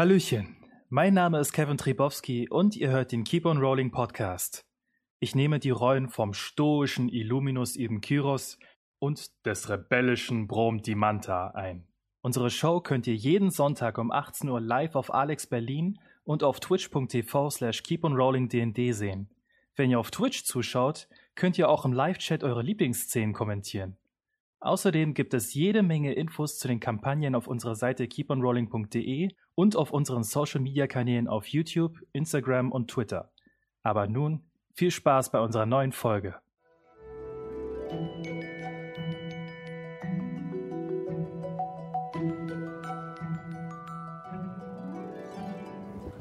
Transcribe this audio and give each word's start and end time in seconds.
Hallöchen, 0.00 0.56
mein 0.88 1.12
Name 1.12 1.40
ist 1.40 1.52
Kevin 1.52 1.76
Tribowski 1.76 2.48
und 2.48 2.74
ihr 2.74 2.88
hört 2.88 3.12
den 3.12 3.22
Keep 3.22 3.44
on 3.44 3.58
Rolling 3.58 3.90
Podcast. 3.90 4.64
Ich 5.18 5.34
nehme 5.34 5.58
die 5.58 5.68
Rollen 5.68 6.08
vom 6.08 6.32
stoischen 6.32 7.10
Illuminus 7.10 7.76
Ibn 7.76 8.00
Kyros 8.00 8.58
und 8.98 9.28
des 9.44 9.68
rebellischen 9.68 10.46
Brom 10.46 10.80
Dimanta 10.80 11.48
ein. 11.48 11.86
Unsere 12.22 12.48
Show 12.48 12.80
könnt 12.80 13.06
ihr 13.08 13.14
jeden 13.14 13.50
Sonntag 13.50 13.98
um 13.98 14.10
18 14.10 14.48
Uhr 14.48 14.62
live 14.62 14.94
auf 14.94 15.12
Alex 15.12 15.46
Berlin 15.46 16.00
und 16.24 16.44
auf 16.44 16.60
twitch.tv 16.60 17.50
slash 17.50 17.82
keeponrollingdnd 17.82 18.94
sehen. 18.94 19.28
Wenn 19.76 19.90
ihr 19.90 20.00
auf 20.00 20.10
Twitch 20.10 20.44
zuschaut, 20.44 21.08
könnt 21.34 21.58
ihr 21.58 21.68
auch 21.68 21.84
im 21.84 21.92
Live-Chat 21.92 22.42
eure 22.42 22.62
Lieblingsszenen 22.62 23.34
kommentieren. 23.34 23.98
Außerdem 24.60 25.14
gibt 25.14 25.32
es 25.32 25.54
jede 25.54 25.82
Menge 25.82 26.12
Infos 26.12 26.58
zu 26.58 26.68
den 26.68 26.80
Kampagnen 26.80 27.34
auf 27.34 27.46
unserer 27.46 27.74
Seite 27.74 28.06
keeponrolling.de 28.06 29.30
und 29.54 29.74
auf 29.74 29.90
unseren 29.90 30.22
Social-Media-Kanälen 30.22 31.28
auf 31.28 31.46
YouTube, 31.46 31.98
Instagram 32.12 32.70
und 32.70 32.90
Twitter. 32.90 33.32
Aber 33.82 34.06
nun 34.06 34.44
viel 34.74 34.90
Spaß 34.90 35.32
bei 35.32 35.40
unserer 35.40 35.64
neuen 35.64 35.92
Folge. 35.92 36.36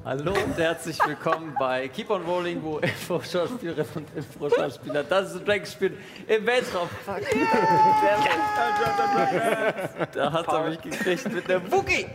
Hallo 0.10 0.34
und 0.34 0.58
herzlich 0.58 0.98
willkommen 1.06 1.56
bei 1.60 1.88
Keep 1.88 2.10
on 2.10 2.24
Rolling, 2.24 2.64
wo 2.64 2.80
Info-Schauspielerinnen 2.80 3.94
und 3.94 4.08
Info-Schauspieler 4.18 5.04
das 5.04 5.34
Dragons 5.44 5.72
spielen 5.72 6.00
im 6.28 6.48
Weltraum. 6.48 6.90
Fuck. 7.06 7.22
Da 10.12 10.32
hat 10.32 10.48
er 10.48 10.68
mich 10.68 10.82
gekriegt 10.82 11.32
mit 11.32 11.48
der 11.48 11.72
Wookie. 11.72 12.08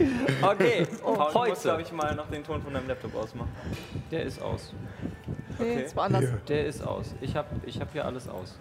Okay, 0.42 0.88
und 1.04 1.18
Paul, 1.18 1.50
musst, 1.50 1.62
glaube 1.62 1.76
heute. 1.78 1.86
ich, 1.86 1.92
mal 1.92 2.16
noch 2.16 2.28
den 2.28 2.42
Ton 2.42 2.60
von 2.60 2.74
deinem 2.74 2.88
Laptop 2.88 3.14
ausmachen. 3.14 3.52
Der 4.10 4.24
ist 4.24 4.42
aus. 4.42 4.74
Okay. 5.56 5.84
Das 5.84 5.94
war 5.94 6.06
anders. 6.06 6.24
Der 6.48 6.66
ist 6.66 6.84
aus. 6.84 7.14
Ich 7.20 7.36
habe 7.36 7.46
ich 7.64 7.80
hab 7.80 7.92
hier 7.92 8.04
alles 8.04 8.28
aus. 8.28 8.58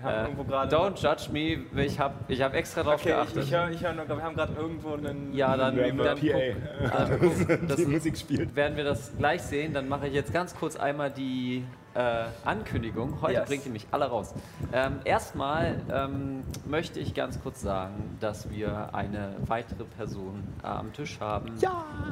Wir 0.00 0.10
haben 0.10 0.38
Äh, 0.38 0.74
don't 0.74 0.96
judge 1.02 1.30
me, 1.32 1.82
ich 1.84 1.98
habe 1.98 2.14
ich 2.28 2.40
hab 2.40 2.54
extra 2.54 2.82
drauf 2.82 3.00
Okay, 3.00 3.08
geachtet. 3.10 3.44
ich 3.44 3.52
höre 3.52 3.70
ich 3.70 3.82
hör 3.82 3.92
nur, 3.92 4.06
wir 4.08 4.22
haben 4.22 4.36
gerade 4.36 4.52
irgendwo 4.54 4.94
einen. 4.94 5.32
Ja, 5.32 5.56
dann- 5.56 5.78
einen 5.78 5.98
dann- 5.98 6.18
dann 6.20 7.20
guck, 7.20 7.68
das- 7.68 7.76
die 7.76 7.86
Musik 7.86 8.16
spielt. 8.16 8.54
werden 8.54 8.76
wir 8.76 8.84
das 8.84 9.10
gleich 9.18 9.42
sehen. 9.42 9.74
Dann 9.74 9.88
mache 9.88 10.06
ich 10.08 10.14
jetzt 10.14 10.32
ganz 10.32 10.54
kurz 10.54 10.76
einmal 10.76 11.10
die 11.10 11.64
äh, 11.94 12.24
Ankündigung. 12.44 13.20
Heute 13.22 13.40
Yes. 13.40 13.48
bringt 13.48 13.66
ihr 13.66 13.72
mich 13.72 13.86
alle 13.90 14.04
raus. 14.06 14.32
Ähm, 14.72 15.00
erstmal 15.04 15.80
ähm, 15.92 16.44
möchte 16.68 17.00
ich 17.00 17.12
ganz 17.14 17.40
kurz 17.42 17.60
sagen, 17.60 18.16
dass 18.20 18.50
wir 18.50 18.94
eine 18.94 19.34
weitere 19.46 19.82
Person 19.84 20.44
äh, 20.62 20.66
am 20.68 20.92
Tisch 20.92 21.18
haben, 21.18 21.54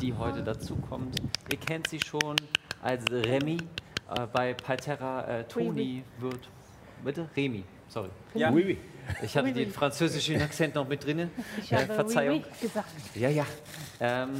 die 0.00 0.12
heute 0.14 0.42
dazukommt. 0.42 1.20
Ihr 1.52 1.58
kennt 1.58 1.86
sie 1.88 2.00
schon 2.00 2.34
als 2.82 3.04
Remy. 3.12 3.58
Äh, 4.08 4.26
bei 4.32 4.54
Palterra 4.54 5.24
äh, 5.26 5.44
Toni 5.44 6.02
wird. 6.18 6.48
Bitte? 7.04 7.28
Remy, 7.36 7.62
sorry. 7.96 8.10
Ja. 8.34 8.50
Oui, 8.52 8.62
oui. 8.66 8.78
Ich 9.22 9.36
hatte 9.36 9.46
Oui, 9.46 9.52
oui. 9.54 9.64
den 9.64 9.72
französischen 9.72 10.42
Akzent 10.42 10.74
noch 10.74 10.86
mit 10.86 11.04
drin. 11.06 11.30
Ich 11.62 11.72
Äh, 11.72 11.76
habe 11.76 11.94
Verzeihung. 11.94 12.38
oui, 12.40 12.44
oui 12.60 12.66
gesagt. 12.66 12.88
Ja, 13.14 13.28
ja. 13.30 13.46
Ähm, 14.00 14.30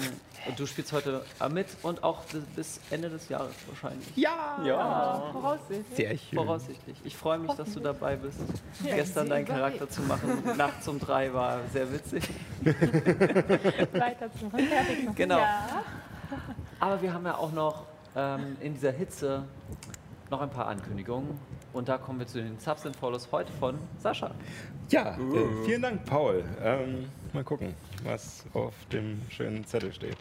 und 0.47 0.59
du 0.59 0.67
spielst 0.67 0.93
heute 0.93 1.25
äh, 1.41 1.49
mit 1.49 1.69
und 1.83 2.03
auch 2.05 2.23
bis- 2.55 2.81
Ende 2.91 3.09
des 3.09 3.29
Jahres 3.29 3.55
wahrscheinlich. 3.69 4.07
Ja. 4.17 5.23
Voraussichtlich. 5.33 5.97
Sehr 5.97 6.11
schön. 6.19 6.37
Voraussichtlich. 6.39 6.97
Ich 7.05 7.17
freue 7.17 7.39
mich, 7.39 7.53
dass 7.53 7.73
du 7.73 7.81
dabei 7.81 8.17
bist. 8.17 8.39
Ja, 8.85 8.97
Gestern 8.97 9.29
deinen. 9.31 9.47
Charakter 9.47 9.89
zu 9.89 10.03
machen, 10.03 10.43
nachts 10.57 10.87
um 10.89 10.99
drei 10.99 11.33
war 11.33 11.61
sehr 11.73 11.91
witzig. 11.93 12.29
Weiter 12.65 14.29
zum 14.39 14.51
fertig 14.51 15.05
machen. 15.05 15.15
Genau. 15.15 15.39
Ja. 15.39 15.83
Aber 16.81 17.01
wir 17.01 17.15
haben 17.15 17.25
ja 17.25 17.37
auch 17.37 17.53
noch 17.53 17.85
ähm, 18.17 18.57
in 18.61 18.75
dieser 18.75 18.91
Hitze 18.93 19.45
noch 20.31 20.41
ein 20.41 20.51
paar 20.51 20.67
Ankündigungen. 20.67 21.39
Und 21.77 21.91
da 21.91 21.99
kommen 21.99 22.19
wir 22.19 22.27
zu 22.27 22.43
den 22.43 22.59
Subs 22.59 22.87
and 22.87 22.97
Follows 22.97 23.29
heute 23.31 23.53
von 23.53 23.79
Sascha. 23.99 24.31
Ja, 24.89 25.15
äh, 25.15 25.65
vielen 25.67 25.83
Dank, 25.83 26.07
Paul. 26.07 26.43
Ähm, 26.63 27.11
mal 27.35 27.45
gucken, 27.45 27.75
was 28.03 28.47
auf 28.55 28.73
dem 28.91 29.21
schönen 29.29 29.63
Zettel 29.67 29.93
steht. 29.93 30.17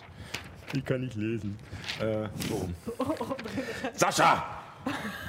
Ich 0.74 0.84
kann 0.84 1.00
nicht 1.00 1.16
lesen. 1.16 1.58
Äh, 2.02 2.28
so. 2.50 2.68
Sascha! 3.94 4.44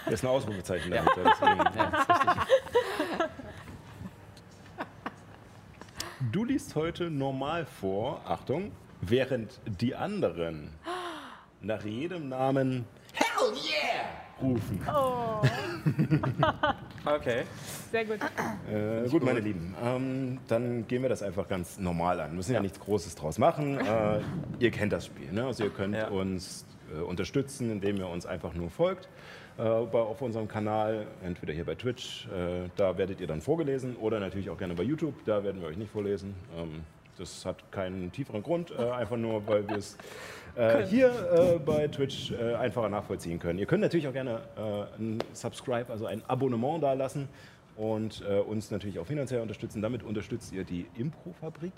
Das 0.05 0.15
ist 0.15 0.25
ein 0.25 0.31
Ausrufezeichen 0.31 0.91
dahinter. 0.91 1.15
Deswegen. 1.25 1.61
Ja. 1.78 2.47
Du 6.33 6.45
liest 6.45 6.75
heute 6.75 7.09
normal 7.11 7.67
vor, 7.67 8.21
Achtung, 8.27 8.73
während 9.00 9.61
die 9.67 9.95
anderen 9.95 10.71
nach 11.61 11.84
jedem 11.84 12.31
Namen 12.31 12.84
Hell 13.37 13.53
yeah 13.55 14.27
rufen. 14.43 14.81
Oh, 14.93 15.43
Okay. 17.07 17.45
sehr 17.91 18.05
gut. 18.05 18.19
Äh, 18.71 19.09
gut, 19.09 19.23
meine 19.25 19.41
Lieben, 19.41 19.75
ähm, 19.83 20.39
dann 20.49 20.87
gehen 20.87 21.03
wir 21.03 21.09
das 21.09 21.23
einfach 21.23 21.49
ganz 21.49 21.79
normal 21.79 22.21
an. 22.21 22.31
Wir 22.33 22.37
müssen 22.37 22.53
ja, 22.55 22.61
nichts 22.61 22.81
Großes 22.81 23.15
draus 23.15 23.39
machen. 23.39 23.79
Äh, 23.79 24.21
ihr 24.59 24.71
kennt 24.71 24.93
das 24.93 25.07
Spiel. 25.07 25.33
Ne? 25.33 25.47
Also 25.47 25.65
ihr 25.65 25.71
könnt 25.71 25.95
Ja. 25.95 26.09
uns 26.09 26.67
äh, 26.95 27.01
unterstützen, 27.01 27.71
indem 27.71 27.97
ihr 27.99 28.09
uns 28.09 28.27
einfach 28.27 28.55
nur 28.55 28.71
folgt. 28.71 29.09
Äh, 29.57 29.63
bei, 29.63 29.99
auf 30.01 30.21
unserem 30.21 30.49
Kanal, 30.49 31.07
entweder 31.25 31.53
hier 31.53 31.65
bei 31.65 31.75
Twitch, 31.77 32.27
äh, 32.27 32.69
da 32.77 32.99
werdet 32.99 33.21
ihr 33.21 33.27
dann 33.27 33.41
vorgelesen, 33.41 33.97
oder 33.97 34.21
natürlich 34.21 34.51
auch 34.51 34.59
gerne 34.59 34.75
bei 34.75 34.83
YouTube, 34.83 35.15
da 35.25 35.45
werden 35.45 35.63
wir 35.63 35.69
euch 35.69 35.79
nicht 35.79 35.93
vorlesen. 35.93 36.35
Ähm, 36.59 36.83
das 37.19 37.47
hat 37.47 37.73
keinen 37.73 38.13
tieferen 38.13 38.43
Grund, 38.43 38.71
äh, 38.79 38.91
einfach 38.91 39.17
nur, 39.17 39.47
weil 39.47 39.67
wir 39.69 39.77
es 39.79 39.97
äh, 40.56 40.84
hier 40.87 41.09
äh, 41.09 41.59
bei 41.59 41.89
Twitch 41.89 42.33
äh, 42.33 42.55
einfacher 42.55 42.89
nachvollziehen 42.89 43.39
können. 43.39 43.59
Ihr 43.59 43.67
könnt 43.67 43.83
natürlich 43.83 44.09
auch 44.09 44.12
gerne 44.12 44.41
äh, 44.56 45.00
ein 45.00 45.19
Subscribe, 45.33 45.91
also 45.91 46.06
ein 46.06 46.22
Abonnement 46.27 46.83
da 46.83 46.94
lassen 46.94 47.28
und 47.77 48.22
äh, 48.28 48.39
uns 48.41 48.71
natürlich 48.71 48.99
auch 48.99 49.06
finanziell 49.06 49.41
unterstützen. 49.41 49.83
Damit 49.83 50.03
unterstützt 50.03 50.53
ihr 50.53 50.65
die 50.65 50.87
Improfabrik 50.97 51.72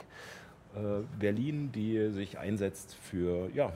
äh, 0.75 0.78
Berlin, 1.19 1.72
die 1.72 2.11
sich 2.11 2.39
einsetzt 2.39 2.94
für 2.94 3.50
ja, 3.55 3.72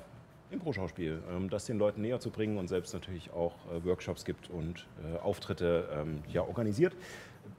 Impro-Schauspiel, 0.53 1.21
ähm, 1.31 1.51
das 1.51 1.67
den 1.67 1.79
Leuten 1.79 2.03
näher 2.03 2.21
zu 2.21 2.31
bringen 2.31 2.59
und 2.59 2.69
selbst 2.69 2.95
natürlich 2.95 3.33
auch 3.33 3.55
äh, 3.67 3.85
Workshops 3.85 4.25
gibt 4.25 4.51
und 4.51 4.87
äh, 5.03 5.19
Auftritte 5.19 5.89
ähm, 5.93 6.19
ja, 6.29 6.43
organisiert. 6.43 6.95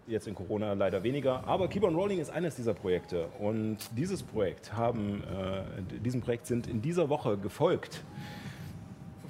Jetzt 0.06 0.28
in 0.28 0.36
Corona 0.36 0.74
leider 0.74 1.02
weniger, 1.04 1.48
aber 1.48 1.70
Keep 1.70 1.84
on 1.84 1.96
Rolling 1.96 2.20
ist 2.20 2.30
eines 2.30 2.56
dieser 2.58 2.74
Projekte. 2.74 3.28
Und 3.40 3.78
dieses 3.98 4.22
Projekt 4.22 4.74
haben, 4.74 5.24
äh, 5.24 6.00
diesem 6.00 6.22
Projekt 6.22 6.46
sind 6.48 6.68
in 6.68 6.82
dieser 6.82 7.08
Woche 7.10 7.38
gefolgt 7.38 8.04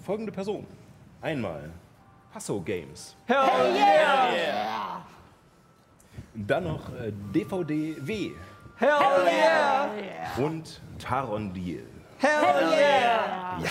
folgende 0.03 0.31
Personen. 0.31 0.65
Einmal 1.21 1.69
Passo 2.33 2.59
Games. 2.59 3.15
Dann 6.33 6.63
noch 6.63 6.89
äh, 6.95 7.11
DVD-W. 7.33 8.31
Hell 8.77 8.89
yeah! 8.89 9.89
und 10.43 10.81
Taron 10.97 11.53
Deal. 11.53 11.83
Hell 12.17 12.69
yeah! 12.71 13.59
Ja. 13.61 13.69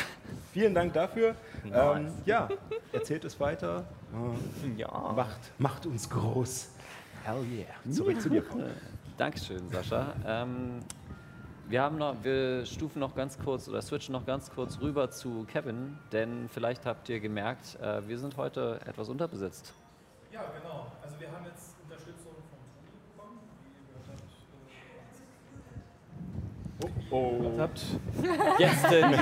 Vielen 0.53 0.75
Dank 0.75 0.93
dafür. 0.93 1.35
Ähm, 1.65 2.09
ja, 2.25 2.49
erzählt 2.93 3.25
es 3.25 3.39
weiter. 3.41 3.85
Äh, 4.15 4.81
Ja. 4.81 5.13
macht, 5.17 5.41
macht 5.59 5.87
uns 5.87 6.09
groß. 6.09 6.69
Hell 7.25 7.45
yeah. 7.45 7.67
Zurück 7.93 8.21
zu 8.21 8.29
dir, 8.29 8.43
Paul. 8.43 8.71
Dankeschön, 9.17 9.69
Sascha. 9.71 10.13
Ähm, 10.27 10.81
wir, 11.69 11.81
haben 11.81 11.97
noch, 11.97 12.17
wir 12.25 12.67
stufen 12.67 12.99
noch 12.99 13.15
ganz 13.15 13.39
kurz 13.39 13.69
oder 13.69 13.81
switchen 13.81 14.13
noch 14.13 14.27
ganz 14.27 14.51
kurz 14.51 14.81
rüber 14.81 15.09
zu 15.11 15.45
Kevin, 15.45 15.97
denn 16.11 16.49
vielleicht 16.49 16.85
habt 16.85 17.09
ihr 17.09 17.21
gemerkt, 17.21 17.79
äh, 17.81 18.07
wir 18.09 18.19
sind 18.19 18.37
heute 18.37 18.81
etwas 18.87 19.09
unterbesetzt. 19.09 19.73
Ja, 20.33 20.41
genau. 20.61 20.91
Also 21.01 21.21
wir 21.21 21.31
haben 21.31 21.45
jetzt 21.45 21.77
Unterstützung 21.85 22.33
von 23.17 23.29
Toni 23.29 23.39
bekommen. 27.09 27.57
Oh. 27.57 27.61
Habt, 27.61 27.85
Jetzt 28.59 28.91
denn. 28.91 29.13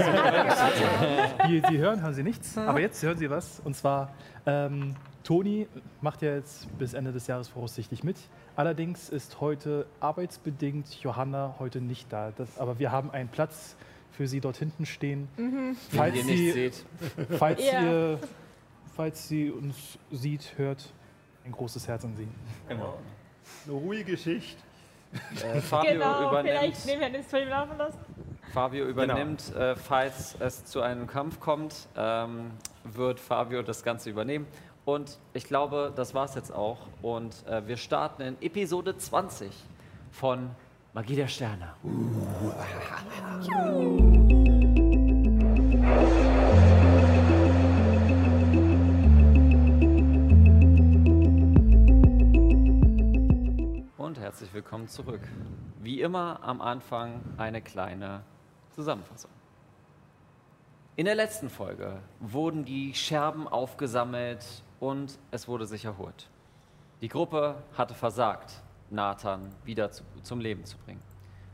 die, 1.48 1.62
Sie 1.68 1.78
hören, 1.78 2.00
hören 2.00 2.14
Sie 2.14 2.22
nichts, 2.22 2.56
aber 2.56 2.80
jetzt 2.80 3.02
hören 3.02 3.18
Sie 3.18 3.28
was. 3.28 3.60
Und 3.60 3.76
zwar, 3.76 4.14
ähm, 4.46 4.96
Toni 5.24 5.68
macht 6.00 6.22
ja 6.22 6.34
jetzt 6.34 6.66
bis 6.78 6.94
Ende 6.94 7.12
des 7.12 7.26
Jahres 7.26 7.48
voraussichtlich 7.48 8.02
mit. 8.04 8.16
Allerdings 8.56 9.08
ist 9.10 9.40
heute 9.40 9.86
arbeitsbedingt 10.00 10.88
Johanna 11.02 11.56
heute 11.58 11.80
nicht 11.80 12.12
da. 12.12 12.32
Das, 12.36 12.58
aber 12.58 12.78
wir 12.78 12.90
haben 12.90 13.10
einen 13.10 13.28
Platz 13.28 13.76
für 14.12 14.26
Sie 14.26 14.40
dort 14.40 14.56
hinten 14.56 14.86
stehen. 14.86 15.28
Wenn 15.36 15.76
Falls 15.90 16.16
ihr 16.16 16.24
Sie, 16.24 16.30
nicht 16.32 16.52
seht. 16.54 16.84
falls, 17.38 17.60
Ja. 17.64 17.82
ihr, 17.82 18.18
falls 18.96 19.28
sie 19.28 19.50
uns 19.50 19.98
sieht, 20.10 20.54
hört, 20.56 20.92
ein 21.44 21.52
großes 21.52 21.86
Herz 21.88 22.04
an 22.04 22.16
Sie. 22.16 22.28
Immer. 22.68 22.94
Eine 23.66 23.74
ruhige 23.74 24.12
Geschichte. 24.12 24.60
Äh, 25.44 25.60
Fabio 25.60 25.92
Genau, 25.92 26.28
übernimmt, 26.30 26.48
vielleicht 26.58 26.86
nehmen 26.86 27.00
wir 27.00 27.10
den 27.10 27.24
Stream 27.24 27.48
laufen 27.48 27.76
lassen. 27.78 27.98
Fabio 28.52 28.84
übernimmt 28.86 29.54
äh, 29.54 29.74
falls 29.76 30.36
es 30.40 30.64
zu 30.64 30.80
einem 30.82 31.06
Kampf 31.06 31.40
kommt, 31.40 31.88
ähm, 31.96 32.50
wird 32.84 33.20
Fabio 33.20 33.62
das 33.62 33.82
Ganze 33.82 34.10
übernehmen. 34.10 34.46
Und 34.84 35.18
ich 35.34 35.44
glaube, 35.44 35.92
das 35.94 36.14
war 36.14 36.24
es 36.24 36.34
jetzt 36.34 36.52
auch. 36.52 36.78
Und 37.02 37.46
äh, 37.46 37.66
wir 37.66 37.76
starten 37.76 38.22
in 38.22 38.42
Episode 38.42 38.96
20 38.96 39.50
von 40.10 40.50
Magie 40.94 41.16
der 41.16 41.28
Sterne. 41.28 41.74
Und 53.96 54.18
herzlich 54.18 54.52
willkommen 54.54 54.88
zurück. 54.88 55.20
Wie 55.80 56.00
immer 56.00 56.40
am 56.42 56.60
Anfang 56.60 57.20
eine 57.36 57.60
kleine 57.60 58.22
Zusammenfassung. 58.70 59.30
In 60.96 61.04
der 61.04 61.14
letzten 61.14 61.48
Folge 61.48 62.00
wurden 62.18 62.64
die 62.64 62.94
Scherben 62.94 63.46
aufgesammelt 63.46 64.64
und 64.80 65.18
es 65.30 65.46
wurde 65.46 65.66
sich 65.66 65.84
erholt. 65.84 66.28
Die 67.02 67.08
Gruppe 67.08 67.62
hatte 67.76 67.94
versagt, 67.94 68.62
Nathan 68.90 69.54
wieder 69.64 69.90
zu, 69.92 70.02
zum 70.22 70.40
Leben 70.40 70.64
zu 70.64 70.76
bringen. 70.78 71.02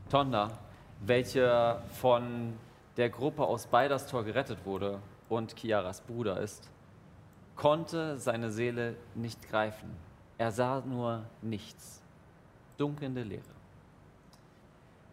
Tonda, 0.09 0.57
welche 1.01 1.81
von 1.99 2.53
der 2.95 3.09
Gruppe 3.09 3.43
aus 3.43 3.67
Beiderstor 3.67 4.23
gerettet 4.23 4.65
wurde 4.65 4.99
und 5.29 5.55
Kiaras 5.55 6.01
Bruder 6.01 6.39
ist, 6.39 6.69
konnte 7.55 8.17
seine 8.17 8.51
Seele 8.51 8.95
nicht 9.13 9.47
greifen. 9.49 9.91
Er 10.37 10.51
sah 10.51 10.81
nur 10.81 11.23
nichts, 11.41 12.01
dunkelnde 12.77 13.23
Leere. 13.23 13.43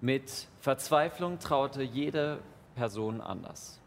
Mit 0.01 0.49
Verzweiflung 0.61 1.39
traute 1.39 1.83
jede 1.83 2.39
Person 2.75 3.21
anders. 3.21 3.81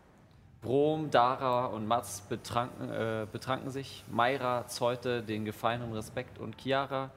Brom, 0.62 1.12
Dara 1.12 1.68
und 1.68 1.88
Mats 1.88 2.21
betranken, 2.21 2.89
äh, 2.89 3.27
betranken 3.31 3.69
sich. 3.69 4.04
Mayra 4.09 4.68
zollte 4.68 5.21
den 5.21 5.45
Gefallenen 5.45 5.94
Respekt 5.94 6.39
und 6.39 6.57
Chiara 6.59 7.12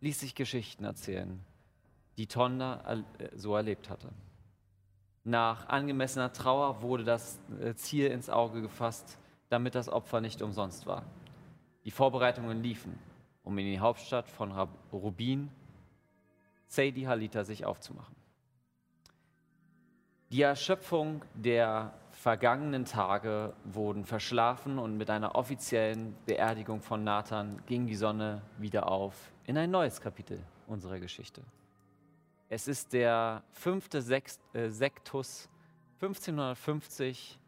ließ 0.00 0.20
sich 0.20 0.34
Geschichten 0.34 0.84
erzählen, 0.84 1.44
die 2.16 2.26
Tonda 2.26 2.82
äh, 3.18 3.28
so 3.36 3.54
erlebt 3.54 3.90
hatte. 3.90 4.08
Nach 5.24 5.68
angemessener 5.68 6.32
Trauer 6.32 6.80
wurde 6.80 7.04
das 7.04 7.38
äh, 7.60 7.74
Ziel 7.74 8.06
ins 8.06 8.30
Auge 8.30 8.62
gefasst, 8.62 9.18
damit 9.50 9.74
das 9.74 9.88
Opfer 9.88 10.20
nicht 10.20 10.40
umsonst 10.40 10.86
war. 10.86 11.04
Die 11.84 11.90
Vorbereitungen 11.90 12.62
liefen, 12.62 12.98
um 13.44 13.56
in 13.58 13.66
die 13.66 13.80
Hauptstadt 13.80 14.28
von 14.28 14.52
Rubin, 14.92 15.50
Sadie 16.66 17.06
Halita, 17.06 17.44
sich 17.44 17.64
aufzumachen. 17.64 18.14
Die 20.30 20.42
Erschöpfung 20.42 21.22
der 21.34 21.92
vergangenen 22.18 22.84
Tage 22.84 23.54
wurden 23.62 24.04
verschlafen 24.04 24.80
und 24.80 24.96
mit 24.96 25.08
einer 25.08 25.36
offiziellen 25.36 26.16
Beerdigung 26.26 26.82
von 26.82 27.04
Nathan 27.04 27.62
ging 27.66 27.86
die 27.86 27.94
Sonne 27.94 28.42
wieder 28.58 28.90
auf 28.90 29.30
in 29.44 29.56
ein 29.56 29.70
neues 29.70 30.00
Kapitel 30.00 30.42
unserer 30.66 30.98
Geschichte. 30.98 31.42
Es 32.48 32.66
ist 32.66 32.92
der 32.92 33.44
fünfte 33.52 34.02
Sext, 34.02 34.40
äh, 34.52 34.68
Sektus 34.68 35.48
1550 36.00 37.38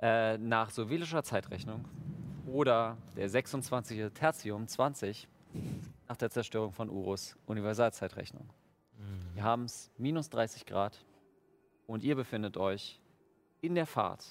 äh, 0.00 0.36
nach 0.36 0.68
sovilischer 0.68 1.22
Zeitrechnung 1.22 1.86
oder 2.46 2.98
der 3.16 3.30
26. 3.30 4.12
Tertium 4.12 4.68
20 4.68 5.26
nach 6.06 6.16
der 6.18 6.28
Zerstörung 6.28 6.72
von 6.72 6.90
Urus 6.90 7.34
Universalzeitrechnung. 7.46 8.46
Wir 9.32 9.42
haben 9.42 9.64
es 9.64 9.90
minus 9.96 10.28
30 10.28 10.66
Grad 10.66 11.02
und 11.86 12.04
ihr 12.04 12.14
befindet 12.14 12.58
euch 12.58 13.00
in 13.60 13.74
der 13.74 13.86
Fahrt 13.86 14.24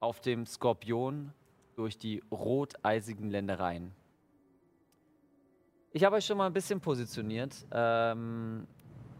auf 0.00 0.20
dem 0.20 0.46
Skorpion 0.46 1.32
durch 1.76 1.98
die 1.98 2.22
roteisigen 2.30 3.30
Ländereien. 3.30 3.92
Ich 5.92 6.04
habe 6.04 6.16
euch 6.16 6.26
schon 6.26 6.36
mal 6.38 6.46
ein 6.46 6.52
bisschen 6.52 6.80
positioniert. 6.80 7.66
Ähm, 7.70 8.66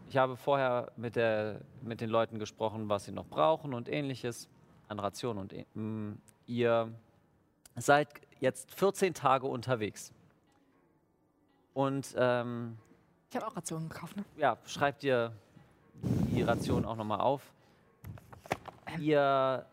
ich 0.09 0.17
habe 0.17 0.35
vorher 0.35 0.91
mit, 0.97 1.15
der, 1.15 1.61
mit 1.81 2.01
den 2.01 2.09
Leuten 2.09 2.37
gesprochen, 2.37 2.89
was 2.89 3.05
sie 3.05 3.11
noch 3.11 3.25
brauchen 3.25 3.73
und 3.73 3.89
ähnliches 3.89 4.49
an 4.87 4.99
Rationen. 4.99 5.39
Und 5.41 5.53
äh, 5.53 5.65
mh, 5.73 6.17
ihr 6.47 6.91
seid 7.75 8.09
jetzt 8.39 8.73
14 8.75 9.13
Tage 9.13 9.47
unterwegs. 9.47 10.13
Und 11.73 12.13
ähm, 12.17 12.77
Ich 13.29 13.35
habe 13.35 13.47
auch 13.47 13.55
Rationen 13.55 13.89
gekauft, 13.89 14.15
ne? 14.15 14.23
ja, 14.37 14.57
schreibt 14.65 15.03
ihr 15.03 15.31
die 16.03 16.41
Ration 16.41 16.85
auch 16.85 16.95
nochmal 16.95 17.19
auf. 17.21 17.51
Ihr 18.99 19.65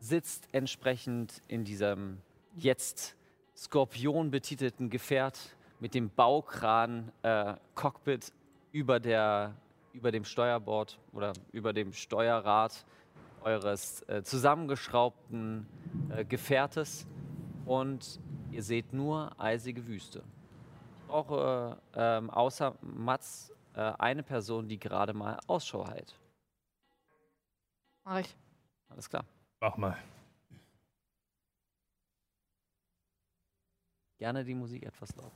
sitzt 0.00 0.48
entsprechend 0.52 1.42
in 1.48 1.64
diesem 1.64 2.18
jetzt 2.56 3.16
Skorpion 3.56 4.30
betitelten 4.30 4.90
Gefährt 4.90 5.56
mit 5.80 5.94
dem 5.94 6.10
Baukran 6.10 7.12
äh, 7.22 7.54
Cockpit 7.74 8.32
über, 8.72 9.00
der, 9.00 9.54
über 9.92 10.12
dem 10.12 10.24
Steuerbord 10.24 10.98
oder 11.12 11.32
über 11.52 11.72
dem 11.72 11.92
Steuerrad 11.92 12.84
eures 13.42 14.02
äh, 14.08 14.22
zusammengeschraubten 14.22 15.66
äh, 16.10 16.24
Gefährtes 16.24 17.06
und 17.64 18.20
ihr 18.50 18.62
seht 18.62 18.92
nur 18.92 19.38
eisige 19.38 19.86
Wüste. 19.86 20.22
Ich 21.00 21.06
brauche 21.08 21.78
ähm, 21.94 22.30
außer 22.30 22.76
Mats 22.82 23.52
äh, 23.74 23.80
eine 23.98 24.22
Person, 24.22 24.68
die 24.68 24.78
gerade 24.78 25.12
mal 25.12 25.38
Ausschau 25.46 25.88
hält. 25.88 26.18
Mach 28.04 28.20
ich. 28.20 28.36
Alles 28.90 29.08
klar. 29.08 29.24
Mach 29.60 29.76
mal. 29.76 29.96
Gerne 34.18 34.44
die 34.44 34.54
Musik 34.54 34.82
etwas 34.84 35.14
laut. 35.16 35.32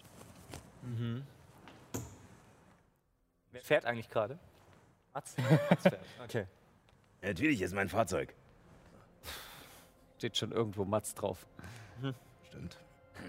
Wer 3.51 3.63
fährt 3.63 3.87
eigentlich 3.87 4.11
gerade? 4.11 4.39
Mats? 5.15 5.37
Mats 5.71 5.83
fährt. 5.83 6.05
Okay. 6.23 6.47
Natürlich 7.23 7.63
ist 7.63 7.75
mein 7.75 7.89
Fahrzeug. 7.89 8.35
Steht 10.19 10.37
schon 10.37 10.53
irgendwo 10.53 10.85
Mats 10.85 11.15
drauf. 11.15 11.47
Stimmt. 12.49 12.79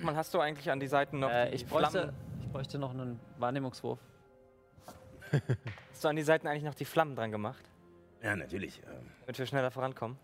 Man 0.01 0.15
hast 0.17 0.33
du 0.33 0.39
eigentlich 0.41 0.69
an 0.71 0.79
die 0.81 0.87
Seiten 0.87 1.19
noch 1.19 1.29
Äh, 1.29 1.49
die 1.49 1.55
ich, 1.55 1.65
bräuchte, 1.65 1.91
Flammen? 1.91 2.15
ich 2.41 2.51
bräuchte 2.51 2.77
noch 2.77 2.91
einen 2.91 3.19
Wahrnehmungswurf. 3.37 3.99
Hast 5.91 6.03
du 6.03 6.07
an 6.09 6.15
die 6.15 6.23
Seiten 6.23 6.47
eigentlich 6.47 6.63
noch 6.63 6.75
die 6.75 6.85
Flammen 6.85 7.15
dran 7.15 7.31
gemacht, 7.31 7.63
Ja, 8.25 8.35
natürlich. 8.35 8.81
ähm, 8.85 9.05
damit 9.21 9.39
wir 9.39 9.45
schneller 9.45 9.71
vorankommen? 9.71 10.17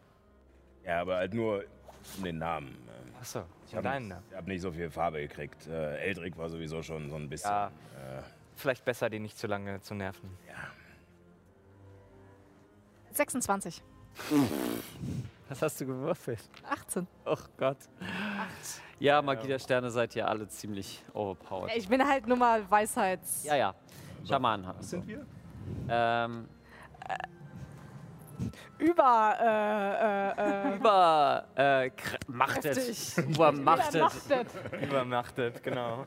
Ja, 0.86 1.01
aber 1.01 1.18
halt 1.18 1.33
nur 1.33 1.63
um 2.18 2.24
den 2.24 2.38
Namen. 2.39 2.69
ähm. 2.69 3.13
Achso, 3.19 3.44
Ich 3.68 3.74
habe 3.75 3.83
deinen 3.83 4.03
nicht, 4.07 4.09
Namen. 4.15 4.25
ich 4.31 4.36
hab 4.38 4.48
nicht 4.48 4.62
so 4.62 4.71
viel 4.71 4.89
Farbe 4.89 5.19
gekriegt. 5.21 5.68
Äh, 5.68 5.98
Eldrick 6.00 6.38
war 6.38 6.50
sowieso 6.50 6.81
schon 6.81 7.09
so 7.09 7.15
ein 7.15 7.30
bisschen. 7.30 7.51
Ja. 7.51 7.68
Äh, 7.68 8.21
Vielleicht 8.56 8.83
besser, 8.83 9.09
den 9.09 9.21
nicht 9.21 9.38
zu 9.38 9.48
lange 9.48 9.80
zu 9.81 9.94
nerven. 9.95 10.30
ja. 10.48 10.56
26. 13.13 13.83
Was 15.50 15.62
hast 15.62 15.81
du 15.81 15.86
gewürfelt? 15.86 16.39
18. 16.69 17.06
Oh 17.26 17.35
Gott. 17.57 17.78
Ja, 18.99 19.21
Magie 19.21 19.47
der 19.47 19.59
Sterne 19.59 19.92
seid 19.92 20.16
ihr 20.16 20.28
alle 20.28 20.47
ziemlich 20.47 21.04
overpowered. 21.14 21.76
Ich 21.76 21.90
bin 21.90 22.07
halt 22.07 22.26
nur 22.28 22.37
mal 22.37 22.69
Weisheits. 22.71 23.44
Ja, 23.44 23.56
ja. 23.56 23.76
Schaman. 24.26 24.66
Was 24.78 24.90
sind 24.92 25.06
wir? 25.07 25.26
Ähm, 25.90 26.47
Über. 28.78 30.33
Äh, 30.38 30.69
äh, 30.69 30.71
äh, 30.71 30.76
über 30.76 31.45
äh, 31.56 31.92
machtet. 32.28 33.18
Übermachtet. 33.18 34.50
übermachtet. 34.81 35.64
Genau. 35.64 36.06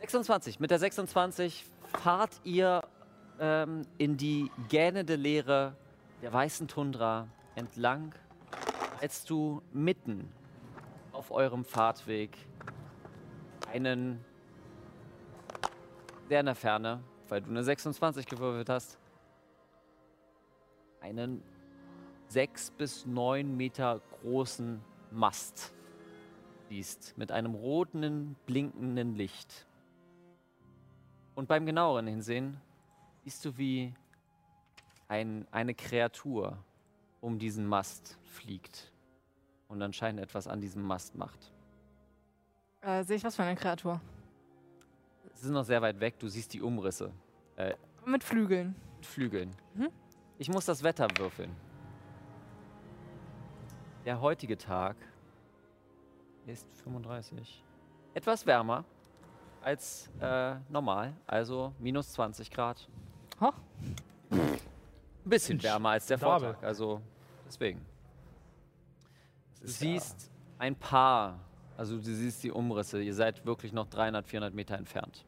26. 0.00 0.60
Mit 0.60 0.70
der 0.70 0.78
26 0.78 1.64
fahrt 2.02 2.32
ihr 2.44 2.82
ähm, 3.40 3.82
in 3.98 4.16
die 4.16 4.50
gähnende 4.68 5.16
Leere 5.16 5.74
der 6.22 6.32
weißen 6.32 6.68
Tundra 6.68 7.28
entlang, 7.54 8.14
als 9.00 9.24
du 9.24 9.62
mitten 9.72 10.32
auf 11.12 11.30
eurem 11.30 11.64
Fahrtweg 11.64 12.36
einen 13.72 14.24
sehr 16.28 16.40
in 16.40 16.46
der 16.46 16.54
Ferne, 16.54 17.00
weil 17.28 17.42
du 17.42 17.50
eine 17.50 17.62
26 17.62 18.26
gewürfelt 18.26 18.68
hast, 18.68 18.98
einen 21.04 21.42
6 22.28 22.70
bis 22.72 23.04
9 23.04 23.56
Meter 23.56 24.00
großen 24.22 24.80
Mast 25.10 25.74
siehst 26.70 27.16
mit 27.18 27.30
einem 27.30 27.54
roten, 27.54 28.36
blinkenden 28.46 29.14
Licht. 29.14 29.66
Und 31.34 31.46
beim 31.46 31.66
genaueren 31.66 32.06
Hinsehen 32.06 32.56
siehst 33.22 33.44
du, 33.44 33.58
wie 33.58 33.92
ein, 35.06 35.46
eine 35.50 35.74
Kreatur 35.74 36.56
um 37.20 37.38
diesen 37.38 37.66
Mast 37.66 38.18
fliegt 38.22 38.90
und 39.68 39.82
anscheinend 39.82 40.22
etwas 40.22 40.48
an 40.48 40.60
diesem 40.62 40.82
Mast 40.82 41.14
macht. 41.16 41.52
Äh, 42.80 43.04
Sehe 43.04 43.16
ich 43.16 43.24
was 43.24 43.36
für 43.36 43.42
eine 43.42 43.56
Kreatur? 43.56 44.00
Sie 45.34 45.44
sind 45.44 45.52
noch 45.52 45.64
sehr 45.64 45.82
weit 45.82 46.00
weg, 46.00 46.18
du 46.18 46.28
siehst 46.28 46.54
die 46.54 46.62
Umrisse 46.62 47.12
Mit 48.06 48.24
Flügeln. 48.24 48.74
mit 48.96 49.04
Flügeln. 49.06 49.54
Mhm. 49.74 49.90
Ich 50.38 50.48
muss 50.48 50.64
das 50.64 50.82
Wetter 50.82 51.08
würfeln. 51.16 51.54
Der 54.04 54.20
heutige 54.20 54.58
Tag 54.58 54.96
ist 56.46 56.66
35. 56.82 57.64
Etwas 58.14 58.44
wärmer 58.44 58.84
als 59.62 60.10
äh, 60.20 60.56
normal, 60.68 61.14
also 61.26 61.72
minus 61.78 62.12
20 62.12 62.50
Grad. 62.50 62.88
Ho. 63.40 63.52
Ein 64.30 64.58
bisschen 65.24 65.62
wärmer 65.62 65.90
als 65.90 66.06
der. 66.06 66.18
Vortag, 66.18 66.62
also 66.62 67.00
deswegen. 67.46 67.80
Du 69.60 69.68
siehst 69.68 70.30
ein 70.58 70.76
paar, 70.76 71.40
also 71.76 71.96
du 71.96 72.02
siehst 72.02 72.42
die 72.44 72.50
Umrisse, 72.50 73.02
ihr 73.02 73.14
seid 73.14 73.46
wirklich 73.46 73.72
noch 73.72 73.86
300, 73.86 74.26
400 74.26 74.52
Meter 74.54 74.76
entfernt. 74.76 75.24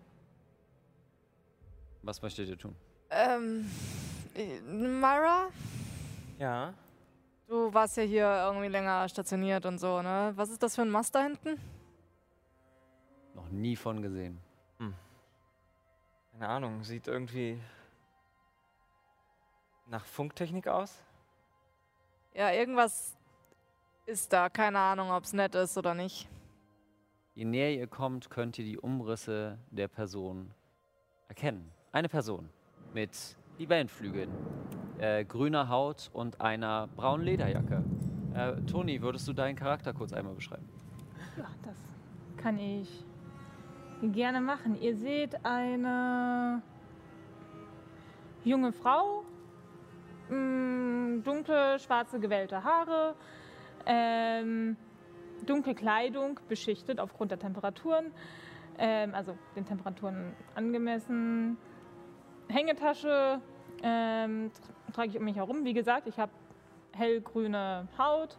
Was 2.02 2.20
möchtet 2.20 2.48
ihr 2.48 2.58
tun? 2.58 2.76
Ähm, 3.10 3.64
äh, 3.64 4.05
Myra, 4.36 5.48
Ja. 6.38 6.74
du 7.48 7.72
warst 7.72 7.96
ja 7.96 8.02
hier 8.02 8.26
irgendwie 8.46 8.68
länger 8.68 9.08
stationiert 9.08 9.64
und 9.66 9.78
so, 9.78 10.02
ne? 10.02 10.32
Was 10.36 10.50
ist 10.50 10.62
das 10.62 10.74
für 10.76 10.82
ein 10.82 10.90
Mast 10.90 11.14
da 11.14 11.22
hinten? 11.22 11.58
Noch 13.34 13.48
nie 13.48 13.76
von 13.76 14.02
gesehen. 14.02 14.40
Keine 16.38 16.48
Ahnung, 16.50 16.84
sieht 16.84 17.06
irgendwie 17.08 17.58
nach 19.86 20.04
Funktechnik 20.04 20.68
aus. 20.68 21.02
Ja, 22.34 22.50
irgendwas 22.52 23.16
ist 24.04 24.30
da. 24.34 24.50
Keine 24.50 24.78
Ahnung, 24.78 25.10
ob 25.12 25.24
es 25.24 25.32
nett 25.32 25.54
ist 25.54 25.78
oder 25.78 25.94
nicht. 25.94 26.28
Je 27.34 27.46
näher 27.46 27.72
ihr 27.72 27.86
kommt, 27.86 28.28
könnt 28.28 28.58
ihr 28.58 28.66
die 28.66 28.78
Umrisse 28.78 29.58
der 29.70 29.88
Person 29.88 30.52
erkennen. 31.28 31.72
Eine 31.92 32.10
Person 32.10 32.50
mit 32.92 33.16
Libellenflügeln, 33.58 34.30
äh, 34.98 35.24
grüner 35.24 35.68
Haut 35.68 36.10
und 36.12 36.40
einer 36.40 36.88
braunen 36.96 37.24
Lederjacke. 37.24 37.82
Äh, 38.34 38.60
Toni, 38.70 39.00
würdest 39.00 39.26
du 39.28 39.32
deinen 39.32 39.56
Charakter 39.56 39.92
kurz 39.92 40.12
einmal 40.12 40.34
beschreiben? 40.34 40.68
Ja, 41.36 41.48
das 41.62 41.76
kann 42.36 42.58
ich 42.58 43.04
gerne 44.02 44.40
machen. 44.40 44.80
Ihr 44.80 44.94
seht 44.96 45.44
eine 45.44 46.62
junge 48.44 48.72
Frau, 48.72 49.24
mh, 50.28 51.22
dunkle, 51.22 51.78
schwarze, 51.78 52.20
gewellte 52.20 52.62
Haare, 52.62 53.14
ähm, 53.86 54.76
dunkle 55.46 55.74
Kleidung, 55.74 56.38
beschichtet 56.48 57.00
aufgrund 57.00 57.30
der 57.30 57.38
Temperaturen, 57.38 58.12
ähm, 58.78 59.14
also 59.14 59.36
den 59.54 59.64
Temperaturen 59.64 60.32
angemessen. 60.54 61.56
Hängetasche 62.48 63.40
ähm, 63.82 64.50
tra- 64.50 64.92
trage 64.94 65.08
ich 65.10 65.18
um 65.18 65.24
mich 65.24 65.36
herum. 65.36 65.64
Wie 65.64 65.72
gesagt, 65.74 66.06
ich 66.06 66.18
habe 66.18 66.32
hellgrüne 66.92 67.86
Haut, 67.98 68.36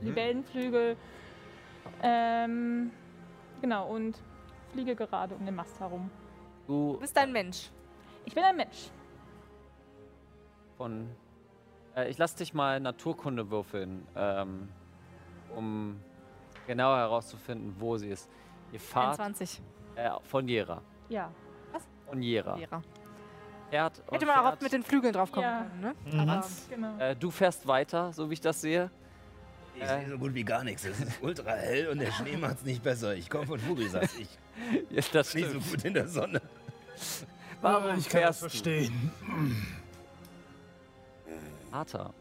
Libellenflügel. 0.00 0.96
Ähm, 2.02 2.90
genau, 3.60 3.88
und 3.88 4.18
fliege 4.72 4.94
gerade 4.94 5.34
um 5.34 5.44
den 5.44 5.54
Mast 5.54 5.78
herum. 5.80 6.10
Du 6.66 6.96
bist 7.00 7.16
ein 7.18 7.32
Mensch. 7.32 7.70
Ich 8.24 8.34
bin 8.34 8.44
ein 8.44 8.56
Mensch. 8.56 8.90
von. 10.76 11.08
Äh, 11.96 12.08
ich 12.10 12.18
lasse 12.18 12.38
dich 12.38 12.54
mal 12.54 12.78
Naturkunde 12.78 13.50
würfeln, 13.50 14.06
ähm, 14.14 14.68
um 15.56 16.00
genauer 16.66 16.98
herauszufinden, 16.98 17.74
wo 17.78 17.96
sie 17.96 18.10
ist. 18.10 18.30
Ihr 18.72 18.78
fahrt 18.78 19.18
21. 19.18 19.60
äh, 19.96 20.10
von 20.22 20.46
Jera. 20.46 20.80
Ja. 21.08 21.32
Von 22.06 22.22
Jera. 22.22 22.54
Lehrer. 22.56 22.82
Fährt 23.70 24.02
Hätte 24.10 24.26
man 24.26 24.38
auch 24.38 24.48
fährt. 24.50 24.62
mit 24.62 24.72
den 24.72 24.82
Flügeln 24.82 25.12
drauf 25.12 25.30
kommen 25.32 25.44
Ja. 25.44 25.66
können, 25.80 25.94
ne? 26.14 26.20
Aber, 26.32 26.46
genau. 26.68 26.98
Äh, 26.98 27.16
du 27.16 27.30
fährst 27.30 27.66
weiter, 27.66 28.12
so 28.12 28.28
wie 28.28 28.34
ich 28.34 28.40
das 28.40 28.60
sehe. 28.60 28.90
Ich 29.76 29.86
sehe 29.86 30.08
so 30.10 30.18
gut 30.18 30.34
wie 30.34 30.42
gar 30.44 30.62
nichts. 30.64 30.84
Es 30.84 31.00
ist 31.00 31.22
ultra 31.22 31.52
hell 31.52 31.88
und 31.88 32.00
der 32.00 32.10
Schnee 32.12 32.36
macht 32.36 32.56
es 32.58 32.64
nicht 32.64 32.82
besser. 32.82 33.14
Ich 33.14 33.30
komme 33.30 33.46
von 33.46 33.58
Fugisatz. 33.58 34.14
Ich 34.18 34.28
Ja, 34.90 35.02
das 35.12 35.34
nicht 35.34 35.50
so 35.50 35.58
gut 35.60 35.84
in 35.84 35.94
der 35.94 36.06
Sonne. 36.08 36.42
Warum 37.62 37.98
fährst 38.00 38.42
du? 38.42 38.48
verstehen. 38.48 39.10
Arthur, 41.70 42.12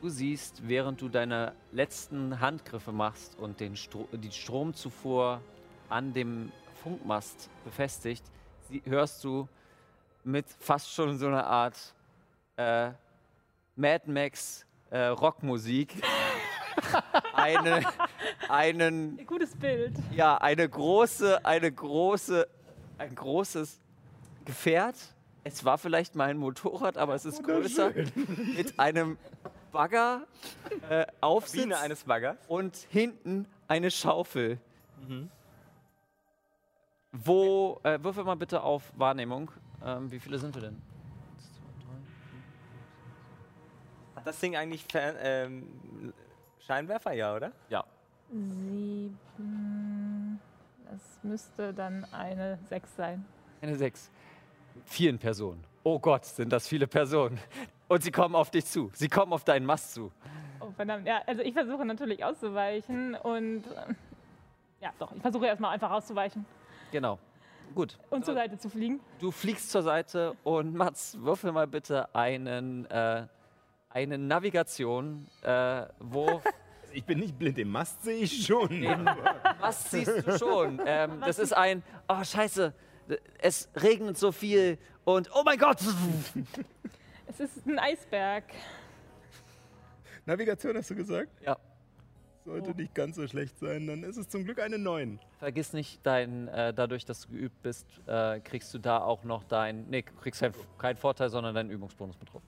du 0.00 0.08
siehst, 0.08 0.66
während 0.66 1.00
du 1.00 1.08
deine 1.08 1.52
letzten 1.72 2.40
Handgriffe 2.40 2.92
machst 2.92 3.38
und 3.38 3.60
den 3.60 3.76
Stro 3.76 4.08
die 4.12 4.30
Stromzufuhr 4.32 5.40
an 5.88 6.12
dem 6.12 6.50
Funkmast 6.82 7.50
befestigt, 7.64 8.24
sie 8.68 8.82
hörst 8.86 9.22
du 9.24 9.48
mit 10.28 10.46
fast 10.60 10.92
schon 10.92 11.16
so 11.16 11.26
einer 11.26 11.46
Art 11.46 11.94
äh, 12.56 12.90
Mad 13.76 14.10
Max 14.10 14.66
äh, 14.90 15.06
Rockmusik 15.06 15.94
eine, 17.32 17.82
einen 18.48 19.26
Gutes 19.26 19.56
Bild. 19.56 19.94
ja, 20.14 20.36
eine 20.36 20.68
große, 20.68 21.44
eine 21.44 21.72
große, 21.72 22.46
ein 22.98 23.14
großes 23.14 23.80
Gefährt. 24.44 24.96
Es 25.44 25.64
war 25.64 25.78
vielleicht 25.78 26.14
mal 26.14 26.28
ein 26.28 26.36
Motorrad, 26.36 26.98
aber 26.98 27.14
es 27.14 27.24
ist 27.24 27.42
größer. 27.42 27.92
Mit 28.54 28.78
einem 28.78 29.16
Bagger, 29.72 30.26
äh, 30.90 31.06
Aufsitz 31.22 31.62
Biene 31.62 31.78
eines 31.78 32.04
Baggers. 32.04 32.36
und 32.48 32.76
hinten 32.90 33.46
eine 33.66 33.90
Schaufel. 33.90 34.58
Wo, 37.12 37.80
äh, 37.82 37.98
würfel 38.02 38.24
mal 38.24 38.36
bitte 38.36 38.62
auf 38.62 38.92
Wahrnehmung. 38.94 39.50
Ähm, 39.84 40.10
wie 40.10 40.18
viele 40.18 40.38
sind 40.38 40.54
wir 40.54 40.62
denn? 40.62 40.74
Eins, 40.74 41.52
zwei, 41.54 41.84
drei, 41.84 41.96
Hat 44.16 44.26
das 44.26 44.38
Ding 44.40 44.56
eigentlich 44.56 44.84
Fer 44.84 45.14
ähm, 45.20 46.12
Scheinwerfer, 46.66 47.12
ja, 47.12 47.34
oder? 47.34 47.52
Ja. 47.68 47.84
Sieben. 49.38 50.40
Das 50.90 51.00
müsste 51.22 51.72
dann 51.72 52.04
eine 52.12 52.58
Sechs 52.68 52.94
sein. 52.96 53.24
Eine 53.60 53.76
sechs. 53.76 54.10
Vielen 54.84 55.18
Personen. 55.18 55.64
Oh 55.82 55.98
Gott, 55.98 56.24
sind 56.24 56.52
das 56.52 56.68
viele 56.68 56.86
Personen. 56.86 57.38
Und 57.88 58.02
sie 58.02 58.10
kommen 58.10 58.34
auf 58.34 58.50
dich 58.50 58.66
zu. 58.66 58.90
Sie 58.94 59.08
kommen 59.08 59.32
auf 59.32 59.44
deinen 59.44 59.64
Mast 59.66 59.94
zu. 59.94 60.12
Oh, 60.60 60.70
verdammt. 60.76 61.06
Ja, 61.06 61.22
also 61.26 61.42
ich 61.42 61.54
versuche 61.54 61.84
natürlich 61.84 62.22
auszuweichen 62.24 63.14
und. 63.14 63.64
äh, 63.66 63.94
Ja, 64.80 64.92
doch, 64.98 65.10
ich 65.12 65.22
versuche 65.22 65.46
erstmal 65.46 65.72
einfach 65.74 65.90
auszuweichen 65.90 66.44
Genau. 66.92 67.18
Gut. 67.74 67.98
und 68.10 68.24
zur 68.24 68.34
Seite 68.34 68.58
zu 68.58 68.68
fliegen. 68.68 69.00
Du 69.20 69.30
fliegst 69.30 69.70
zur 69.70 69.82
Seite 69.82 70.34
und 70.44 70.74
Mats, 70.74 71.16
würfel 71.20 71.52
mal 71.52 71.66
bitte 71.66 72.14
einen, 72.14 72.86
äh, 72.86 73.26
eine 73.90 74.18
Navigation, 74.18 75.26
äh, 75.42 75.86
wo. 75.98 76.42
Ich 76.90 77.04
bin 77.04 77.18
nicht 77.18 77.38
blind, 77.38 77.58
den 77.58 77.68
Mast 77.68 78.02
sehe 78.02 78.16
ich 78.20 78.46
schon. 78.46 78.70
Was 79.60 79.90
siehst 79.90 80.26
du 80.26 80.38
schon? 80.38 80.80
Ähm, 80.86 81.20
das 81.20 81.38
ist 81.38 81.52
ein. 81.52 81.82
Oh, 82.08 82.24
Scheiße. 82.24 82.72
Es 83.38 83.68
regnet 83.76 84.16
so 84.16 84.32
viel 84.32 84.78
und. 85.04 85.30
Oh 85.34 85.42
mein 85.44 85.58
Gott! 85.58 85.78
Es 87.26 87.40
ist 87.40 87.66
ein 87.66 87.78
Eisberg. 87.78 88.44
Navigation 90.24 90.76
hast 90.78 90.88
du 90.90 90.94
gesagt? 90.94 91.30
Ja. 91.42 91.58
Sollte 92.48 92.74
nicht 92.74 92.94
ganz 92.94 93.16
so 93.16 93.28
schlecht 93.28 93.58
sein, 93.58 93.86
dann 93.86 94.02
ist 94.02 94.16
es 94.16 94.26
zum 94.30 94.42
Glück 94.42 94.58
eine 94.58 94.78
9. 94.78 95.20
Vergiss 95.38 95.74
nicht, 95.74 96.00
dein, 96.06 96.48
äh, 96.48 96.72
dadurch, 96.72 97.04
dass 97.04 97.26
du 97.26 97.32
geübt 97.32 97.60
bist, 97.60 97.86
äh, 98.06 98.40
kriegst 98.40 98.72
du 98.72 98.78
da 98.78 99.02
auch 99.02 99.22
noch 99.22 99.44
dein. 99.44 99.86
Nee, 99.90 100.00
du 100.00 100.14
kriegst 100.14 100.42
keinen 100.78 100.96
Vorteil, 100.96 101.28
sondern 101.28 101.54
deinen 101.54 101.68
Übungsbonus 101.68 102.18
mit 102.18 102.32
drauf. 102.32 102.40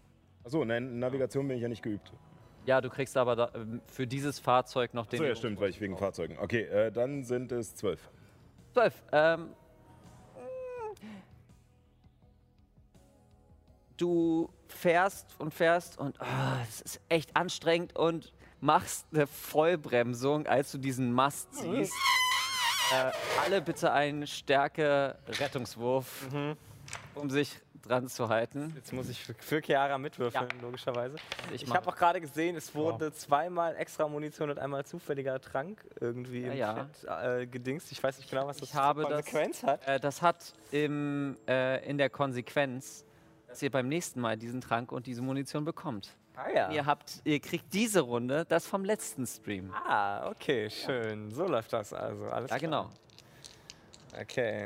Achso, 0.42 0.64
nein, 0.64 0.99
Navigation 0.99 1.47
bin 1.47 1.59
ich 1.59 1.62
ja 1.62 1.69
nicht 1.69 1.83
geübt. 1.83 2.14
Ja, 2.64 2.80
du 2.80 2.88
kriegst 2.88 3.14
aber 3.19 3.37
da, 3.37 3.50
ähm, 3.54 3.83
für 3.88 4.07
dieses 4.07 4.38
Fahrzeug 4.38 4.95
noch 4.95 5.04
den. 5.04 5.21
Achso, 5.21 5.28
ja, 5.28 5.35
stimmt, 5.35 5.61
weil 5.61 5.69
ich 5.69 5.78
wegen 5.83 5.99
Fahrzeugen. 5.99 6.38
Okay, 6.38 6.62
äh, 6.62 6.90
dann 6.90 7.23
sind 7.23 7.52
es 7.52 7.75
12. 7.75 8.00
12. 8.73 9.02
Ähm, 9.12 9.49
du 13.99 14.49
fährst 14.66 15.38
und 15.38 15.52
fährst 15.52 15.99
und 15.99 16.19
ah, 16.23 16.57
es 16.66 16.80
ist 16.80 17.00
echt 17.11 17.37
anstrengend 17.37 17.99
und 17.99 18.33
machst 18.60 19.06
eine 19.12 19.26
Vollbremsung, 19.26 20.46
als 20.46 20.70
du 20.72 20.78
diesen 20.78 21.12
Mast 21.12 21.54
siehst. 21.54 21.92
Äh, 22.92 23.12
alle 23.44 23.60
bitte 23.62 23.92
einen 23.92 24.26
Stärke-Rettungswurf, 24.26 26.26
um 27.14 27.30
sich 27.30 27.60
dran 27.82 28.08
zu 28.08 28.28
halten. 28.28 28.72
Jetzt 28.74 28.92
muss 28.92 29.08
ich 29.08 29.24
für, 29.38 29.62
Chiara 29.62 29.96
mitwürfeln, 29.96 30.48
logischerweise. 30.60 31.14
Ich, 31.52 31.62
Ich 31.62 31.68
mach- 31.68 31.76
habe 31.76 31.88
auch 31.88 31.94
gerade 31.96 32.20
gesehen, 32.20 32.56
es 32.56 32.74
wurde 32.74 33.12
zweimal 33.12 33.76
extra 33.76 34.08
Munition 34.08 34.50
und 34.50 34.58
einmal 34.58 34.84
zufälliger 34.84 35.40
Trank 35.40 35.82
irgendwie 36.00 36.42
Ja, 36.42 36.50
im 36.52 36.58
ja. 36.58 36.88
Chat 37.00 37.24
äh, 37.42 37.46
gedingst. 37.46 37.92
Ich 37.92 38.02
weiß 38.02 38.18
nicht 38.18 38.28
genau, 38.28 38.46
was 38.48 38.56
das 38.58 38.68
Ich 38.70 38.74
habe 38.74 39.04
für 39.04 39.08
das- 39.08 39.24
Konsequenz 39.24 39.62
hat. 39.62 39.86
Äh, 39.86 40.00
das 40.00 40.20
hat 40.20 40.52
im, 40.72 41.36
äh, 41.48 41.88
in 41.88 41.96
der 41.96 42.10
Konsequenz, 42.10 43.04
dass 43.46 43.62
ihr 43.62 43.70
beim 43.70 43.86
nächsten 43.88 44.20
Mal 44.20 44.36
diesen 44.36 44.60
Trank 44.60 44.90
und 44.92 45.06
diese 45.06 45.22
Munition 45.22 45.64
bekommt. 45.64 46.16
Ah 46.42 46.50
ja. 46.54 46.70
Ihr, 46.70 46.87
habt, 46.87 47.20
ihr 47.25 47.38
kriegt 47.40 47.73
diese 47.75 48.00
Runde 48.00 48.44
das 48.49 48.66
vom 48.66 48.85
letzten 48.85 49.26
Stream. 49.26 49.73
Ah, 49.75 50.28
okay, 50.30 50.70
schön. 50.70 51.30
So 51.32 51.47
läuft 51.47 51.73
das 51.73 51.92
also. 51.92 52.25
Alles 52.26 52.50
Ja, 52.50 52.59
klar. 52.59 52.88
genau. 54.14 54.20
Okay. 54.23 54.64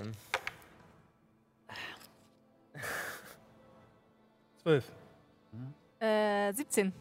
12. 4.63 4.93
Äh, 6.01 6.53
17. 6.53 6.93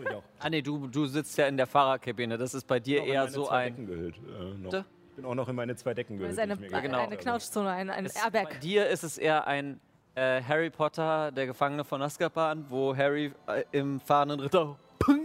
Ich 0.00 0.08
auch. 0.10 0.22
Ah 0.40 0.50
nee, 0.50 0.62
du, 0.62 0.86
du 0.88 1.06
sitzt 1.06 1.36
ja 1.38 1.46
in 1.46 1.56
der 1.56 1.66
Fahrerkabine. 1.66 2.38
Das 2.38 2.54
ist 2.54 2.66
bei 2.66 2.80
dir 2.80 3.02
Auch 3.02 3.06
in 3.06 3.12
eher 3.12 3.28
so 3.28 3.46
zwei 3.46 3.56
ein. 3.66 3.72
Decken 3.74 3.86
gehüllt. 3.86 4.16
Äh, 4.16 4.20
noch. 4.54 4.70
Bitte? 4.70 4.84
Ich 5.10 5.16
bin 5.16 5.24
auch 5.26 5.34
noch 5.34 5.48
in 5.48 5.54
meine 5.56 5.76
zwei 5.76 5.94
Decken 5.94 6.18
Das 6.18 6.36
gehüllt. 6.36 6.50
ist 6.60 6.72
eine, 6.74 6.82
genau. 6.82 6.98
eine 6.98 7.16
Knautschzone, 7.16 7.70
ein, 7.70 7.90
ein 7.90 8.06
Es, 8.06 8.14
bei 8.14 8.20
Airbag. 8.40 8.60
dir 8.60 8.88
ist 8.88 9.04
es 9.04 9.16
eher 9.18 9.46
ein 9.46 9.80
äh, 10.14 10.42
Harry 10.42 10.70
Potter, 10.70 11.30
der 11.32 11.46
Gefangene 11.46 11.84
von 11.84 12.00
Azkaban, 12.02 12.64
wo 12.68 12.96
Harry 12.96 13.32
äh, 13.46 13.64
im 13.72 14.00
fahrenden 14.00 14.40
Ritter 14.40 14.76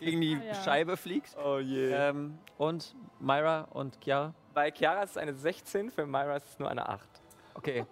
gegen 0.00 0.20
die 0.20 0.36
Ah, 0.36 0.44
ja. 0.46 0.54
Scheibe 0.54 0.96
fliegt. 0.96 1.36
Oh 1.44 1.58
je. 1.58 1.92
Ähm, 1.92 2.38
und 2.56 2.94
Myra 3.20 3.68
und 3.70 3.98
Chiara. 4.02 4.32
Bei 4.54 4.70
Chiara 4.70 5.02
ist 5.02 5.10
es 5.12 5.16
eine 5.16 5.34
16, 5.34 5.90
für 5.90 6.06
Myra 6.06 6.36
ist 6.36 6.48
es 6.48 6.58
nur 6.58 6.70
eine 6.70 6.88
8. 6.88 7.08
Okay. 7.54 7.84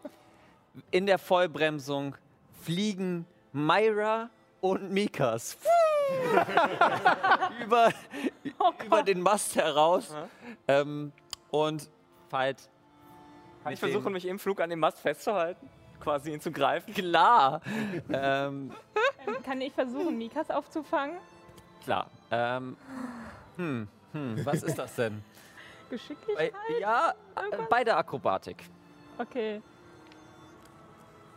in 0.91 1.07
der 1.07 1.19
Vollbremsung 1.19 2.15
fliegen 2.63 3.27
Myra 3.53 4.31
und 4.61 4.91
Mikas 4.93 5.57
über, 7.65 7.91
über 8.85 9.03
den 9.03 9.21
Mast 9.21 9.57
heraus 9.57 10.15
ähm, 10.69 11.13
und 11.51 11.89
Fight. 12.29 12.69
Kann 13.65 13.73
ich 13.73 13.81
versuchen, 13.81 14.13
mich 14.13 14.27
im 14.27 14.39
Flug 14.39 14.61
an 14.61 14.71
dem 14.71 14.79
Mast 14.79 15.01
festzuhalten? 15.01 15.69
Quasi 16.01 16.33
ihn 16.33 16.41
zu 16.41 16.51
greifen? 16.53 16.93
Klar. 16.95 17.61
ähm, 18.13 18.73
Ähm, 19.27 19.43
kann 19.45 19.61
ich 19.61 19.73
versuchen, 19.73 20.17
Mikas 20.19 20.51
aufzufangen? 20.51 21.19
klar. 21.83 22.11
Ähm, 22.31 22.77
hm, 23.57 23.89
hm, 24.13 24.45
was 24.45 24.63
ist 24.63 24.77
das 24.79 24.95
denn? 24.97 25.23
Geschicklichkeit? 25.89 26.53
Bei, 26.53 26.81
ja, 26.81 27.15
äh, 27.37 27.57
bei 27.71 27.85
der 27.85 27.97
Akrobatik. 27.97 28.65
Okay. 29.17 29.63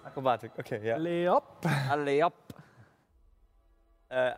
Akrobatik, 0.04 0.51
okay, 0.58 0.86
ja. 0.88 0.98
Leop. 0.98 1.44
Alle 1.89 2.25
ab. 2.25 2.34
Äh, 4.10 4.34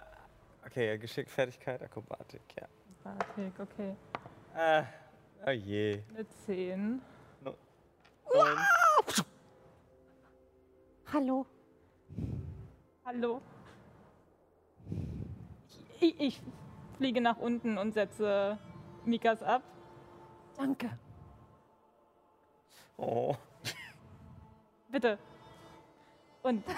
okay, 0.65 0.89
ja, 0.89 0.97
Geschick, 0.97 1.29
Fertigkeit, 1.29 1.81
Akrobatik, 1.81 2.41
ja. 2.59 2.67
Akrobatik, 3.05 3.53
okay. 3.59 3.95
Äh, 4.53 4.83
oh 5.47 5.51
je. 5.51 6.03
Eine 6.13 6.27
10. 6.45 7.01
Neun. 7.41 8.57
Hallo. 11.13 11.45
Hallo. 13.03 13.41
Ich, 15.99 16.17
ich 16.17 16.41
fliege 16.95 17.19
nach 17.19 17.35
unten 17.35 17.77
und 17.77 17.93
setze 17.93 18.57
Mikas 19.03 19.43
ab. 19.43 19.61
Danke. 20.55 20.97
Oh. 22.95 23.35
Bitte. 24.87 25.19
Und. 26.43 26.63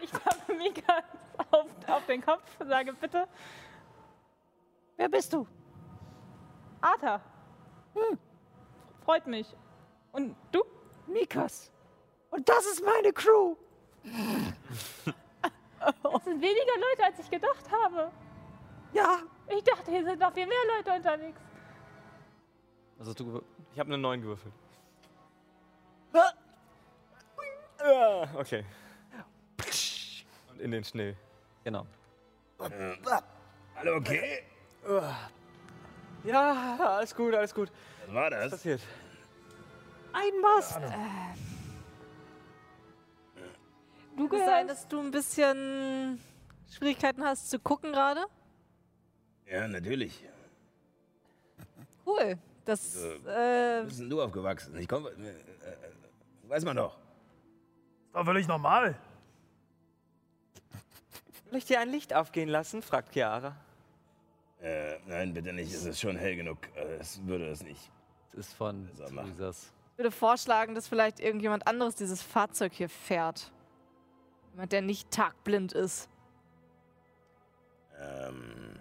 ich 0.00 0.10
tappe 0.10 0.54
Mikas 0.54 1.04
auf, 1.50 1.66
auf 1.86 2.06
den 2.06 2.22
Kopf, 2.22 2.44
sage 2.66 2.94
bitte. 2.94 3.28
Wer 4.96 5.10
bist 5.10 5.34
du? 5.34 5.46
Arthur. 6.80 7.20
Hm. 7.94 8.18
Freut 9.10 9.26
mich. 9.26 9.56
Und 10.12 10.36
du? 10.52 10.62
Mikas. 11.08 11.72
Und 12.30 12.48
das 12.48 12.64
ist 12.66 12.84
meine 12.84 13.12
Crew. 13.12 13.56
Das 15.80 16.24
sind 16.24 16.40
weniger 16.42 16.76
Leute, 16.76 17.04
als 17.06 17.18
ich 17.18 17.30
gedacht 17.30 17.64
habe. 17.72 18.12
Ja. 18.92 19.20
Ich 19.48 19.64
dachte, 19.64 19.90
hier 19.90 20.04
sind 20.04 20.20
noch 20.20 20.32
viel 20.32 20.46
mehr 20.46 20.58
Leute 20.76 20.92
unterwegs. 20.92 21.40
Also 22.98 23.14
du 23.14 23.42
Ich 23.72 23.80
habe 23.80 23.88
eine 23.88 23.96
9 23.98 24.20
gewürfelt. 24.20 24.52
Ah, 26.12 26.32
Okay. 28.36 28.64
Und 30.50 30.60
in 30.60 30.70
den 30.70 30.84
Schnee. 30.84 31.16
genau. 31.64 31.86
Alle 32.58 33.94
okay? 33.94 34.44
Ja, 36.24 36.76
alles 36.78 37.16
gut, 37.16 37.34
alles 37.34 37.54
gut. 37.54 37.72
Was 38.06 38.14
war 38.14 38.30
Was 38.30 38.30
das? 38.30 38.50
passiert? 38.50 38.80
Ein 40.12 40.40
Mast. 40.40 40.80
Du 44.16 44.28
Kann 44.28 44.38
es 44.40 44.44
sein, 44.46 44.66
gehörst. 44.66 44.70
dass 44.82 44.88
du 44.88 45.00
ein 45.00 45.10
bisschen 45.10 46.20
Schwierigkeiten 46.70 47.22
hast 47.24 47.48
zu 47.50 47.58
gucken 47.58 47.92
gerade? 47.92 48.24
Ja, 49.46 49.66
natürlich. 49.68 50.24
Cool. 52.06 52.38
Das, 52.64 52.96
Wo 52.96 53.28
äh, 53.30 53.82
bist 53.84 54.00
denn 54.00 54.10
du 54.10 54.22
aufgewachsen? 54.22 54.76
Ich 54.78 54.88
komme. 54.88 55.10
Äh, 55.10 55.28
äh, 55.30 56.48
weiß 56.48 56.64
man 56.64 56.76
doch. 56.76 56.96
Ist 58.06 58.14
doch 58.14 58.24
völlig 58.24 58.46
normal. 58.46 58.96
Soll 61.48 61.58
ich 61.58 61.64
dir 61.64 61.80
ein 61.80 61.90
Licht 61.90 62.14
aufgehen 62.14 62.48
lassen? 62.48 62.82
fragt 62.82 63.12
Chiara. 63.12 63.56
Äh, 64.60 64.98
nein, 65.06 65.32
bitte 65.32 65.52
nicht. 65.52 65.72
Es 65.72 65.84
ist 65.84 66.00
schon 66.00 66.16
hell 66.16 66.36
genug. 66.36 66.58
Äh, 66.76 66.96
Es 67.00 67.24
würde 67.26 67.48
es 67.48 67.62
nicht. 67.62 67.90
Das 68.32 68.46
ist 68.48 68.54
von 68.54 68.88
ich 68.94 69.00
würde 70.00 70.10
vorschlagen, 70.10 70.74
dass 70.74 70.88
vielleicht 70.88 71.20
irgendjemand 71.20 71.66
anderes 71.66 71.94
dieses 71.94 72.22
Fahrzeug 72.22 72.72
hier 72.72 72.88
fährt. 72.88 73.52
Jemand, 74.52 74.72
der 74.72 74.80
nicht 74.80 75.10
tagblind 75.10 75.74
ist. 75.74 76.08
Ähm. 78.00 78.80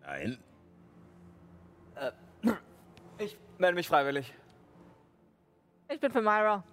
Nein. 0.00 0.38
Ich 3.18 3.36
melde 3.58 3.74
mich 3.74 3.88
freiwillig. 3.88 4.32
Ich 5.90 6.00
bin 6.00 6.10
für 6.10 6.22
Myra. 6.22 6.64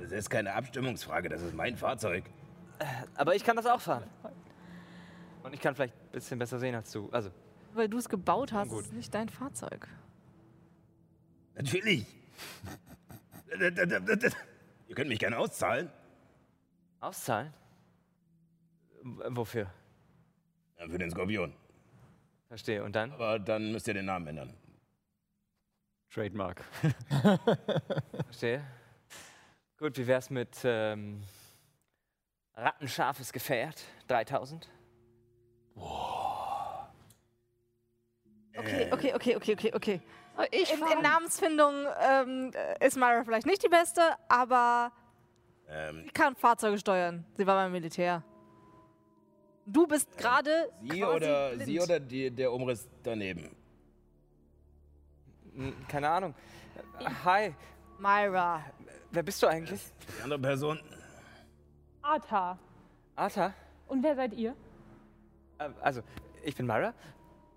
Das 0.00 0.12
ist 0.12 0.30
keine 0.30 0.54
Abstimmungsfrage. 0.54 1.28
Das 1.28 1.42
ist 1.42 1.54
mein 1.54 1.76
Fahrzeug. 1.76 2.24
Aber 3.14 3.34
ich 3.34 3.44
kann 3.44 3.56
das 3.56 3.66
auch 3.66 3.80
fahren. 3.80 4.04
Und 5.42 5.52
ich 5.52 5.60
kann 5.60 5.74
vielleicht 5.74 5.94
ein 5.94 6.12
bisschen 6.12 6.38
besser 6.38 6.58
sehen 6.58 6.74
als 6.74 6.90
du. 6.92 7.10
Also, 7.10 7.30
Weil 7.74 7.90
du 7.90 7.98
es 7.98 8.08
gebaut 8.08 8.52
hast, 8.52 8.72
ist 8.72 8.86
es 8.86 8.92
nicht 8.92 9.12
dein 9.12 9.28
Fahrzeug. 9.28 9.86
Natürlich. 11.58 12.06
Ihr 14.88 14.94
könnt 14.94 15.08
mich 15.08 15.18
gerne 15.18 15.36
auszahlen. 15.38 15.90
auszahlen? 17.00 17.52
W- 19.02 19.24
Wofür? 19.30 19.70
Ja, 20.78 20.88
Für 20.88 20.98
den 20.98 21.10
Skorpion. 21.10 21.52
Verstehe. 22.46 22.82
Und 22.84 22.94
dann? 22.94 23.12
Aber 23.12 23.38
dann 23.38 23.72
müsst 23.72 23.88
ihr 23.88 23.94
den 23.94 24.06
Namen 24.06 24.28
ändern. 24.28 24.54
Trademark. 26.10 26.64
Verstehe. 28.24 28.64
Gut, 29.78 29.98
wie 29.98 30.06
wär's 30.06 30.30
mit 30.30 30.56
ähm, 30.64 31.22
rattenscharfes 32.54 33.32
Gefährt? 33.32 33.82
3000? 34.06 34.68
Okay, 38.56 38.88
okay, 38.92 39.14
okay, 39.14 39.36
okay, 39.36 39.52
okay, 39.54 39.72
okay. 39.74 40.00
Ich 40.50 40.72
In, 40.72 40.78
in 40.86 41.02
Namensfindung 41.02 41.74
ähm, 42.00 42.52
ist 42.80 42.96
Myra 42.96 43.24
vielleicht 43.24 43.46
nicht 43.46 43.62
die 43.62 43.68
beste, 43.68 44.00
aber 44.28 44.92
Ähm, 45.68 46.02
sie 46.04 46.10
kann 46.10 46.36
Fahrzeuge 46.36 46.78
steuern. 46.78 47.24
Sie 47.36 47.46
war 47.46 47.56
beim 47.56 47.72
Militär. 47.72 48.22
Du 49.66 49.86
bist 49.86 50.16
gerade 50.16 50.70
sie 50.82 51.04
oder, 51.04 51.50
blind. 51.50 51.64
sie 51.66 51.80
oder 51.80 52.00
die, 52.00 52.30
der 52.30 52.52
Umriss 52.52 52.88
daneben? 53.02 53.54
Keine 55.88 56.08
Ahnung. 56.08 56.34
Äh, 57.00 57.04
Hi, 57.24 57.54
Myra. 57.98 58.62
wer 59.10 59.22
bist 59.22 59.42
du 59.42 59.46
eigentlich? 59.48 59.82
Die 60.18 60.22
andere 60.22 60.38
Person? 60.38 60.80
Arthur. 62.02 62.58
Arta? 63.16 63.52
Und 63.88 64.02
wer 64.02 64.14
seid 64.14 64.32
ihr? 64.34 64.54
Äh, 65.58 65.68
also, 65.82 66.02
ich 66.44 66.54
bin 66.54 66.64
Myra. 66.66 66.94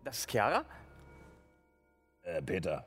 Das 0.03 0.17
ist 0.17 0.29
Chiara. 0.31 0.65
Äh, 2.23 2.41
Peter. 2.41 2.85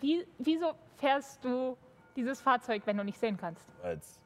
Wie, 0.00 0.26
wieso 0.38 0.72
fährst 0.96 1.44
du 1.44 1.76
dieses 2.16 2.40
Fahrzeug, 2.40 2.82
wenn 2.86 2.96
du 2.96 3.04
nicht 3.04 3.18
sehen 3.18 3.36
kannst? 3.36 3.66
Als 3.82 4.20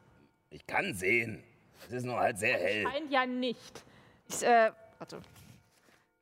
ich 0.50 0.66
kann 0.66 0.94
sehen. 0.94 1.42
Es 1.86 1.92
ist 1.92 2.04
nur 2.04 2.18
halt 2.18 2.38
sehr 2.38 2.58
hell. 2.58 2.82
Scheint 2.84 3.10
ja 3.10 3.26
nicht. 3.26 3.84
Ich, 4.28 4.42
äh, 4.42 4.70
warte. 4.98 5.20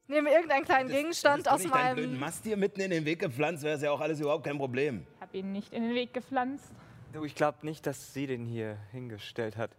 Ich 0.05 0.09
nehme 0.09 0.31
irgendeinen 0.31 0.65
kleinen 0.65 0.89
Gegenstand 0.89 1.47
Hättest 1.47 1.47
du 1.47 1.55
aus 1.55 1.63
nicht 1.63 1.75
deinen 1.75 1.95
blöden 1.95 2.11
meinem. 2.13 2.21
Mast 2.21 2.45
hier 2.45 2.57
mitten 2.57 2.81
in 2.81 2.91
den 2.91 3.05
Weg 3.05 3.21
gepflanzt, 3.21 3.63
wäre 3.63 3.77
es 3.77 3.83
ja 3.83 3.91
auch 3.91 4.01
alles 4.01 4.21
überhaupt 4.21 4.45
kein 4.45 4.59
Problem. 4.59 5.07
Ich 5.17 5.21
habe 5.21 5.37
ihn 5.39 5.53
nicht 5.53 5.73
in 5.73 5.83
den 5.83 5.95
Weg 5.95 6.15
gepflanzt. 6.15 6.73
Du, 7.13 7.25
ich 7.25 7.35
glaube 7.35 7.59
nicht, 7.63 7.87
dass 7.87 8.15
sie 8.15 8.27
den 8.27 8.47
hier 8.47 8.77
hingestellt 8.93 9.57
hat. 9.57 9.71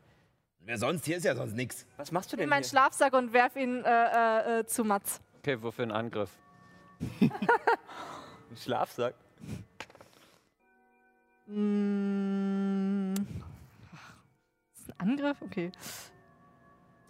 Wer 0.59 0.77
sonst? 0.77 1.05
Hier 1.05 1.17
ist 1.17 1.23
ja 1.23 1.35
sonst 1.35 1.53
nichts. 1.55 1.85
Was 1.97 2.11
machst 2.11 2.31
du 2.31 2.35
nehme 2.35 2.43
denn 2.43 2.49
meinen 2.49 2.63
hier? 2.63 2.69
Schlafsack 2.69 3.13
und 3.13 3.33
werf 3.33 3.55
ihn 3.55 3.83
äh, 3.83 3.89
äh, 3.89 4.59
äh, 4.59 4.65
zu 4.65 4.83
Mats. 4.83 5.19
Okay, 5.39 5.61
wofür 5.61 5.85
ein 5.85 5.91
Angriff? 5.91 6.29
Ein 8.51 8.57
Schlafsack? 8.57 9.15
Mm. 11.47 13.13
Ist 14.73 14.87
das 14.87 14.99
ein 14.99 15.09
Angriff? 15.09 15.41
Okay. 15.41 15.71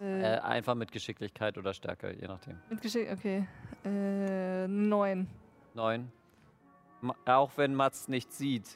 Äh, 0.00 0.22
Äh, 0.34 0.38
einfach 0.40 0.74
mit 0.74 0.90
Geschicklichkeit 0.90 1.56
oder 1.58 1.72
Stärke, 1.74 2.12
je 2.20 2.26
nachdem. 2.26 2.58
mit 2.68 2.80
Geschick, 2.82 3.08
okay. 3.12 3.46
Äh, 3.84 4.66
neun. 4.66 5.28
Neun. 5.74 6.10
Ma 7.00 7.14
auch 7.26 7.52
wenn 7.56 7.74
Mats 7.74 8.08
nicht 8.08 8.32
sieht, 8.32 8.66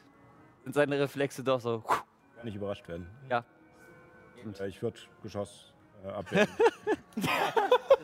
sind 0.65 0.75
seine 0.75 0.99
Reflexe 1.01 1.43
doch 1.43 1.61
so. 1.61 1.81
Kann 1.81 2.05
nicht 2.45 2.55
überrascht 2.57 2.87
werden. 2.89 3.09
Ja. 3.29 3.45
Äh, 4.61 4.69
Ich 4.69 4.81
würde 4.83 4.99
Geschoss 5.23 5.73
äh, 6.05 6.09
abwehren. 6.09 6.49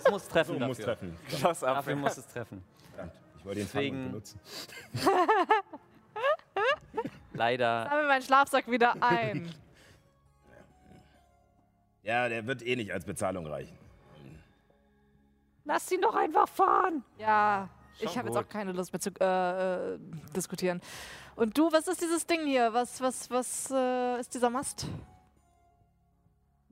Es 0.05 0.11
muss 0.11 0.27
treffen 0.27 0.55
So, 0.55 0.59
dafür. 0.59 0.67
muss 0.69 0.79
treffen. 0.79 1.17
Schloss 1.29 1.63
ab. 1.63 1.77
Dafür 1.77 1.95
muss 1.97 2.17
es 2.17 2.27
treffen. 2.27 2.65
Ich 3.43 3.47
wollte 3.47 3.61
den 3.61 3.67
Deswegen- 3.67 4.05
benutzen. 4.07 4.41
Leider. 7.33 7.87
Sammle 7.89 8.07
meinen 8.07 8.23
Schlafsack 8.23 8.71
wieder 8.71 8.95
ein. 9.03 9.53
Ja, 12.05 12.29
der 12.29 12.47
wird 12.47 12.63
eh 12.63 12.77
nicht 12.77 12.93
als 12.93 13.05
Bezahlung 13.05 13.47
reichen. 13.47 13.77
Lass 15.65 15.91
ihn 15.91 16.01
doch 16.01 16.15
einfach 16.15 16.49
fahren. 16.49 17.03
ja, 17.19 17.69
Ich 17.99 18.17
habe 18.19 18.29
jetzt 18.29 18.37
auch 18.37 18.49
keine 18.49 18.73
Lust 18.73 18.93
mehr 18.93 19.01
zu 19.01 19.11
äh, 19.21 19.95
äh, 19.95 19.99
diskutieren. 20.37 20.81
Und 21.37 21.57
du, 21.57 21.71
was 21.73 21.87
ist 21.89 22.01
dieses 22.01 22.27
Ding 22.27 22.47
hier? 22.47 22.73
Was, 22.73 23.01
was, 23.01 23.31
was 23.31 23.71
äh, 23.71 24.21
ist 24.21 24.35
dieser 24.35 24.51
Mast? 24.51 24.87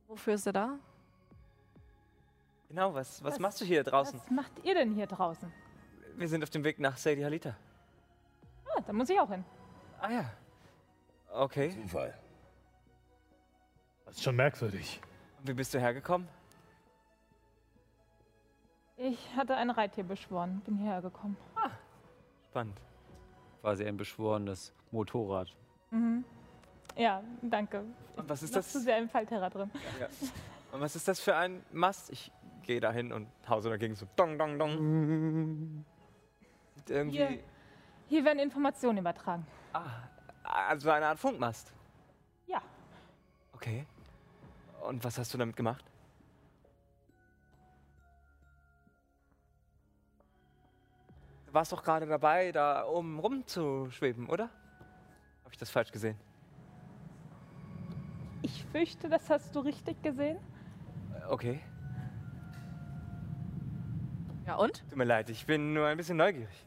Wofür 0.09 0.35
ist 0.35 0.47
er 0.47 0.53
da? 0.53 0.79
Genau, 2.69 2.93
was, 2.95 3.23
was 3.25 3.35
Was- 3.35 3.39
machst 3.41 3.61
du 3.61 3.65
hier 3.65 3.83
draußen? 3.85 4.21
Was 4.21 4.31
macht 4.31 4.53
ihr 4.65 4.75
denn 4.75 4.93
hier 4.95 5.07
draußen? 5.07 5.53
Wir 6.21 6.29
sind 6.29 6.43
auf 6.43 6.51
dem 6.51 6.63
Weg 6.65 6.79
nach 6.79 6.99
Sadie 6.99 7.25
Halita. 7.25 7.57
Ah, 8.77 8.83
da 8.87 8.93
muss 8.93 9.09
ich 9.09 9.19
auch 9.19 9.31
hin. 9.31 9.43
Ah 10.03 10.11
ja. 10.11 10.31
Okay. 11.33 11.71
Zufall. 11.71 12.13
Das 14.05 14.17
ist 14.17 14.25
schon 14.25 14.37
merkwürdig. 14.37 15.01
Und 15.39 15.49
wie 15.49 15.55
bist 15.55 15.73
du 15.73 15.81
hergekommen? 15.81 16.29
Ich 18.99 19.35
hatte 19.35 19.57
ein 19.57 19.71
Reittier 19.71 20.05
beschworen, 20.05 20.61
bin 20.67 20.77
hierher 20.77 21.01
gekommen. 21.01 21.39
Spannend. 22.51 22.79
Quasi 23.63 23.87
ein 23.87 23.97
beschworenes 23.97 24.75
Motorrad. 24.91 25.49
Mhm. 25.91 26.23
Ja, 26.97 27.23
danke. 27.41 27.83
Und 28.17 28.29
was 28.29 28.43
ist 28.43 28.55
das? 28.55 28.71
zu 28.71 28.81
sehr 28.81 28.99
im 28.99 29.09
Fallterra 29.09 29.49
drin. 29.49 29.71
Ja. 29.99 30.09
Und 30.71 30.83
was 30.83 30.97
ist 30.97 31.09
das 31.09 31.19
für 31.19 31.35
ein 31.35 31.65
Mast? 31.73 32.11
Ich 32.11 32.31
gehe 32.65 32.79
da 32.79 32.93
hin 32.93 33.11
und 33.11 33.27
hause 33.49 33.71
dagegen 33.71 33.95
so 33.95 34.07
dong, 34.17 34.39
dong, 34.39 34.59
dong. 34.59 35.87
Irgendwie. 36.89 37.17
Hier. 37.19 37.39
Hier 38.09 38.25
werden 38.25 38.39
Informationen 38.39 38.99
übertragen. 38.99 39.47
Ah, 39.73 40.03
also 40.43 40.91
eine 40.91 41.07
Art 41.07 41.19
Funkmast. 41.19 41.73
Ja. 42.47 42.61
Okay. 43.53 43.87
Und 44.83 45.05
was 45.05 45.19
hast 45.19 45.33
du 45.35 45.39
damit 45.39 45.57
gemacht? 45.57 45.85
Du 51.47 51.55
warst 51.55 51.73
doch 51.73 51.83
gerade 51.83 52.07
dabei, 52.07 52.53
da 52.53 52.85
oben 52.87 53.19
rumzuschweben, 53.19 54.29
oder? 54.29 54.45
Habe 55.45 55.53
ich 55.53 55.59
das 55.59 55.69
falsch 55.71 55.91
gesehen? 55.91 56.17
Ich 58.43 58.65
fürchte, 58.67 59.09
das 59.09 59.29
hast 59.29 59.55
du 59.55 59.61
richtig 59.61 60.01
gesehen. 60.03 60.39
Äh, 61.15 61.27
Okay. 61.29 61.61
Ja, 64.47 64.57
und? 64.57 64.83
Tut 64.89 64.97
mir 64.97 65.05
leid, 65.05 65.31
ich 65.31 65.47
bin 65.47 65.75
nur 65.75 65.87
ein 65.87 65.97
bisschen 65.97 66.17
neugierig. 66.17 66.67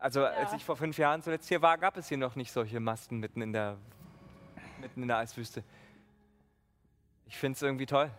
Also, 0.00 0.24
als 0.24 0.50
Ja. 0.50 0.56
ich 0.56 0.64
vor 0.64 0.76
fünf 0.76 0.96
Jahren 0.98 1.22
zuletzt 1.22 1.46
hier 1.48 1.60
war, 1.62 1.76
gab 1.78 1.96
es 1.98 2.08
hier 2.08 2.16
noch 2.18 2.34
nicht 2.34 2.50
solche 2.52 2.80
Masten 2.80 3.18
mitten 3.18 3.42
in 3.42 3.52
der, 3.52 3.76
mitten 4.80 5.02
in 5.02 5.08
der 5.08 5.18
Eiswüste. 5.18 5.62
Ich 7.26 7.36
finde 7.38 7.56
es 7.56 7.62
irgendwie 7.62 7.86
toll. 7.86 8.10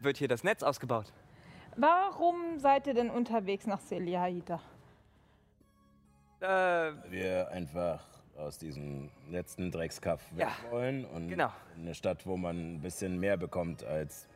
Wird 0.00 0.18
hier 0.18 0.28
das 0.28 0.44
Netz 0.44 0.62
ausgebaut? 0.62 1.12
Warum 1.76 2.58
seid 2.58 2.86
ihr 2.86 2.94
denn 2.94 3.10
unterwegs 3.10 3.66
nach 3.66 3.80
Seliahita? 3.80 4.60
Äh, 6.40 6.46
Wir 7.10 7.48
einfach 7.50 8.04
aus 8.36 8.58
diesem 8.58 9.10
letzten 9.30 9.70
Dreckskaff 9.70 10.22
Ja, 10.36 10.48
weg 10.48 10.54
wollen 10.70 11.04
und 11.06 11.28
genau. 11.28 11.50
in 11.76 11.82
eine 11.82 11.94
Stadt, 11.94 12.26
wo 12.26 12.36
man 12.36 12.74
ein 12.74 12.80
bisschen 12.82 13.18
mehr 13.18 13.38
bekommt 13.38 13.82
als 13.82 14.28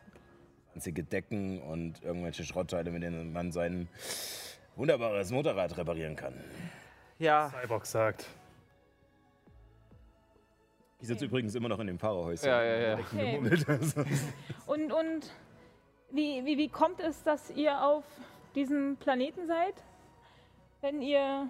einzige 0.74 1.04
Decken 1.04 1.60
und 1.60 2.02
irgendwelche 2.02 2.44
Schrottteile, 2.44 2.90
mit 2.90 3.02
denen 3.02 3.32
man 3.34 3.52
sein 3.52 3.88
wunderbares 4.76 5.30
Motorrad 5.30 5.76
reparieren 5.76 6.16
kann. 6.16 6.34
ja, 7.18 7.50
Cyborg 7.50 7.86
sagt. 7.86 8.26
Ich 11.00 11.06
sitze 11.08 11.24
übrigens 11.24 11.54
immer 11.54 11.68
noch 11.68 11.78
in 11.78 11.86
dem 11.86 11.98
Fahrerhäuschen. 11.98 12.46
Ja, 12.48 12.62
ja, 12.62 12.76
ja. 12.90 12.98
Okay. 12.98 13.40
Und, 14.66 14.92
und 14.92 15.32
wie, 16.10 16.44
wie, 16.44 16.58
wie 16.58 16.68
kommt 16.68 17.00
es, 17.00 17.22
dass 17.22 17.50
ihr 17.50 17.82
auf 17.82 18.04
diesem 18.54 18.96
Planeten 18.98 19.46
seid? 19.46 19.74
Wenn 20.82 21.00
ihr, 21.00 21.48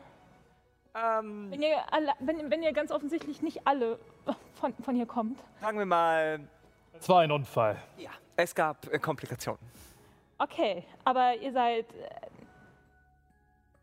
ähm, 0.94 1.50
wenn 1.50 1.62
ihr, 1.62 1.92
alle, 1.92 2.12
wenn, 2.20 2.48
wenn 2.50 2.62
ihr 2.62 2.72
ganz 2.72 2.92
offensichtlich 2.92 3.42
nicht 3.42 3.66
alle 3.66 3.98
von, 4.60 4.72
von 4.82 4.94
hier 4.94 5.06
kommt. 5.06 5.40
sagen 5.60 5.78
wir 5.78 5.86
mal, 5.86 6.40
Es 6.98 7.08
war 7.08 7.20
ein 7.20 7.32
Unfall. 7.32 7.76
ja, 7.98 8.10
es 8.36 8.54
gab 8.54 8.86
äh, 8.92 8.98
Komplikationen. 8.98 9.60
Okay, 10.38 10.84
aber 11.04 11.34
ihr 11.36 11.52
seid 11.52 11.86
äh, 11.94 12.08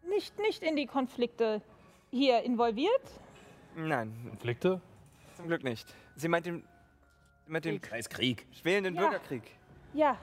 nicht, 0.08 0.38
nicht 0.40 0.64
in 0.64 0.76
die 0.76 0.86
Konflikte 0.86 1.62
hier 2.12 2.42
involviert? 2.44 3.02
Nein, 3.76 4.14
Konflikte? 4.30 4.82
zum 5.36 5.48
Glück 5.48 5.64
nicht. 5.64 5.94
Sie 6.16 6.28
meint 6.28 6.46
den, 6.48 6.64
sie 7.46 7.52
meint 7.52 7.66
den 7.66 7.84
Scheiß 7.84 8.10
Krieg. 8.10 8.48
schwelenden 8.52 8.96
Ja. 8.96 9.02
Bürgerkrieg. 9.02 9.44
Ja. 9.94 10.18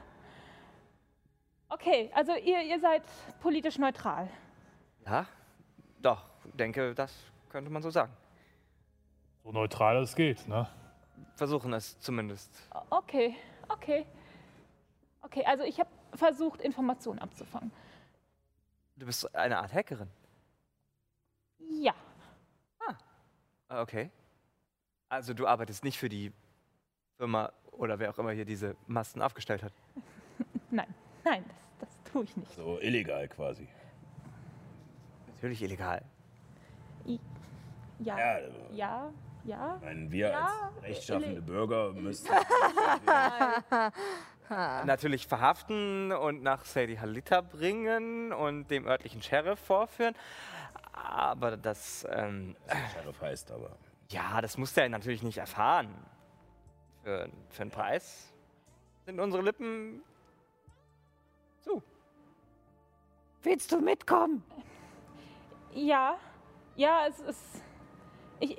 Okay, 1.69 2.11
also 2.13 2.33
ihr, 2.35 2.61
ihr 2.61 2.79
seid 2.79 3.03
politisch 3.41 3.77
neutral. 3.77 4.29
Ja, 5.05 5.25
doch, 6.01 6.23
denke, 6.53 6.93
das 6.93 7.13
könnte 7.49 7.71
man 7.71 7.81
so 7.81 7.89
sagen. 7.89 8.11
So 9.43 9.51
neutral 9.51 9.97
es 10.03 10.15
geht, 10.15 10.47
ne? 10.47 10.67
Versuchen 11.35 11.73
es 11.73 11.99
zumindest. 11.99 12.51
O- 12.73 12.97
Okay, 12.97 13.35
okay. 13.69 14.05
Okay, 15.21 15.43
also 15.45 15.63
ich 15.63 15.79
habe 15.79 15.89
versucht, 16.13 16.61
Informationen 16.61 17.19
abzufangen. 17.19 17.71
Du 18.97 19.05
bist 19.05 19.33
eine 19.35 19.57
Art 19.57 19.73
Hackerin. 19.73 20.09
Ja, 21.59 21.93
Ah, 23.67 23.81
Okay. 23.81 24.09
Also 25.09 25.33
du 25.33 25.47
arbeitest 25.47 25.83
nicht 25.83 25.97
für 25.97 26.09
die 26.09 26.31
Firma 27.17 27.51
oder 27.71 27.99
wer 27.99 28.09
auch 28.09 28.17
immer 28.19 28.31
hier 28.31 28.45
diese 28.45 28.75
Masten 28.87 29.21
aufgestellt 29.21 29.63
hat. 29.63 29.71
nein, 30.71 30.93
nein, 31.23 31.43
das, 31.79 31.89
das 31.89 32.11
tue 32.11 32.23
ich 32.25 32.35
nicht. 32.37 32.51
So 32.53 32.79
illegal 32.79 33.27
quasi. 33.27 33.67
Natürlich 35.27 35.61
illegal. 35.61 36.03
Ja, 37.05 37.19
Ja, 38.17 38.39
ja, 38.71 39.13
ja. 39.45 39.75
ich 39.77 39.83
meine, 39.83 40.11
wir 40.11 40.29
Ja, 40.29 40.71
als 40.75 40.83
rechtschaffende 40.83 41.41
Bürger 41.41 41.91
müssen. 41.93 42.27
Natürlich 44.49 45.27
verhaften 45.27 46.11
und 46.11 46.43
nach 46.43 46.65
Sadie 46.65 46.99
Halita 46.99 47.41
bringen 47.41 48.31
und 48.31 48.69
dem 48.69 48.85
örtlichen 48.85 49.21
Sheriff 49.21 49.59
vorführen. 49.59 50.15
Aber 50.93 51.57
das, 51.57 52.07
ähm, 52.11 52.55
Sheriff 52.93 53.21
heißt 53.21 53.51
aber. 53.51 53.71
ja, 54.09 54.41
das 54.41 54.57
muss 54.57 54.73
der 54.73 54.89
natürlich 54.89 55.23
nicht 55.23 55.37
erfahren. 55.37 55.93
Für, 57.03 57.29
für 57.49 57.61
einen 57.63 57.71
Preis 57.71 58.33
sind 59.05 59.19
unsere 59.19 59.43
Lippen 59.43 60.01
zu. 61.61 61.81
Willst 63.43 63.71
du 63.71 63.79
mitkommen? 63.79 64.43
Ja, 65.73 66.17
ja, 66.75 67.07
es 67.07 67.19
ist. 67.19 67.63
Ich, 68.39 68.57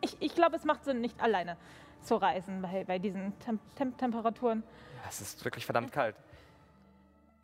ich, 0.00 0.16
ich 0.20 0.34
glaube, 0.34 0.56
es 0.56 0.64
macht 0.64 0.84
Sinn, 0.84 1.00
nicht 1.00 1.20
alleine 1.20 1.56
zu 2.02 2.16
reisen 2.16 2.62
bei, 2.62 2.84
bei 2.84 2.98
diesen 2.98 3.38
Tem 3.40 3.58
Tem 3.76 3.96
Temperaturen. 3.96 4.62
Ja, 5.02 5.08
es 5.08 5.20
ist 5.20 5.44
wirklich 5.44 5.64
verdammt 5.64 5.92
kalt. 5.92 6.16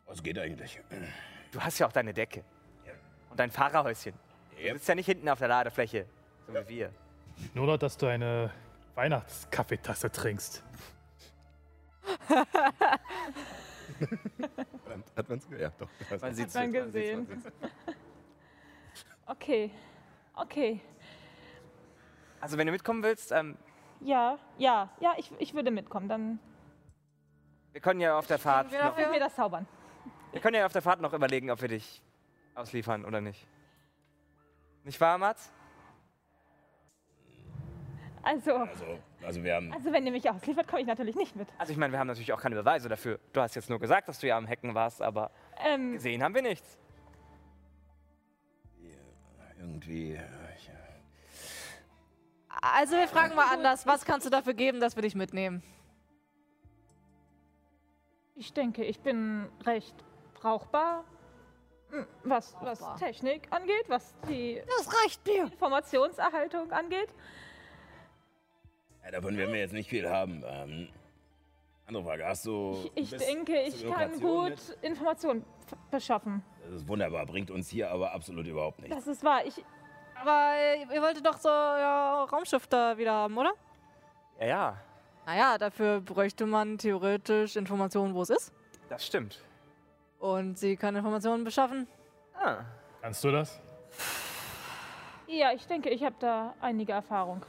Was 0.05 0.21
geht 0.23 0.37
eigentlich? 0.39 0.81
Du 1.51 1.59
hast 1.61 1.79
ja 1.79 1.87
auch 1.87 1.91
deine 1.91 2.13
Decke. 2.13 2.43
Und 3.29 3.39
dein 3.39 3.51
Fahrerhäuschen. 3.51 4.13
Du 4.51 4.63
Yep. 4.63 4.73
sitzt 4.73 4.87
ja 4.87 4.95
nicht 4.95 5.05
hinten 5.05 5.29
auf 5.29 5.37
der 5.39 5.49
Ladefläche, 5.49 6.05
so 6.47 6.53
wie 6.53 6.67
wir. 6.69 6.91
Nur 7.53 7.67
noch, 7.67 7.77
dass 7.77 7.95
du 7.97 8.07
eine 8.07 8.51
Weihnachtskaffeetasse 8.95 10.11
trinkst. 10.11 10.63
Hat 15.15 15.29
man 15.29 15.37
es 15.39 15.47
Ja, 15.59 15.71
doch. 15.77 15.89
Man 16.21 16.33
sieht's, 16.35 16.53
man 16.53 16.71
gesehen. 16.73 17.25
sieht's, 17.27 17.43
man 17.43 17.53
sieht's. 17.53 17.55
Okay, 19.29 19.71
okay. 20.35 20.79
Also 22.39 22.57
wenn 22.57 22.65
du 22.65 22.71
mitkommen 22.71 23.03
willst, 23.03 23.33
ähm, 23.33 23.57
Ja, 24.01 24.37
ja, 24.57 24.89
ja, 24.99 25.13
ich, 25.17 25.31
ich 25.39 25.53
würde 25.53 25.71
mitkommen. 25.71 26.07
Dann 26.07 26.39
wir 27.71 27.81
können 27.81 27.99
ja 27.99 28.17
auf 28.17 28.27
der 28.27 28.39
Fahrt 28.39 28.71
wir 28.71 28.83
noch, 28.83 28.97
wir 28.97 29.19
das 29.19 29.35
zaubern. 29.35 29.67
wir 30.31 30.41
können 30.41 30.55
ja 30.55 30.65
auf 30.65 30.73
der 30.73 30.81
Fahrt 30.81 31.01
noch 31.01 31.13
überlegen, 31.13 31.51
ob 31.51 31.61
wir 31.61 31.67
dich 31.67 32.01
ausliefern 32.55 33.05
oder 33.05 33.21
nicht. 33.21 33.47
Nicht 34.83 34.99
wahr, 35.01 35.17
Mats? 35.17 35.51
Also, 38.23 38.55
Also, 38.55 38.99
also 39.23 39.43
wir 39.43 39.55
haben. 39.55 39.71
also 39.71 39.91
wenn 39.93 40.05
ihr 40.05 40.11
mich 40.11 40.29
ausliefert, 40.29 40.67
komme 40.67 40.81
ich 40.81 40.87
natürlich 40.87 41.15
nicht 41.15 41.35
mit. 41.35 41.47
Also 41.57 41.71
ich 41.71 41.77
meine, 41.77 41.93
wir 41.93 41.99
haben 41.99 42.07
natürlich 42.07 42.33
auch 42.33 42.41
keine 42.41 42.55
Beweise 42.55 42.89
dafür. 42.89 43.19
Du 43.31 43.39
hast 43.41 43.55
jetzt 43.55 43.69
nur 43.69 43.79
gesagt, 43.79 44.07
dass 44.09 44.19
du 44.19 44.27
ja 44.27 44.37
am 44.37 44.47
Hacken 44.47 44.73
warst, 44.75 45.01
aber 45.01 45.31
Ähm, 45.65 45.93
gesehen 45.93 46.21
haben 46.23 46.35
wir 46.35 46.41
nichts. 46.41 46.77
Irgendwie. 49.59 50.19
Also 52.61 52.95
wir 52.95 53.07
fragen 53.07 53.35
mal 53.35 53.51
anders. 53.53 53.85
Was 53.85 54.05
kannst 54.05 54.25
du 54.25 54.29
dafür 54.29 54.53
geben, 54.53 54.79
dass 54.79 54.95
wir 54.95 55.01
dich 55.03 55.15
mitnehmen? 55.15 55.61
ich 58.39 58.53
denke, 58.53 58.83
ich 58.83 58.99
bin 58.99 59.47
recht 59.65 59.95
brauchbar, 60.35 61.03
hm, 61.89 62.05
was, 62.23 62.55
was. 62.61 62.79
Technik 62.99 63.47
angeht, 63.51 63.85
was 63.87 64.13
die 64.29 64.61
Das 64.77 64.93
reicht 65.03 65.25
mir. 65.25 65.45
Informationserhaltung 65.45 66.71
angeht. 66.71 67.09
ja, 69.03 69.09
davon 69.11 69.35
werden 69.37 69.53
wir 69.53 69.59
jetzt 69.59 69.73
nicht 69.73 69.89
viel 69.89 70.07
haben. 70.07 70.43
Ähm, 70.45 70.89
Andere 71.87 72.03
Frage, 72.03 72.25
hast 72.27 72.45
du. 72.45 72.89
Ich, 72.95 73.11
ich 73.13 73.17
denke, 73.19 73.59
ich 73.61 73.87
kann 73.89 74.19
gut 74.19 74.53
Informationen 74.81 75.43
f- 75.65 75.77
beschaffen. 75.89 76.43
mit? 76.59 76.65
Das 76.67 76.81
ist 76.81 76.87
wunderbar, 76.87 77.25
bringt 77.25 77.49
uns 77.49 77.69
hier 77.69 77.89
aber 77.89 78.11
absolut 78.13 78.45
überhaupt 78.45 78.79
nichts. 78.81 78.93
Das 78.95 79.07
ist 79.07 79.23
wahr. 79.23 79.45
Ich, 79.45 79.63
Aber 80.21 80.53
ihr 80.79 80.91
ihr 80.95 81.01
wolltet 81.01 81.25
doch 81.25 81.37
so 81.37 81.49
ja, 81.49 82.23
Raumschiff 82.25 82.67
da 82.67 82.97
wieder 82.97 83.13
haben, 83.13 83.37
oder? 83.37 83.51
Ja, 84.39 84.45
ja, 84.47 84.77
Naja, 85.25 85.57
dafür 85.57 85.99
bräuchte 86.01 86.45
man 86.45 86.77
theoretisch 86.77 87.55
Informationen, 87.55 88.13
wo 88.13 88.21
es 88.21 88.29
ist. 88.29 88.53
das 88.89 89.05
stimmt. 89.05 89.41
Und 90.19 90.57
sie 90.57 90.75
kann 90.77 90.95
Informationen 90.95 91.43
beschaffen. 91.43 91.87
Ah, 92.33 92.57
Kannst 93.01 93.23
du 93.23 93.31
das? 93.31 93.59
ja, 95.27 95.51
ich 95.53 95.65
denke, 95.67 95.89
ich 95.89 96.03
habe 96.03 96.15
da 96.19 96.53
einige 96.61 96.93
Erfahrung. 96.93 97.45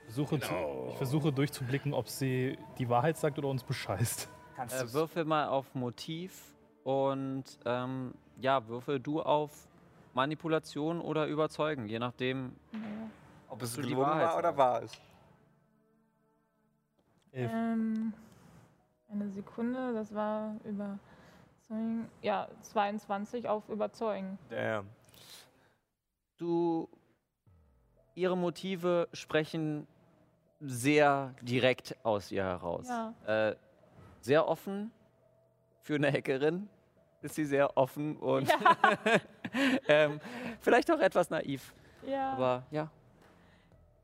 Ich 0.00 0.04
versuche, 0.14 0.38
zu, 0.40 0.48
Genau. 0.48 0.86
ich 0.90 0.96
versuche 0.96 1.32
durchzublicken, 1.32 1.94
ob 1.94 2.08
sie 2.08 2.58
die 2.78 2.88
Wahrheit 2.88 3.16
sagt 3.16 3.38
oder 3.38 3.48
uns 3.48 3.62
bescheißt. 3.64 4.28
kannst 4.56 4.80
Äh, 4.82 4.92
würfel 4.92 5.24
mal 5.24 5.48
auf 5.48 5.74
Motiv 5.74 6.54
und 6.84 7.44
ähm, 7.64 8.14
ja, 8.40 8.66
würfel 8.68 9.00
du 9.00 9.22
auf 9.22 9.50
Manipulation 10.14 11.00
oder 11.00 11.26
Überzeugen, 11.26 11.86
je 11.86 11.98
nachdem. 11.98 12.56
Ob 13.48 13.62
es 13.62 13.76
gelogen 13.76 13.98
Wahrheit 13.98 14.28
war 14.28 14.38
oder 14.38 14.56
wahr 14.56 14.82
ist. 14.82 15.00
Ähm, 17.32 18.12
eine 19.10 19.28
Sekunde, 19.30 19.92
das 19.92 20.14
war 20.14 20.56
überzeugen. 20.64 22.08
Ja, 22.22 22.48
22 22.62 23.48
auf 23.48 23.68
überzeugen. 23.68 24.38
Damn. 24.48 24.88
Du, 26.36 26.88
ihre 28.14 28.36
Motive 28.36 29.08
sprechen 29.12 29.86
sehr 30.60 31.34
direkt 31.42 31.96
aus 32.04 32.30
ihr 32.32 32.44
heraus. 32.44 32.88
Ja. 32.88 33.14
Äh, 33.50 33.56
sehr 34.20 34.48
offen 34.48 34.90
für 35.82 35.96
eine 35.96 36.10
Hackerin 36.10 36.68
ist 37.20 37.34
sie 37.34 37.44
sehr 37.44 37.76
offen 37.76 38.16
und 38.16 38.48
ähm, 39.88 40.20
vielleicht 40.60 40.90
auch 40.90 40.98
etwas 41.00 41.30
naiv. 41.30 41.72
Ja, 42.06 42.32
Aber 42.32 42.62
ja, 42.70 42.88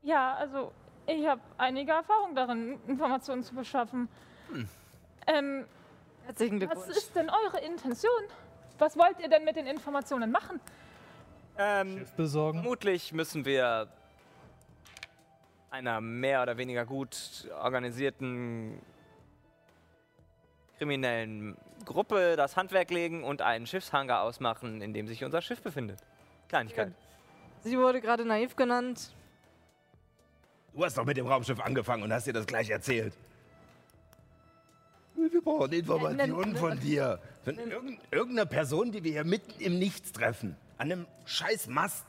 ja 0.01 0.33
also 0.35 0.71
ich 1.05 1.25
habe 1.27 1.41
einige 1.57 1.91
Erfahrung 1.91 2.35
darin, 2.35 2.79
Informationen 2.87 3.43
zu 3.43 3.55
beschaffen. 3.55 4.07
Ähm, 5.27 5.65
Herzlichen 6.25 6.61
was 6.61 6.69
Glückwunsch. 6.69 6.97
ist 6.97 7.15
denn 7.15 7.29
eure 7.29 7.59
Intention? 7.59 8.21
Was 8.77 8.97
wollt 8.97 9.19
ihr 9.19 9.29
denn 9.29 9.43
mit 9.43 9.55
den 9.55 9.67
Informationen 9.67 10.31
machen? 10.31 10.59
Ähm, 11.57 11.99
Schiff 11.99 12.11
besorgen. 12.13 12.59
vermutlich 12.61 13.13
müssen 13.13 13.45
wir 13.45 13.87
einer 15.69 16.01
mehr 16.01 16.41
oder 16.41 16.57
weniger 16.57 16.85
gut 16.85 17.49
organisierten 17.61 18.79
kriminellen 20.81 21.55
Gruppe 21.85 22.35
das 22.35 22.57
Handwerk 22.57 22.89
legen 22.89 23.23
und 23.23 23.43
einen 23.43 23.67
Schiffshangar 23.67 24.23
ausmachen, 24.23 24.81
in 24.81 24.93
dem 24.93 25.07
sich 25.07 25.23
unser 25.23 25.39
Schiff 25.39 25.61
befindet. 25.61 25.99
Kleinigkeit. 26.49 26.91
Sie 27.63 27.77
wurde 27.77 28.01
gerade 28.01 28.25
naiv 28.25 28.55
genannt. 28.55 29.13
Du 30.73 30.83
hast 30.83 30.97
doch 30.97 31.05
mit 31.05 31.17
dem 31.17 31.27
Raumschiff 31.27 31.59
angefangen 31.59 32.01
und 32.01 32.11
hast 32.11 32.25
dir 32.25 32.33
das 32.33 32.47
gleich 32.47 32.71
erzählt. 32.71 33.13
Wir 35.15 35.41
brauchen 35.43 35.71
Informationen 35.71 36.55
von 36.55 36.79
dir. 36.79 37.19
Von 37.43 37.59
irgend, 37.59 37.99
irgendeiner 38.09 38.47
Person, 38.47 38.91
die 38.91 39.03
wir 39.03 39.11
hier 39.11 39.23
mitten 39.23 39.61
im 39.61 39.77
Nichts 39.77 40.11
treffen. 40.13 40.57
An 40.79 40.91
einem 40.91 41.05
scheiß 41.25 41.67
Mast. 41.67 42.05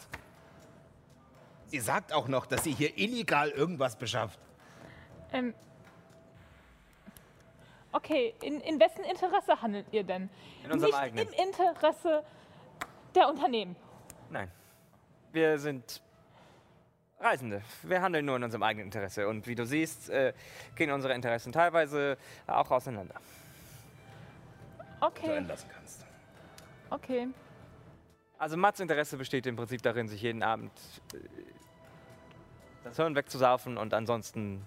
Sie 1.66 1.80
sagt 1.80 2.14
auch 2.14 2.26
noch, 2.26 2.46
dass 2.46 2.64
sie 2.64 2.72
hier 2.72 2.96
illegal 2.96 3.50
irgendwas 3.50 3.96
beschafft. 3.96 4.38
Ähm, 5.30 5.52
okay, 7.92 8.34
in, 8.42 8.60
in 8.60 8.80
wessen 8.80 9.04
Interesse 9.04 9.60
handelt 9.62 9.86
ihr 9.92 10.04
denn? 10.04 10.28
In 10.64 10.72
unserem 10.72 10.90
Nicht 10.90 11.00
eigenen. 11.00 11.28
im 11.28 11.48
Interesse 11.48 12.24
der 13.14 13.28
Unternehmen. 13.28 13.76
Nein. 14.30 14.50
Wir 15.32 15.58
sind 15.58 16.02
Reisende. 17.22 17.62
Wir 17.82 18.02
handeln 18.02 18.24
nur 18.24 18.36
in 18.36 18.42
unserem 18.42 18.62
eigenen 18.64 18.86
Interesse. 18.86 19.28
Und 19.28 19.46
wie 19.46 19.54
du 19.54 19.64
siehst, 19.64 20.10
äh, 20.10 20.32
gehen 20.74 20.90
unsere 20.90 21.14
Interessen 21.14 21.52
teilweise 21.52 22.18
auch 22.48 22.70
auseinander. 22.70 23.14
Okay, 25.00 25.26
Sein 25.26 25.48
lassen 25.48 25.68
kannst. 25.72 26.06
okay. 26.90 27.28
Also 28.38 28.56
Mats 28.56 28.80
Interesse 28.80 29.16
besteht 29.16 29.46
im 29.46 29.54
Prinzip 29.54 29.82
darin, 29.82 30.08
sich 30.08 30.20
jeden 30.20 30.42
Abend 30.42 30.72
äh, 31.14 31.18
das 32.84 32.96
Hirn 32.96 33.14
wegzusaufen 33.14 33.78
und 33.78 33.94
ansonsten... 33.94 34.66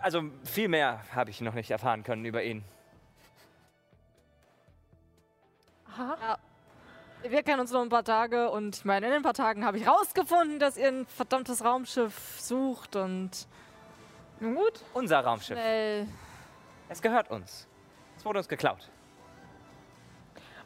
Also 0.00 0.22
viel 0.44 0.68
mehr 0.68 1.02
habe 1.14 1.30
ich 1.30 1.40
noch 1.40 1.54
nicht 1.54 1.70
erfahren 1.70 2.02
können 2.04 2.24
über 2.24 2.42
ihn. 2.42 2.64
Aha. 5.96 6.38
Wir 7.22 7.42
kennen 7.42 7.60
uns 7.60 7.70
nur 7.70 7.82
ein 7.82 7.90
paar 7.90 8.04
Tage 8.04 8.50
und 8.50 8.76
ich 8.76 8.84
meine, 8.86 9.06
in 9.08 9.12
ein 9.12 9.22
paar 9.22 9.34
Tagen 9.34 9.64
habe 9.64 9.76
ich 9.76 9.86
rausgefunden, 9.86 10.58
dass 10.58 10.78
ihr 10.78 10.88
ein 10.88 11.06
verdammtes 11.06 11.62
Raumschiff 11.62 12.40
sucht 12.40 12.96
und 12.96 13.46
Nun 14.40 14.54
gut. 14.54 14.80
Unser 14.94 15.20
Raumschiff. 15.20 15.58
schnell. 15.58 16.08
Es 16.88 17.02
gehört 17.02 17.30
uns. 17.30 17.68
Es 18.16 18.24
wurde 18.24 18.38
uns 18.38 18.48
geklaut. 18.48 18.88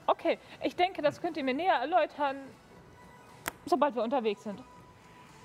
Okay, 0.07 0.38
ich 0.62 0.77
denke, 0.77 1.03
das 1.03 1.20
könnt 1.20 1.37
ihr 1.37 1.44
mir 1.44 1.55
näher 1.55 1.75
erläutern, 1.75 2.37
sobald 3.66 3.97
wir 3.97 4.03
unterwegs 4.05 4.44
sind. 4.44 4.62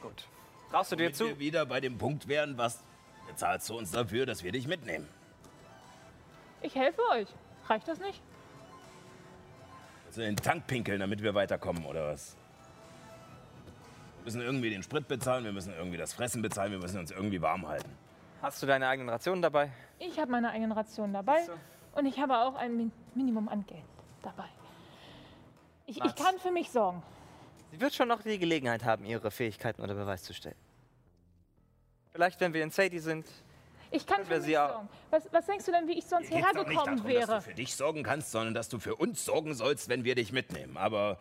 Gut. 0.01 0.27
Traust 0.69 0.91
du 0.91 0.95
dir 0.95 1.11
zu? 1.11 1.25
wir 1.25 1.39
wieder 1.39 1.65
bei 1.65 1.79
dem 1.79 1.97
Punkt 1.97 2.27
wären, 2.27 2.57
was 2.57 2.83
bezahlst 3.29 3.69
du 3.69 3.77
uns 3.77 3.91
dafür, 3.91 4.25
dass 4.25 4.43
wir 4.43 4.51
dich 4.51 4.67
mitnehmen? 4.67 5.07
Ich 6.61 6.75
helfe 6.75 7.01
euch. 7.11 7.27
Reicht 7.67 7.87
das 7.87 7.99
nicht? 7.99 8.21
Also 10.07 10.21
in 10.21 10.35
den 10.35 10.43
Tank 10.43 10.67
pinkeln, 10.67 10.99
damit 10.99 11.21
wir 11.21 11.35
weiterkommen, 11.35 11.85
oder 11.85 12.07
was? 12.07 12.35
Wir 14.17 14.25
müssen 14.25 14.41
irgendwie 14.41 14.69
den 14.71 14.83
Sprit 14.83 15.07
bezahlen, 15.07 15.45
wir 15.45 15.53
müssen 15.53 15.73
irgendwie 15.73 15.97
das 15.97 16.13
Fressen 16.13 16.41
bezahlen, 16.41 16.71
wir 16.71 16.79
müssen 16.79 16.99
uns 16.99 17.11
irgendwie 17.11 17.41
warm 17.41 17.67
halten. 17.67 17.89
Hast 18.41 18.61
du 18.61 18.67
deine 18.67 18.87
eigenen 18.87 19.09
Rationen 19.09 19.41
dabei? 19.41 19.71
Ich 19.99 20.19
habe 20.19 20.31
meine 20.31 20.49
eigenen 20.49 20.71
Rationen 20.71 21.13
dabei 21.13 21.47
und 21.93 22.05
ich 22.05 22.19
habe 22.19 22.37
auch 22.39 22.55
ein 22.55 22.75
Min 22.75 22.91
Minimum 23.15 23.47
an 23.49 23.65
Geld 23.65 23.83
dabei. 24.21 24.45
Ich, 25.85 26.03
ich 26.03 26.15
kann 26.15 26.37
für 26.39 26.51
mich 26.51 26.69
sorgen. 26.69 27.01
Sie 27.71 27.81
wird 27.81 27.93
schon 27.93 28.07
noch 28.07 28.21
die 28.21 28.39
Gelegenheit 28.39 28.83
haben, 28.83 29.05
ihre 29.05 29.31
Fähigkeiten 29.31 29.81
unter 29.81 29.95
Beweis 29.95 30.23
zu 30.23 30.33
stellen. 30.33 30.55
Vielleicht, 32.11 32.39
wenn 32.41 32.53
wir 32.53 32.63
in 32.63 32.71
Sadie 32.71 32.99
sind. 32.99 33.27
Ich 33.91 34.05
kann 34.05 34.23
für 34.23 34.35
mich 34.35 34.43
sie 34.45 34.57
auch- 34.57 34.69
sorgen. 34.69 34.89
Was, 35.09 35.27
was 35.33 35.45
denkst 35.47 35.65
du 35.65 35.71
denn, 35.71 35.87
wie 35.87 35.97
ich 35.97 36.05
sonst 36.05 36.27
Hier 36.27 36.37
hierher 36.37 36.53
geht's 36.53 36.63
doch 36.63 36.67
nicht 36.69 36.77
gekommen 36.79 36.97
darum, 36.97 37.13
dass 37.13 37.27
wäre? 37.29 37.35
du 37.37 37.41
für 37.41 37.53
dich 37.55 37.75
sorgen 37.75 38.03
kannst, 38.03 38.31
sondern 38.31 38.53
dass 38.53 38.69
du 38.69 38.79
für 38.79 38.95
uns 38.95 39.25
sorgen 39.25 39.53
sollst, 39.55 39.89
wenn 39.89 40.03
wir 40.03 40.15
dich 40.15 40.31
mitnehmen. 40.31 40.77
Aber 40.77 41.17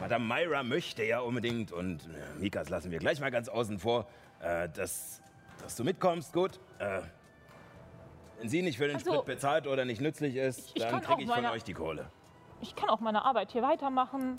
Madame 0.00 0.24
Myra 0.24 0.62
möchte 0.62 1.04
ja 1.04 1.20
unbedingt, 1.20 1.72
und 1.72 2.04
äh, 2.06 2.38
Mikas 2.40 2.68
lassen 2.68 2.90
wir 2.90 2.98
gleich 2.98 3.20
mal 3.20 3.30
ganz 3.30 3.48
außen 3.48 3.78
vor, 3.80 4.06
äh, 4.40 4.68
dass, 4.68 5.20
dass 5.62 5.74
du 5.76 5.82
mitkommst, 5.84 6.32
gut. 6.32 6.60
Äh, 6.78 7.00
wenn 8.38 8.48
sie 8.48 8.62
nicht 8.62 8.76
für 8.78 8.86
den 8.86 8.96
Also, 8.96 9.12
Sprit 9.12 9.24
bezahlt 9.26 9.66
oder 9.66 9.84
nicht 9.84 10.00
nützlich 10.00 10.36
ist, 10.36 10.58
ich- 10.60 10.76
ich 10.76 10.82
dann 10.82 10.90
kann 10.92 11.00
kriege 11.00 11.12
auch 11.14 11.18
ich 11.18 11.26
von 11.26 11.34
meine- 11.42 11.50
euch 11.52 11.64
die 11.64 11.74
Kohle. 11.74 12.08
Ich 12.60 12.74
kann 12.76 12.88
auch 12.88 13.00
meine 13.00 13.24
Arbeit 13.24 13.50
hier 13.52 13.62
weitermachen, 13.62 14.36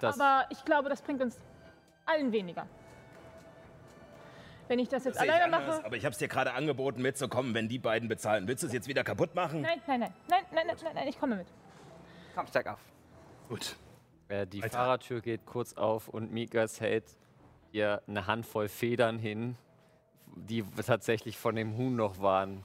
das, 0.00 0.18
aber 0.20 0.46
ich 0.50 0.64
glaube, 0.64 0.88
das 0.88 1.00
bringt 1.02 1.22
uns 1.22 1.38
allen 2.06 2.32
weniger. 2.32 2.66
Wenn 4.70 4.78
ich 4.78 4.88
das 4.88 5.02
jetzt 5.04 5.16
Das 5.16 5.22
alleine 5.24 5.46
anders, 5.56 5.78
mache. 5.78 5.84
aber 5.84 5.96
ich 5.96 6.04
habe 6.04 6.12
es 6.12 6.18
dir 6.18 6.28
gerade 6.28 6.52
angeboten, 6.52 7.02
mitzukommen, 7.02 7.54
wenn 7.54 7.68
die 7.68 7.80
beiden 7.80 8.08
bezahlen. 8.08 8.46
Willst 8.46 8.62
du 8.62 8.68
es 8.68 8.72
jetzt 8.72 8.86
wieder 8.86 9.02
kaputt 9.02 9.34
machen? 9.34 9.62
Nein, 9.62 9.80
nein, 9.88 9.98
nein, 9.98 10.12
nein, 10.28 10.44
nein, 10.52 10.66
nein, 10.68 10.76
nein, 10.84 10.92
nein, 10.94 11.08
ich 11.08 11.18
komme 11.18 11.34
mit. 11.34 11.48
Komm, 12.36 12.46
steig 12.46 12.68
auf. 12.68 12.78
Gut. 13.48 13.74
äh, 14.28 14.46
die 14.46 14.62
Weiter. 14.62 14.78
Fahrertür 14.78 15.22
geht 15.22 15.44
kurz 15.44 15.72
auf 15.72 16.06
und 16.08 16.30
Mikas 16.30 16.80
hält 16.80 17.02
ihr 17.72 18.00
eine 18.06 18.28
Handvoll 18.28 18.68
Federn 18.68 19.18
hin, 19.18 19.56
die 20.36 20.62
tatsächlich 20.86 21.36
von 21.36 21.56
dem 21.56 21.76
Huhn 21.76 21.96
noch 21.96 22.22
waren. 22.22 22.62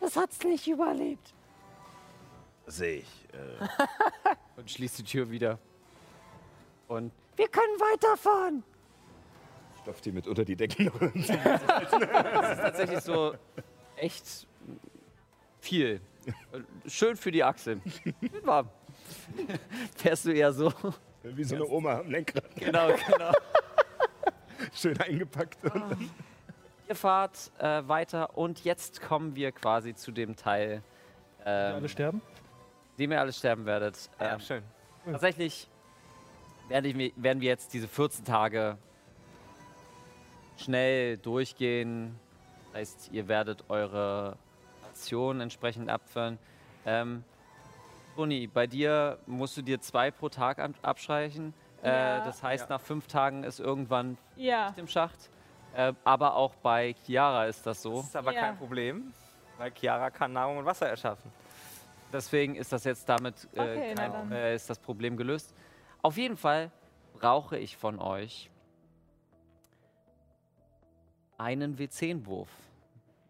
Das 0.00 0.16
hat's 0.16 0.42
nicht 0.42 0.66
überlebt. 0.66 1.34
Sehe 2.66 2.98
ich. 3.02 3.28
Äh, 3.32 4.34
Und 4.56 4.68
schließt 4.68 4.98
die 4.98 5.04
Tür 5.04 5.30
wieder. 5.30 5.60
Und 6.88 7.12
Wir 7.36 7.46
können 7.48 7.78
weiterfahren. 7.78 8.64
Stopft 9.82 10.04
die 10.04 10.12
mit 10.12 10.26
unter 10.26 10.44
die 10.44 10.56
Decke. 10.56 10.90
es 11.14 11.28
ist 11.28 12.60
tatsächlich 12.60 13.00
so 13.00 13.34
echt 13.96 14.46
viel. 15.60 16.00
Schön 16.86 17.16
für 17.16 17.30
die 17.30 17.42
Achse. 17.42 17.80
Warm. 18.44 18.68
Fährst 19.96 20.26
du 20.26 20.32
eher 20.32 20.52
so? 20.52 20.72
Wie 21.22 21.44
so 21.44 21.56
eine 21.56 21.66
Oma 21.66 22.00
am 22.00 22.10
Lenkrad. 22.10 22.44
Genau, 22.56 22.88
genau. 23.08 23.32
Schön 24.74 24.98
eingepackt. 25.00 25.58
Ihr 26.88 26.94
fahrt 26.94 27.50
äh, 27.58 27.82
weiter 27.86 28.36
und 28.36 28.64
jetzt 28.64 29.00
kommen 29.00 29.34
wir 29.36 29.52
quasi 29.52 29.94
zu 29.94 30.12
dem 30.12 30.36
Teil, 30.36 30.82
Alle 31.44 31.78
ähm, 31.78 31.88
sterben? 31.88 32.22
dem 32.98 33.12
ihr 33.12 33.20
alle 33.20 33.32
sterben 33.32 33.64
werdet. 33.64 34.10
Ja, 34.18 34.34
Ähm, 34.34 34.40
schön. 34.40 34.62
Tatsächlich 35.06 35.68
werden, 36.68 36.84
ich, 36.84 37.12
werden 37.16 37.40
wir 37.40 37.48
jetzt 37.48 37.72
diese 37.72 37.88
14 37.88 38.24
Tage 38.24 38.76
schnell 40.60 41.16
durchgehen. 41.18 42.18
Das 42.72 42.80
heißt, 42.80 43.10
ihr 43.12 43.28
werdet 43.28 43.64
eure 43.68 44.36
Ration 44.86 45.40
entsprechend 45.40 45.90
abfüllen. 45.90 46.38
Ähm, 46.86 47.24
Toni, 48.16 48.46
bei 48.46 48.66
dir 48.66 49.18
musst 49.26 49.56
du 49.56 49.62
dir 49.62 49.80
zwei 49.80 50.10
pro 50.10 50.28
Tag 50.28 50.58
ab- 50.58 50.72
abstreichen. 50.82 51.54
Ja. 51.82 52.18
Äh, 52.18 52.24
das 52.24 52.42
heißt, 52.42 52.68
Ja. 52.68 52.76
nach 52.76 52.80
fünf 52.80 53.06
Tagen 53.06 53.44
ist 53.44 53.60
irgendwann 53.60 54.18
Ja. 54.36 54.66
Licht 54.68 54.78
im 54.78 54.86
Schacht. 54.88 55.30
Äh, 55.74 55.92
aber 56.04 56.34
auch 56.36 56.54
bei 56.56 56.94
Chiara 57.06 57.46
ist 57.46 57.64
das 57.66 57.80
so. 57.82 57.96
Das 57.98 58.06
ist 58.06 58.16
aber 58.16 58.32
Ja. 58.34 58.40
kein 58.40 58.56
Problem, 58.58 59.12
weil 59.56 59.70
Chiara 59.72 60.10
kann 60.10 60.32
Nahrung 60.32 60.58
und 60.58 60.64
Wasser 60.66 60.88
erschaffen. 60.88 61.30
Deswegen 62.12 62.56
ist 62.56 62.72
das 62.72 62.84
jetzt 62.84 63.08
damit 63.08 63.48
äh, 63.54 63.60
Okay, 63.60 63.94
kein, 63.94 64.32
äh, 64.32 64.54
ist 64.54 64.68
das 64.68 64.78
Problem 64.80 65.16
gelöst. 65.16 65.54
Auf 66.02 66.16
jeden 66.16 66.36
Fall 66.36 66.70
brauche 67.18 67.56
ich 67.56 67.76
von 67.76 68.00
euch 68.00 68.50
einen 71.40 71.76
W10-Wurf. 71.78 72.50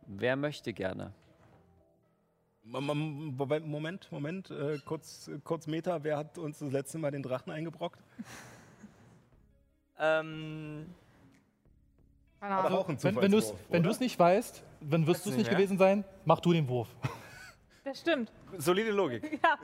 Wer 0.07 0.35
möchte 0.37 0.73
gerne? 0.73 1.13
Moment, 2.65 4.11
Moment, 4.13 4.51
äh, 4.51 4.79
kurz, 4.85 5.31
kurz 5.45 5.67
Meta. 5.67 6.03
Wer 6.03 6.17
hat 6.19 6.37
uns 6.37 6.59
das 6.59 6.73
letzte 6.73 6.99
Mal 6.99 7.11
den 7.11 7.23
Drachen 7.23 7.53
eingebrockt? 7.53 8.01
Ähm, 9.99 10.87
Keine 12.41 12.55
Ahnung. 12.57 12.79
auch 12.79 12.89
ein 12.89 13.03
Wenn, 13.03 13.17
wenn 13.17 13.33
du 13.33 13.39
es 13.39 13.49
Zufallswurf, 13.49 14.01
nicht 14.01 14.19
weißt, 14.19 14.63
dann 14.81 15.07
wirst 15.07 15.25
du 15.27 15.31
es 15.31 15.37
nicht 15.37 15.47
mehr? 15.47 15.57
gewesen 15.57 15.79
sein, 15.79 16.05
mach 16.25 16.41
du 16.41 16.53
den 16.53 16.69
Wurf. 16.69 16.89
Das 17.85 18.01
stimmt. 18.01 18.31
solide 18.59 18.91
Logik. 18.91 19.41
Ja. 19.43 19.57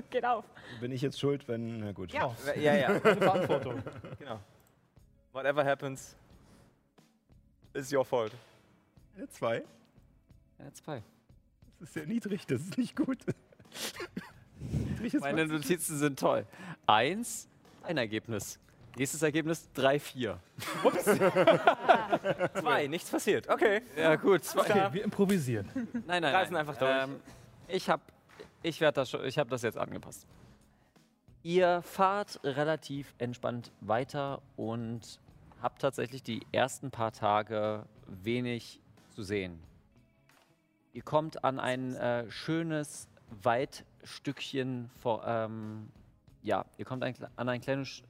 Geht 0.10 0.24
auf. 0.24 0.44
Bin 0.80 0.92
ich 0.92 1.02
jetzt 1.02 1.18
schuld, 1.20 1.46
wenn. 1.48 1.78
Na 1.80 1.92
gut. 1.92 2.12
Ja. 2.12 2.34
Ja, 2.56 2.74
ja, 2.74 2.98
Deine 2.98 3.16
Verantwortung. 3.20 3.82
genau. 4.18 4.40
Whatever 5.32 5.64
happens, 5.64 6.16
is 7.74 7.92
your 7.92 8.04
fault. 8.04 8.32
Eine 9.16 9.28
Zwei. 9.28 9.62
Ja, 10.58 10.72
zwei. 10.72 11.02
Das 11.80 11.88
ist 11.88 11.94
sehr 11.94 12.06
niedrig, 12.06 12.46
das 12.46 12.60
ist 12.62 12.78
nicht 12.78 12.96
gut. 12.96 13.18
ist 15.02 15.20
Meine. 15.20 15.46
Notizen 15.46 15.98
sind 15.98 16.18
toll. 16.18 16.46
Eins, 16.86 17.48
ein 17.82 17.96
Ergebnis. 17.98 18.58
Nächstes 18.96 19.22
Ergebnis, 19.22 19.68
drei, 19.74 19.98
vier. 19.98 20.38
Zwei, 22.60 22.86
nichts 22.86 23.10
passiert. 23.10 23.48
Okay. 23.48 23.82
Ja, 23.96 24.14
gut, 24.14 24.44
zwei. 24.44 24.60
Okay, 24.60 24.88
wir 24.92 25.02
improvisieren. 25.02 25.68
Nein, 26.06 26.22
nein, 26.22 26.34
Reißen 26.34 26.52
nein. 26.52 26.60
einfach 26.60 26.76
durch. 26.76 27.02
Ähm, 27.02 27.16
ich 27.66 27.90
habe 27.90 28.02
ich 28.62 28.80
werd 28.80 28.96
das, 28.96 29.10
schon- 29.10 29.24
ich 29.24 29.36
hab 29.36 29.48
das 29.50 29.62
jetzt 29.62 29.76
angepasst. 29.76 30.26
Ihr 31.42 31.82
fahrt 31.82 32.38
relativ 32.44 33.14
entspannt 33.18 33.72
weiter 33.80 34.40
und 34.56 35.18
habt 35.64 35.80
tatsächlich 35.80 36.22
die 36.22 36.46
ersten 36.52 36.90
paar 36.90 37.10
Tage 37.10 37.86
wenig 38.06 38.82
zu 39.08 39.22
sehen. 39.22 39.58
Ihr 40.92 41.00
kommt 41.00 41.42
an 41.42 41.58
ein 41.58 41.94
äh, 41.94 42.30
schönes 42.30 43.08
Waldstückchen 43.42 44.90
vor, 45.00 45.26
ähm, 45.26 45.88
ja, 46.42 46.66
ihr 46.76 46.84
kommt 46.84 47.02
ein, 47.02 47.14
an 47.36 47.48
ein 47.48 47.62
kleines 47.62 47.88
sch- 47.88 48.02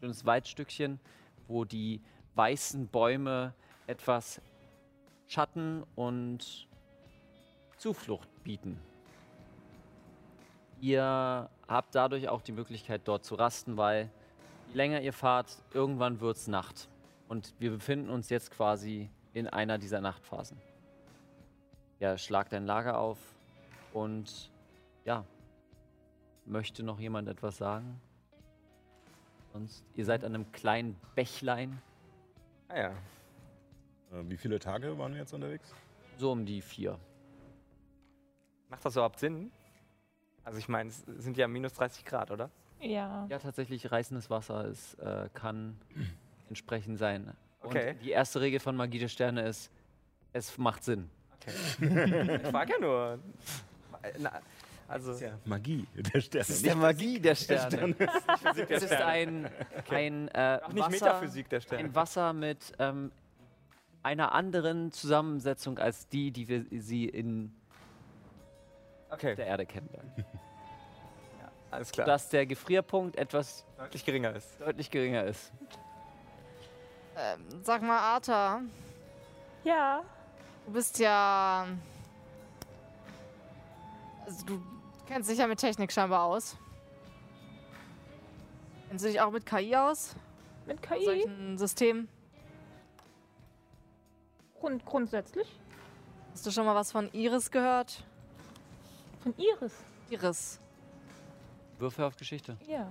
schönes 0.00 0.26
Waldstückchen, 0.26 0.98
wo 1.46 1.64
die 1.64 2.02
weißen 2.34 2.88
Bäume 2.88 3.54
etwas 3.86 4.40
Schatten 5.28 5.84
und 5.94 6.66
Zuflucht 7.78 8.28
bieten. 8.42 8.80
Ihr 10.80 11.48
habt 11.68 11.94
dadurch 11.94 12.28
auch 12.28 12.42
die 12.42 12.52
Möglichkeit, 12.52 13.02
dort 13.04 13.24
zu 13.24 13.36
rasten, 13.36 13.76
weil 13.76 14.10
je 14.70 14.74
länger 14.74 15.00
ihr 15.02 15.12
fahrt, 15.12 15.56
irgendwann 15.72 16.20
wird 16.20 16.36
es 16.36 16.48
Nacht. 16.48 16.88
Und 17.28 17.54
wir 17.58 17.70
befinden 17.70 18.08
uns 18.10 18.28
jetzt 18.30 18.50
quasi 18.50 19.10
in 19.32 19.46
einer 19.48 19.78
dieser 19.78 20.00
Nachtphasen. 20.00 20.58
Ja, 21.98 22.16
schlagt 22.18 22.52
ein 22.54 22.66
Lager 22.66 22.98
auf 22.98 23.18
und 23.92 24.50
ja, 25.04 25.24
möchte 26.44 26.82
noch 26.82 27.00
jemand 27.00 27.28
etwas 27.28 27.56
sagen? 27.56 28.00
Sonst, 29.52 29.84
ihr 29.94 30.04
seid 30.04 30.24
an 30.24 30.34
einem 30.34 30.52
kleinen 30.52 30.96
Bächlein, 31.14 31.80
Ah 32.68 32.78
ja. 32.78 32.90
Äh, 32.90 34.28
Wie 34.28 34.36
viele 34.36 34.58
Tage 34.58 34.98
waren 34.98 35.12
wir 35.12 35.20
jetzt 35.20 35.32
unterwegs? 35.32 35.72
so 36.18 36.32
um 36.32 36.44
die 36.46 36.60
vier. 36.62 36.98
Macht 38.68 38.84
das 38.84 38.94
überhaupt 38.96 39.18
Sinn? 39.20 39.52
Also 40.44 40.58
ich 40.58 40.68
meine, 40.68 40.88
es 40.90 41.04
sind 41.18 41.36
ja 41.36 41.46
minus 41.46 41.74
30 41.74 42.04
Grad, 42.04 42.30
oder? 42.30 42.50
Ja. 42.80 43.26
Ja, 43.28 43.38
tatsächlich 43.38 43.90
reißendes 43.92 44.28
Wasser 44.30 44.64
ist, 44.66 44.94
äh, 44.98 45.28
kann 45.34 45.78
entsprechend 46.48 46.98
sein. 46.98 47.32
Okay. 47.62 47.90
Und 47.92 48.02
die 48.02 48.10
erste 48.10 48.40
Regel 48.40 48.60
von 48.60 48.76
Magie 48.76 48.98
der 48.98 49.08
Sterne 49.08 49.42
ist, 49.48 49.70
es 50.32 50.56
macht 50.58 50.84
Sinn. 50.84 51.10
Ich 51.80 52.48
frage 52.50 52.72
ja 52.72 52.78
nur. 52.80 53.18
Na, 54.18 54.40
also, 54.88 55.16
Magie 55.44 55.86
der 55.94 56.20
Sterne. 56.20 56.40
Das 56.40 56.50
ist 56.50 56.64
der 56.66 56.76
Magie 56.76 57.18
der 57.20 57.34
Sterne. 57.34 57.94
Der 57.94 58.70
Es 58.70 58.82
ist 58.82 58.86
Sterne. 58.94 59.04
ein, 59.06 59.50
ein, 59.90 60.28
äh, 60.28 60.60
Auch 60.62 60.68
nicht 60.72 60.78
Wasser, 60.84 60.90
Metaphysik 60.90 61.48
der 61.48 61.60
Sterne. 61.60 61.84
ein 61.84 61.94
Wasser 61.94 62.32
mit 62.32 62.72
ähm, 62.78 63.10
einer 64.04 64.32
anderen 64.32 64.92
Zusammensetzung 64.92 65.78
als 65.78 66.06
die, 66.08 66.30
die 66.30 66.46
wir 66.48 66.64
sie 66.80 67.06
in 67.06 67.52
Okay, 69.10 69.34
der 69.34 69.46
Erde 69.46 69.66
kennenlernen. 69.66 70.12
alles 71.70 71.90
klar. 71.92 72.06
Dass 72.06 72.28
der 72.28 72.46
Gefrierpunkt 72.46 73.16
etwas 73.16 73.64
deutlich 73.78 74.04
geringer 74.04 74.34
ist. 74.36 74.60
deutlich 74.60 74.90
geringer 74.90 75.24
ist. 75.24 75.52
Ähm, 77.16 77.62
sag 77.62 77.82
mal, 77.82 77.98
Arta, 77.98 78.60
Ja. 79.64 80.02
du 80.66 80.72
bist 80.72 80.98
ja. 80.98 81.66
Also, 84.26 84.44
du 84.44 84.62
kennst 85.06 85.30
dich 85.30 85.38
ja 85.38 85.46
mit 85.46 85.58
Technik 85.58 85.90
scheinbar 85.92 86.24
aus. 86.24 86.56
Kennst 88.88 89.04
du 89.04 89.08
dich 89.08 89.20
auch 89.20 89.30
mit 89.30 89.46
KI 89.46 89.74
aus? 89.76 90.14
Mit 90.66 90.82
KI. 90.82 91.04
Solchen 91.04 91.58
Systemen? 91.58 92.08
Grund, 94.60 94.84
grundsätzlich. 94.84 95.48
Hast 96.32 96.44
du 96.46 96.50
schon 96.50 96.66
mal 96.66 96.74
was 96.74 96.92
von 96.92 97.10
Iris 97.12 97.50
gehört? 97.50 98.04
Von 99.22 99.34
Iris. 99.38 99.72
Iris. 100.10 100.60
Würfel 101.78 102.04
auf 102.04 102.16
Geschichte. 102.16 102.56
Ja. 102.66 102.90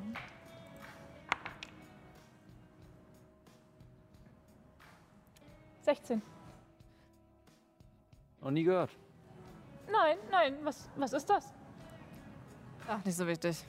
Sechzehn. 5.85 6.21
Noch 8.41 8.49
nie 8.49 8.63
gehört. 8.63 8.89
Nein, 9.91 10.17
nein, 10.31 10.57
was, 10.63 10.89
was 10.95 11.13
ist 11.13 11.29
das? 11.29 11.53
Ach, 12.87 13.05
nicht 13.05 13.15
so 13.15 13.27
wichtig. 13.27 13.63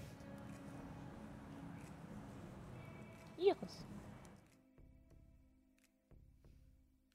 Iris. 3.37 3.85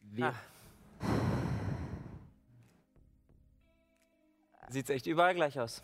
Wir, 0.03 0.27
Ah. 0.27 0.35
Sieht 4.69 4.89
echt 4.91 5.07
überall 5.07 5.33
gleich 5.33 5.59
aus. 5.59 5.83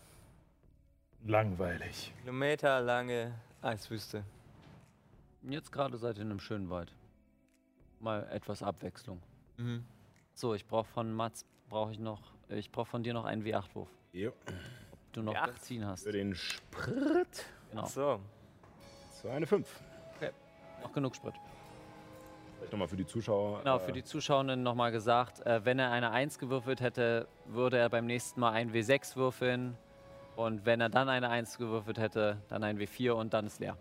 Langweilig. 1.24 2.14
Kilometerlange 2.20 3.34
Eiswüste. 3.62 4.22
Jetzt 5.42 5.72
gerade 5.72 5.98
seid 5.98 6.16
ihr 6.18 6.22
in 6.22 6.30
einem 6.30 6.40
schönen 6.40 6.70
Wald. 6.70 6.94
Mal 8.00 8.28
etwas 8.30 8.62
Abwechslung. 8.62 9.20
Mhm. 9.56 9.84
So, 10.34 10.54
ich 10.54 10.66
brauche 10.66 10.86
von 10.86 11.12
Mats, 11.12 11.44
brauche 11.68 11.92
ich 11.92 11.98
noch, 11.98 12.22
ich 12.48 12.70
brauche 12.70 12.86
von 12.86 13.02
dir 13.02 13.12
noch 13.12 13.24
einen 13.24 13.44
W8-Wurf. 13.44 13.88
Jo. 14.12 14.28
Ob 14.28 15.12
du 15.12 15.22
noch 15.22 15.34
W8? 15.34 15.46
Benzin 15.46 15.86
hast. 15.86 16.04
Für 16.04 16.12
den 16.12 16.34
Sprit. 16.34 17.44
Genau. 17.70 17.86
So. 17.86 18.20
So 19.22 19.28
eine 19.28 19.46
5. 19.46 19.66
Noch 20.82 20.92
genug 20.92 21.16
Sprit. 21.16 21.34
Vielleicht 22.56 22.72
nochmal 22.72 22.88
für 22.88 22.96
die 22.96 23.06
Zuschauer. 23.06 23.60
Genau, 23.60 23.76
äh, 23.76 23.80
für 23.80 23.92
die 23.92 24.04
Zuschauenden 24.04 24.62
nochmal 24.62 24.90
gesagt, 24.90 25.44
äh, 25.46 25.64
wenn 25.64 25.78
er 25.78 25.90
eine 25.90 26.10
1 26.10 26.38
gewürfelt 26.38 26.80
hätte, 26.80 27.28
würde 27.46 27.78
er 27.78 27.88
beim 27.88 28.06
nächsten 28.06 28.40
Mal 28.40 28.52
ein 28.52 28.72
W6 28.72 29.16
würfeln. 29.16 29.76
Und 30.36 30.66
wenn 30.66 30.80
er 30.80 30.88
dann 30.88 31.08
eine 31.08 31.30
1 31.30 31.58
gewürfelt 31.58 31.98
hätte, 31.98 32.38
dann 32.48 32.62
ein 32.62 32.78
W4 32.78 33.12
und 33.12 33.32
dann 33.32 33.46
ist 33.46 33.58
leer. 33.60 33.76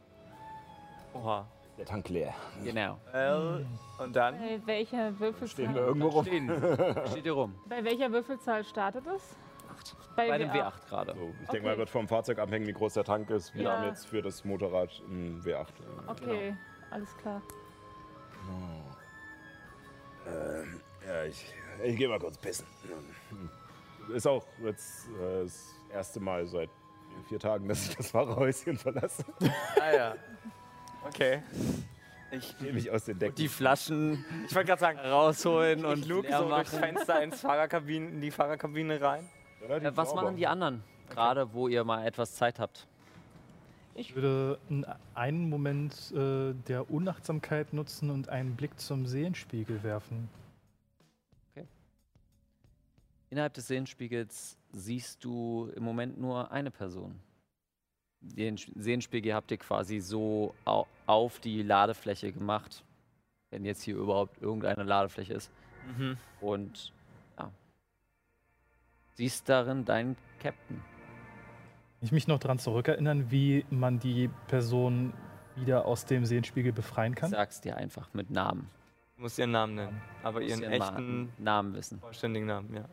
Oha. 1.14 1.48
Der 1.78 1.86
Tank 1.86 2.10
leer. 2.10 2.34
Genau. 2.64 3.00
L 3.14 3.66
und 4.00 4.16
dann? 4.16 4.36
Bei 4.40 4.60
welcher 4.66 5.12
Stehen 5.14 5.20
wir 5.20 5.20
Würfelzahl, 5.20 5.76
irgendwo 5.76 6.08
rum. 6.08 6.26
Stehen. 6.26 6.50
Steht 7.12 7.24
hier 7.24 7.32
rum. 7.34 7.56
bei 7.68 7.84
welcher 7.84 8.12
Würfelzahl 8.12 8.64
startet 8.64 9.06
es? 9.08 9.36
Bei, 10.16 10.30
Bei 10.30 10.38
dem 10.40 10.50
W8. 10.50 10.54
W8 10.72 10.90
gerade. 10.90 11.14
So, 11.14 11.20
ich 11.20 11.28
Okay. 11.44 11.52
denke 11.52 11.68
mal, 11.68 11.78
wird 11.78 11.90
vom 11.92 12.08
Fahrzeug 12.08 12.40
abhängen, 12.40 12.66
wie 12.66 12.74
groß 12.74 12.96
der 12.96 13.04
Tank 13.04 13.30
ist. 13.30 13.54
Wir 13.54 13.64
Ja. 13.66 13.74
haben 13.74 13.84
jetzt 13.84 14.08
für 14.08 14.24
das 14.24 14.44
Motorrad 14.44 14.90
ein 15.08 15.40
W8. 15.44 15.68
Okay, 16.08 16.56
alles 16.90 17.16
klar. 17.18 17.42
Ähm, 20.26 20.82
ja, 21.06 21.24
ich, 21.26 21.54
ich 21.84 21.96
gehe 21.98 22.10
mal 22.10 22.20
kurz 22.20 22.38
pissen. 22.40 22.66
Ist 24.14 24.26
auch 24.28 24.46
jetzt 24.64 25.08
äh, 25.10 25.44
das 25.44 25.76
erste 25.94 26.20
Mal 26.20 26.46
seit 26.48 26.70
vier 27.30 27.40
Tagen, 27.40 27.68
dass 27.68 27.90
ich 27.90 27.96
das 27.98 28.10
Fahrerhäuschen 28.12 28.78
verlasse. 28.78 29.24
Ah 29.80 29.92
ja. 29.96 30.16
Okay. 31.08 31.42
Ich, 32.32 32.60
nehme 32.60 32.74
mich 32.74 32.92
aus 32.92 33.06
den 33.06 33.18
Decken. 33.20 33.36
Die 33.36 33.48
Flaschen 33.48 34.26
ich 34.48 34.54
wollte 34.54 34.68
gerade 34.68 34.80
sagen, 34.82 35.00
rausholen 35.00 35.86
und 35.86 36.00
ich 36.00 36.08
luke 36.08 36.28
leer 36.28 36.40
so 36.40 36.50
durchs 36.50 36.74
machen. 36.74 36.84
Fenster 36.84 37.24
ins 37.24 37.40
Fahrerkabine, 37.40 38.10
in 38.10 38.22
die 38.22 38.32
Fahrerkabine 38.32 39.00
rein. 39.00 39.30
Äh, 39.68 39.92
was 39.96 40.14
machen 40.14 40.36
die 40.36 40.46
anderen? 40.46 40.84
Gerade 41.10 41.54
wo 41.54 41.68
ihr 41.70 41.84
mal 41.86 42.06
etwas 42.06 42.36
Zeit 42.36 42.60
habt. 42.60 42.86
Ich 43.96 44.14
würde 44.14 44.60
einen 45.16 45.50
Moment 45.50 46.12
äh, 46.12 46.54
der 46.68 46.92
Unachtsamkeit 46.92 47.74
nutzen 47.74 48.12
und 48.12 48.30
einen 48.30 48.56
Blick 48.56 48.80
zum 48.80 49.08
Seelenspiegel 49.08 49.82
werfen. 49.84 50.30
Innerhalb 53.30 53.54
des 53.54 53.68
Sehenspiegels 53.68 54.58
siehst 54.72 55.24
du 55.24 55.72
im 55.76 55.84
Moment 55.84 56.18
nur 56.20 56.52
eine 56.52 56.72
Person. 56.72 57.20
Den 58.22 58.58
Sehenspiegel 58.58 59.34
habt 59.34 59.52
ihr 59.52 59.58
quasi 59.58 60.00
so 60.00 60.54
au 60.66 60.88
auf 61.06 61.40
die 61.40 61.64
Ladefläche 61.64 62.32
gemacht, 62.34 62.84
wenn 63.50 63.64
jetzt 63.64 63.82
hier 63.84 63.96
überhaupt 63.96 64.42
irgendeine 64.42 64.84
Ladefläche 64.84 65.34
ist. 65.34 65.52
Mhm. 65.98 66.18
Und 66.42 66.92
ja, 67.40 67.50
siehst 69.14 69.48
darin 69.48 69.86
deinen 69.86 70.18
Captain. 70.40 70.78
Kann 70.78 72.06
ich 72.06 72.12
mich 72.12 72.28
noch 72.28 72.40
daran 72.40 72.60
zurückerinnern, 72.60 73.32
wie 73.32 73.66
man 73.70 74.00
die 74.00 74.30
Person 74.48 75.14
wieder 75.56 75.86
aus 75.86 76.06
dem 76.06 76.26
Seelenspiegel 76.26 76.74
befreien 76.74 77.16
kann? 77.16 77.32
Sag's 77.32 77.62
dir 77.62 77.78
einfach 77.78 78.14
mit 78.14 78.30
Namen. 78.30 78.70
Du 79.16 79.24
musst 79.24 79.40
ihren 79.40 79.52
Namen 79.52 79.76
nennen. 79.76 80.02
Aber 80.22 80.42
ihren 80.42 80.62
ihren 80.62 80.74
echten, 80.74 81.34
Namen 81.40 81.74
wissen. 81.74 82.00
vollständigen 82.00 82.48
Namen, 82.48 82.76
ja. 82.76 82.86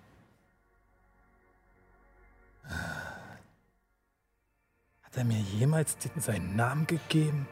Hat 5.15 5.19
er 5.19 5.27
mir 5.27 5.39
jemals 5.39 5.97
den, 5.99 6.21
seinen 6.21 6.57
Namen 6.57 6.89
gegeben? 6.89 7.47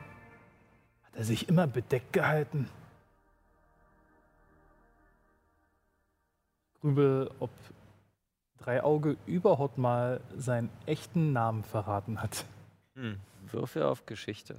Hat 1.04 1.14
er 1.14 1.24
sich 1.24 1.48
immer 1.48 1.68
bedeckt 1.68 2.12
gehalten? 2.12 2.68
Grübel, 6.80 7.30
ob 7.38 7.50
Dreiauge 8.58 9.16
überhaupt 9.26 9.78
mal 9.78 10.20
seinen 10.36 10.70
echten 10.86 11.32
Namen 11.32 11.62
verraten 11.62 12.20
hat. 12.20 12.46
Hm. 12.96 13.20
Würfel 13.46 13.84
auf 13.84 14.06
Geschichte. 14.06 14.56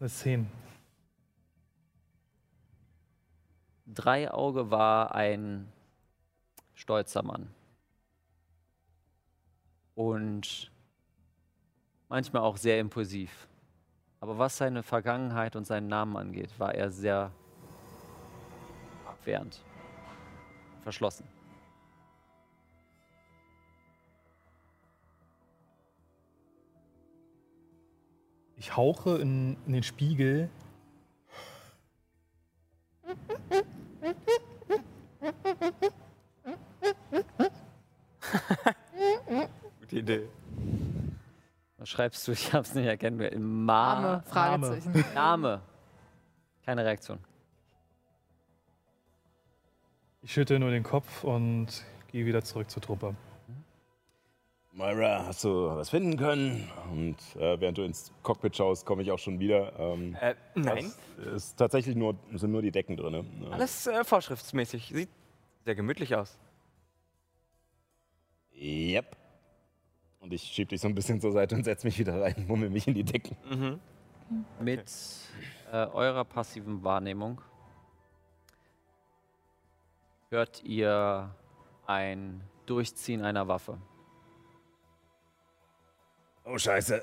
Das 0.00 0.12
ist 0.12 0.26
eine 0.26 0.44
10. 0.44 0.50
Dreiauge 3.86 4.70
war 4.70 5.14
ein 5.14 5.72
stolzer 6.74 7.22
Mann. 7.22 7.48
Und 9.98 10.70
manchmal 12.08 12.42
auch 12.42 12.56
sehr 12.56 12.78
impulsiv. 12.78 13.48
Aber 14.20 14.38
was 14.38 14.56
seine 14.56 14.84
Vergangenheit 14.84 15.56
und 15.56 15.66
seinen 15.66 15.88
Namen 15.88 16.16
angeht, 16.16 16.56
war 16.56 16.72
er 16.72 16.92
sehr 16.92 17.32
abwehrend. 19.04 19.64
Verschlossen. 20.84 21.26
Ich 28.54 28.76
hauche 28.76 29.18
in, 29.18 29.56
in 29.66 29.72
den 29.72 29.82
Spiegel. 29.82 30.48
Gute 39.88 40.00
Idee. 40.00 40.28
Was 41.78 41.88
schreibst 41.88 42.28
du? 42.28 42.32
Ich 42.32 42.52
hab's 42.52 42.74
nicht 42.74 42.84
erkennen. 42.86 43.64
Ma 43.64 43.94
Arme, 43.94 44.22
Fragezeichen. 44.26 45.04
Name. 45.14 45.62
Keine 46.66 46.84
Reaktion. 46.84 47.18
Ich 50.20 50.32
schüttel 50.32 50.58
nur 50.58 50.70
den 50.70 50.82
Kopf 50.82 51.24
und 51.24 51.68
gehe 52.12 52.26
wieder 52.26 52.42
zurück 52.44 52.68
zur 52.68 52.82
Truppe. 52.82 53.14
Myra, 54.72 55.24
hast 55.26 55.42
du 55.44 55.68
was 55.68 55.88
finden 55.88 56.18
können? 56.18 56.70
Und 56.92 57.16
äh, 57.36 57.58
während 57.58 57.78
du 57.78 57.82
ins 57.82 58.12
Cockpit 58.22 58.56
schaust, 58.56 58.84
komme 58.84 59.02
ich 59.02 59.10
auch 59.10 59.18
schon 59.18 59.40
wieder. 59.40 59.72
Ähm, 59.78 60.14
Äh, 60.20 60.34
nein. 60.54 60.92
das 61.16 61.26
Ist 61.44 61.56
tatsächlich 61.56 61.96
nur, 61.96 62.14
sind 62.34 62.52
nur 62.52 62.60
die 62.62 62.70
Decken 62.70 62.96
drin. 62.96 63.12
Ne? 63.40 63.50
Alles 63.50 63.86
äh, 63.86 64.04
vorschriftsmäßig. 64.04 64.92
Sieht 64.94 65.08
sehr 65.64 65.74
gemütlich 65.74 66.14
aus. 66.14 66.38
Yep. 68.54 69.16
Und 70.28 70.34
ich 70.34 70.42
schieb 70.42 70.68
dich 70.68 70.82
so 70.82 70.88
ein 70.88 70.94
bisschen 70.94 71.22
zur 71.22 71.32
Seite 71.32 71.54
und 71.54 71.64
setz 71.64 71.84
mich 71.84 71.98
wieder 71.98 72.20
rein, 72.20 72.44
mummel 72.46 72.68
mich 72.68 72.86
in 72.86 72.92
die 72.92 73.02
Decken. 73.02 73.34
Mhm. 73.48 73.80
Mit 74.60 74.92
äh, 75.72 75.86
eurer 75.86 76.22
passiven 76.26 76.84
Wahrnehmung 76.84 77.40
hört 80.28 80.62
ihr 80.64 81.34
ein 81.86 82.42
Durchziehen 82.66 83.24
einer 83.24 83.48
Waffe. 83.48 83.78
Oh, 86.44 86.58
Scheiße. 86.58 87.02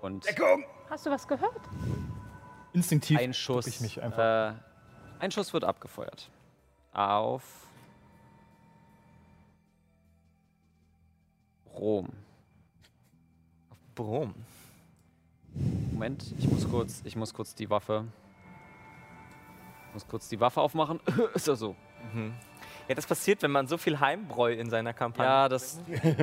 Und 0.00 0.26
Deckung! 0.26 0.64
Hast 0.90 1.06
du 1.06 1.10
was 1.10 1.28
gehört? 1.28 1.60
Instinktiv 2.72 3.20
ein 3.20 3.34
Schuss, 3.34 3.68
ich 3.68 3.80
mich 3.80 4.02
einfach. 4.02 4.50
äh, 4.50 4.54
ein 5.20 5.30
Schuss 5.30 5.52
wird 5.52 5.62
abgefeuert. 5.62 6.28
Auf 6.92 7.68
Rom. 11.72 12.21
Brom. 13.94 14.34
Moment, 15.92 16.34
ich 16.38 16.48
muss 16.48 16.68
kurz, 16.68 17.02
ich 17.04 17.16
muss 17.16 17.32
kurz 17.34 17.54
die 17.54 17.68
Waffe. 17.68 18.04
Ich 19.88 19.94
muss 19.94 20.06
kurz 20.06 20.28
die 20.28 20.40
Waffe 20.40 20.60
aufmachen. 20.60 21.00
Ist 21.34 21.48
das 21.48 21.58
so? 21.58 21.76
Mhm. 22.12 22.34
Ja, 22.88 22.94
das 22.94 23.06
passiert, 23.06 23.42
wenn 23.42 23.50
man 23.50 23.66
so 23.66 23.76
viel 23.78 24.00
Heimbräu 24.00 24.52
in 24.52 24.68
seiner 24.68 24.92
Kampagne 24.92 25.30
Ja, 25.30 25.48
das, 25.48 25.80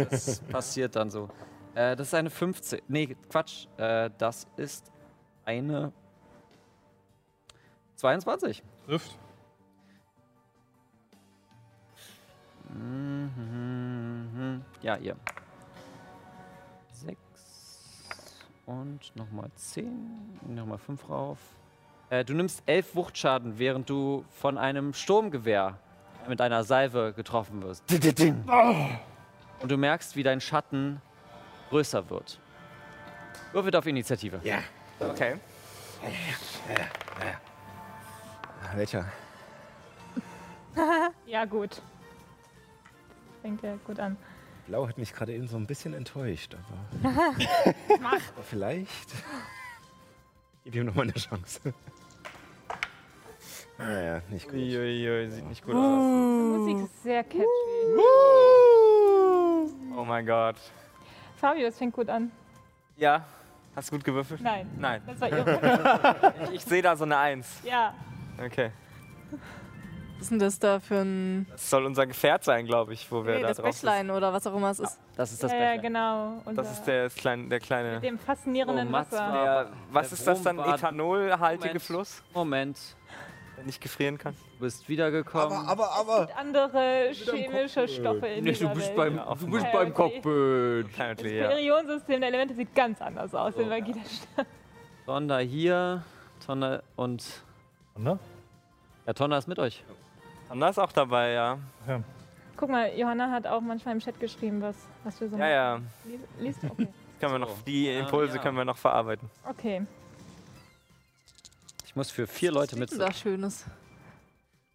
das 0.10 0.40
passiert 0.52 0.96
dann 0.96 1.10
so. 1.10 1.30
Äh, 1.76 1.96
das 1.96 2.08
ist 2.08 2.14
eine 2.14 2.30
15. 2.30 2.82
Nee, 2.88 3.16
Quatsch. 3.30 3.68
Äh, 3.78 4.10
das 4.18 4.48
ist 4.58 4.92
eine 5.46 5.94
22. 7.96 8.64
Trifft. 8.86 9.18
Mhm. 12.74 14.64
Ja, 14.82 14.98
ihr. 14.98 15.16
Und 18.70 19.16
nochmal 19.16 19.50
10. 19.56 19.88
Nochmal 20.48 20.78
5 20.78 21.10
rauf. 21.10 21.40
Äh, 22.12 22.24
du 22.24 22.34
nimmst 22.34 22.62
11 22.68 22.96
Wuchtschaden, 22.96 23.58
während 23.58 23.90
du 23.90 24.24
von 24.30 24.58
einem 24.58 24.94
Sturmgewehr 24.94 25.78
mit 26.28 26.40
einer 26.40 26.64
Salve 26.64 27.14
getroffen 27.14 27.64
wirst. 27.64 27.84
Und 29.62 29.72
du 29.72 29.78
merkst, 29.78 30.16
wie 30.16 30.24
dein 30.24 30.40
Schatten 30.40 31.02
größer 31.70 32.10
wird. 32.10 32.40
Würfelt 33.52 33.76
auf 33.76 33.88
Initiative. 33.88 34.40
Ja. 34.44 34.60
Okay. 35.00 35.36
Welcher? 38.76 39.06
Ja, 41.26 41.44
gut. 41.44 41.82
Fängt 43.42 43.62
ja 43.64 43.76
gut 43.86 44.00
an. 44.00 44.16
Blau 44.70 44.88
hat 44.88 45.00
mich 45.00 45.14
gerade 45.14 45.34
eben 45.34 45.48
so 45.48 45.58
ein 45.58 45.66
bisschen 45.66 45.96
enttäuscht, 45.96 46.56
aber. 47.02 47.10
aber 47.90 48.44
vielleicht. 48.44 49.10
Gib 50.64 50.76
ihm 50.76 50.86
nochmal 50.86 51.06
eine 51.06 51.14
Chance. 51.14 51.74
Naja, 53.80 54.22
nicht 54.30 54.46
gut. 54.46 54.56
Uiuiui, 54.56 55.30
sieht 55.30 55.48
nicht 55.48 55.64
gut 55.64 55.74
aus. 55.74 55.80
Die 55.80 56.74
Musik 56.74 56.84
ist 56.84 57.02
sehr 57.02 57.24
catchy. 57.24 57.46
Oh 59.96 60.04
mein 60.04 60.26
Gott. 60.26 60.58
Fabio, 61.38 61.66
das 61.66 61.78
fängt 61.78 61.94
gut 61.94 62.10
an. 62.10 62.30
Ja, 62.98 63.26
hast 63.78 63.90
du 63.90 63.96
gut 63.96 64.04
gewürfelt? 64.04 64.42
Nein. 64.42 64.70
Nein. 64.78 65.02
Das 65.08 65.22
war 65.22 65.32
irre. 65.32 66.34
Ich 66.52 66.66
sehe 66.66 66.82
da 66.82 66.98
so 66.98 67.06
eine 67.06 67.18
Eins. 67.18 67.62
ja. 67.64 67.94
Okay. 68.38 68.72
Was 70.20 70.24
ist 70.26 70.32
denn 70.32 70.40
das 70.40 70.60
da 70.60 70.80
für 70.82 70.96
ein. 71.00 71.48
Das 71.50 71.70
soll 71.70 71.86
unser 71.86 72.06
Gefährt 72.06 72.44
sein, 72.44 72.66
glaube 72.66 72.92
ich, 72.94 73.10
wo 73.12 73.26
wir 73.26 73.36
Nee, 73.36 73.42
da 73.42 73.48
das 73.48 73.58
drauf. 73.58 73.66
Bächlein 73.68 74.12
oder 74.12 74.34
was 74.34 74.46
auch 74.46 74.56
immer 74.56 74.70
es 74.72 74.80
ist. 74.80 75.00
Das 75.16 75.32
ist 75.32 75.42
das 75.42 75.52
ja, 75.52 75.58
ja, 75.58 75.64
Bächlein. 75.76 75.82
genau. 75.82 76.42
Und 76.46 76.58
Das 76.58 76.72
ist 76.72 76.84
der, 76.84 77.10
der 77.10 77.60
kleine. 77.60 77.94
mit 77.96 78.04
dem 78.04 78.20
faszinierenden 78.20 78.88
Oh, 78.88 78.92
Mats 78.92 79.12
Wasser. 79.14 79.32
Der, 79.32 79.70
was 79.92 80.10
der 80.10 80.18
ist 80.18 80.28
das 80.28 80.42
dann? 80.44 80.60
Ethanolhaltige 80.60 81.68
Moment. 81.70 81.82
Fluss, 81.82 82.24
Moment, 82.34 82.78
der 83.58 83.64
nicht 83.66 83.80
gefrieren 83.82 84.18
kann? 84.18 84.36
du 84.58 84.66
bist 84.66 84.90
wiedergekommen. 84.90 85.58
aber, 85.66 85.90
aber. 85.92 86.20
Und 86.24 86.38
andere 86.38 87.12
chemische 87.14 87.88
Stoffe 87.88 88.28
in 88.28 88.44
Nee, 88.44 88.52
dieser 88.52 88.68
du 88.68 88.76
bist 88.76 88.88
Welt. 88.90 88.98
beim, 88.98 89.16
Ja, 89.16 89.36
du 89.36 89.48
bist 89.52 89.66
Ja, 89.66 89.72
beim. 89.72 89.94
Cockpit. 89.94 90.86
Das. 90.98 91.16
Periodensystem 91.18 92.20
der 92.20 92.28
Elemente 92.30 92.56
sieht 92.56 92.76
ganz 92.76 93.02
anders 93.02 93.34
aus 93.34 93.56
in 93.56 93.70
Magie 93.70 93.94
der 93.94 94.02
Stadt. 94.02 94.48
Tonda 95.06 95.38
hier, 95.40 96.04
Tonda 96.46 96.84
und. 96.98 97.24
Ne? 97.98 98.20
Ja, 99.08 99.14
Tonda 99.14 99.38
ist 99.38 99.48
mit 99.48 99.58
euch. 99.60 99.84
Anna 100.50 100.70
ist 100.70 100.80
auch 100.80 100.92
dabei, 100.92 101.32
ja. 101.32 101.58
Guck 102.58 102.70
mal, 102.70 102.92
Johanna 102.98 103.30
hat 103.32 103.48
auch 103.48 103.62
manchmal 103.62 103.96
im 103.96 104.02
Chat 104.02 104.20
geschrieben, 104.20 104.62
was, 104.62 104.76
was 105.04 105.20
wir 105.22 105.30
so 105.30 105.38
Ja, 105.38 105.48
ja. 105.48 105.74
machen. 105.78 105.90
Lies- 106.06 106.20
Liest 106.40 106.64
du? 106.64 106.68
Okay. 106.68 106.88
Können 107.20 107.34
wir 107.34 107.40
So. 107.48 107.54
noch, 107.54 107.62
die 107.64 107.88
Ähm, 107.88 108.06
Impulse 108.06 108.38
ja. 108.38 108.42
können 108.42 108.56
wir 108.58 108.64
noch 108.66 108.78
verarbeiten. 108.78 109.30
Okay. 109.46 109.86
Ich 111.86 111.94
muss 111.96 112.10
für 112.12 112.26
vier 112.28 112.52
Leute 112.52 112.74
Was 112.74 112.80
mit. 112.80 112.92
ist 112.92 112.98
denn 113.00 113.08
da 113.08 113.14
Schönes? 113.14 113.66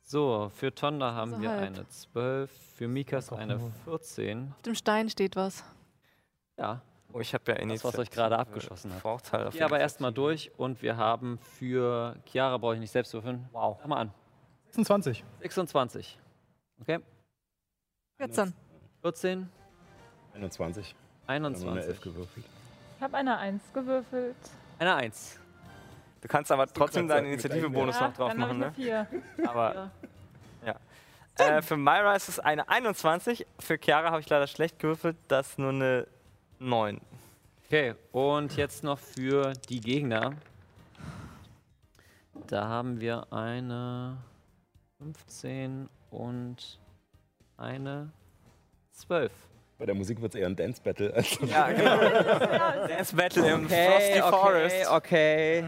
So, 0.02 0.50
für 0.54 0.74
Tonda 0.74 1.12
haben 1.14 1.30
So 1.36 1.40
wir 1.40 1.48
halb. 1.50 1.62
eine 1.74 1.88
12, 1.88 2.50
für 2.76 2.86
Mikas 2.86 3.32
eine 3.32 3.56
nur. 3.56 3.72
14. 3.84 4.52
Auf 4.56 4.62
dem 4.62 4.74
Stein 4.74 5.08
steht 5.08 5.36
was. 5.36 5.64
Ja, 6.58 6.80
Oh, 7.14 7.20
ich 7.20 7.32
habe 7.32 7.52
ja 7.52 7.64
Das, 7.64 7.84
was 7.84 7.96
euch 7.96 8.10
gerade 8.10 8.36
abgeschossen 8.36 8.92
hat. 8.92 9.00
Vorteil 9.00 9.46
auf 9.46 9.52
hier 9.54 9.64
aber 9.64 9.78
erstmal 9.78 10.12
durch 10.12 10.50
und 10.56 10.82
wir 10.82 10.96
haben 10.96 11.38
für 11.38 12.16
Chiara 12.26 12.58
brauche 12.58 12.74
ich 12.74 12.80
nicht 12.80 12.90
selbst 12.90 13.14
würfeln. 13.14 13.48
Wow. 13.52 13.76
Sag 13.78 13.86
mal 13.86 13.98
an. 14.00 14.10
26. 14.74 15.24
26. 15.40 16.18
Okay. 16.80 16.98
14. 18.18 18.52
14, 19.02 19.48
21. 20.34 20.94
Wir 21.26 21.34
haben 21.34 21.42
nur 21.42 21.50
eine 21.50 21.80
21. 21.80 21.88
11 21.88 22.00
gewürfelt. 22.00 22.46
Ich 22.96 23.02
habe 23.02 23.16
eine 23.16 23.38
Eins 23.38 23.62
gewürfelt. 23.72 24.36
Eine 24.78 24.94
1. 24.96 25.32
Fall. 25.34 25.40
Du 26.22 26.28
kannst 26.28 26.50
aber 26.50 26.66
trotzdem 26.66 27.06
deinen 27.06 27.26
Initiative-Bonus 27.26 28.00
Ja, 28.00 28.08
noch 28.08 28.14
drauf 28.14 28.34
machen, 28.34 28.52
ich 28.52 28.58
ne? 28.58 28.66
eine 28.66 28.74
Vier. 28.74 29.06
Aber 29.48 29.90
äh, 31.36 31.62
für 31.62 31.76
Myra 31.76 32.14
ist 32.14 32.28
es 32.28 32.38
eine 32.38 32.68
21. 32.68 33.46
Für 33.58 33.76
Chiara 33.76 34.10
habe 34.10 34.20
ich 34.20 34.28
leider 34.28 34.46
schlecht 34.46 34.78
gewürfelt. 34.78 35.16
Das 35.28 35.50
ist 35.50 35.58
nur 35.58 35.70
eine 35.70 36.06
9. 36.60 37.00
Okay, 37.66 37.94
und 38.12 38.56
jetzt 38.56 38.84
noch 38.84 38.98
für 38.98 39.52
die 39.68 39.80
Gegner. 39.80 40.34
Da 42.46 42.68
haben 42.68 43.00
wir 43.00 43.32
eine 43.32 44.16
15 45.12 45.88
und 46.10 46.78
eine 47.58 48.10
12. 48.92 49.30
Bei 49.78 49.84
der 49.86 49.94
Musik 49.94 50.22
wird 50.22 50.34
es 50.34 50.40
eher 50.40 50.46
ein 50.46 50.56
Dance-Battle. 50.56 51.12
als- 51.12 51.38
Ja, 51.46 51.70
genau. 51.72 51.98
Dance 52.88 53.14
Battle 53.14 53.50
im 53.52 53.68
Frosty 53.68 54.20
Forest. 54.20 54.90
okay. 54.90 55.64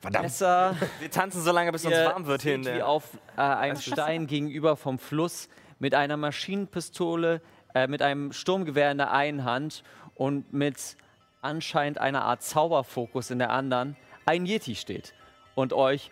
Verdammt. 0.00 0.22
Besser. 0.26 0.76
Wir 1.00 1.10
tanzen 1.10 1.42
so 1.42 1.50
lange, 1.50 1.72
bis 1.72 1.84
uns 1.84 1.96
warm 1.96 2.26
wird 2.26 2.42
hier 2.42 2.54
in 2.54 2.62
seht, 2.62 2.76
wie 2.76 2.82
auf 2.82 3.04
äh, 3.36 3.40
einem 3.40 3.76
Stein 3.80 4.26
gegenüber 4.28 4.76
vom 4.76 4.98
Fluss 5.00 5.48
mit 5.80 5.94
einer 5.94 6.16
Maschinenpistole, 6.16 7.40
äh, 7.74 7.88
mit 7.88 8.02
einem 8.02 8.32
Sturmgewehr 8.32 8.92
in 8.92 8.98
der 8.98 9.10
einen 9.12 9.44
Hand 9.44 9.82
und 10.14 10.52
mit 10.52 10.96
anscheinend 11.40 11.98
einer 11.98 12.22
Art 12.24 12.42
Zauberfokus 12.42 13.30
in 13.30 13.38
der 13.40 13.50
anderen 13.50 13.96
ein 14.26 14.44
Yeti 14.46 14.76
steht 14.76 15.14
und 15.56 15.72
euch 15.72 16.10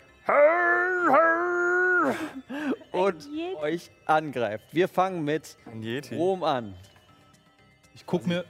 und 2.97 3.26
Yeti? 3.26 3.57
euch 3.57 3.90
angreift. 4.07 4.64
Wir 4.72 4.88
fangen 4.88 5.24
mit. 5.24 5.57
Rom 6.12 6.42
an. 6.42 6.74
Ich 7.94 8.05
guck 8.07 8.26
mir, 8.26 8.44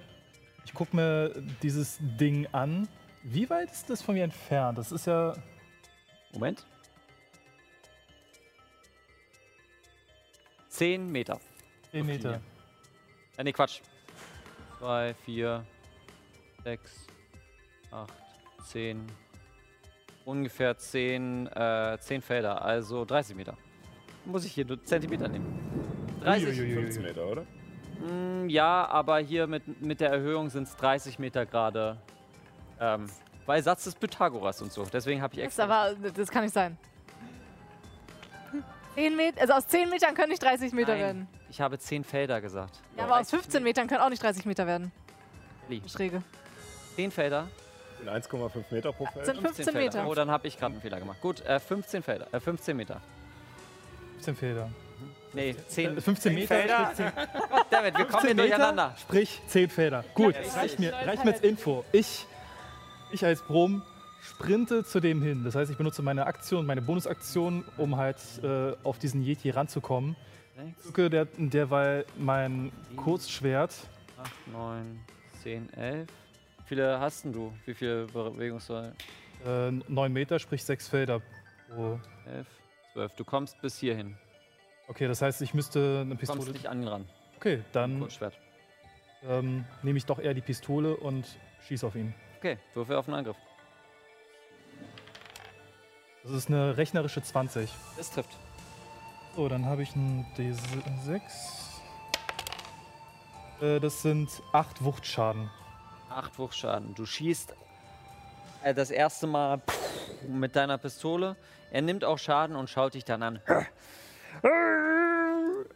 ich 0.65 0.75
guck 0.75 0.93
mir 0.95 1.33
dieses 1.63 1.99
Ding 2.01 2.47
an. 2.53 2.89
Wie 3.23 3.49
weit 3.51 3.71
ist 3.71 3.91
das 3.91 4.03
von 4.03 4.15
mir 4.15 4.25
entfernt? 4.25 4.79
Das 4.79 4.93
ist 4.93 5.07
ja. 5.07 5.35
Moment. 6.33 6.65
Zehn 10.69 11.11
Meter. 11.11 11.41
10 11.93 12.05
Meter. 12.05 12.41
Äh, 13.39 13.45
nee, 13.45 13.53
Quatsch. 13.53 13.81
2, 14.79 15.15
4, 15.25 15.65
6, 16.65 17.07
8, 17.91 18.13
10. 18.65 19.07
Ungefähr 20.27 20.77
10, 20.77 21.47
äh, 21.47 21.97
10 21.99 22.21
Felder, 22.21 22.63
also 22.63 23.05
30 23.07 23.37
Meter. 23.37 23.57
Muss 24.27 24.45
ich 24.45 24.53
hier 24.53 24.65
nur 24.65 24.83
Zentimeter 24.85 25.29
nehmen. 25.29 25.59
30? 26.23 26.49
Uiuiui. 26.49 26.75
15 26.75 27.03
Meter, 27.03 27.27
oder? 27.27 27.43
Mm, 28.01 28.49
ja, 28.49 28.87
aber 28.89 29.19
hier 29.19 29.47
mit, 29.47 29.81
mit 29.81 30.01
der 30.01 30.11
Erhöhung 30.11 30.51
sind 30.51 30.65
es 30.69 30.77
30 30.77 31.19
Meter 31.19 31.47
gerade. 31.47 31.97
Ähm, 32.81 33.07
weil 33.47 33.63
Satz 33.63 33.85
des 33.85 33.95
Pythagoras 33.95 34.61
und 34.61 34.73
so. 34.73 34.85
Deswegen 34.93 35.23
habe 35.23 35.35
ich 35.35 35.41
Das, 35.41 35.47
extra. 35.59 35.65
aber, 35.65 35.95
das 36.11 36.29
kann 36.31 36.43
nicht 36.43 36.53
sein. 36.53 36.77
10 38.97 39.15
Meter, 39.17 39.41
also 39.41 39.53
aus 39.55 39.67
10 39.67 39.89
Metern 39.91 40.15
können 40.15 40.31
nicht 40.31 40.43
30 40.43 40.73
Meter 40.73 40.93
Nein, 40.93 41.01
werden. 41.01 41.29
Ich 41.51 41.61
habe 41.61 41.79
10 41.79 42.03
Felder 42.03 42.41
gesagt. 42.41 42.81
Ja, 42.97 43.05
aber 43.05 43.21
aus 43.21 43.31
15 43.31 43.63
Metern 43.63 43.87
können 43.87 44.01
auch 44.01 44.09
nicht 44.09 44.23
30 44.23 44.47
Meter 44.47 44.67
werden. 44.67 44.91
Wie? 45.69 45.83
Schräge. 45.89 46.23
10 46.97 47.11
Felder. 47.11 47.47
In 48.03 48.09
1,5 48.09 48.65
Meter 48.71 48.93
pro 48.93 49.07
Feld. 49.07 49.27
Sind 49.27 49.39
15 49.41 49.65
Felder. 49.67 49.79
Meter. 49.79 50.07
Oh, 50.09 50.15
dann 50.15 50.31
habe 50.31 50.49
ich 50.49 50.59
gerade 50.59 50.73
einen 50.73 50.83
Fehler 50.83 50.99
gemacht. 50.99 51.21
Gut, 51.21 51.41
äh, 51.43 51.61
15 51.61 52.03
Felder. 52.03 52.27
Äh, 52.33 52.41
15 52.41 52.77
Meter. 52.77 53.01
15 54.17 54.37
Felder. 54.37 54.71
Nee, 55.33 55.55
10. 55.69 55.99
Äh, 55.99 56.01
15 56.01 56.35
Meter? 56.35 56.47
Felder. 56.47 56.91
sprich 56.95 56.97
10, 56.97 57.13
Damit, 57.71 57.99
wir 57.99 58.05
kommen 58.07 58.07
hier 58.07 58.07
15 58.07 58.37
Meter, 58.37 58.43
durcheinander. 58.49 58.95
sprich 58.99 59.41
10 59.49 59.71
Felder. 59.71 60.05
Gut, 60.15 60.35
Ja, 60.35 60.53
reicht 60.61 60.75
ich 60.75 60.79
mir, 60.79 60.93
reicht 60.93 61.25
mir 61.25 61.33
als. 61.33 61.41
Info. 61.43 61.85
Ich, 61.93 62.27
ich 63.13 63.25
als 63.25 63.43
Brom 63.43 63.83
sprinte 64.23 64.85
zu 64.85 65.01
dem 65.01 65.23
hin. 65.23 65.45
Das 65.45 65.55
heißt, 65.55 65.71
ich 65.71 65.77
benutze 65.77 66.03
meine 66.03 66.27
Aktion, 66.27 66.65
meine 66.67 66.83
Bonusaktion, 66.83 67.65
um 67.77 67.97
halt 67.97 68.17
äh, 68.43 68.73
auf 68.83 68.99
diesen 68.99 69.23
Yeti 69.23 69.51
ranzukommen. 69.51 70.17
Zücke 70.81 71.11
der, 71.11 71.27
derweil 71.37 72.07
mein 72.17 72.73
Kurzschwert. 72.97 73.75
8, 74.19 74.31
9, 74.53 75.01
10, 75.43 75.73
11. 75.75 76.09
Wie 76.09 76.69
viele 76.69 76.99
hast 76.99 77.25
denn 77.25 77.33
du? 77.35 77.53
Wie 77.67 77.75
viel 77.75 78.07
Bewegungszahl? 78.07 78.95
Äh, 79.47 79.71
9 79.71 80.13
Meter, 80.13 80.39
sprich 80.39 80.65
6 80.65 80.89
Felder. 80.89 81.21
pro- 81.69 82.01
11, 82.27 82.47
12. 82.97 83.15
Du 83.15 83.25
kommst 83.25 83.61
bis 83.61 83.79
hierhin. 83.79 84.17
Okay, 84.89 85.07
das 85.07 85.21
heißt, 85.21 85.43
ich 85.43 85.53
müsste 85.53 86.01
eine 86.01 86.17
Du 86.17 86.25
kommst 86.27 86.33
Pistole. 86.33 86.53
nicht 86.53 86.67
an 86.67 86.81
ihn 86.81 86.89
ran. 86.89 87.09
Okay, 87.37 87.63
dann 87.73 88.01
Kurzschwert. 88.01 88.39
ähm, 89.23 89.67
nehme 89.83 89.99
ich 89.99 90.07
doch 90.07 90.19
eher 90.19 90.33
die 90.33 90.41
Pistole 90.41 90.97
und 90.97 91.27
schieße 91.67 91.87
auf 91.87 91.95
ihn. 91.95 92.15
Okay, 92.39 92.57
Würfel 92.73 92.97
auf 92.97 93.05
den 93.05 93.15
Angriff. 93.15 93.37
Das 96.23 96.33
ist 96.33 96.49
eine 96.49 96.79
rechnerische 96.79 97.23
20. 97.23 97.71
Das 97.99 98.11
trifft. 98.11 98.31
So, 99.37 99.47
dann 99.51 99.67
habe 99.67 99.83
ich 99.83 99.95
einen 99.95 100.25
D6. 100.39 101.21
Äh, 103.61 103.79
das 103.79 104.01
sind 104.01 104.31
8 104.53 104.83
Wuchtschaden. 104.83 105.51
8 106.09 106.39
Wuchschaden. 106.39 106.95
Du 106.95 107.05
schießt 107.05 107.55
das 108.75 108.91
erste 108.91 109.27
Mal 109.27 109.61
mit 110.29 110.57
deiner 110.57 110.79
Pistole. 110.79 111.37
Er 111.71 111.83
nimmt 111.83 112.05
auch 112.05 112.19
Schaden 112.19 112.57
und 112.57 112.71
schaut 112.71 112.95
dich 112.95 113.05
dann 113.05 113.23
an. 113.23 113.41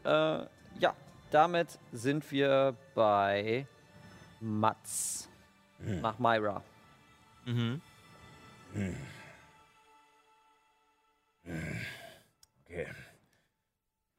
äh, 0.04 0.46
ja, 0.78 0.94
damit 1.30 1.78
sind 1.92 2.30
wir 2.30 2.74
bei 2.94 3.66
Mats. 4.40 5.28
Nach 5.78 6.18
Myra. 6.18 6.62
Mhm. 7.46 7.80
Okay. 12.64 12.86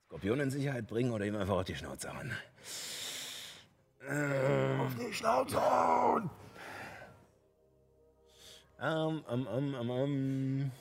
Skorpion 0.05 0.39
in 0.39 0.49
Sicherheit 0.49 0.87
bringen 0.87 1.11
oder 1.11 1.25
ihm 1.25 1.35
einfach 1.35 1.57
auf 1.57 1.65
die 1.65 1.75
Schnauze 1.75 2.11
hauen? 2.13 2.31
Ähm, 4.09 4.81
auf 4.81 4.95
die 4.95 5.13
Schnauze 5.13 5.61
hauen! 5.61 6.29
Ähm, 8.81 9.23
ähm, 9.29 9.47
ähm, 9.55 9.75
ähm, 9.79 9.89
ähm. 9.91 10.71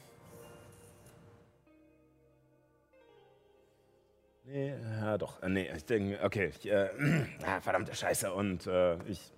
Nee, 4.45 4.75
ja 5.01 5.19
doch. 5.19 5.43
Äh, 5.43 5.49
nee, 5.49 5.71
ich 5.77 5.85
denke, 5.85 6.19
okay. 6.25 6.47
Ich, 6.47 6.69
äh, 6.69 6.89
ah, 7.47 7.61
verdammte 7.61 7.95
Scheiße. 7.95 8.33
Und 8.33 8.67
äh, 8.67 8.97
ich 9.05 9.33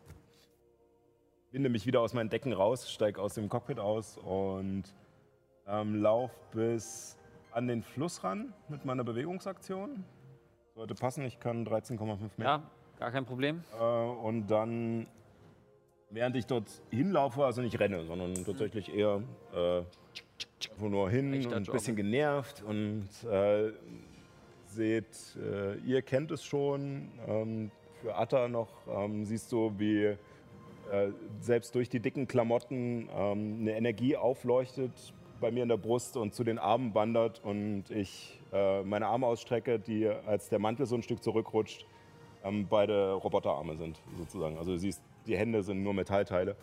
binde 1.50 1.68
mich 1.68 1.86
wieder 1.86 2.00
aus 2.00 2.14
meinen 2.14 2.30
Decken 2.30 2.52
raus, 2.52 2.90
steige 2.90 3.20
aus 3.20 3.34
dem 3.34 3.48
Cockpit 3.48 3.78
aus 3.78 4.16
und 4.16 4.84
ähm, 5.66 6.00
lauf 6.00 6.30
bis 6.52 7.18
an 7.52 7.68
den 7.68 7.82
Fluss 7.82 8.24
ran 8.24 8.54
mit 8.68 8.84
meiner 8.84 9.04
Bewegungsaktion. 9.04 10.04
Sollte 10.74 10.94
passen, 10.94 11.24
ich 11.24 11.38
kann 11.38 11.66
13,5 11.66 12.30
Meter. 12.38 12.50
Ja, 12.50 12.62
gar 12.98 13.10
kein 13.10 13.26
Problem. 13.26 13.62
Äh, 13.78 13.84
und 13.84 14.46
dann, 14.46 15.06
während 16.12 16.36
ich 16.36 16.46
dort 16.46 16.68
hinlaufe, 16.90 17.44
also 17.44 17.62
nicht 17.62 17.78
renne, 17.80 18.04
sondern 18.04 18.34
tatsächlich 18.44 18.94
eher 18.94 19.22
äh, 19.54 19.82
nur 20.80 21.10
hin 21.10 21.32
Echter 21.32 21.56
und 21.56 21.68
ein 21.68 21.72
bisschen 21.72 21.96
genervt 21.96 22.62
und 22.62 23.08
äh, 23.30 23.72
seht, 24.66 25.36
äh, 25.36 25.76
ihr 25.78 26.02
kennt 26.02 26.30
es 26.30 26.44
schon. 26.44 27.08
Ähm, 27.26 27.70
für 28.00 28.16
Atta 28.16 28.48
noch 28.48 28.68
ähm, 28.88 29.24
siehst 29.24 29.52
du, 29.52 29.72
wie 29.78 30.04
äh, 30.04 30.16
selbst 31.40 31.74
durch 31.74 31.88
die 31.88 32.00
dicken 32.00 32.26
Klamotten 32.26 33.08
ähm, 33.14 33.58
eine 33.60 33.76
Energie 33.76 34.16
aufleuchtet 34.16 34.92
bei 35.40 35.50
mir 35.50 35.62
in 35.62 35.68
der 35.68 35.76
Brust 35.76 36.16
und 36.16 36.34
zu 36.34 36.44
den 36.44 36.58
Armen 36.58 36.94
wandert 36.94 37.40
und 37.44 37.90
ich 37.90 38.40
äh, 38.52 38.82
meine 38.82 39.06
Arme 39.06 39.26
ausstrecke, 39.26 39.78
die 39.78 40.06
als 40.08 40.48
der 40.48 40.58
Mantel 40.58 40.86
so 40.86 40.94
ein 40.94 41.02
Stück 41.02 41.22
zurückrutscht, 41.22 41.86
ähm, 42.44 42.66
beide 42.68 43.12
Roboterarme 43.12 43.76
sind 43.76 44.00
sozusagen. 44.18 44.58
Also 44.58 44.72
du 44.72 44.78
siehst, 44.78 45.02
die 45.26 45.36
Hände 45.36 45.62
sind 45.62 45.82
nur 45.82 45.94
Metallteile. 45.94 46.56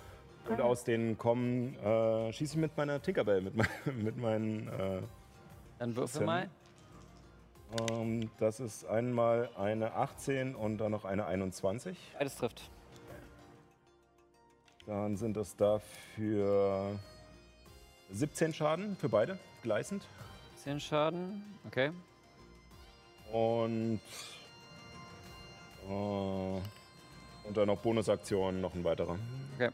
Und 0.47 0.62
aus 0.62 0.84
denen 0.84 1.18
kommen, 1.18 1.76
äh, 1.76 2.34
schieße 2.34 2.55
ich 2.55 2.60
mit 2.60 2.76
meiner 2.76 3.01
Tinkerbell, 3.01 3.41
mit, 3.41 3.55
mein, 3.55 3.68
mit 4.03 4.18
meinen, 4.18 4.68
äh, 4.68 5.01
Dann 5.78 5.95
würfel 5.95 6.26
mal. 6.26 6.49
ähm, 7.91 8.32
das 8.39 8.60
ist 8.60 8.86
einmal 8.86 9.49
eine 9.55 9.93
18 9.93 10.55
und 10.55 10.80
dann 10.80 10.91
noch 10.91 11.05
eine 11.05 11.26
21. 11.26 11.97
Beides 12.18 12.36
trifft. 12.38 12.72
Dann 14.88 15.18
sind 15.18 15.38
das 15.38 15.55
dafür 15.55 16.99
17 18.10 18.53
Schaden 18.53 18.95
für 18.95 19.10
beide, 19.10 19.38
gleißend. 19.62 20.03
10 20.55 20.80
Schaden. 20.80 21.43
Okay. 21.68 21.91
Und, 23.32 24.01
äh, 25.88 26.62
und 27.50 27.58
dann 27.58 27.68
noch 27.68 27.80
Bonusaktionen, 27.80 28.62
noch 28.62 28.74
ein 28.74 28.84
weiterer. 28.84 29.20
Okay. 29.56 29.72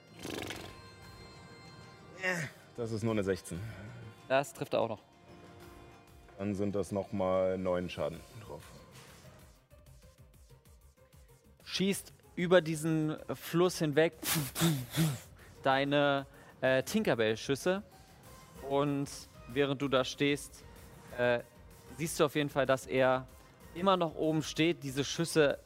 Das 2.75 2.91
ist 2.91 3.03
nur 3.03 3.13
eine 3.13 3.23
16. 3.23 3.59
Das 4.27 4.53
trifft 4.53 4.73
er 4.73 4.81
auch 4.81 4.89
noch. 4.89 5.03
Dann 6.39 6.55
sind 6.55 6.75
das 6.75 6.91
nochmal 6.91 7.57
9 7.57 7.89
Schaden 7.89 8.19
drauf. 8.45 8.63
schießt 11.75 12.13
über 12.35 12.61
diesen 12.61 13.17
Fluss 13.33 13.79
hinweg 13.79 14.13
deine 15.63 16.25
äh, 16.61 16.83
Tinkerbell-Schüsse. 16.83 17.83
Und 18.69 19.09
während 19.49 19.81
du 19.81 19.89
da 19.89 20.05
stehst, 20.05 20.63
äh, 21.17 21.39
siehst 21.97 22.19
du 22.19 22.25
auf 22.25 22.35
jeden 22.35 22.49
Fall, 22.49 22.65
dass 22.65 22.85
er 22.85 23.27
immer 23.73 23.97
noch 23.97 24.15
oben 24.15 24.41
steht, 24.41 24.83
diese 24.83 25.03
Schüsse 25.03 25.59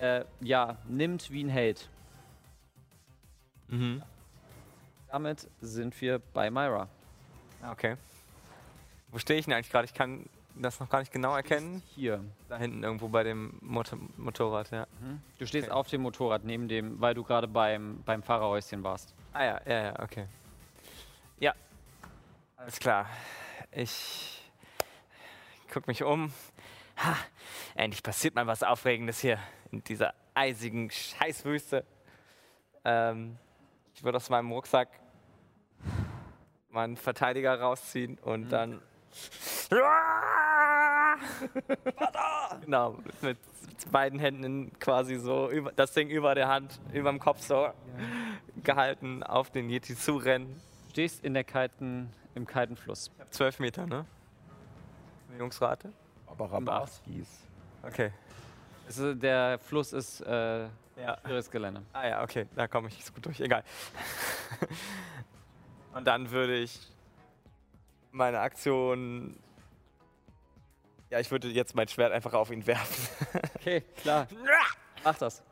äh, 0.00 0.24
ja, 0.40 0.76
nimmt 0.86 1.30
wie 1.30 1.44
ein 1.44 1.48
Held. 1.48 1.88
Mhm. 3.68 4.02
Damit 5.10 5.48
sind 5.60 5.98
wir 6.00 6.18
bei 6.18 6.50
Myra. 6.50 6.88
Ah, 7.62 7.72
Okay. 7.72 7.96
Wo 9.10 9.18
stehe 9.18 9.38
ich 9.40 9.46
denn 9.46 9.54
eigentlich 9.54 9.70
gerade? 9.70 9.86
Ich 9.86 9.94
kann 9.94 10.26
das 10.54 10.80
noch 10.80 10.90
gar 10.90 10.98
nicht 10.98 11.10
genau 11.12 11.34
erkennen. 11.34 11.82
Hier. 11.94 12.22
Da 12.50 12.58
hinten 12.58 12.82
irgendwo 12.82 13.08
bei 13.08 13.22
dem 13.22 13.56
Mot 13.62 13.90
Motorrad, 14.18 14.70
ja. 14.70 14.86
Mhm. 15.00 15.22
Du 15.38 15.46
stehst 15.46 15.68
Okay. 15.68 15.74
auf 15.74 15.88
dem 15.88 16.02
Motorrad 16.02 16.44
neben 16.44 16.68
dem, 16.68 17.00
weil 17.00 17.14
du 17.14 17.24
gerade 17.24 17.48
beim, 17.48 18.02
beim 18.04 18.22
Fahrerhäuschen 18.22 18.82
warst. 18.84 19.14
Ah 19.32 19.44
ja, 19.44 19.60
ja, 19.66 19.82
ja, 19.84 19.98
okay. 20.02 20.26
Ja, 21.40 21.54
alles 22.56 22.78
klar. 22.78 23.06
Ich 23.72 24.42
guck 25.72 25.86
mich 25.86 26.02
um. 26.02 26.30
Ha, 26.98 27.16
endlich 27.76 28.02
passiert 28.02 28.34
mal 28.34 28.46
was 28.46 28.62
Aufregendes 28.62 29.20
hier 29.20 29.38
in 29.72 29.82
dieser 29.84 30.14
eisigen 30.34 30.90
Scheißwüste. 30.90 31.84
Ähm, 32.84 33.36
ich 33.94 34.04
würde 34.04 34.16
aus 34.16 34.30
meinem 34.30 34.52
Rucksack 34.52 34.88
meinen 36.70 36.96
Verteidiger 36.96 37.58
rausziehen 37.60 38.18
und 38.18 38.50
dann. 38.50 38.80
genau, 42.60 42.96
mit 43.20 43.38
beiden 43.90 44.18
Händen 44.18 44.78
quasi 44.78 45.16
so 45.16 45.50
über, 45.50 45.72
das 45.72 45.92
Ding 45.92 46.08
über 46.08 46.34
der 46.34 46.48
Hand, 46.48 46.80
über 46.92 47.10
dem 47.10 47.18
Kopf 47.18 47.40
so 47.40 47.68
gehalten, 48.62 49.22
auf 49.22 49.50
den 49.50 49.68
Yeti 49.70 49.96
zurennen. 49.96 50.60
Du 50.86 50.90
stehst 50.90 51.24
in 51.24 51.34
der 51.34 51.44
kalten, 51.44 52.10
im 52.34 52.46
kalten 52.46 52.76
Fluss. 52.76 53.10
Ich 53.14 53.20
hab 53.20 53.32
zwölf 53.32 53.58
Meter, 53.58 53.86
ne? 53.86 54.04
Bewegungsrate? 55.28 55.92
Aber 56.26 56.50
Rabarskis. 56.52 57.28
Okay. 57.82 58.12
Also 58.88 59.12
der 59.14 59.58
Fluss 59.58 59.92
ist 59.92 60.22
äh, 60.22 60.62
Ja. 60.96 61.18
schweres 61.22 61.50
Gelände. 61.50 61.82
Ah 61.92 62.08
ja, 62.08 62.22
okay, 62.22 62.46
da 62.56 62.66
komme 62.66 62.88
ich 62.88 63.04
so 63.04 63.12
gut 63.12 63.26
durch. 63.26 63.38
Egal. 63.40 63.62
Und 65.94 66.06
dann 66.06 66.30
würde 66.30 66.56
ich 66.56 66.80
meine 68.12 68.40
Aktion. 68.40 69.38
Ja, 71.10 71.20
ich 71.20 71.30
würde 71.30 71.48
jetzt 71.48 71.74
mein 71.74 71.88
Schwert 71.88 72.12
einfach 72.12 72.32
auf 72.32 72.50
ihn 72.50 72.66
werfen. 72.66 73.08
Okay, 73.60 73.82
klar. 73.96 74.26
Mach 75.04 75.18
das. 75.18 75.42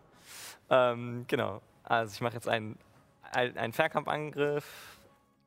ähm, 0.70 1.24
genau. 1.28 1.61
Also 1.82 2.14
ich 2.14 2.20
mache 2.22 2.34
jetzt 2.34 2.49
einen, 2.49 2.78
ein- 3.32 3.59
einen 3.59 3.72
Fernkampfangriff 3.74 4.64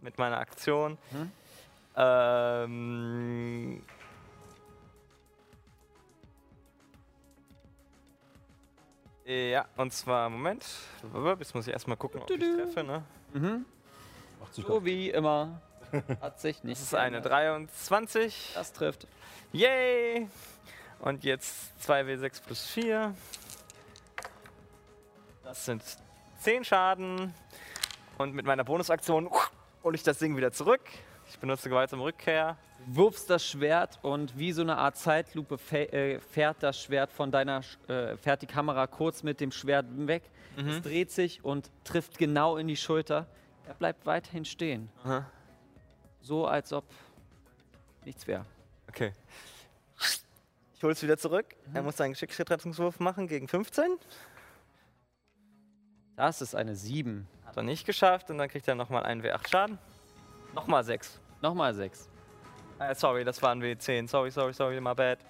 mit 0.01 0.17
meiner 0.19 0.37
Aktion. 0.37 0.97
Mhm. 1.11 1.31
Ähm, 1.95 3.83
ja, 9.29 9.65
und 9.77 9.93
zwar, 9.93 10.27
Moment. 10.29 10.65
Jetzt 11.37 11.53
muss 11.53 11.67
ich 11.67 11.73
erstmal 11.73 11.97
gucken, 11.97 12.21
ob 12.21 12.31
ich 12.31 12.39
treffe. 12.39 12.83
Ne? 12.83 13.03
Mhm. 13.33 13.65
So 14.51 14.83
wie 14.83 15.11
immer. 15.11 15.61
Hat 16.21 16.39
sich 16.39 16.63
nicht. 16.63 16.79
Das 16.79 16.87
ist 16.87 16.95
eine 16.95 17.21
geändert. 17.21 17.31
23. 17.31 18.51
Das 18.55 18.73
trifft. 18.73 19.07
Yay! 19.51 20.27
Und 20.99 21.23
jetzt 21.23 21.73
2w6 21.87 22.43
plus 22.43 22.65
4. 22.67 23.13
Das 25.43 25.65
sind 25.65 25.83
10 26.39 26.65
Schaden. 26.65 27.33
Und 28.17 28.33
mit 28.33 28.45
meiner 28.45 28.63
Bonusaktion 28.63 29.29
hole 29.83 29.95
ich 29.95 30.03
das 30.03 30.17
Ding 30.17 30.35
wieder 30.37 30.51
zurück. 30.51 30.81
Ich 31.39 31.41
benutze 31.41 31.69
gewaltsame 31.69 32.03
Rückkehr. 32.03 32.57
Wirfst 32.85 33.29
das 33.29 33.47
Schwert 33.47 33.97
und 34.01 34.37
wie 34.37 34.51
so 34.51 34.61
eine 34.61 34.77
Art 34.77 34.97
Zeitlupe 34.97 35.57
äh, 35.71 36.19
fährt 36.19 36.61
das 36.61 36.81
Schwert 36.81 37.13
von 37.13 37.31
deiner, 37.31 37.61
äh, 37.87 38.17
fährt 38.17 38.41
die 38.41 38.45
Kamera 38.45 38.87
kurz 38.87 39.23
mit 39.23 39.39
dem 39.39 39.53
Schwert 39.53 39.85
weg. 39.89 40.23
Es 40.57 40.81
dreht 40.81 41.11
sich 41.11 41.45
und 41.45 41.71
trifft 41.85 42.17
genau 42.17 42.57
in 42.57 42.67
die 42.67 42.75
Schulter. 42.75 43.25
Er 43.65 43.73
bleibt 43.73 44.05
weiterhin 44.05 44.43
stehen. 44.43 44.89
Aha. 45.05 45.31
So 46.19 46.45
als 46.45 46.73
ob 46.73 46.83
nichts 48.03 48.27
wäre. 48.27 48.45
Okay. 48.89 49.13
Ich 50.75 50.83
hole 50.83 50.91
es 50.91 51.01
wieder 51.01 51.17
zurück. 51.17 51.55
Er 51.73 51.83
muss 51.83 52.01
einen 52.01 52.11
Geschicklichkeitsrettungswurf 52.11 52.99
machen 52.99 53.27
gegen 53.29 53.47
15. 53.47 53.85
Das 56.17 56.41
ist 56.41 56.53
eine 56.53 56.75
7. 56.75 57.29
Hat 57.45 57.55
er 57.55 57.63
nicht 57.63 57.85
geschafft. 57.85 58.29
Und 58.29 58.39
dann 58.39 58.49
kriegt 58.49 58.67
er 58.67 58.75
nochmal 58.75 59.03
einen 59.03 59.23
W8 59.23 59.49
Schaden. 59.49 59.77
Nochmal 60.53 60.83
6. 60.83 61.21
Nochmal 61.41 61.73
6. 61.73 62.09
Äh, 62.79 62.95
sorry, 62.95 63.23
das 63.23 63.41
waren 63.41 63.61
W10. 63.61 64.07
Sorry, 64.07 64.31
sorry, 64.31 64.53
sorry, 64.53 64.79
my 64.81 64.93
bad. 64.93 65.19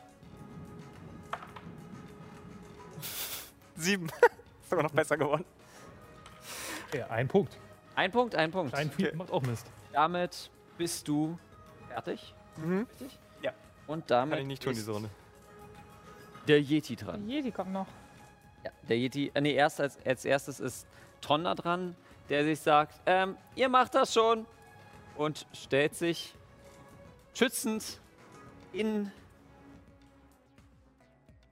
Sieben. 3.76 4.08
Ist 4.62 4.70
sogar 4.70 4.84
noch 4.84 4.92
besser 4.92 5.18
geworden. 5.18 5.46
Ja, 6.94 7.08
ein 7.08 7.28
Punkt. 7.28 7.58
Ein 7.96 8.12
Punkt, 8.12 8.36
ein 8.36 8.52
Punkt. 8.52 8.74
Ein 8.74 8.90
Feed 8.92 9.16
macht 9.16 9.32
auch 9.32 9.42
Mist. 9.42 9.68
Damit 9.92 10.50
bist 10.78 11.08
du 11.08 11.38
fertig. 11.88 12.34
Mhm. 12.58 12.88
Richtig? 12.92 13.20
Ja. 13.42 13.52
Und 13.88 14.10
damit 14.10 14.34
Kann 14.34 14.42
ich 14.42 14.48
nicht 14.48 14.64
tun, 14.64 14.74
diese 14.74 14.92
Runde. 14.92 15.10
der 16.48 16.62
Yeti 16.62 16.96
Der 16.96 17.08
dran. 17.08 17.30
Yeti 17.30 17.52
kommt 17.52 17.72
noch. 17.74 17.88
Ja, 18.64 18.72
der 18.88 18.98
Yeti, 18.98 19.32
äh, 19.34 19.42
nee, 19.42 19.54
erst 19.54 19.82
als, 19.82 19.98
als 20.06 20.26
erstes 20.26 20.60
ist 20.60 20.88
Tonda 21.22 21.56
dran, 21.56 21.96
der 22.30 22.44
sich 22.44 22.60
sagt, 22.60 23.00
ähm, 23.06 23.38
ihr 23.56 23.70
macht 23.70 23.96
das 23.96 24.14
schon 24.14 24.46
und 25.20 25.46
stellt 25.52 25.96
sich 25.96 26.34
schützend 27.34 28.00
in 28.72 29.12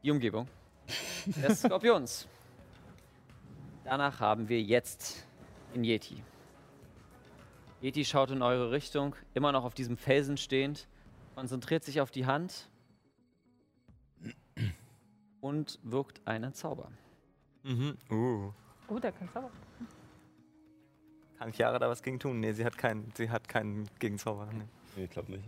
die 0.04 0.10
Umgebung 0.10 0.48
des 1.26 1.62
Skorpions. 1.64 2.30
Danach 3.84 4.22
haben 4.22 4.48
wir 4.48 4.62
jetzt 4.62 5.28
den 5.76 5.84
Yeti. 5.84 6.24
Yeti 7.82 8.06
schaut 8.06 8.32
in 8.32 8.42
eure 8.42 8.72
Richtung, 8.72 9.16
immer 9.34 9.52
noch 9.52 9.66
auf 9.66 9.74
diesem 9.74 9.98
Felsen 9.98 10.38
stehend, 10.38 10.88
konzentriert 11.36 11.84
sich 11.84 12.00
auf 12.00 12.10
die 12.10 12.26
Hand 12.26 12.70
und 15.42 15.78
wirkt 15.84 16.26
einen 16.26 16.54
Zauber. 16.54 16.90
Mhm. 17.64 17.98
Uh. 18.10 18.54
Oh, 18.88 18.98
der 18.98 19.12
kann 19.12 19.30
Zauber. 19.34 19.52
Kann 21.38 21.52
Chiara 21.52 21.78
da 21.78 21.88
was 21.88 22.02
gegen 22.02 22.20
tun? 22.20 22.40
Nee, 22.40 22.54
sie 22.54 22.66
hat 22.66 22.78
keinen, 22.78 23.12
sie 23.16 23.30
hat 23.30 23.48
keinen 23.48 23.88
Gegenzauber. 24.00 24.48
Nee. 24.52 24.64
Nee, 24.96 25.04
ich 25.04 25.10
glaube 25.10 25.32
nicht. 25.32 25.44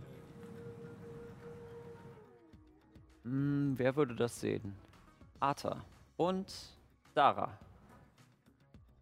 Hm, 3.24 3.74
wer 3.76 3.96
würde 3.96 4.14
das 4.14 4.40
sehen? 4.40 4.74
Arthur 5.40 5.84
und 6.16 6.52
Dara. 7.14 7.58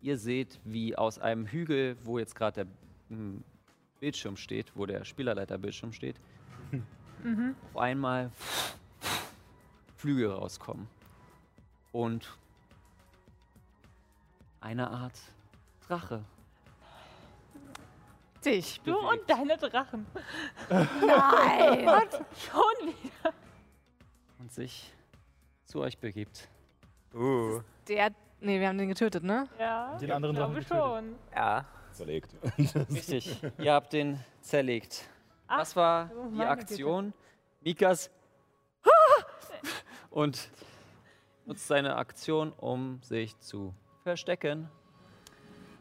Ihr 0.00 0.16
seht, 0.16 0.60
wie 0.64 0.96
aus 0.96 1.18
einem 1.18 1.46
Hügel, 1.46 1.96
wo 2.04 2.18
jetzt 2.18 2.34
gerade 2.34 2.64
der 2.64 3.16
hm, 3.16 3.44
Bildschirm 4.00 4.36
steht, 4.36 4.74
wo 4.76 4.86
der 4.86 5.04
Spielerleiterbildschirm 5.04 5.92
steht, 5.92 6.16
auf 7.72 7.76
einmal 7.76 8.30
Flügel 9.96 10.30
rauskommen. 10.30 10.88
Und 11.92 12.38
eine 14.60 14.90
Art 14.90 15.18
Drache. 15.86 16.24
Dich. 18.48 18.80
Du 18.84 18.92
bewegt. 18.94 19.12
und 19.12 19.30
deine 19.30 19.56
Drachen. 19.56 20.06
Nein! 20.70 21.86
Schon 22.36 22.88
wieder. 22.88 23.32
und 24.38 24.52
sich 24.52 24.92
zu 25.64 25.80
euch 25.80 25.98
begibt. 25.98 26.48
Uh. 27.14 27.60
Der. 27.88 28.10
Nee, 28.40 28.60
wir 28.60 28.68
haben 28.68 28.78
den 28.78 28.88
getötet, 28.88 29.24
ne? 29.24 29.48
Ja, 29.58 29.96
Den 29.98 30.12
anderen 30.12 30.36
Drachen 30.36 30.54
getötet. 30.54 30.78
schon. 30.78 31.16
Ja. 31.34 31.64
Zerlegt. 31.92 32.30
Richtig, 32.90 33.36
ihr 33.58 33.72
habt 33.72 33.92
den 33.92 34.18
zerlegt. 34.40 35.08
Ach, 35.48 35.58
Das 35.58 35.74
war 35.74 36.10
oh 36.16 36.28
die 36.30 36.42
Aktion. 36.42 37.12
Mikas 37.60 38.10
und 40.10 40.50
nutzt 41.46 41.66
seine 41.66 41.96
Aktion, 41.96 42.52
um 42.52 43.02
sich 43.02 43.36
zu 43.40 43.74
verstecken. 44.04 44.70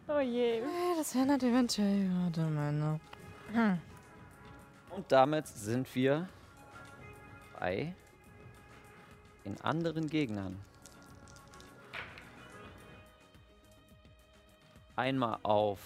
Oh 0.07 0.19
je. 0.19 0.61
Das 0.97 1.13
wären 1.15 1.29
halt 1.31 1.43
eventuell 1.43 2.07
gerade 2.07 2.41
meine. 2.49 2.99
Hm. 3.53 3.79
Und 4.91 5.11
damit 5.11 5.47
sind 5.47 5.93
wir 5.95 6.27
bei 7.59 7.93
den 9.45 9.59
anderen 9.61 10.09
Gegnern. 10.09 10.57
Einmal 14.95 15.37
auf 15.43 15.79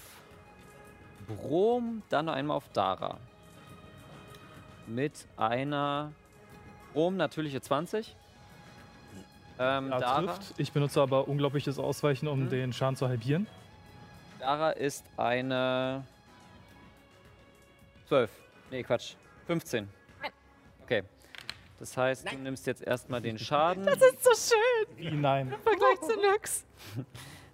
Brom, 1.27 2.01
dann 2.09 2.25
noch 2.25 2.33
einmal 2.33 2.57
auf 2.57 2.69
Dara. 2.73 3.17
Mit 4.87 5.27
einer 5.37 6.11
Brom 6.93 7.17
natürliche 7.17 7.61
20. 7.61 8.15
Ähm, 9.59 9.89
Ja, 9.89 9.99
Dara, 9.99 10.21
trifft. 10.33 10.53
Ich 10.57 10.71
benutze 10.71 11.01
aber 11.01 11.27
unglaubliches 11.27 11.77
Ausweichen, 11.77 12.27
um 12.27 12.45
Mhm. 12.45 12.49
den 12.49 12.73
Schaden 12.73 12.95
zu 12.95 13.07
halbieren. 13.07 13.47
Dara 14.41 14.71
ist 14.71 15.05
eine 15.17 16.03
12. 18.07 18.31
Nee, 18.71 18.81
Quatsch. 18.81 19.13
15. 19.45 19.87
Nein. 20.19 20.31
Okay. 20.83 21.03
Das 21.79 21.95
heißt, 21.95 22.31
du 22.31 22.37
nimmst 22.37 22.65
jetzt 22.65 22.81
erstmal 22.81 23.21
den 23.21 23.37
Schaden. 23.37 23.85
Das 23.85 24.01
ist 24.01 24.23
so 24.23 24.55
schön 24.55 24.97
Wie 24.97 25.11
nein. 25.11 25.51
im 25.53 25.61
Vergleich 25.61 25.99
zu 26.01 26.19
Nyx. 26.19 26.65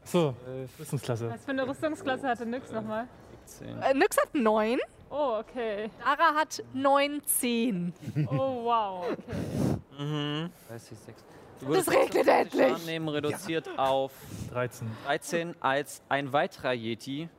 So, 0.04 0.34
Wissensklasse. 0.78 1.30
Was 1.30 1.44
für 1.44 1.52
eine 1.52 1.68
Rüstungsklasse 1.68 2.30
hatte 2.30 2.46
Nyx 2.46 2.72
nochmal? 2.72 3.10
17. 3.46 3.82
Äh, 3.82 3.94
Nyx 3.94 4.18
hat 4.18 4.34
9, 4.34 4.80
Oh, 5.10 5.40
okay. 5.42 5.90
Dara 6.00 6.34
hat 6.34 6.64
19. 6.74 7.94
Oh, 8.32 8.64
wow. 8.64 9.06
Okay. 9.12 10.02
Mhm. 10.02 10.50
30, 10.70 10.98
6. 10.98 11.24
Du 11.60 11.66
Das 11.66 11.88
würdest 11.88 11.92
regnet 11.92 12.26
50 12.26 12.34
endlich. 12.34 12.68
Schaden 12.68 12.86
nehmen, 12.86 13.10
reduziert 13.10 13.80
auf 13.80 14.12
13. 14.52 14.88
13, 15.06 15.56
als 15.60 16.02
ein 16.08 16.32
weiterer 16.34 16.74
Yeti 16.74 17.30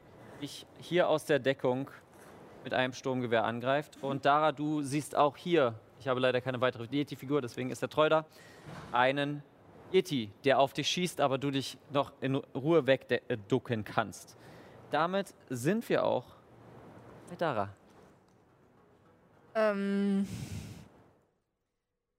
dich 0.41 0.67
hier 0.79 1.09
aus 1.09 1.25
der 1.25 1.39
Deckung 1.39 1.91
mit 2.65 2.75
einem 2.75 2.93
Sturmgewehr 2.93 3.45
angreift. 3.45 3.99
Und 4.03 4.25
Dara, 4.25 4.53
du 4.53 4.83
siehst 4.83 5.17
auch 5.17 5.37
hier, 5.37 5.75
ich 6.01 6.09
habe 6.09 6.21
leider 6.21 6.41
keine 6.41 6.61
weitere 6.61 6.85
Yeti-Figur, 6.85 7.41
deswegen 7.41 7.71
ist 7.71 7.83
der 7.83 7.89
treu 7.89 8.09
da, 8.09 8.25
einen 8.93 9.43
Yeti, 9.93 10.31
der 10.45 10.59
auf 10.59 10.73
dich 10.73 10.89
schießt, 10.89 11.21
aber 11.21 11.39
du 11.39 11.51
dich 11.51 11.79
noch 11.93 12.13
in 12.21 12.35
Ruhe 12.35 12.87
wegducken 12.87 13.85
kannst. 13.85 14.37
Damit 14.91 15.35
sind 15.49 15.89
wir 15.89 16.05
auch 16.05 16.25
bei 17.31 17.37
Dara. 17.37 17.71
Ähm. 19.55 20.27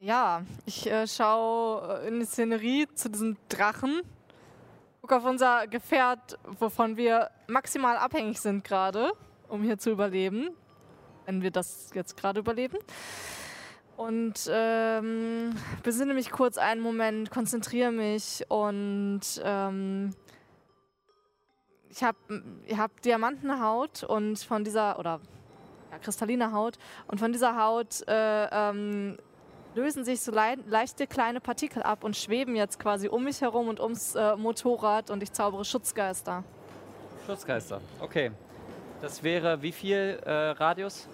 Ja, 0.02 0.44
ich 0.66 0.90
äh, 0.90 1.06
schaue 1.08 2.04
in 2.08 2.22
die 2.22 2.26
Szenerie 2.26 2.88
zu 2.96 3.10
diesem 3.10 3.36
Drachen. 3.50 4.02
Guck 5.02 5.12
auf 5.12 5.26
unser 5.26 5.68
Gefährt, 5.68 6.40
wovon 6.58 6.96
wir 6.96 7.30
maximal 7.48 7.98
abhängig 7.98 8.40
sind 8.40 8.64
gerade, 8.64 9.12
um 9.50 9.62
hier 9.62 9.78
zu 9.78 9.90
überleben. 9.90 10.52
Wenn 11.26 11.42
wir 11.42 11.52
das 11.52 11.90
jetzt 11.94 12.16
gerade 12.16 12.40
überleben. 12.40 12.78
Und 13.98 14.50
ähm, 14.50 15.54
besinne 15.84 16.14
mich 16.14 16.32
kurz 16.32 16.58
einen 16.58 16.80
Moment, 16.80 17.30
konzentriere 17.30 17.92
mich 17.92 18.46
und 18.48 19.20
ähm, 19.44 20.12
ich 21.90 22.04
habe 22.04 22.18
ich 22.66 22.78
hab 22.78 23.02
Diamantenhaut 23.02 24.06
und 24.06 24.40
von 24.40 24.64
dieser, 24.64 24.98
oder 24.98 25.20
ja, 25.92 26.00
kristalline 26.00 26.54
Haut. 26.54 26.78
Und 27.08 27.20
von 27.20 27.34
dieser 27.34 27.62
Haut 27.62 28.08
äh, 28.08 28.46
ähm, 28.50 29.18
lösen 29.80 30.04
sich 30.04 30.22
so 30.22 30.32
lei 30.32 30.58
leichte 30.68 31.08
kleine 31.08 31.40
Partikel 31.40 31.84
ab 31.84 32.04
und 32.04 32.18
schweben 32.18 32.56
jetzt 32.56 32.80
quasi 32.80 33.08
um 33.08 33.24
mich 33.24 33.42
herum 33.42 33.70
und 33.70 33.80
ums 33.80 34.16
äh, 34.16 34.36
Motorrad 34.36 35.10
und 35.10 35.24
ich 35.24 35.32
zaubere 35.32 35.64
Schutzgeister. 35.64 36.44
Schutzgeister. 37.26 37.80
Okay. 38.02 38.32
Das 39.02 39.24
wäre 39.24 39.62
wie 39.62 39.72
viel 39.72 40.20
äh, 40.26 40.32
Radius? 40.32 41.08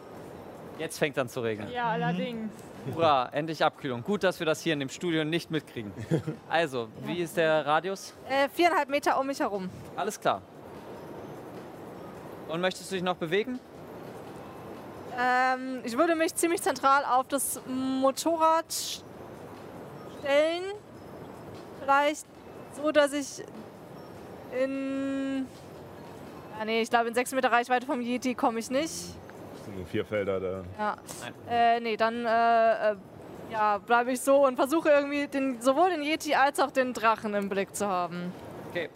Jetzt 0.79 0.97
fängt 0.97 1.17
an 1.19 1.29
zu 1.29 1.41
regnen. 1.41 1.71
Ja, 1.71 1.89
allerdings. 1.89 2.51
Hurra, 2.93 3.29
endlich 3.31 3.63
Abkühlung. 3.63 4.03
Gut, 4.03 4.23
dass 4.23 4.39
wir 4.39 4.45
das 4.45 4.61
hier 4.61 4.73
in 4.73 4.79
dem 4.79 4.89
Studio 4.89 5.23
nicht 5.23 5.51
mitkriegen. 5.51 5.91
Also, 6.49 6.87
wie 7.03 7.19
ist 7.19 7.37
der 7.37 7.65
Radius? 7.65 8.13
Äh, 8.29 8.49
viereinhalb 8.49 8.89
Meter 8.89 9.19
um 9.19 9.27
mich 9.27 9.39
herum. 9.39 9.69
Alles 9.95 10.19
klar. 10.19 10.41
Und 12.47 12.61
möchtest 12.61 12.91
du 12.91 12.95
dich 12.95 13.03
noch 13.03 13.15
bewegen? 13.15 13.59
Ähm, 15.17 15.81
ich 15.83 15.97
würde 15.97 16.15
mich 16.15 16.35
ziemlich 16.35 16.61
zentral 16.61 17.03
auf 17.05 17.27
das 17.27 17.61
Motorrad 17.67 18.65
stellen. 20.21 20.63
Vielleicht 21.81 22.25
so, 22.75 22.91
dass 22.91 23.13
ich 23.13 23.43
in. 24.61 25.47
Ja, 26.57 26.65
nee, 26.65 26.81
ich 26.81 26.89
glaube, 26.89 27.09
in 27.09 27.13
sechs 27.13 27.31
Meter 27.33 27.51
Reichweite 27.51 27.85
vom 27.85 28.01
Yeti 28.01 28.33
komme 28.33 28.59
ich 28.59 28.69
nicht. 28.69 28.91
Das 28.91 29.65
sind 29.65 29.77
nur 29.77 29.85
vier 29.85 30.05
Felder 30.05 30.39
da. 30.39 30.63
Ja. 30.77 30.95
Nein. 31.21 31.33
Äh, 31.49 31.79
nee, 31.79 31.97
dann 31.97 32.25
äh, 32.25 32.91
äh, 32.91 32.95
ja, 33.51 33.77
bleibe 33.77 34.11
ich 34.11 34.21
so 34.21 34.45
und 34.45 34.55
versuche 34.55 34.89
irgendwie 34.89 35.27
den, 35.27 35.61
sowohl 35.61 35.89
den 35.89 36.01
Yeti 36.01 36.33
als 36.33 36.59
auch 36.59 36.71
den 36.71 36.93
Drachen 36.93 37.33
im 37.33 37.49
Blick 37.49 37.75
zu 37.75 37.87
haben. 37.87 38.31
Okay. 38.69 38.89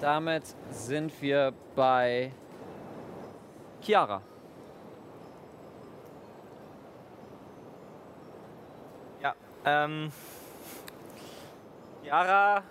Damit 0.00 0.42
sind 0.70 1.20
wir 1.22 1.52
bei 1.76 2.32
Chiara. 3.80 4.22
Ähm. 9.64 10.12
Yara 12.04 12.62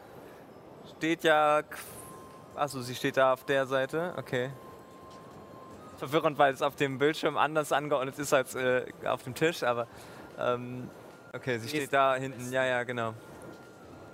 steht 0.97 1.23
ja. 1.23 1.61
Achso, 2.55 2.81
sie 2.81 2.95
steht 2.95 3.17
da 3.17 3.33
auf 3.33 3.43
der 3.45 3.65
Seite. 3.65 4.13
Okay. 4.17 4.51
Verwirrend, 5.97 6.37
weil 6.37 6.53
es 6.53 6.61
auf 6.61 6.75
dem 6.75 6.97
Bildschirm 6.97 7.37
anders 7.37 7.71
angeordnet 7.71 8.17
ist 8.19 8.33
als 8.33 8.55
äh, 8.55 8.85
auf 9.05 9.23
dem 9.23 9.35
Tisch, 9.35 9.63
aber. 9.63 9.87
Ähm, 10.39 10.89
okay, 11.33 11.57
sie 11.59 11.69
steht 11.69 11.93
da 11.93 12.15
hinten. 12.15 12.51
Ja, 12.51 12.65
ja, 12.65 12.83
genau. 12.83 13.13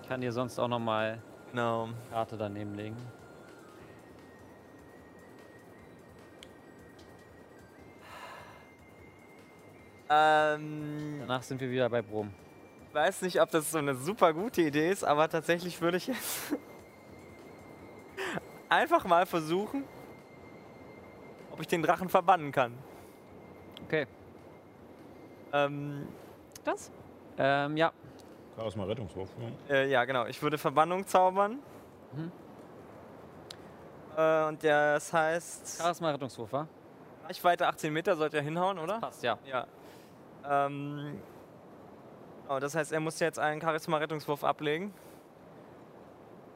Ich 0.01 0.09
kann 0.09 0.21
dir 0.21 0.31
sonst 0.31 0.59
auch 0.59 0.67
noch 0.67 0.79
mal 0.79 1.21
Genau. 1.51 1.89
Karte 2.11 2.37
daneben 2.37 2.75
legen. 2.75 2.97
Ähm, 10.09 11.19
Danach 11.19 11.43
sind 11.43 11.59
wir 11.59 11.69
wieder 11.69 11.89
bei 11.89 12.01
Brom. 12.01 12.31
Ich 12.97 13.03
weiß 13.03 13.21
nicht, 13.21 13.39
ob 13.39 13.51
das 13.51 13.69
so 13.69 13.77
eine 13.77 13.93
super 13.93 14.33
gute 14.33 14.63
Idee 14.63 14.89
ist, 14.89 15.03
aber 15.03 15.29
tatsächlich 15.29 15.79
würde 15.81 15.97
ich 15.97 16.07
jetzt 16.07 16.55
einfach 18.69 19.05
mal 19.05 19.27
versuchen, 19.27 19.83
ob 21.51 21.61
ich 21.61 21.67
den 21.67 21.83
Drachen 21.83 22.09
verbannen 22.09 22.51
kann. 22.51 22.73
Okay. 23.85 24.07
Ähm, 25.53 26.07
Das? 26.63 26.91
Ähm, 27.37 27.77
ja. 27.77 27.91
Chaos 28.55 28.75
mal 28.75 28.87
Rettungswurf. 28.87 29.29
Ja. 29.69 29.75
Äh, 29.75 29.91
ja, 29.91 30.03
genau. 30.05 30.25
Ich 30.25 30.41
würde 30.41 30.57
Verbannung 30.57 31.05
zaubern. 31.05 31.59
Mhm. 32.13 32.31
Äh, 34.17 34.47
und 34.47 34.63
das 34.63 35.13
heißt, 35.13 35.77
Charisma 35.77 36.09
Rettungswurf, 36.09 36.51
wa? 36.51 36.67
Reichweite 37.25 37.67
18 37.67 37.93
Meter 37.93 38.15
sollte 38.15 38.37
er 38.37 38.43
hinhauen, 38.43 38.79
oder? 38.79 38.99
Passt, 38.99 39.21
ja. 39.21 39.37
Ja. 39.45 39.67
Ähm, 40.49 41.21
oh, 42.49 42.59
das 42.59 42.75
heißt, 42.75 42.91
er 42.91 42.99
muss 42.99 43.19
jetzt 43.19 43.39
einen 43.39 43.61
Charisma-Rettungswurf 43.61 44.43
ablegen. 44.43 44.93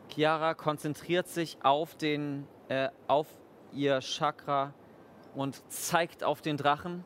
Chiara 0.09 0.53
konzentriert 0.53 1.27
sich 1.27 1.57
auf 1.63 1.95
den, 1.95 2.47
äh, 2.69 2.89
auf 3.07 3.27
ihr 3.71 4.01
Chakra 4.01 4.73
und 5.35 5.61
zeigt 5.71 6.23
auf 6.23 6.41
den 6.41 6.57
Drachen. 6.57 7.05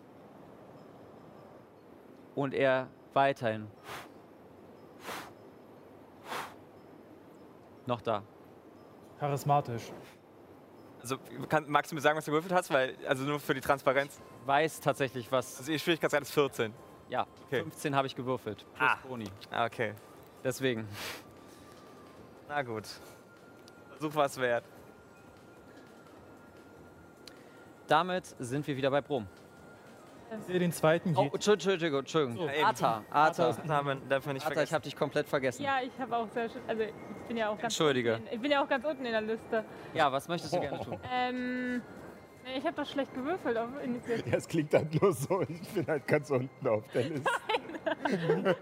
Und 2.33 2.53
er 2.53 2.87
weiterhin. 3.13 3.67
Noch 7.85 8.01
da. 8.01 8.23
Charismatisch. 9.19 9.91
Also, 11.01 11.17
kann, 11.47 11.69
magst 11.69 11.91
du 11.91 11.95
mir 11.95 12.01
sagen, 12.01 12.17
was 12.17 12.25
du 12.25 12.31
gewürfelt 12.31 12.53
hast? 12.53 12.71
Weil, 12.73 12.95
also 13.07 13.23
nur 13.23 13.39
für 13.39 13.53
die 13.53 13.61
Transparenz. 13.61 14.19
Weiß 14.45 14.81
tatsächlich 14.81 15.31
was. 15.31 15.59
Also, 15.59 15.71
die 15.71 15.79
Schwierigkeitsgrad 15.79 16.23
ist 16.23 16.33
14. 16.33 16.73
Ja, 17.09 17.27
Okay. 17.47 17.61
15 17.61 17.95
habe 17.95 18.07
ich 18.07 18.15
gewürfelt. 18.15 18.65
Plus 18.75 18.89
Ah. 18.89 18.97
Boni. 19.07 19.25
Ah, 19.51 19.65
okay. 19.65 19.93
Deswegen. 20.43 20.87
Na 22.49 22.61
gut. 22.63 22.83
Versuch 23.97 24.15
was 24.15 24.39
wert. 24.39 24.63
Damit 27.87 28.25
sind 28.39 28.65
wir 28.67 28.75
wieder 28.75 28.89
bei 28.89 29.01
Brom. 29.01 29.27
Ich 30.39 30.45
sehe 30.47 30.59
den 30.59 30.71
zweiten 30.71 31.15
Oh, 31.15 31.25
Yeti. 31.25 31.51
Entschuldigung, 31.51 31.99
Entschuldigung. 31.99 32.37
So. 32.37 32.47
Ja, 32.49 32.53
darf 34.09 34.25
man 34.25 34.33
nicht 34.33 34.45
Arta, 34.45 34.63
ich 34.63 34.73
habe 34.73 34.83
dich 34.83 34.95
komplett 34.95 35.27
vergessen. 35.27 35.61
Ja, 35.63 35.79
ich 35.81 35.97
habe 35.99 36.17
auch 36.17 36.27
sehr 36.29 36.49
schön. 36.49 36.61
Also, 36.67 36.81
ich 36.81 36.93
bin 37.27 37.37
ja 37.37 37.47
auch 37.49 37.57
ganz 37.57 37.63
Entschuldige. 37.65 38.15
Unten 38.15 38.27
in, 38.27 38.33
ich 38.33 38.41
bin 38.41 38.51
ja 38.51 38.63
auch 38.63 38.67
ganz 38.67 38.83
unten 38.85 39.05
in 39.05 39.11
der 39.11 39.21
Liste. 39.21 39.63
Ja, 39.93 40.11
was 40.11 40.27
möchtest 40.27 40.53
du 40.53 40.59
gerne 40.59 40.79
tun? 40.83 40.99
Ähm. 41.11 41.81
Nee, 42.45 42.57
Ich 42.57 42.65
habe 42.65 42.75
doch 42.75 42.85
schlecht 42.85 43.13
gewürfelt 43.13 43.57
auf 43.57 43.69
Initiative. 43.83 44.29
Ja, 44.29 44.37
es 44.37 44.47
klingt 44.47 44.73
halt 44.73 45.01
nur 45.01 45.11
so. 45.13 45.41
Ich 45.41 45.69
bin 45.73 45.85
halt 45.87 46.07
ganz 46.07 46.29
unten 46.31 46.67
auf 46.67 46.87
der 46.93 47.03
Liste. 47.03 47.29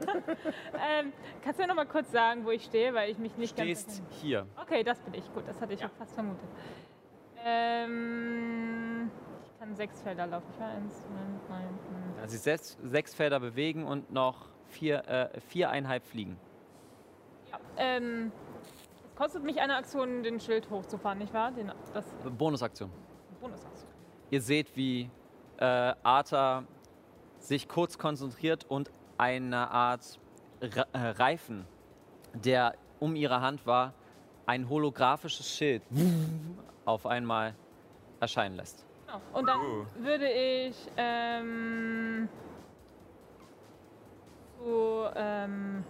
ähm, 0.74 1.14
kannst 1.44 1.60
du 1.60 1.64
mir 1.64 1.68
noch 1.68 1.76
mal 1.76 1.86
kurz 1.86 2.12
sagen, 2.12 2.46
wo 2.46 2.52
ich 2.52 2.64
stehe, 2.66 2.94
weil 2.94 3.10
ich 3.12 3.18
mich 3.18 3.38
nicht 3.38 3.52
Stehst 3.58 3.88
ganz. 3.88 4.02
hier. 4.22 4.48
Okay, 4.62 4.84
das 4.84 5.00
bin 5.02 5.14
ich. 5.14 5.32
Gut, 5.34 5.44
das 5.48 5.60
hatte 5.62 5.74
ich 5.74 5.80
Ja. 5.82 5.88
auch 5.88 5.92
fast 5.98 6.14
vermutet. 6.14 6.48
Ähm, 7.46 9.12
ich 9.46 9.60
kann 9.60 9.76
sechs 9.76 10.02
Felder 10.02 10.28
laufen. 10.28 10.48
Ich 10.54 10.60
war 10.60 10.70
eins, 10.70 10.94
neun, 11.10 11.40
neun. 11.50 12.20
Also 12.22 12.38
sechs, 12.38 12.78
sechs 12.84 13.14
Felder 13.14 13.40
bewegen 13.40 13.86
und 13.86 14.12
noch 14.12 14.50
vier, 14.68 15.08
äh, 15.08 15.40
viereinhalb 15.42 16.06
fliegen. 16.06 16.38
Ja, 17.52 17.60
ähm, 17.78 18.32
es 19.10 19.16
kostet 19.16 19.44
mich 19.44 19.60
eine 19.62 19.76
Aktion, 19.76 20.24
den 20.24 20.40
Schild 20.40 20.70
hochzufahren, 20.70 21.20
nicht 21.20 21.34
wahr? 21.34 21.52
Den, 21.52 21.72
das 21.94 22.06
Bonusaktion. 22.38 22.90
Bonusaktion. 23.44 23.90
Ihr 24.32 24.42
seht, 24.42 24.76
wie 24.76 25.10
äh, 25.58 25.94
Arthur 26.02 26.64
sich 27.40 27.68
kurz 27.68 27.98
konzentriert 27.98 28.66
und 28.70 28.90
eine 29.18 29.70
Art 29.70 30.20
Re 30.62 30.88
äh, 30.94 30.98
Reifen, 30.98 31.66
der 32.34 32.76
um 33.00 33.16
ihre 33.16 33.42
Hand 33.42 33.68
war, 33.68 33.94
ein 34.46 34.70
holographisches 34.70 35.50
Schild 35.50 35.84
auf 36.86 37.06
einmal 37.06 37.54
erscheinen 38.22 38.56
lässt. 38.56 38.86
Genau. 39.06 39.22
Und 39.34 39.48
dann 39.48 39.60
würde 39.98 40.32
ich 40.32 40.76
ähm, 40.96 42.30
zu 44.58 45.10
ähm, 45.16 45.84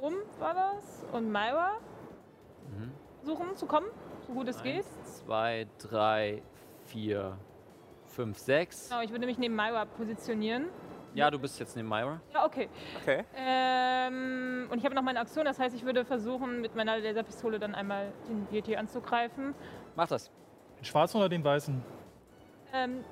Rom 0.00 0.14
war 0.38 0.54
das 0.54 1.04
und 1.12 1.30
Myra 1.30 1.78
suchen 3.24 3.56
zu 3.56 3.66
kommen, 3.66 3.86
so 4.26 4.32
gut 4.32 4.48
es 4.48 4.62
geht. 4.62 4.84
Eins, 4.84 5.24
zwei, 5.24 5.66
drei, 5.78 6.42
vier, 6.92 7.38
fünf, 8.06 8.38
sechs. 8.38 8.90
Genau, 8.90 9.00
ich 9.02 9.10
würde 9.10 9.26
mich 9.26 9.38
neben 9.38 9.56
Myra 9.56 9.86
positionieren. 9.86 10.66
Ja, 11.14 11.30
du 11.30 11.38
bist 11.38 11.58
jetzt 11.58 11.74
neben 11.74 11.88
Myra. 11.88 12.20
Ja, 12.32 12.44
okay. 12.44 12.68
Okay. 13.00 13.24
Ähm, 13.34 14.68
und 14.70 14.78
ich 14.78 14.84
habe 14.84 14.94
noch 14.94 15.02
meine 15.02 15.20
Aktion, 15.20 15.44
das 15.44 15.58
heißt, 15.58 15.74
ich 15.74 15.84
würde 15.84 16.04
versuchen, 16.04 16.60
mit 16.60 16.74
meiner 16.74 16.98
Laserpistole 16.98 17.58
dann 17.58 17.74
einmal 17.74 18.12
den 18.28 18.46
Yeti 18.50 18.76
anzugreifen. 18.76 19.54
Mach 19.96 20.08
das. 20.08 20.30
Den 20.78 20.84
schwarzen 20.84 21.18
oder 21.18 21.28
den 21.28 21.44
weißen? 21.44 21.82
Ähm, 22.74 23.04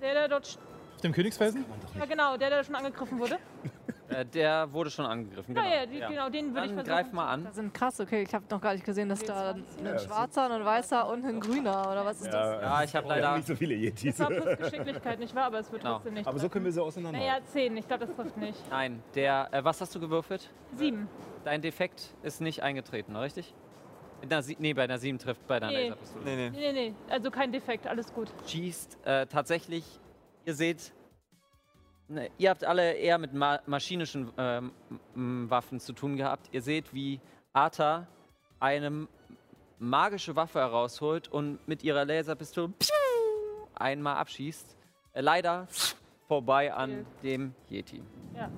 der, 0.00 0.14
der 0.14 0.28
dort. 0.28 0.58
Auf 0.94 1.00
dem 1.00 1.12
Königsfelsen? 1.12 1.64
Ja, 1.98 2.06
genau, 2.06 2.36
der, 2.36 2.50
der 2.50 2.64
schon 2.64 2.74
angegriffen 2.74 3.18
wurde. 3.18 3.38
Äh, 4.14 4.24
der 4.26 4.72
wurde 4.72 4.90
schon 4.90 5.04
angegriffen. 5.06 5.54
Genau. 5.54 5.66
Ja, 5.66 5.74
ja, 5.80 5.86
die, 5.86 5.98
genau, 5.98 6.28
den 6.28 6.54
würde 6.54 6.66
ich 6.66 6.72
versuchen. 6.72 6.84
greif 6.94 7.12
mal 7.12 7.28
an. 7.28 7.44
Das 7.44 7.54
sind 7.56 7.72
krass, 7.74 8.00
okay. 8.00 8.22
Ich 8.22 8.34
habe 8.34 8.44
noch 8.50 8.60
gar 8.60 8.72
nicht 8.74 8.84
gesehen, 8.84 9.08
dass 9.08 9.22
da 9.24 9.52
ein 9.52 9.64
Ja, 9.84 9.98
schwarzer, 9.98 10.50
ein 10.50 10.64
weißer 10.64 11.08
und 11.08 11.24
ein 11.24 11.40
grüner 11.40 11.90
oder 11.90 12.04
was 12.04 12.20
ist 12.20 12.32
das? 12.32 12.62
Ja, 12.62 12.82
ich 12.84 12.94
habe 12.94 13.08
leider. 13.08 13.36
nicht 13.36 13.46
so 13.48 13.54
viele 13.56 13.74
Yetis. 13.74 14.16
Das 14.16 14.30
war 14.30 14.36
plus 14.36 14.58
Geschicklichkeit, 14.58 15.18
nicht 15.18 15.34
wahr? 15.34 15.44
Aber 15.44 15.58
es 15.60 15.70
wird 15.72 15.82
Genau. 15.82 15.94
trotzdem 15.94 16.14
nicht. 16.14 16.26
Aber 16.26 16.38
so 16.38 16.48
können 16.48 16.64
wir 16.64 16.72
sie 16.72 16.82
auseinander. 16.82 17.18
Naja, 17.18 17.38
10, 17.44 17.76
ich 17.76 17.86
glaube, 17.88 18.06
das 18.06 18.14
trifft 18.16 18.36
nicht. 18.36 18.58
Nein, 18.70 19.02
der. 19.14 19.48
Äh, 19.52 19.64
was 19.64 19.80
hast 19.80 19.94
du 19.94 20.00
gewürfelt? 20.00 20.50
7. 20.76 21.08
Dein 21.44 21.60
Defekt 21.62 22.14
ist 22.22 22.40
nicht 22.40 22.62
eingetreten, 22.62 23.16
richtig? 23.16 23.54
Einer 24.22 24.40
Sie 24.42 24.56
nee, 24.60 24.72
bei 24.72 24.84
einer 24.84 24.98
7 24.98 25.18
trifft 25.18 25.44
bei 25.48 25.58
deiner 25.58 25.72
Nee. 25.72 25.88
Laserpistole. 25.88 26.24
Nee, 26.24 26.36
nee. 26.36 26.50
Nee, 26.50 26.72
nee, 26.72 26.88
nee. 26.90 26.94
Also 27.10 27.30
kein 27.32 27.50
Defekt, 27.50 27.88
alles 27.88 28.12
gut. 28.14 28.28
schießt. 28.46 28.98
Äh, 29.04 29.26
tatsächlich, 29.26 29.84
ihr 30.44 30.54
seht, 30.54 30.92
ne, 32.08 32.30
ihr 32.38 32.50
habt 32.50 32.64
alle 32.64 32.94
eher 32.94 33.18
mit 33.18 33.32
ma 33.32 33.60
maschinischen 33.66 34.30
ähm, 34.36 34.72
Waffen 35.14 35.80
zu 35.80 35.92
tun 35.92 36.16
gehabt. 36.16 36.48
Ihr 36.52 36.62
seht, 36.62 36.92
wie 36.94 37.20
Arta 37.52 38.06
eine 38.60 39.08
magische 39.78 40.36
Waffe 40.36 40.60
herausholt 40.60 41.28
und 41.28 41.66
mit 41.66 41.82
ihrer 41.82 42.04
Laserpistole 42.04 42.72
einmal 43.74 44.16
abschießt. 44.16 44.76
Äh, 45.12 45.20
leider 45.20 45.66
vorbei 46.28 46.72
an 46.72 47.04
dem 47.22 47.54
Yeti. 47.68 48.02
Ja. 48.34 48.50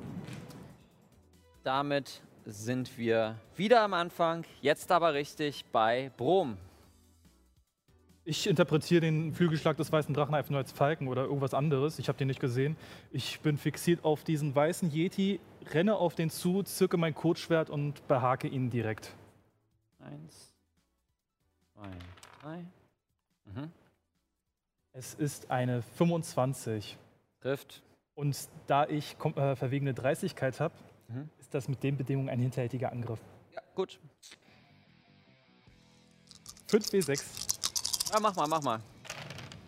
Damit 1.63 2.23
sind 2.45 2.99
wir 2.99 3.37
wieder 3.57 3.81
am 3.81 3.95
Anfang, 3.95 4.45
jetzt 4.61 4.93
aber 4.93 5.15
richtig 5.15 5.65
bei 5.73 6.11
Brom. 6.17 6.59
Ich 8.27 8.47
interpretiere 8.47 9.03
den 9.03 9.35
Flügelschlag 9.35 9.77
des 9.77 9.93
weißen 9.93 10.15
Drachen 10.15 10.35
einfach 10.35 10.51
nur 10.51 10.59
als 10.59 10.73
Falken 10.73 11.09
oder 11.09 11.25
irgendwas 11.25 11.53
anderes. 11.53 11.99
Ich 11.99 12.09
habe 12.09 12.17
den 12.17 12.29
nicht 12.29 12.41
gesehen. 12.41 12.77
Ich 13.13 13.41
bin 13.41 13.59
fixiert 13.59 14.03
auf 14.03 14.25
diesen 14.25 14.55
weißen 14.55 14.91
Yeti, 14.91 15.41
renne 15.73 15.97
auf 15.97 16.15
den 16.15 16.31
zu, 16.31 16.63
zücke 16.63 16.97
mein 16.97 17.15
Kurzschwert 17.15 17.69
und 17.69 18.07
behake 18.09 18.49
ihn 18.49 18.71
direkt. 18.71 19.15
Eins, 20.01 20.55
zwei, 21.75 21.91
drei. 22.41 22.65
Mhm. 23.45 23.71
Es 24.93 25.13
ist 25.15 25.51
eine 25.51 25.83
25. 25.83 26.97
Trifft. 27.41 27.83
Und 28.15 28.49
da 28.69 28.87
ich 28.87 29.17
äh, 29.37 29.57
verwegene 29.57 29.93
Dreistigkeit 29.93 30.61
habe, 30.61 30.75
Mhm. 31.09 31.29
ist 31.39 31.53
das 31.53 31.69
mit 31.69 31.83
den 31.83 31.97
Bedingungen 31.99 32.29
ein 32.29 32.39
hinterhältiger 32.39 32.91
Angriff. 32.91 33.21
Ja, 33.53 33.61
gut. 33.75 34.01
5W6. 36.69 37.54
Ja, 38.15 38.21
mach 38.21 38.37
mal, 38.37 38.47
mach 38.47 38.63
mal. 38.63 38.81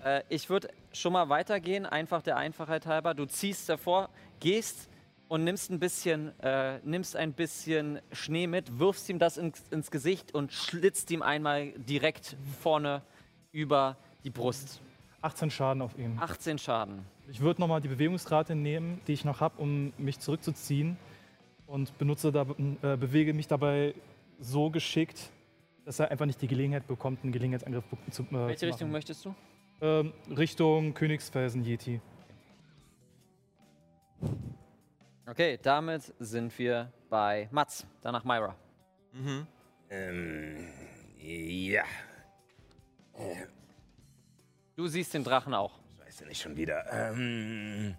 Äh, 0.04 0.22
ich 0.28 0.48
würde 0.48 0.68
schon 0.92 1.12
mal 1.12 1.28
weitergehen, 1.28 1.84
einfach 1.84 2.22
der 2.22 2.36
Einfachheit 2.36 2.86
halber. 2.86 3.12
Du 3.12 3.26
ziehst 3.26 3.68
davor, 3.68 4.08
gehst 4.38 4.88
und 5.26 5.42
nimmst 5.42 5.68
ein 5.72 5.80
bisschen, 5.80 6.32
äh, 6.38 6.78
nimmst 6.84 7.16
ein 7.16 7.32
bisschen 7.32 7.98
Schnee 8.12 8.46
mit, 8.46 8.78
wirfst 8.78 9.08
ihm 9.08 9.18
das 9.18 9.36
ins, 9.36 9.64
ins 9.72 9.90
Gesicht 9.90 10.32
und 10.32 10.52
schlitzt 10.52 11.10
ihm 11.10 11.22
einmal 11.22 11.72
direkt 11.72 12.36
vorne 12.60 13.02
über 13.50 13.96
die 14.22 14.30
Brust. 14.30 14.80
18 15.22 15.50
Schaden 15.50 15.82
auf 15.82 15.98
ihn. 15.98 16.16
18 16.20 16.58
Schaden. 16.58 17.04
Ich 17.28 17.40
würde 17.40 17.60
nochmal 17.60 17.80
die 17.80 17.88
Bewegungsrate 17.88 18.54
nehmen, 18.54 19.00
die 19.08 19.14
ich 19.14 19.24
noch 19.24 19.40
habe, 19.40 19.60
um 19.60 19.92
mich 19.98 20.20
zurückzuziehen. 20.20 20.96
Und 21.66 21.98
benutze 21.98 22.30
da, 22.30 22.42
äh, 22.42 22.96
bewege 22.96 23.34
mich 23.34 23.48
dabei 23.48 23.92
so 24.38 24.70
geschickt, 24.70 25.32
dass 25.86 26.00
er 26.00 26.10
einfach 26.10 26.26
nicht 26.26 26.42
die 26.42 26.48
Gelegenheit 26.48 26.86
bekommt, 26.86 27.22
einen 27.22 27.32
Gelegenheitsangriff 27.32 27.84
zu, 28.10 28.24
äh, 28.24 28.26
Welche 28.32 28.58
zu 28.58 28.66
Richtung 28.66 28.88
machen. 28.88 28.92
möchtest 28.92 29.24
du? 29.24 29.34
Ähm, 29.80 30.12
Richtung 30.36 30.92
Königsfelsen 30.92 31.64
Yeti. 31.64 32.00
Okay, 35.28 35.58
damit 35.62 36.12
sind 36.18 36.56
wir 36.58 36.92
bei 37.08 37.48
Mats, 37.50 37.86
danach 38.02 38.24
Myra. 38.24 38.54
Ähm, 39.90 40.68
ja, 41.18 41.84
Du 44.76 44.86
siehst 44.88 45.14
den 45.14 45.24
Drachen 45.24 45.54
auch. 45.54 45.78
ich 45.94 46.00
weiß 46.06 46.20
ja 46.20 46.26
nicht 46.26 46.42
schon 46.42 46.56
wieder. 46.56 46.84
Ähm, 46.92 47.94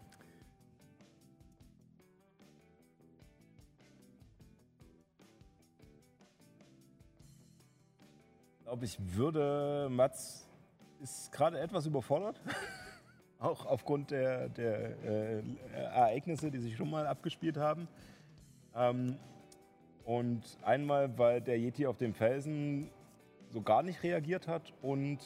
glaube, 8.67 8.83
ich 8.83 8.97
würde. 9.15 9.87
Mats 9.89 10.45
ist 11.01 11.31
gerade 11.31 11.57
etwas 11.57 11.85
überfordert. 11.85 12.41
Auch 13.39 13.65
aufgrund 13.65 14.11
der, 14.11 14.49
der 14.49 15.03
äh, 15.05 15.43
Ereignisse, 15.73 16.51
die 16.51 16.57
sich 16.57 16.75
schon 16.75 16.89
mal 16.89 17.07
abgespielt 17.07 17.55
haben. 17.55 17.87
Ähm, 18.75 19.15
und 20.03 20.41
einmal, 20.63 21.17
weil 21.17 21.39
der 21.39 21.57
Yeti 21.57 21.87
auf 21.87 21.95
dem 21.95 22.13
Felsen 22.13 22.89
so 23.51 23.61
gar 23.61 23.83
nicht 23.83 24.03
reagiert 24.03 24.49
hat 24.49 24.73
und 24.81 25.19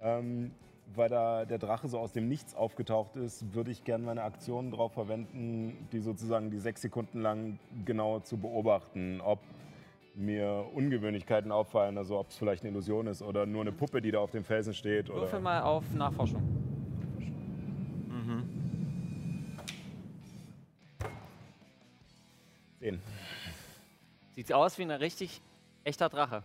ähm, 0.00 0.52
weil 0.94 1.10
da 1.10 1.44
der 1.44 1.58
Drache 1.58 1.86
so 1.88 1.98
aus 1.98 2.12
dem 2.12 2.28
Nichts 2.28 2.54
aufgetaucht 2.54 3.16
ist, 3.16 3.52
würde 3.52 3.72
ich 3.72 3.84
gerne 3.84 4.04
meine 4.04 4.22
Aktionen 4.22 4.70
darauf 4.70 4.94
verwenden, 4.94 5.86
die 5.92 6.00
sozusagen 6.00 6.50
die 6.50 6.58
sechs 6.58 6.80
Sekunden 6.80 7.20
lang 7.20 7.58
genau 7.84 8.20
zu 8.20 8.38
beobachten, 8.38 9.20
ob 9.20 9.40
mir 10.18 10.66
Ungewöhnlichkeiten 10.74 11.52
auffallen, 11.52 11.96
also 11.96 12.18
ob 12.18 12.28
es 12.30 12.36
vielleicht 12.36 12.62
eine 12.64 12.72
Illusion 12.72 13.06
ist 13.06 13.22
oder 13.22 13.46
nur 13.46 13.60
eine 13.62 13.72
Puppe, 13.72 14.02
die 14.02 14.10
da 14.10 14.18
auf 14.18 14.32
dem 14.32 14.44
Felsen 14.44 14.74
steht. 14.74 15.08
Würfel 15.08 15.28
Oder 15.28 15.40
mal 15.40 15.62
auf 15.62 15.84
Nachforschung. 15.94 16.42
sehen. 22.80 23.00
Sieht 24.34 24.52
aus 24.52 24.78
wie 24.78 24.82
ein 24.82 24.90
richtig 24.90 25.40
echter 25.84 26.08
Drache. 26.08 26.42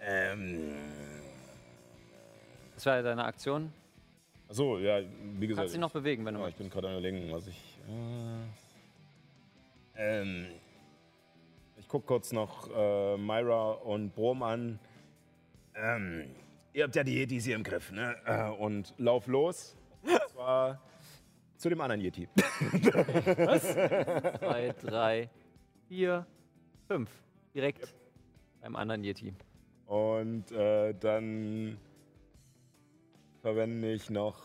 Ähm, 0.00 0.74
Das 2.74 2.86
wäre 2.86 3.02
deine 3.02 3.24
Aktion. 3.24 3.72
achso, 4.48 4.78
ja, 4.78 5.00
wie 5.38 5.46
gesagt. 5.46 5.62
Kannst 5.64 5.74
dich 5.74 5.80
noch 5.80 5.90
bewegen, 5.92 6.24
wenn 6.24 6.34
du 6.34 6.40
Ja, 6.40 6.48
ich 6.48 6.58
möchtest. 6.58 6.70
bin 6.72 6.82
gerade 6.82 6.92
überlegen, 6.98 7.32
was 7.32 7.46
ich. 7.46 7.78
Äh, 7.88 8.61
ähm, 10.02 10.46
ich 11.76 11.88
gucke 11.88 12.06
kurz 12.06 12.32
noch 12.32 12.68
äh, 12.68 13.16
Myra 13.16 13.72
und 13.72 14.14
Brom 14.14 14.42
an. 14.42 14.78
Ähm, 15.74 16.34
ihr 16.72 16.84
habt 16.84 16.96
ja 16.96 17.04
die 17.04 17.18
Yetis 17.18 17.44
hier 17.44 17.56
im 17.56 17.62
Griff, 17.62 17.92
ne? 17.92 18.16
Äh, 18.24 18.50
und 18.50 18.94
lauf 18.98 19.26
los. 19.26 19.76
Und 20.02 20.28
zwar 20.32 20.82
zu 21.56 21.68
dem 21.68 21.80
anderen 21.80 22.00
Yeti. 22.00 22.28
Zwei, 22.82 24.74
drei, 24.80 25.30
vier, 25.88 26.26
fünf. 26.88 27.10
Direkt 27.54 27.94
beim 28.60 28.74
anderen 28.74 29.04
Yeti. 29.04 29.34
Und 29.86 30.50
äh, 30.52 30.94
dann 30.94 31.78
verwende 33.40 33.92
ich 33.92 34.10
noch. 34.10 34.38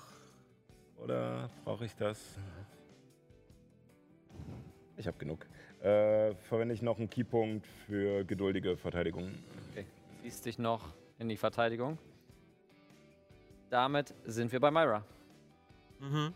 Oder 0.97 1.49
brauche 1.63 1.85
ich 1.85 1.95
das? 1.95 2.37
Ich 4.97 5.07
habe 5.07 5.17
genug. 5.17 5.45
äh, 5.81 6.33
verwende 6.49 6.73
ich 6.73 6.81
noch 6.81 6.97
einen 6.97 7.09
Keypunkt 7.09 7.65
für 7.85 8.23
geduldige 8.23 8.77
Verteidigung. 8.77 9.31
Okay. 9.71 9.85
Ziehst 10.23 10.45
dich 10.45 10.57
noch 10.57 10.81
in 11.19 11.29
die 11.29 11.37
Verteidigung. 11.37 11.97
Damit 13.69 14.13
sind 14.25 14.51
wir 14.51 14.59
bei 14.59 14.71
Myra. 14.71 15.03
Mhm. 15.99 16.33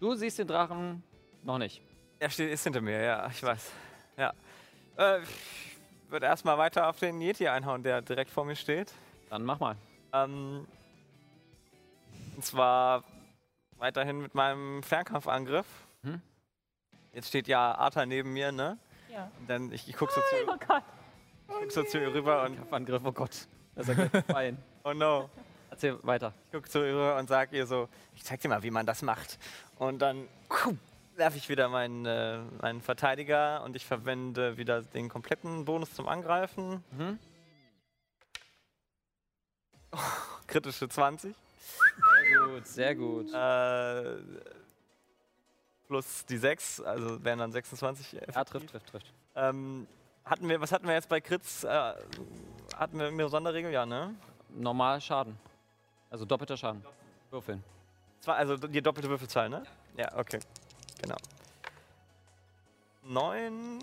Du 0.00 0.14
siehst 0.14 0.38
den 0.38 0.46
Drachen 0.48 1.02
noch 1.42 1.58
nicht. 1.58 1.80
Er 2.18 2.30
steht, 2.30 2.52
ist 2.52 2.64
hinter 2.64 2.80
mir, 2.80 3.02
ja, 3.02 3.28
ich 3.30 3.42
weiß. 3.42 3.70
Ja. 4.18 4.34
Äh, 4.98 5.22
ich 5.22 6.10
würde 6.10 6.26
erstmal 6.26 6.58
weiter 6.58 6.88
auf 6.88 6.98
den 6.98 7.20
Yeti 7.20 7.48
einhauen, 7.48 7.82
der 7.82 8.02
direkt 8.02 8.30
vor 8.30 8.44
mir 8.44 8.56
steht. 8.56 8.92
Dann 9.30 9.44
mach 9.44 9.60
mal. 9.60 9.76
Ähm, 10.12 10.66
und 12.36 12.44
zwar 12.44 13.04
weiterhin 13.78 14.20
mit 14.20 14.34
meinem 14.34 14.82
Fernkampfangriff. 14.82 15.66
Jetzt 17.12 17.28
steht 17.28 17.48
ja 17.48 17.74
Arthur 17.74 18.06
neben 18.06 18.32
mir, 18.32 18.52
ne? 18.52 18.78
Ja. 19.10 19.30
Und 19.40 19.50
dann 19.50 19.72
ich, 19.72 19.88
ich 19.88 19.96
guck 19.96 20.10
so, 20.12 20.20
Oh 20.20 20.52
zu, 20.52 20.66
Gott. 20.66 20.82
guck 21.48 21.72
so 21.72 21.82
zu 21.82 21.98
ihr 21.98 22.12
rüber 22.14 22.44
und 22.44 22.56
Kampfangriff, 22.56 23.02
oh 23.04 23.12
Gott. 23.12 23.48
Das 23.74 23.88
ist 23.88 23.98
ja 23.98 24.22
fein. 24.22 24.58
oh 24.84 24.92
no. 24.92 25.28
Erzähl 25.70 25.98
weiter. 26.02 26.32
Ich 26.46 26.52
guck 26.52 26.70
zu 26.70 26.78
ihr 26.80 26.92
rüber 26.92 27.16
und 27.16 27.28
sag 27.28 27.52
ihr 27.52 27.66
so, 27.66 27.88
ich 28.14 28.24
zeig 28.24 28.40
dir 28.40 28.48
mal, 28.48 28.62
wie 28.62 28.70
man 28.70 28.86
das 28.86 29.02
macht. 29.02 29.38
Und 29.78 30.00
dann 30.00 30.28
werfe 31.16 31.36
ich 31.36 31.48
wieder 31.48 31.68
meinen, 31.68 32.06
äh, 32.06 32.38
meinen 32.60 32.80
Verteidiger 32.80 33.62
und 33.64 33.76
ich 33.76 33.84
verwende 33.86 34.56
wieder 34.56 34.82
den 34.82 35.08
kompletten 35.08 35.64
Bonus 35.64 35.92
zum 35.94 36.08
Angreifen. 36.08 36.84
Mhm. 36.92 37.18
Kritische 40.46 40.88
20. 40.88 41.34
Sehr 42.22 42.46
gut, 42.46 42.66
sehr 42.66 42.94
gut. 42.94 43.32
Äh, 43.32 44.16
plus 45.90 46.24
die 46.24 46.38
6, 46.38 46.82
also 46.82 47.24
wären 47.24 47.40
dann 47.40 47.50
26. 47.50 48.12
Ja, 48.12 48.20
effektiv. 48.20 48.44
trifft, 48.44 48.70
trifft, 48.70 48.86
trifft. 48.86 49.12
Ähm, 49.34 49.88
hatten 50.24 50.48
wir, 50.48 50.60
was 50.60 50.70
hatten 50.70 50.86
wir 50.86 50.94
jetzt 50.94 51.08
bei 51.08 51.20
Crits? 51.20 51.64
Äh, 51.64 51.94
hatten 52.76 52.96
wir 52.96 53.08
eine 53.08 53.28
Sonderregel? 53.28 53.72
Ja, 53.72 53.84
ne? 53.84 54.14
Normal 54.50 55.00
Schaden. 55.00 55.36
Also 56.08 56.24
doppelter 56.24 56.56
Schaden. 56.56 56.84
Würfeln. 57.30 57.64
Zwei, 58.20 58.34
also 58.34 58.56
die 58.56 58.80
doppelte 58.80 59.08
Würfelzahl, 59.08 59.48
ne? 59.48 59.64
Ja, 59.96 60.16
okay. 60.16 60.38
Genau. 61.02 61.16
9. 63.02 63.80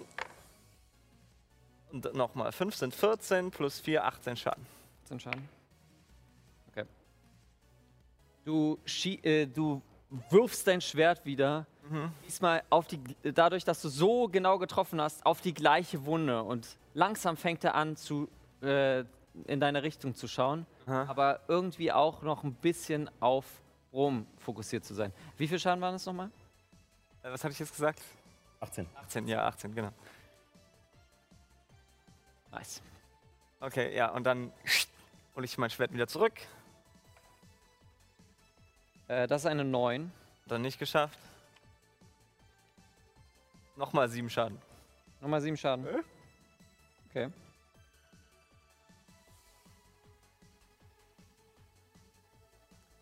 Und 1.92 2.14
nochmal 2.14 2.54
5 2.54 2.74
sind 2.74 2.96
14 2.96 3.52
plus 3.52 3.82
4, 3.82 4.06
18 4.06 4.38
Schaden. 4.38 4.66
10 5.10 5.20
Schaden. 5.20 5.50
Okay. 6.70 6.86
Du, 8.46 8.80
schie 8.86 9.16
äh, 9.24 9.46
du 9.46 9.82
wirfst 10.30 10.66
dein 10.68 10.80
Schwert 10.80 11.26
wieder. 11.26 11.66
Diesmal 12.26 12.64
auf 12.70 12.88
die, 12.88 13.00
dadurch, 13.24 13.64
dass 13.64 13.82
du 13.82 13.90
so 13.90 14.28
genau 14.28 14.58
getroffen 14.58 15.02
hast, 15.02 15.26
auf 15.26 15.42
die 15.42 15.54
gleiche 15.54 16.06
Wunde. 16.06 16.44
Und 16.44 16.68
langsam 16.94 17.38
fängt 17.38 17.64
er 17.64 17.76
an, 17.76 17.96
zu, 17.96 18.28
äh, 18.62 19.04
in 19.46 19.60
deine 19.60 19.84
Richtung 19.84 20.16
zu 20.16 20.28
schauen. 20.28 20.66
Aha. 20.86 21.06
Aber 21.08 21.42
irgendwie 21.48 21.92
auch 21.92 22.22
noch 22.22 22.44
ein 22.44 22.54
bisschen 22.54 23.10
auf 23.20 23.46
Rom 23.94 24.26
fokussiert 24.38 24.86
zu 24.86 24.94
sein. 24.94 25.14
Wie 25.38 25.48
viel 25.48 25.60
Schaden 25.60 25.82
waren 25.82 25.96
es 25.96 26.06
nochmal? 26.06 26.30
Äh, 27.24 27.32
was 27.32 27.44
hatte 27.44 27.54
ich 27.54 27.60
jetzt 27.60 27.72
gesagt? 27.72 28.02
18. 28.60 28.88
18, 28.96 29.28
ja, 29.28 29.46
18, 29.48 29.76
genau. 29.76 29.92
Nice. 32.52 32.82
Okay, 33.60 33.96
ja, 33.96 34.10
und 34.12 34.24
dann 34.24 34.52
hole 35.36 35.46
ich 35.46 35.58
mein 35.58 35.70
Schwert 35.70 35.94
wieder 35.94 36.08
zurück. 36.08 36.34
Äh, 39.08 39.28
das 39.28 39.42
ist 39.44 39.46
eine 39.48 39.64
9. 39.64 40.12
Dann 40.48 40.62
nicht 40.62 40.80
geschafft. 40.80 41.20
Nochmal 43.78 44.10
7 44.10 44.30
Schaden. 44.30 44.58
Nochmal 45.22 45.42
7 45.42 45.56
Schaden. 45.56 45.86
Okay. 47.10 47.30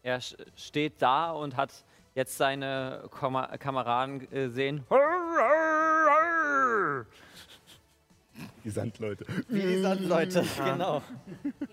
Er 0.04 0.20
steht 0.22 1.02
da 1.02 1.32
und 1.32 1.58
hat 1.58 1.72
jetzt 2.14 2.38
seine 2.38 3.06
Koma 3.10 3.58
Kameraden 3.58 4.30
gesehen. 4.30 4.86
Die 8.64 8.70
Sandleute. 8.70 9.26
Wie 9.48 9.62
die 9.62 9.82
Sandleute, 9.82 10.44
genau. 10.64 11.02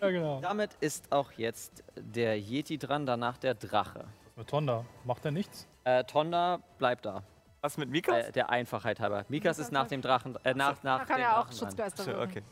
Ja, 0.00 0.10
genau. 0.10 0.40
Damit 0.40 0.70
ist 0.80 1.10
auch 1.12 1.32
jetzt 1.32 1.82
der 1.96 2.38
Yeti 2.38 2.78
dran, 2.78 3.04
danach 3.04 3.36
der 3.36 3.54
Drache. 3.54 4.04
Mit 4.36 4.48
Tonda. 4.48 4.84
Macht 5.04 5.24
er 5.24 5.32
nichts? 5.32 5.66
Äh, 5.84 6.04
Tonda 6.04 6.60
bleibt 6.78 7.04
da, 7.04 7.22
Was 7.62 7.78
mit 7.78 7.90
Mikas? 7.90 8.26
äh, 8.26 8.32
der 8.32 8.50
Einfachheit 8.50 8.98
halber. 8.98 9.24
Mikas 9.28 9.60
ist 9.60 9.70
nach 9.70 9.86
dem 9.86 10.02
Drachen, 10.02 10.36
äh, 10.44 10.52
nach, 10.52 10.82
nach 10.82 10.98
Da 10.98 11.04
kann 11.04 11.16
dem 11.16 11.22
ja 11.22 11.40
auch. 11.40 11.52
Schutzgeister 11.52 12.02
So, 12.02 12.18
okay. 12.18 12.42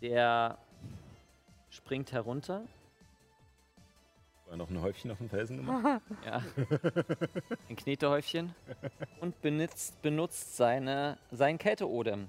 Der 0.00 0.58
springt 1.70 2.10
herunter. 2.10 2.62
War 4.48 4.56
noch 4.56 4.68
ein 4.68 4.82
Häufchen 4.82 5.12
auf 5.12 5.18
dem 5.18 5.30
Felsen 5.30 5.58
gemacht? 5.58 6.02
Ja. 6.26 6.42
Ein 7.68 7.76
Knetehäufchen. 7.76 8.52
Und 9.20 9.40
benutzt, 9.40 10.02
benutzt 10.02 10.56
seine, 10.56 11.16
sein 11.30 11.56
Kälteodem. 11.56 12.28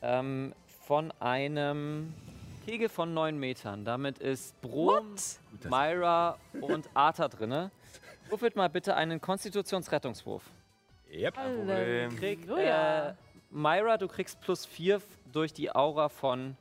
Ähm, 0.00 0.54
von 0.86 1.12
einem 1.20 2.14
Kegel 2.64 2.88
von 2.88 3.12
9 3.12 3.38
Metern. 3.38 3.84
Damit 3.84 4.18
ist 4.18 4.58
Brom, 4.62 5.14
Myra 5.68 6.38
und 6.62 6.88
Arthur 6.94 7.28
drinne. 7.28 7.70
Würfelt 8.30 8.56
mal 8.56 8.68
bitte 8.68 8.94
einen 8.96 9.20
Konstitutionsrettungswurf. 9.20 10.42
Yep. 11.10 11.34
Problem. 11.34 12.16
Krieg, 12.16 12.48
äh. 12.50 13.14
Myra, 13.50 13.96
du 13.96 14.08
kriegst 14.08 14.40
plus 14.40 14.66
4 14.66 15.00
durch 15.32 15.52
die 15.54 15.74
Aura 15.74 16.08
von, 16.10 16.56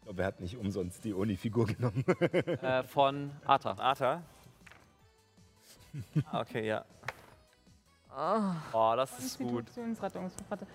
Ich 0.00 0.04
glaube, 0.04 0.22
er 0.22 0.26
hat 0.28 0.40
nicht 0.40 0.56
umsonst 0.58 1.02
die 1.04 1.14
Uni-Figur 1.14 1.66
genommen. 1.74 2.04
äh, 2.06 2.82
von 2.82 3.30
Arthur. 3.46 3.78
Arthur. 3.78 4.22
Ah, 6.30 6.40
okay, 6.40 6.66
ja. 6.66 6.84
Ah. 8.10 8.54
Oh, 8.72 8.94
das 8.96 9.18
ist 9.18 9.36
gut. 9.38 9.52
Konstitutionsrettungswurf. 9.66 10.50
Warte. 10.50 10.66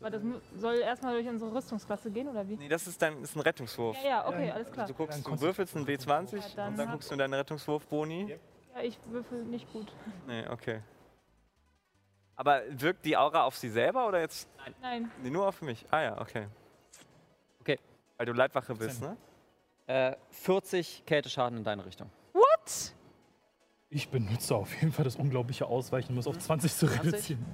Aber 0.00 0.10
das 0.10 0.22
mu- 0.24 0.40
soll 0.58 0.74
erstmal 0.78 1.14
durch 1.14 1.28
unsere 1.28 1.54
Rüstungsklasse 1.54 2.10
gehen, 2.10 2.28
oder 2.28 2.46
wie? 2.48 2.56
Nee, 2.56 2.68
das 2.68 2.86
ist 2.88 3.00
dann 3.00 3.22
ist 3.22 3.36
ein 3.36 3.40
Rettungswurf. 3.40 3.96
Ja, 4.02 4.08
ja, 4.08 4.28
okay, 4.28 4.50
alles 4.50 4.70
klar. 4.72 4.86
Du 4.88 4.94
guckst, 4.94 5.24
du 5.26 5.40
würfelst 5.40 5.76
einen 5.76 5.86
W20 5.86 6.36
Ja, 6.36 6.42
dann 6.56 6.68
und 6.72 6.78
dann 6.78 6.86
hab- 6.88 6.92
guckst 6.94 7.10
du 7.10 7.14
in 7.14 7.18
deinen 7.20 7.34
Rettungswurf-Boni. 7.34 8.36
Ja, 8.74 8.82
ich 8.82 8.98
würfel 9.06 9.44
nicht 9.44 9.72
gut. 9.72 9.92
Nee, 10.26 10.46
okay. 10.48 10.80
Aber 12.36 12.62
wirkt 12.68 13.04
die 13.04 13.16
Aura 13.16 13.44
auf 13.44 13.56
sie 13.56 13.68
selber 13.68 14.08
oder 14.08 14.20
jetzt 14.20 14.48
Nein. 14.82 15.10
nee, 15.22 15.30
nur 15.30 15.46
auf 15.46 15.62
mich? 15.62 15.86
Ah 15.90 16.02
ja, 16.02 16.20
okay. 16.20 16.48
Okay. 17.60 17.78
Weil 18.16 18.26
du 18.26 18.32
Leibwache 18.32 18.74
bist, 18.74 19.00
ne? 19.00 19.16
Äh, 19.86 20.16
40 20.30 21.04
Kälteschaden 21.06 21.58
in 21.58 21.64
deine 21.64 21.84
Richtung. 21.86 22.10
What? 22.32 22.92
Ich 23.90 24.08
benutze 24.08 24.56
auf 24.56 24.74
jeden 24.74 24.92
Fall 24.92 25.04
das 25.04 25.14
unglaubliche 25.14 25.66
Ausweichen, 25.66 26.12
um 26.12 26.18
es 26.18 26.26
auf 26.26 26.36
20 26.36 26.72
zu 26.74 26.86
20? 26.88 27.04
reduzieren. 27.04 27.46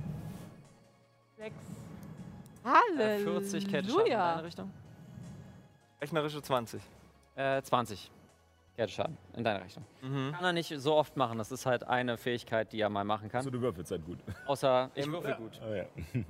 Sechs. 1.36 1.56
Äh, 2.98 3.18
40 3.18 3.68
Kälteschaden 3.68 4.06
in 4.06 4.12
deine. 4.12 4.44
Richtung. 4.44 4.72
Rechnerische 6.00 6.40
20. 6.40 6.80
Äh, 7.34 7.60
20 7.60 8.10
Kälteschaden 8.80 9.18
in 9.36 9.44
deine 9.44 9.62
Richtung. 9.62 9.84
Mhm. 10.00 10.32
Kann 10.32 10.42
er 10.42 10.52
nicht 10.54 10.72
so 10.78 10.94
oft 10.94 11.14
machen. 11.14 11.36
Das 11.36 11.52
ist 11.52 11.66
halt 11.66 11.84
eine 11.84 12.16
Fähigkeit, 12.16 12.72
die 12.72 12.80
er 12.80 12.88
mal 12.88 13.04
machen 13.04 13.28
kann. 13.28 13.42
So, 13.42 13.50
du 13.50 13.60
würfelst 13.60 13.90
halt 13.90 14.06
gut. 14.06 14.18
Außer 14.46 14.90
ich 14.94 15.06
würfel 15.06 15.34
gut. 15.34 15.60
Oh, 15.62 15.74
ja. 15.74 15.84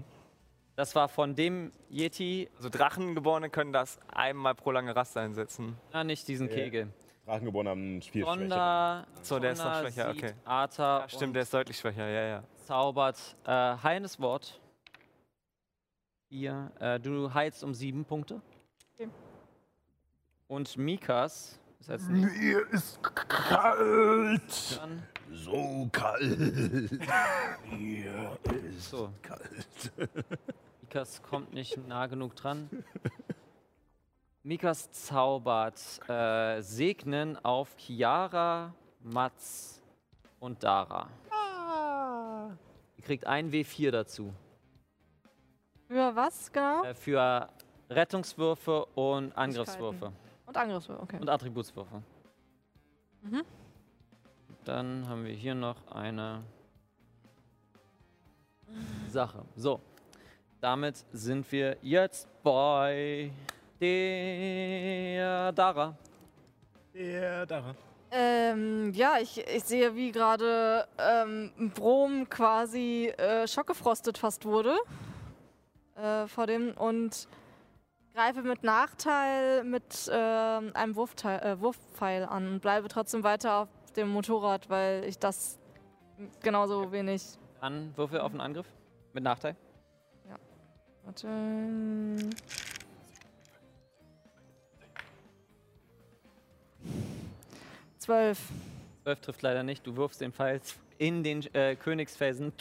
Das 0.75 0.95
war 0.97 1.09
von 1.09 1.35
dem 1.35 1.73
Yeti, 1.91 2.49
Also 2.57 2.71
Drachengeborene 2.71 3.51
können 3.51 3.73
das 3.73 3.99
einmal 4.13 4.55
pro 4.55 4.71
lange 4.71 4.97
Rast 4.97 5.17
einsetzen. 5.17 5.77
na 5.93 6.03
nicht 6.05 6.27
diesen 6.27 6.49
Ja. 6.49 6.55
Kegel. 6.55 6.89
Drachengeborene 7.27 7.71
haben 7.71 8.03
Spielschwäche. 8.03 8.39
Sonda, 8.41 9.07
So, 9.23 9.39
der 9.39 9.53
ist 9.53 9.63
noch 9.63 9.79
schwächer, 9.81 10.09
okay. 10.11 10.33
Arthur 10.45 10.85
Ja, 10.85 11.09
stimmt, 11.09 11.37
der 11.37 11.43
ist 11.43 11.53
deutlich 11.55 11.77
schwächer, 11.79 12.09
ja, 12.09 12.23
ja. 12.23 12.43
zaubert 12.65 13.37
äh, 13.45 13.51
heilendes 13.51 14.19
Wort. 14.21 14.59
Hier, 16.31 16.73
äh, 16.81 16.99
du 16.99 17.33
heilst 17.35 17.63
um 17.63 17.75
sieben 17.75 18.05
Punkte. 18.07 18.41
Okay. 18.95 19.09
Und 20.49 20.77
Mikas 20.79 21.60
ist 21.81 21.91
als 21.91 22.09
Mir 22.09 22.69
ist 22.73 23.03
kalt. 23.03 24.79
dran. 24.79 25.03
So 25.33 25.89
kalt. 25.93 26.91
Mir 27.71 28.39
ist 28.69 28.91
So. 28.91 29.13
kalt. 29.23 29.93
Mikas 30.83 31.23
kommt 31.23 31.53
nicht 31.55 31.77
nah 31.89 32.07
genug 32.07 32.35
dran. 32.37 32.69
Mikas 34.43 34.91
zaubert 34.93 35.79
äh, 36.09 36.61
Segnen 36.63 37.37
auf 37.45 37.77
Chiara, 37.77 38.75
Mats 39.03 39.81
und 40.41 40.63
Dara. 40.63 41.09
Ah. 41.31 42.51
Ihr 42.97 43.05
kriegt 43.05 43.27
ein 43.27 43.51
W4 43.51 43.91
dazu. 43.91 44.33
Für 45.89 46.15
was 46.17 46.51
genau? 46.53 46.85
Äh, 46.85 46.95
für 46.95 47.49
Rettungswürfe 47.91 48.85
und 48.95 49.37
Angriffswürfe. 49.37 50.13
Und 50.51 50.57
Angriffswürfe, 50.57 51.01
okay. 51.01 51.19
Und 51.21 51.29
Attributswürfe. 51.29 52.03
Mhm. 53.23 53.45
Dann 54.65 55.09
haben 55.09 55.25
wir 55.25 55.33
hier 55.33 55.55
noch 55.55 55.77
eine 55.93 56.43
Sache. 59.07 59.45
So, 59.55 59.81
damit 60.61 61.05
sind 61.13 61.53
wir 61.53 61.77
jetzt 61.83 62.27
bei 62.43 63.31
der 63.81 65.53
Dara. 65.53 65.97
Ja, 66.93 67.47
da. 67.47 67.77
Ähm, 68.11 68.93
ja, 68.93 69.19
ich, 69.21 69.39
ich 69.39 69.63
sehe, 69.63 69.95
wie 69.95 70.11
gerade 70.11 70.89
ähm, 70.99 71.53
Brom 71.77 72.29
quasi 72.29 73.07
äh, 73.17 73.47
schockgefrostet 73.47 74.19
fast 74.19 74.45
wurde. 74.45 74.77
Äh, 75.95 76.27
vor 76.27 76.49
dem 76.49 76.73
und 76.73 77.29
greife 78.15 78.43
mit 78.43 78.63
Nachteil 78.63 79.65
mit 79.65 80.11
ähm, 80.13 80.73
einem 80.75 80.97
Wurfteil, 80.97 81.41
äh, 81.41 81.61
Wurfpfeil 81.61 82.25
an 82.25 82.49
und 82.49 82.61
bleibe 82.61 82.89
trotzdem 82.89 83.23
weiter 83.23 83.61
auf 83.61 83.69
dem 83.97 84.09
Motorrad, 84.09 84.69
weil 84.69 85.05
ich 85.05 85.19
das 85.19 85.59
genauso 86.43 86.93
wenig. 86.93 87.23
Dann 87.61 87.97
Würfel 87.97 88.21
auf 88.21 88.33
den 88.33 88.41
Angriff 88.41 88.67
mit 89.13 89.25
Nachteil. 89.25 89.57
Warte. 91.05 91.27
Zwölf. 97.99 98.39
12 99.03 99.21
trifft 99.21 99.43
leider 99.43 99.63
nicht. 99.63 99.87
Du 99.87 99.97
wirfst 99.97 100.21
den 100.21 100.33
Pfeil 100.33 100.61
in 100.99 101.23
den 101.23 101.43
äh, 101.55 101.77
Königsfelsen. 101.77 102.53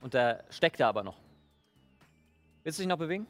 Und 0.00 0.14
da 0.14 0.40
steckt 0.50 0.80
er 0.80 0.88
aber 0.88 1.02
noch. 1.02 1.16
Willst 2.62 2.78
du 2.78 2.82
dich 2.82 2.88
noch 2.88 2.98
bewegen? 2.98 3.26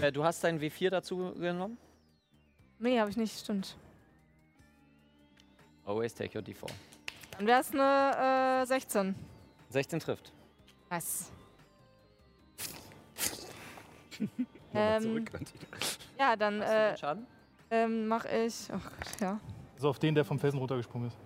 Äh, 0.00 0.12
du 0.12 0.24
hast 0.24 0.42
deinen 0.44 0.60
W4 0.60 0.90
dazu 0.90 1.32
genommen? 1.34 1.78
Nee, 2.78 2.98
habe 3.00 3.10
ich 3.10 3.16
nicht, 3.16 3.38
stimmt. 3.38 3.76
Always 5.86 6.14
take 6.14 6.36
your 6.38 6.44
D4. 6.44 6.66
Dann 7.38 7.46
wäre 7.46 7.60
es 7.60 7.72
eine 7.72 8.62
äh, 8.62 8.66
16. 8.66 9.14
16 9.70 10.00
trifft. 10.00 10.32
Was? 10.88 11.30
Nochmal 14.20 14.46
Ähm, 14.74 15.02
zurück. 15.02 15.30
Ja, 16.18 16.36
dann 16.36 16.60
äh, 16.62 16.94
ähm, 17.70 18.06
mache 18.06 18.28
ich. 18.28 18.68
Oh 18.70 18.78
Gott, 18.78 19.20
ja. 19.20 19.40
So 19.76 19.88
auf 19.88 19.98
den, 19.98 20.14
der 20.14 20.24
vom 20.24 20.38
Felsen 20.38 20.58
runtergesprungen 20.58 21.08
ist. 21.08 21.16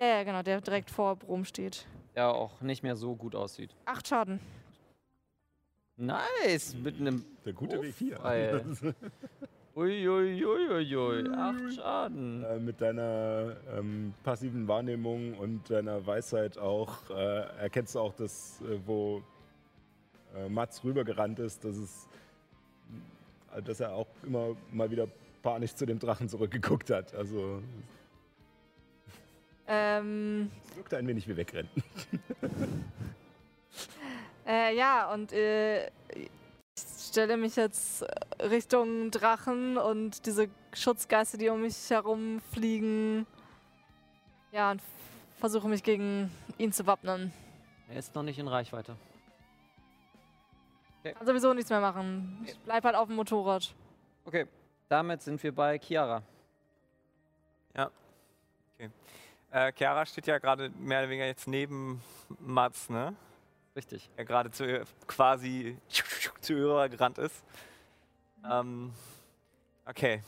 ja. 0.00 0.06
Ja, 0.06 0.22
genau, 0.24 0.42
der 0.42 0.60
direkt 0.60 0.90
vor 0.90 1.16
Brom 1.16 1.44
steht. 1.44 1.86
Der 2.14 2.28
auch 2.28 2.60
nicht 2.60 2.82
mehr 2.82 2.94
so 2.96 3.16
gut 3.16 3.34
aussieht. 3.34 3.74
Acht 3.86 4.06
Schaden. 4.06 4.38
Nice! 5.96 6.74
Mit 6.74 6.98
einem 7.00 7.24
Der 7.44 7.52
gute 7.52 7.78
W4. 7.78 8.16
Pfeil. 8.16 8.64
Uiuiuiui. 9.76 11.28
Acht 11.34 11.74
Schaden. 11.74 12.44
Äh, 12.44 12.58
mit 12.60 12.80
deiner 12.80 13.56
ähm, 13.76 14.14
passiven 14.22 14.68
Wahrnehmung 14.68 15.34
und 15.34 15.68
deiner 15.68 16.04
Weisheit 16.06 16.58
auch 16.58 17.10
äh, 17.10 17.14
erkennst 17.58 17.94
du 17.96 18.00
auch, 18.00 18.14
dass 18.14 18.60
äh, 18.62 18.78
wo 18.86 19.22
äh, 20.36 20.48
Mats 20.48 20.84
rübergerannt 20.84 21.40
ist, 21.40 21.64
dass 21.64 21.76
es 21.76 22.08
äh, 23.56 23.62
dass 23.62 23.80
er 23.80 23.92
auch 23.94 24.06
immer 24.24 24.56
mal 24.72 24.90
wieder 24.90 25.08
panisch 25.42 25.74
zu 25.74 25.86
dem 25.86 25.98
Drachen 25.98 26.28
zurückgeguckt 26.28 26.90
hat. 26.90 27.12
Also 27.14 27.60
Ähm, 29.66 30.50
es 30.70 30.76
wirkte 30.76 30.96
ein 30.98 31.06
wenig 31.08 31.26
wie 31.28 31.36
wegrennen. 31.36 31.70
äh, 34.46 34.76
ja, 34.76 35.12
und 35.12 35.32
äh, 35.32 35.86
ich 35.86 36.30
stelle 36.98 37.36
mich 37.36 37.56
jetzt 37.56 38.04
Richtung 38.40 39.10
Drachen 39.10 39.78
und 39.78 40.26
diese 40.26 40.48
Schutzgeister, 40.72 41.38
die 41.38 41.48
um 41.48 41.60
mich 41.60 41.90
herum 41.90 42.40
fliegen. 42.52 43.26
Ja, 44.52 44.70
und 44.72 44.82
versuche 45.38 45.68
mich 45.68 45.82
gegen 45.82 46.30
ihn 46.58 46.72
zu 46.72 46.86
wappnen. 46.86 47.32
Er 47.88 47.98
ist 47.98 48.14
noch 48.14 48.22
nicht 48.22 48.38
in 48.38 48.48
Reichweite. 48.48 48.96
Kann 51.02 51.26
sowieso 51.26 51.52
nichts 51.52 51.70
mehr 51.70 51.80
machen. 51.80 52.44
Ich 52.46 52.58
bleib 52.60 52.84
halt 52.84 52.96
auf 52.96 53.08
dem 53.08 53.16
Motorrad. 53.16 53.74
Okay, 54.24 54.46
damit 54.88 55.22
sind 55.22 55.42
wir 55.42 55.54
bei 55.54 55.78
Chiara. 55.78 56.22
Äh, 59.54 59.72
Chiara 59.72 60.04
steht 60.04 60.26
ja 60.26 60.38
gerade 60.38 60.68
mehr 60.70 60.98
oder 60.98 61.08
weniger 61.10 61.26
jetzt 61.26 61.46
neben 61.46 62.02
Mats, 62.40 62.90
ne? 62.90 63.14
Richtig. 63.76 64.10
Der 64.16 64.24
gerade 64.24 64.50
zu 64.50 64.84
quasi 65.06 65.76
zu 66.40 66.52
ihr 66.54 66.88
gerannt 66.88 67.18
ist. 67.18 67.44
Ähm, 68.48 68.92
okay. 69.86 70.22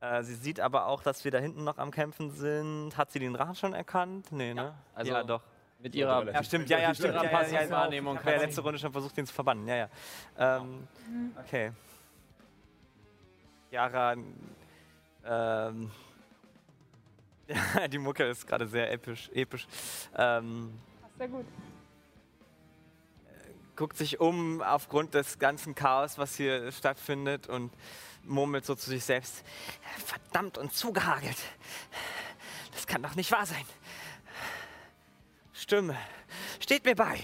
Äh, 0.00 0.22
sie 0.22 0.34
sieht 0.34 0.60
aber 0.60 0.86
auch, 0.86 1.02
dass 1.02 1.24
wir 1.24 1.30
da 1.30 1.38
hinten 1.38 1.64
noch 1.64 1.78
am 1.78 1.90
Kämpfen 1.90 2.30
sind. 2.30 2.96
Hat 2.96 3.10
sie 3.10 3.18
den 3.18 3.34
Drachen 3.34 3.54
schon 3.54 3.74
erkannt? 3.74 4.32
Nee, 4.32 4.54
ne? 4.54 4.74
also 4.94 5.12
ja, 5.12 5.22
doch. 5.22 5.42
Mit 5.78 5.94
ihrer 5.94 6.30
Ja, 6.30 6.42
stimmt, 6.42 6.68
ja, 6.68 6.78
ja, 6.78 6.94
stimmt. 6.94 7.14
Ja, 7.14 7.24
ja, 7.24 7.42
ja, 7.46 7.62
ja, 7.62 7.70
Wahrnehmung 7.70 8.14
Ich 8.14 8.20
habe 8.20 8.32
ja 8.32 8.42
letzte 8.42 8.60
Runde 8.60 8.78
schon 8.78 8.92
versucht, 8.92 9.16
den 9.16 9.26
zu 9.26 9.32
verbannen. 9.32 9.66
Ja, 9.66 9.76
ja. 9.76 9.88
Ähm, 10.38 10.86
okay. 11.38 11.72
Chiara, 13.70 14.14
ähm, 15.24 15.90
ja, 17.48 17.88
die 17.88 17.98
Mucke 17.98 18.24
ist 18.24 18.46
gerade 18.46 18.66
sehr 18.66 18.92
episch. 18.92 19.30
episch. 19.32 19.66
Ähm, 20.16 20.78
Sehr 21.18 21.28
gut. 21.28 21.46
Guckt 23.80 23.96
sich 23.96 24.20
um 24.20 24.60
aufgrund 24.60 25.14
des 25.14 25.38
ganzen 25.38 25.74
Chaos, 25.74 26.18
was 26.18 26.36
hier 26.36 26.70
stattfindet 26.70 27.46
und 27.46 27.72
murmelt 28.24 28.66
so 28.66 28.74
zu 28.74 28.90
sich 28.90 29.02
selbst. 29.02 29.42
Verdammt 30.04 30.58
und 30.58 30.74
zugehagelt. 30.74 31.38
Das 32.72 32.86
kann 32.86 33.02
doch 33.02 33.14
nicht 33.14 33.32
wahr 33.32 33.46
sein. 33.46 33.64
Stimme, 35.54 35.96
steht 36.60 36.84
mir 36.84 36.94
bei. 36.94 37.20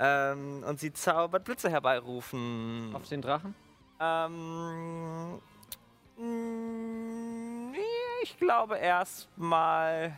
Ähm, 0.00 0.64
und 0.66 0.80
sie 0.80 0.92
zaubert 0.92 1.44
Blitze 1.44 1.70
herbeirufen. 1.70 2.90
auf 2.92 3.08
den 3.08 3.22
Drachen. 3.22 3.54
Ähm, 4.00 5.40
ich 8.24 8.36
glaube 8.36 8.78
erstmal 8.78 10.12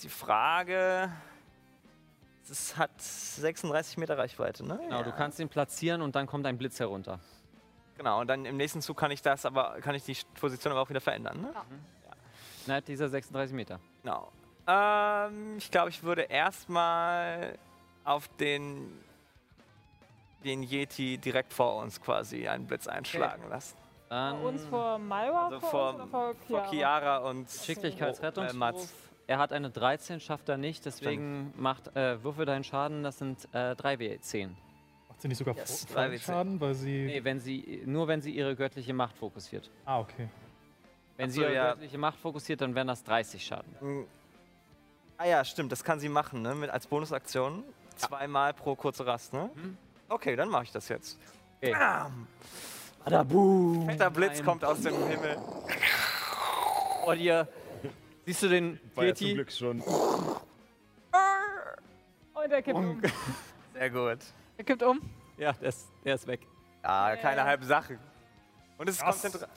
die 0.00 0.08
Frage. 0.08 1.10
Es 2.50 2.76
hat 2.76 2.90
36 3.00 3.96
Meter 3.96 4.18
Reichweite, 4.18 4.66
ne? 4.66 4.78
Genau, 4.82 5.02
du 5.02 5.12
kannst 5.12 5.38
ihn 5.40 5.48
platzieren 5.48 6.02
und 6.02 6.14
dann 6.14 6.26
kommt 6.26 6.46
ein 6.46 6.58
Blitz 6.58 6.78
herunter. 6.78 7.18
Genau, 7.96 8.20
und 8.20 8.26
dann 8.26 8.44
im 8.44 8.56
nächsten 8.56 8.82
Zug 8.82 8.96
kann 8.96 9.10
ich 9.10 9.22
das 9.22 9.46
aber, 9.46 9.80
kann 9.80 9.94
ich 9.94 10.02
die 10.04 10.16
Position 10.38 10.72
aber 10.72 10.82
auch 10.82 10.90
wieder 10.90 11.00
verändern, 11.00 11.40
ne? 11.40 11.54
Innerhalb 12.66 12.84
dieser 12.86 13.08
36 13.08 13.54
Meter. 13.54 13.78
Genau. 14.02 14.32
Ähm, 14.66 15.56
ich 15.58 15.70
glaube, 15.70 15.90
ich 15.90 16.02
würde 16.02 16.22
erstmal 16.22 17.58
auf 18.04 18.28
den, 18.38 18.90
den 20.44 20.62
Yeti 20.62 21.18
direkt 21.18 21.52
vor 21.52 21.76
uns 21.76 22.00
quasi 22.00 22.48
einen 22.48 22.66
Blitz 22.66 22.86
einschlagen 22.86 23.48
lassen. 23.48 23.76
Dann 24.08 24.38
Vor 24.38 24.48
uns 24.48 24.64
vor 24.66 24.98
Malwa, 24.98 25.46
Also 25.46 25.60
vor, 25.60 25.70
vor, 25.70 25.88
uns 25.88 25.96
oder 25.96 26.06
vor 26.08 26.34
vor 26.34 26.46
Chiara? 26.46 26.70
Chiara 26.70 27.16
und 27.18 27.50
Schicklichkeitsrettungswurf. 27.50 28.54
Äh, 28.54 28.56
Mats. 28.56 28.92
Er 29.26 29.38
hat 29.38 29.52
eine 29.52 29.70
13, 29.70 30.20
schafft 30.20 30.48
er 30.48 30.58
nicht, 30.58 30.84
deswegen 30.84 31.54
macht 31.56 31.96
äh, 31.96 32.22
Würfel 32.22 32.44
deinen 32.44 32.64
Schaden, 32.64 33.02
das 33.02 33.18
sind 33.18 33.48
äh, 33.52 33.72
3W10. 33.72 34.50
Macht 35.08 35.20
sie 35.22 35.28
nicht 35.28 35.38
sogar 35.38 35.56
Yes, 35.56 35.82
yes, 35.82 35.86
drei 35.86 36.08
W10. 36.08 36.20
Schaden, 36.20 36.60
weil 36.60 36.74
sie. 36.74 37.06
Nee, 37.06 37.24
wenn 37.24 37.40
sie, 37.40 37.82
nur 37.86 38.06
wenn 38.06 38.20
sie 38.20 38.32
ihre 38.32 38.54
göttliche 38.54 38.92
Macht 38.92 39.16
fokussiert. 39.16 39.70
Ah, 39.86 40.00
okay. 40.00 40.28
Wenn 41.16 41.30
Ach 41.30 41.32
sie 41.32 41.40
so, 41.40 41.42
ihre 41.42 41.54
ja. 41.54 41.70
göttliche 41.70 41.96
Macht 41.96 42.18
fokussiert, 42.18 42.60
dann 42.60 42.74
wären 42.74 42.88
das 42.88 43.02
30 43.04 43.44
Schaden. 43.44 43.76
Mm. 43.80 44.04
Ah 45.16 45.26
ja, 45.26 45.44
stimmt, 45.44 45.72
das 45.72 45.84
kann 45.84 46.00
sie 46.00 46.08
machen, 46.08 46.42
ne? 46.42 46.54
Mit, 46.54 46.70
als 46.70 46.86
Bonusaktion. 46.86 47.62
Zweimal 47.96 48.52
pro 48.52 48.74
kurze 48.74 49.06
Rast, 49.06 49.32
ne? 49.32 49.48
Mhm. 49.54 49.78
Okay, 50.08 50.36
dann 50.36 50.48
mache 50.48 50.64
ich 50.64 50.72
das 50.72 50.88
jetzt. 50.88 51.18
Okay. 51.58 51.72
Bam! 51.72 52.26
Adaboom! 53.04 53.86
Fetter 53.88 54.10
Blitz 54.10 54.42
kommt 54.42 54.64
aus 54.64 54.80
dem 54.80 54.94
Himmel. 55.08 55.38
vor 57.04 57.14
dir. 57.14 57.48
Siehst 58.26 58.42
du 58.42 58.48
den 58.48 58.80
War 58.94 59.04
ja 59.04 59.14
zum? 59.14 59.34
Glück 59.34 59.52
schon. 59.52 59.80
Und 62.34 62.50
er 62.50 62.62
kippt 62.62 62.76
um. 62.76 63.00
Sehr 63.72 63.90
gut. 63.90 64.18
Er 64.56 64.64
kippt 64.64 64.82
um. 64.82 65.00
Ja, 65.36 65.52
der 65.52 65.68
ist, 65.68 65.88
der 66.04 66.14
ist 66.14 66.26
weg. 66.26 66.40
Ja, 66.82 67.10
Ja, 67.10 67.16
keine 67.16 67.36
ja. 67.38 67.44
halbe 67.44 67.64
Sache. 67.64 67.98
Und 68.78 68.88
es 68.88 68.96
ist 68.96 69.04
konzentriert. 69.04 69.48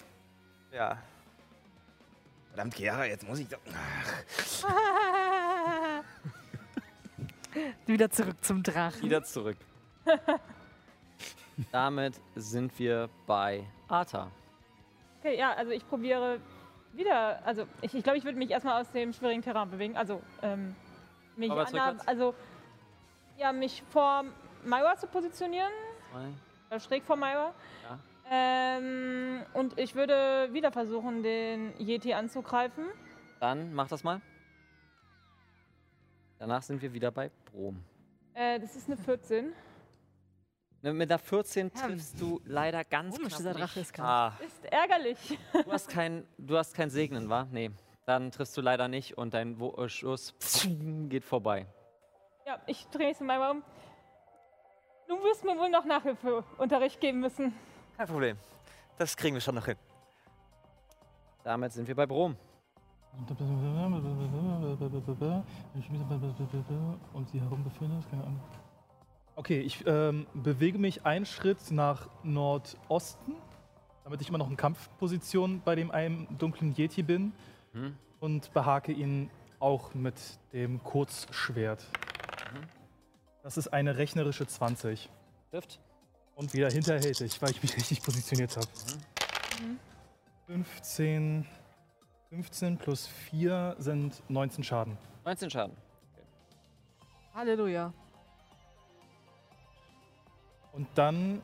Ja. 0.71 0.97
Verdammt, 2.49 2.75
Chiara, 2.75 3.05
jetzt 3.05 3.27
muss 3.27 3.39
ich 3.39 3.47
doch. 3.47 3.59
Wieder 7.85 8.09
zurück 8.09 8.43
zum 8.43 8.63
Drachen. 8.63 9.01
Wieder 9.01 9.23
zurück. 9.23 9.57
Damit 11.71 12.19
sind 12.35 12.77
wir 12.79 13.09
bei 13.25 13.65
Arta. 13.87 14.29
Okay, 15.19 15.37
ja, 15.37 15.53
also 15.53 15.71
ich 15.71 15.87
probiere 15.87 16.39
wieder, 16.93 17.45
also 17.45 17.67
ich 17.81 17.91
glaube, 17.91 17.97
ich, 17.97 18.03
glaub, 18.03 18.15
ich 18.15 18.23
würde 18.23 18.37
mich 18.37 18.51
erstmal 18.51 18.81
aus 18.81 18.91
dem 18.91 19.13
schwierigen 19.13 19.41
Terrain 19.41 19.69
bewegen. 19.69 19.95
Also 19.95 20.21
ähm, 20.41 20.75
mich 21.35 21.51
Aber 21.51 21.67
an 21.67 22.01
also 22.05 22.33
ja, 23.37 23.51
mich 23.51 23.83
vor 23.89 24.23
Maiwa 24.65 24.97
zu 24.97 25.07
positionieren, 25.07 25.71
Zwei. 26.11 26.75
äh, 26.75 26.79
schräg 26.79 27.03
vor 27.03 27.15
Maiwa. 27.15 27.53
Ja. 27.83 27.99
Ähm, 28.29 29.41
und 29.53 29.77
ich 29.79 29.95
würde 29.95 30.49
wieder 30.51 30.71
versuchen, 30.71 31.23
den 31.23 31.73
Yeti 31.79 32.13
anzugreifen. 32.13 32.87
Dann 33.39 33.73
mach 33.73 33.87
das 33.87 34.03
mal. 34.03 34.21
Danach 36.39 36.61
sind 36.61 36.81
wir 36.81 36.93
wieder 36.93 37.11
bei 37.11 37.31
Brom. 37.51 37.83
Äh, 38.33 38.59
das 38.59 38.75
ist 38.75 38.87
eine 38.87 38.97
14. 38.97 39.53
Mit 40.81 41.09
der 41.09 41.19
14 41.19 41.71
Ja. 41.75 41.81
triffst 41.87 42.21
du 42.21 42.39
leider 42.45 42.83
ganz 42.83 43.15
Komisch, 43.15 43.29
knapp 43.35 43.37
dieser. 43.39 43.53
Drache 43.53 43.79
ist 43.79 43.93
kalt. 43.93 44.07
Ah, 44.07 44.33
Ist 44.45 44.65
ärgerlich. 44.65 45.37
Du 45.51 45.71
hast 45.71 45.89
kein, 45.89 46.25
du 46.37 46.57
hast 46.57 46.73
kein 46.75 46.89
Segnen, 46.89 47.29
wa? 47.29 47.47
Nee. 47.51 47.71
Dann 48.05 48.31
triffst 48.31 48.55
du 48.55 48.61
leider 48.61 48.87
nicht 48.87 49.17
und 49.17 49.33
dein 49.33 49.59
Wo 49.59 49.73
äh, 49.75 49.89
Schuss 49.89 50.33
geht 51.09 51.25
vorbei. 51.25 51.65
Ja, 52.45 52.61
ich 52.67 52.87
drehe 52.87 53.11
es 53.11 53.19
mal 53.19 53.51
um. 53.51 53.63
Du 55.07 55.15
wirst 55.23 55.43
mir 55.43 55.57
wohl 55.57 55.69
noch 55.69 55.83
Nachhilfeunterricht 55.85 56.99
geben 57.01 57.19
müssen. 57.21 57.53
kein 57.97 58.07
Problem. 58.07 58.37
Das 58.97 59.15
kriegen 59.17 59.35
wir 59.35 59.41
schon 59.41 59.55
noch 59.55 59.65
hin. 59.65 59.77
Damit 61.43 61.71
sind 61.73 61.87
wir 61.87 61.95
bei 61.95 62.05
Brom. 62.05 62.35
Und 67.13 67.29
sie 67.29 67.39
herum 67.39 67.63
befindet, 67.63 68.09
keine 68.09 68.23
Ahnung. 68.23 68.39
Okay, 69.37 69.59
ich 69.59 69.85
ähm, 69.85 70.25
bewege 70.33 70.79
mich 70.79 71.05
einen 71.05 71.27
Schritt 71.27 71.69
nach 71.69 72.09
Nordosten, 72.23 73.35
damit 74.03 74.19
ich 74.19 74.29
immer 74.29 74.39
noch 74.39 74.49
in 74.49 74.57
Kampfposition 74.57 75.61
bei 75.63 75.75
dem 75.75 75.91
einen 75.91 76.27
dunklen 76.39 76.73
Yeti 76.75 77.03
bin 77.03 77.33
Hm? 77.73 77.95
und 78.19 78.51
behake 78.55 78.91
ihn 78.91 79.29
auch 79.59 79.93
mit 79.93 80.15
dem 80.53 80.83
Kurzschwert. 80.83 81.85
Das 83.43 83.57
ist 83.57 83.67
eine 83.67 83.97
rechnerische 83.97 84.47
20. 84.47 85.07
Trifft. 85.51 85.79
Und 86.33 86.55
wieder 86.55 86.71
hinterhältig, 86.71 87.39
weil 87.39 87.51
ich 87.51 87.61
mich 87.61 87.77
richtig 87.77 88.01
positioniert 88.01 88.57
habe. 88.57 88.67
Mhm. 89.61 89.79
15, 90.47 91.45
15 92.29 92.77
plus 92.77 93.05
4 93.05 93.75
sind 93.77 94.23
19 94.29 94.63
Schaden. 94.63 94.97
19 95.25 95.51
Schaden. 95.51 95.77
Halleluja. 97.35 97.93
Und 100.77 100.87
dann 100.93 101.41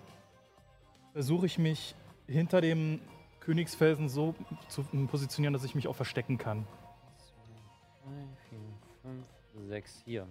versuche 1.14 1.48
ich 1.48 1.58
mich 1.58 1.96
hinter 2.28 2.62
dem 2.62 3.02
Königsfelsen 3.40 4.08
so 4.08 4.36
zu 4.68 4.84
positionieren, 5.08 5.54
dass 5.54 5.64
ich 5.64 5.74
mich 5.74 5.88
auch 5.88 5.96
verstecken 5.96 6.38
kann. 6.38 6.68
2, 8.04 8.12
4, 8.50 8.60
5, 9.02 9.26
6, 9.70 10.02
hier. 10.06 10.28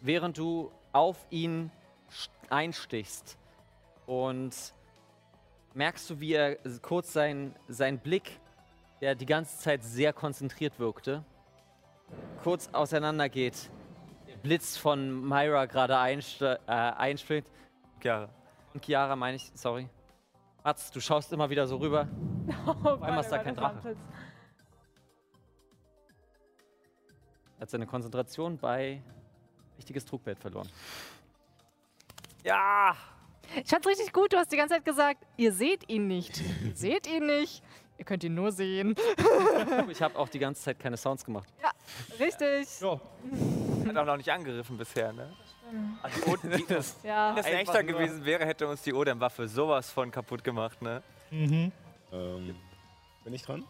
Während 0.00 0.36
du 0.36 0.72
auf 0.92 1.24
ihn 1.30 1.70
st- 2.10 2.28
einstichst 2.50 3.38
und 4.06 4.74
merkst 5.74 6.10
du, 6.10 6.18
wie 6.18 6.32
er 6.34 6.56
kurz 6.82 7.12
sein, 7.12 7.54
sein 7.68 8.00
Blick, 8.00 8.40
der 9.00 9.14
die 9.14 9.26
ganze 9.26 9.58
Zeit 9.58 9.84
sehr 9.84 10.12
konzentriert 10.12 10.80
wirkte, 10.80 11.24
kurz 12.42 12.68
auseinandergeht. 12.72 13.70
Der 14.26 14.36
Blitz 14.38 14.76
von 14.76 15.26
Myra 15.28 15.66
gerade 15.66 15.94
äh, 15.94 16.58
einspringt. 16.72 17.46
Ja. 18.02 18.28
Und 18.72 18.84
Chiara 18.84 19.16
meine 19.16 19.36
ich, 19.36 19.50
sorry. 19.54 19.88
Mats, 20.62 20.90
du 20.90 21.00
schaust 21.00 21.32
immer 21.32 21.48
wieder 21.50 21.66
so 21.66 21.76
rüber. 21.76 22.08
Auf 22.66 23.02
einmal 23.02 23.20
ist 23.20 23.30
da 23.30 23.38
kein 23.38 23.54
Drache. 23.54 23.96
Hat 27.60 27.70
seine 27.70 27.86
Konzentration 27.86 28.58
bei 28.58 29.02
wichtiges 29.76 30.04
Trugbild 30.04 30.38
verloren. 30.38 30.68
Ja! 32.42 32.96
Ich 33.62 33.68
fand's 33.68 33.86
richtig 33.86 34.12
gut, 34.12 34.32
du 34.32 34.38
hast 34.38 34.50
die 34.50 34.56
ganze 34.56 34.74
Zeit 34.74 34.84
gesagt, 34.84 35.24
ihr 35.36 35.52
seht 35.52 35.88
ihn 35.90 36.06
nicht. 36.06 36.40
ihr 36.64 36.74
seht 36.74 37.06
ihn 37.06 37.26
nicht. 37.26 37.62
Ihr 37.96 38.04
könnt 38.04 38.24
ihn 38.24 38.34
nur 38.34 38.50
sehen. 38.50 38.96
Ich 39.88 40.02
habe 40.02 40.18
auch 40.18 40.28
die 40.28 40.40
ganze 40.40 40.62
Zeit 40.62 40.80
keine 40.80 40.96
Sounds 40.96 41.24
gemacht. 41.24 41.48
Richtig. 42.18 42.80
Ja, 42.80 43.00
Hat 43.88 43.96
auch 43.96 44.04
noch 44.06 44.16
nicht 44.16 44.30
angegriffen 44.30 44.76
bisher, 44.76 45.12
ne? 45.12 45.32
Also, 46.02 46.36
die 46.36 46.64
das, 46.68 46.96
Ja. 47.02 47.28
wenn 47.30 47.36
das 47.36 47.46
ein 47.46 47.54
echter 47.54 47.82
gewesen 47.84 48.24
wäre, 48.24 48.44
hätte 48.46 48.68
uns 48.68 48.82
die 48.82 48.92
Odin-Waffe 48.94 49.48
sowas 49.48 49.90
von 49.90 50.10
kaputt 50.10 50.44
gemacht, 50.44 50.80
ne? 50.82 51.02
mhm. 51.30 51.72
Ähm, 52.12 52.54
bin 53.24 53.34
ich 53.34 53.42
dran? 53.42 53.64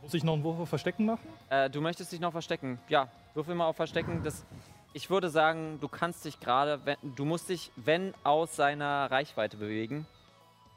Muss 0.00 0.14
ich 0.14 0.24
noch 0.24 0.32
einen 0.32 0.42
Wurf 0.42 0.58
auf 0.58 0.68
Verstecken 0.70 1.04
machen? 1.04 1.28
Äh, 1.50 1.68
du 1.68 1.80
möchtest 1.82 2.10
dich 2.10 2.18
noch 2.20 2.32
verstecken. 2.32 2.78
Ja, 2.88 3.08
würfel 3.34 3.54
mal 3.54 3.66
auf 3.66 3.76
Verstecken. 3.76 4.22
Das, 4.22 4.46
ich 4.94 5.10
würde 5.10 5.28
sagen, 5.28 5.78
du 5.80 5.88
kannst 5.88 6.24
dich 6.24 6.40
gerade, 6.40 6.80
wenn- 6.86 6.96
du 7.02 7.24
musst 7.26 7.48
dich, 7.50 7.70
wenn, 7.76 8.14
aus 8.24 8.56
seiner 8.56 9.10
Reichweite 9.10 9.58
bewegen, 9.58 10.06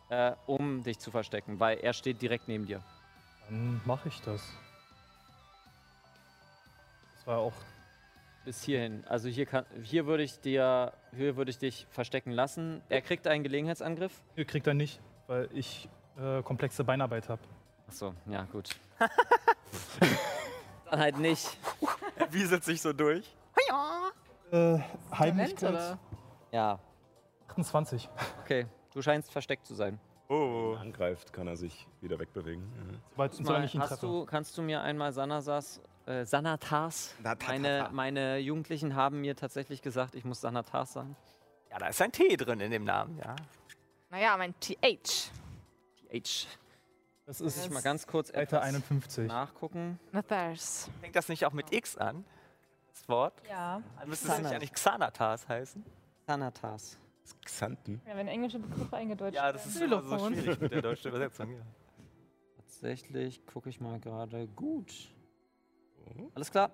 äh, 0.10 0.34
um 0.48 0.84
dich 0.84 1.00
zu 1.00 1.12
verstecken, 1.12 1.60
weil 1.60 1.78
er 1.80 1.94
steht 1.94 2.22
direkt 2.22 2.48
neben 2.50 2.66
dir. 2.66 2.84
Dann 3.50 3.80
mache 3.86 4.10
ich 4.10 4.20
das. 4.22 4.44
Das 7.16 7.28
war 7.28 7.38
auch. 7.38 7.54
Bis 8.46 8.64
hierhin. 8.64 9.04
Also 9.08 9.30
hier, 9.30 9.46
kann, 9.46 9.66
hier 9.84 10.06
würde 10.06 10.24
ich 10.24 10.40
dir, 10.40 10.94
hier 11.16 11.36
würde 11.36 11.52
ich 11.52 11.58
dich 11.58 11.86
verstecken 11.90 12.32
lassen. 12.32 12.82
Er 12.90 13.02
kriegt 13.02 13.28
einen 13.28 13.44
Gelegenheitsangriff. 13.44 14.14
Ihr 14.36 14.46
kriegt 14.46 14.66
er 14.68 14.74
nicht, 14.74 15.02
weil 15.28 15.50
ich 15.54 15.90
äh, 16.18 16.42
komplexe 16.42 16.84
Beinarbeit 16.84 17.30
habe. 17.30 17.42
Achso, 17.88 18.14
ja 18.28 18.44
gut. 18.46 18.70
Dann 20.90 21.00
halt 21.00 21.18
nicht. 21.18 21.58
Er 22.16 22.32
wieselt 22.32 22.64
sich 22.64 22.82
so 22.82 22.94
durch. 22.94 23.36
Äh, 24.52 24.80
Heimlichkeit 25.12 25.70
oder? 25.70 26.00
Ja, 26.52 26.80
28. 27.50 28.10
okay. 28.42 28.66
Du 28.94 29.02
scheinst 29.02 29.32
versteckt 29.32 29.66
zu 29.66 29.76
sein. 29.76 30.00
Oh. 30.30 30.76
Angreift, 30.80 31.34
kann 31.34 31.48
er 31.48 31.58
sich 31.58 31.88
wieder 32.02 32.20
wegbewegen. 32.20 32.64
Mhm. 32.64 33.64
Ich 33.64 33.76
ihn 33.76 33.82
Hast 33.82 33.90
treffe. 33.90 34.06
du, 34.06 34.26
kannst 34.26 34.58
du 34.58 34.62
mir 34.62 34.82
einmal 34.82 35.12
Sanasas, 35.12 35.82
äh? 36.10 36.26
Natatata. 36.42 37.36
Meine, 37.48 37.90
meine 37.92 38.38
Jugendlichen 38.40 38.96
haben 38.96 39.22
mir 39.22 39.36
tatsächlich 39.36 39.82
gesagt, 39.82 40.16
ich 40.16 40.26
muss 40.26 40.42
Sanatas 40.42 40.94
sagen. 40.94 41.16
Ja, 41.72 41.78
da 41.78 41.88
ist 41.88 42.02
ein 42.02 42.12
T 42.12 42.36
drin 42.36 42.60
in 42.60 42.72
dem 42.72 42.84
Namen, 42.84 43.18
ja. 43.20 43.36
Naja, 44.10 44.36
mein 44.38 44.54
TH. 44.60 45.32
Die 46.12 46.20
H. 46.20 46.48
Das 47.26 47.40
Muss 47.42 47.58
ich 47.58 47.66
ist 47.66 47.72
mal 47.72 47.84
ganz 47.84 48.08
kurz 48.08 48.30
Alter 48.32 48.58
etwas 48.58 48.64
51. 48.64 49.28
nachgucken. 49.28 50.00
Nathars. 50.12 50.90
Fängt 51.00 51.16
das 51.16 51.30
nicht 51.30 51.46
auch 51.46 51.54
mit 51.54 51.72
X 51.72 51.96
an? 51.96 52.26
Das 52.92 53.08
Wort? 53.08 53.34
Ja. 53.48 53.84
Dann 54.00 54.10
müsste 54.10 54.32
es 54.32 54.40
nicht 54.40 54.52
eigentlich 54.52 54.74
Xanatas 54.74 55.48
heißen. 55.48 55.86
Sanatas. 56.26 56.98
Xanten. 57.46 58.02
ja, 58.08 58.16
wenn 58.16 58.28
englische 58.28 58.58
Begriffe 58.58 58.96
eingedeutscht 58.98 59.36
Ja, 59.36 59.52
das 59.52 59.80
werden. 59.80 59.94
ist 59.94 60.08
immer 60.10 60.20
so 60.20 60.28
schwierig 60.34 60.60
mit 60.60 60.72
der 60.72 60.82
deutschen 60.82 61.10
Übersetzung. 61.10 61.52
Ja. 61.52 61.62
Tatsächlich 62.58 63.46
gucke 63.46 63.70
ich 63.70 63.80
mal 63.80 64.00
gerade 64.00 64.48
gut. 64.48 64.92
Alles 66.36 66.52
klar. 66.52 66.72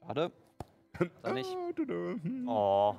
Schade. 0.00 0.32
Hat 0.98 1.10
er 1.22 1.32
nicht. 1.34 1.56
Oh, 2.48 2.94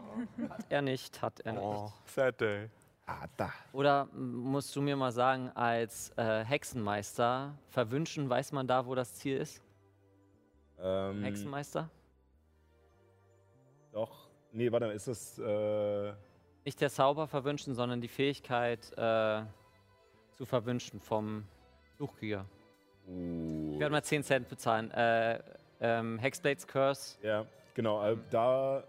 Hat 0.49 0.65
er 0.69 0.81
nicht. 0.81 1.21
Hat 1.21 1.39
er 1.41 1.53
nicht. 1.53 1.61
oh, 1.63 1.91
sad 2.05 2.39
day. 2.39 2.69
Ah, 3.05 3.25
da. 3.37 3.51
Oder 3.71 4.05
musst 4.13 4.75
du 4.75 4.81
mir 4.81 4.95
mal 4.97 5.11
sagen, 5.11 5.49
als 5.55 6.11
äh, 6.17 6.43
Hexenmeister, 6.43 7.57
verwünschen, 7.69 8.29
weiß 8.29 8.51
man 8.51 8.67
da, 8.67 8.85
wo 8.85 8.93
das 8.95 9.15
Ziel 9.15 9.37
ist? 9.37 9.63
Ähm, 10.79 11.23
Hexenmeister? 11.23 11.89
Doch. 13.93 14.27
Nee, 14.51 14.71
warte, 14.71 14.87
ist 14.87 15.07
das. 15.07 15.39
Äh, 15.39 16.13
Nicht 16.65 16.81
der 16.81 16.89
Zauber 16.89 17.27
verwünschen, 17.27 17.73
sondern 17.73 18.01
die 18.01 18.07
Fähigkeit 18.09 18.91
äh, 18.97 19.43
zu 20.33 20.45
verwünschen 20.45 20.99
vom 20.99 21.45
Fluchkrieger. 21.95 22.45
Uh, 23.07 23.73
Ich 23.73 23.79
werde 23.79 23.91
mal 23.91 24.03
10 24.03 24.23
Cent 24.23 24.49
bezahlen. 24.49 24.91
Äh, 24.91 25.39
ähm, 25.79 26.17
Hexblades 26.19 26.65
Curse. 26.67 27.17
Ja, 27.21 27.45
genau. 27.73 28.03
äh, 28.11 28.17
Da 28.29 28.83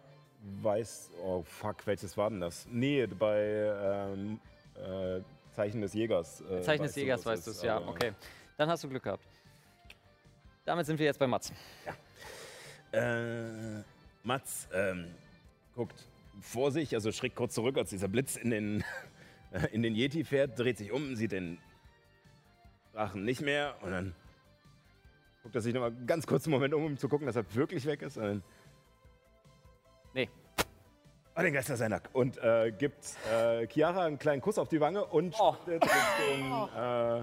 weiß. 0.63 1.11
Oh, 1.25 1.43
fuck, 1.43 1.87
welches 1.87 2.17
war 2.17 2.31
denn 2.31 2.41
das? 2.41 2.67
Nee, 2.71 3.07
bei 3.07 3.41
ähm, 4.13 4.41
äh, 4.77 5.21
Zeichen 5.53 5.81
des 5.81 5.93
Jägers. 5.95 6.41
Äh, 6.43 6.63
Zeichen 6.63 6.83
des 6.85 6.95
Jägers 6.97 7.25
weißt 7.27 7.47
du 7.47 7.51
es, 7.51 7.63
ja. 7.63 7.77
aber- 7.77 7.89
Okay. 7.89 8.13
Dann 8.57 8.69
hast 8.69 8.83
du 8.85 8.89
Glück 8.89 9.03
gehabt. 9.05 9.25
Damit 10.65 10.85
sind 10.87 10.99
wir 10.99 11.07
jetzt 11.07 11.19
bei 11.19 11.27
Mats. 11.27 11.53
Äh, 12.93 13.83
Mats, 14.23 14.69
ähm, 14.73 15.07
guckt 15.75 16.05
vor 16.41 16.71
sich, 16.71 16.95
also 16.95 17.13
schräg 17.13 17.35
kurz 17.35 17.55
zurück, 17.55 17.77
als 17.77 17.91
dieser 17.91 18.09
Blitz 18.09 18.37
in 18.37 18.51
den, 18.51 18.85
in 19.73 19.83
den 19.83 19.95
Yeti 19.95 20.25
fährt, 20.25 20.59
dreht 20.59 20.79
sich 20.79 20.93
um, 20.93 21.15
sieht 21.17 21.33
den 21.33 21.59
Drachen 22.99 23.25
nicht 23.25 23.41
mehr 23.43 23.77
und 23.83 23.93
dann 23.93 24.15
guckt 25.45 25.55
er 25.55 25.61
sich 25.61 25.73
nochmal 25.73 25.93
ganz 26.05 26.27
kurz 26.27 26.47
einen 26.47 26.55
Moment 26.55 26.75
um, 26.75 26.85
um 26.85 26.97
zu 26.99 27.09
gucken, 27.09 27.27
dass 27.27 27.37
er 27.37 27.55
wirklich 27.55 27.87
weg 27.87 28.03
ist. 28.03 28.17
Und 28.17 28.25
dann, 28.25 28.43
Nee. 30.15 30.29
Oh, 31.37 31.41
den 31.43 31.53
Geist 31.53 31.69
Nack. 31.89 32.11
Und 32.13 32.39
äh, 32.39 32.73
gibt 32.77 33.05
äh, 33.33 33.69
Chiara 33.69 34.05
einen 34.05 34.19
kleinen 34.19 34.43
Kuss 34.43 34.59
auf 34.59 34.69
die 34.69 34.81
Wange 34.81 35.05
und 35.05 35.37
Oh. 35.39 35.55
Richtung, 35.69 36.69
äh, 36.77 37.21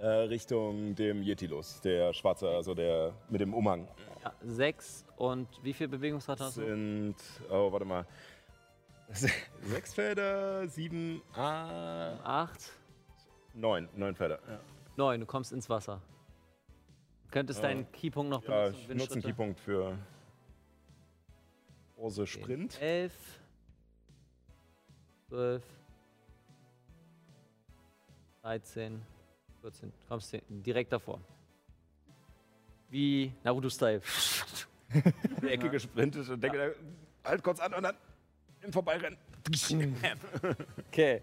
äh, 0.00 0.06
Richtung 0.26 0.94
dem 0.96 1.22
Yeti 1.22 1.46
los. 1.46 1.80
Der 1.82 2.12
Schwarze, 2.12 2.48
also 2.48 2.74
der 2.74 3.12
mit 3.28 3.40
dem 3.40 3.54
Umhang. 3.54 3.86
Ja, 4.24 4.32
sechs 4.42 5.04
und 5.16 5.46
wie 5.62 5.72
viel 5.72 5.86
Bewegungsrate 5.86 6.40
Das 6.40 6.48
hast 6.48 6.56
du? 6.56 6.66
sind, 6.66 7.14
oh, 7.50 7.70
warte 7.70 7.84
mal. 7.86 8.04
Sechs 9.12 9.94
Felder, 9.94 10.66
sieben, 10.68 11.22
ah, 11.36 12.14
Acht. 12.24 12.72
Neun, 13.54 13.88
neun 13.96 14.14
Felder. 14.14 14.38
Ja. 14.48 14.60
Neun, 14.96 15.20
du 15.20 15.26
kommst 15.26 15.52
ins 15.52 15.68
Wasser. 15.68 16.00
könntest 17.30 17.60
Ja. 17.62 17.68
deinen 17.68 17.90
Keypunkt 17.92 18.30
noch 18.30 18.42
Ja, 18.44 18.64
benutzen. 18.66 18.80
ich 18.90 18.96
nutze 18.96 19.12
einen 19.14 19.22
Keypunkt 19.22 19.58
für 19.60 19.96
Pause 21.96 22.26
Sprint. 22.26 22.78
11, 22.80 23.12
12, 25.28 25.62
13, 28.42 29.00
14. 29.62 29.92
Kommst 30.08 30.36
direkt 30.48 30.92
davor. 30.92 31.20
Wie 32.90 33.32
Naruto-Style. 33.44 34.02
Die 35.42 35.48
Ecke 35.48 35.70
gesprintet 35.70 36.28
und 36.28 36.42
denke, 36.42 36.58
mir, 36.58 36.74
halt 37.24 37.42
kurz 37.42 37.60
an 37.60 37.72
und 37.72 37.82
dann 37.82 37.96
im 38.60 38.72
Vorbeirennen. 38.72 39.18
Okay. 40.88 41.22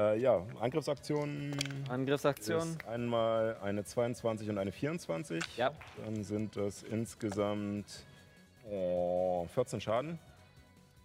Äh, 0.00 0.18
ja, 0.18 0.42
Angriffsaktionen 0.58 1.54
Angriffsaktion. 1.90 2.70
ist 2.70 2.88
einmal 2.88 3.58
eine 3.62 3.84
22 3.84 4.48
und 4.48 4.56
eine 4.56 4.72
24. 4.72 5.44
Ja. 5.58 5.72
Dann 6.02 6.24
sind 6.24 6.56
das 6.56 6.82
insgesamt 6.84 8.06
oh, 8.70 9.46
14 9.52 9.80
Schaden. 9.80 10.18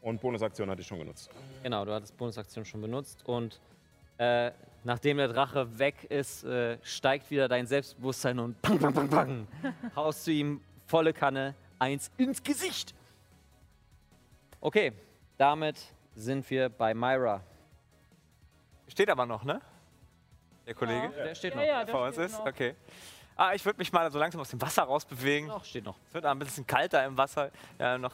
Und 0.02 0.22
Bonusaktion 0.22 0.70
hatte 0.70 0.82
ich 0.82 0.88
schon 0.88 1.00
genutzt. 1.00 1.30
Genau, 1.64 1.84
du 1.84 1.92
hattest 1.94 2.16
Bonusaktion 2.16 2.64
schon 2.64 2.80
benutzt 2.80 3.26
und 3.26 3.60
äh, 4.18 4.52
nachdem 4.86 5.18
der 5.18 5.28
Drache 5.28 5.78
weg 5.78 6.06
ist, 6.10 6.46
äh, 6.46 6.78
steigt 6.82 7.30
wieder 7.32 7.50
dein 7.50 7.66
Selbstbewusstsein 7.68 8.40
und 8.40 8.62
pang, 8.62 8.80
pang, 8.80 8.94
pang, 8.94 9.10
pang, 9.10 9.48
haust 9.96 10.26
du 10.26 10.32
ihm 10.32 10.62
volle 10.86 11.12
Kanne 11.12 11.54
eins 11.80 12.12
ins 12.18 12.42
Gesicht. 12.42 12.94
Okay, 14.62 14.94
damit 15.38 15.84
sind 16.16 16.50
wir 16.50 16.70
bei 16.70 16.94
Myra. 16.94 17.42
Steht 18.88 19.10
aber 19.10 19.26
noch, 19.26 19.44
ne? 19.44 19.62
Der 20.66 20.74
Kollege, 20.74 21.10
Der 21.10 21.36
steht 21.36 21.54
Ja, 21.54 21.60
noch. 21.60 21.68
ja, 21.68 21.76
der 21.78 21.86
der 21.86 21.96
vor 21.96 22.06
uns 22.08 22.18
ist. 22.18 22.38
noch. 22.40 22.46
Okay. 22.46 22.76
Ah, 23.38 23.54
ich 23.54 23.64
würde 23.66 23.78
mich 23.80 23.92
mal 23.92 24.10
so 24.12 24.18
langsam 24.18 24.40
aus 24.42 24.50
dem 24.50 24.62
Wasser 24.62 24.84
rausbewegen. 24.84 25.50
Noch, 25.50 25.66
steht 25.66 25.84
noch. 25.84 25.98
Es 26.08 26.14
wird 26.14 26.26
ein 26.26 26.40
bisschen 26.40 26.66
kalter 26.66 27.04
im 27.06 27.18
Wasser. 27.18 27.52
Ja, 27.78 27.98
noch 27.98 28.14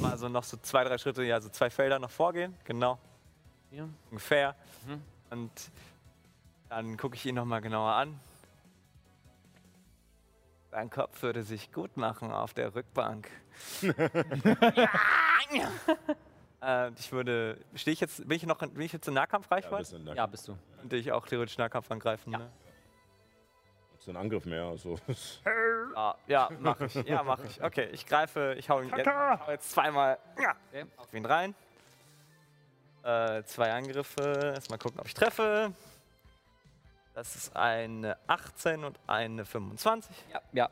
mal 0.00 0.16
so 0.18 0.28
noch 0.28 0.44
so 0.44 0.58
zwei, 0.58 0.84
drei 0.84 0.98
Schritte, 0.98 1.24
ja, 1.24 1.40
so 1.40 1.48
zwei 1.48 1.70
Felder 1.70 1.98
noch 1.98 2.10
vorgehen. 2.10 2.54
Genau, 2.64 2.98
Hier. 3.70 3.88
ungefähr. 4.10 4.54
Mhm. 4.86 5.02
Und 5.30 5.50
dann 6.68 6.96
gucke 6.98 7.16
ich 7.16 7.24
ihn 7.24 7.36
noch 7.36 7.46
mal 7.46 7.60
genauer 7.60 7.92
an. 7.92 8.20
Sein 10.70 10.90
Kopf 10.90 11.22
würde 11.22 11.42
sich 11.42 11.72
gut 11.72 11.96
machen 11.96 12.30
auf 12.30 12.52
der 12.52 12.74
Rückbank. 12.74 13.30
äh, 16.62 16.90
ich 16.98 17.10
würde, 17.12 17.58
stehe 17.74 17.92
ich 17.92 18.00
jetzt, 18.00 18.26
bin 18.28 18.36
ich 18.36 18.44
noch, 18.46 18.60
in- 18.62 18.72
bin 18.74 18.82
ich 18.82 18.92
jetzt 18.92 19.06
in 19.08 19.14
Ja, 19.14 19.20
Nahkampfreichweite? 19.22 19.76
bisschen, 19.78 20.06
da 20.06 20.14
Ja, 20.14 20.26
bist 20.26 20.48
du. 20.48 20.56
Könnte 20.78 20.96
ich 20.96 21.10
auch 21.12 21.26
theoretisch 21.26 21.58
Nahkampf 21.58 21.90
angreifen? 21.90 22.32
Ja. 22.32 22.38
Ne? 22.38 22.50
ist 23.98 24.08
ein 24.08 24.16
Angriff 24.16 24.44
mehr. 24.44 24.62
Also. 24.64 24.96
Ah, 25.96 26.14
ja, 26.28 26.48
mach 26.60 26.80
ich. 26.80 26.94
Ja, 26.94 27.22
mach 27.24 27.40
ich. 27.42 27.60
Okay, 27.62 27.88
ich 27.90 28.06
greife, 28.06 28.54
ich 28.56 28.70
hau 28.70 28.80
ihn 28.80 28.88
jetzt, 28.90 29.00
ich 29.00 29.06
hau 29.08 29.50
jetzt 29.50 29.70
zweimal 29.72 30.18
ja, 30.40 30.54
Okay. 30.70 30.86
auf 30.96 31.12
ihn 31.12 31.26
rein. 31.26 31.54
Äh, 33.02 33.42
zwei 33.44 33.72
Angriffe. 33.72 34.52
Erstmal 34.54 34.78
gucken, 34.78 35.00
ob 35.00 35.06
ich 35.06 35.14
treffe. 35.14 35.72
Das 37.14 37.34
ist 37.34 37.56
eine 37.56 38.16
18 38.28 38.84
und 38.84 39.00
eine 39.08 39.44
25. 39.44 40.14
Ja, 40.32 40.40
ja. 40.52 40.70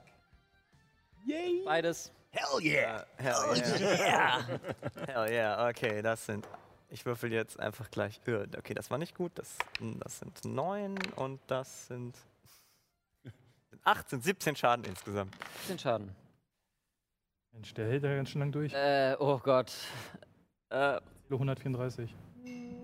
Beides. 1.65 2.13
Hell 2.37 2.61
yeah! 2.63 3.05
hell 3.17 3.57
yeah! 3.57 4.43
hell 5.07 5.27
yeah! 5.31 5.69
Okay, 5.71 6.03
das 6.03 6.27
sind. 6.27 6.47
Ich 6.91 7.07
würfel 7.07 7.33
jetzt 7.33 7.59
einfach 7.59 7.91
gleich. 7.91 8.21
äh, 8.27 8.47
Okay, 8.59 8.75
das 8.75 8.91
war 8.91 8.99
nicht 8.99 9.15
gut. 9.15 9.33
Das, 9.37 9.57
das 10.01 10.19
sind 10.19 10.45
9 10.45 10.99
und 11.17 11.41
das 11.47 11.87
sind. 11.87 12.15
18, 13.85 14.21
17 14.21 14.57
Schaden 14.57 14.85
insgesamt. 14.85 15.35
10 15.67 15.79
Schaden. 15.79 16.15
Mensch, 17.53 17.73
der 17.73 17.89
hält 17.89 18.03
ja 18.03 18.15
ganz 18.15 18.29
schön 18.29 18.41
lang 18.41 18.53
durch. 18.53 18.73
Äh, 18.75 19.17
oh 19.19 19.39
Gott. 19.39 19.73
Äh, 20.69 21.01
Kilo 21.27 21.37
134. 21.37 22.15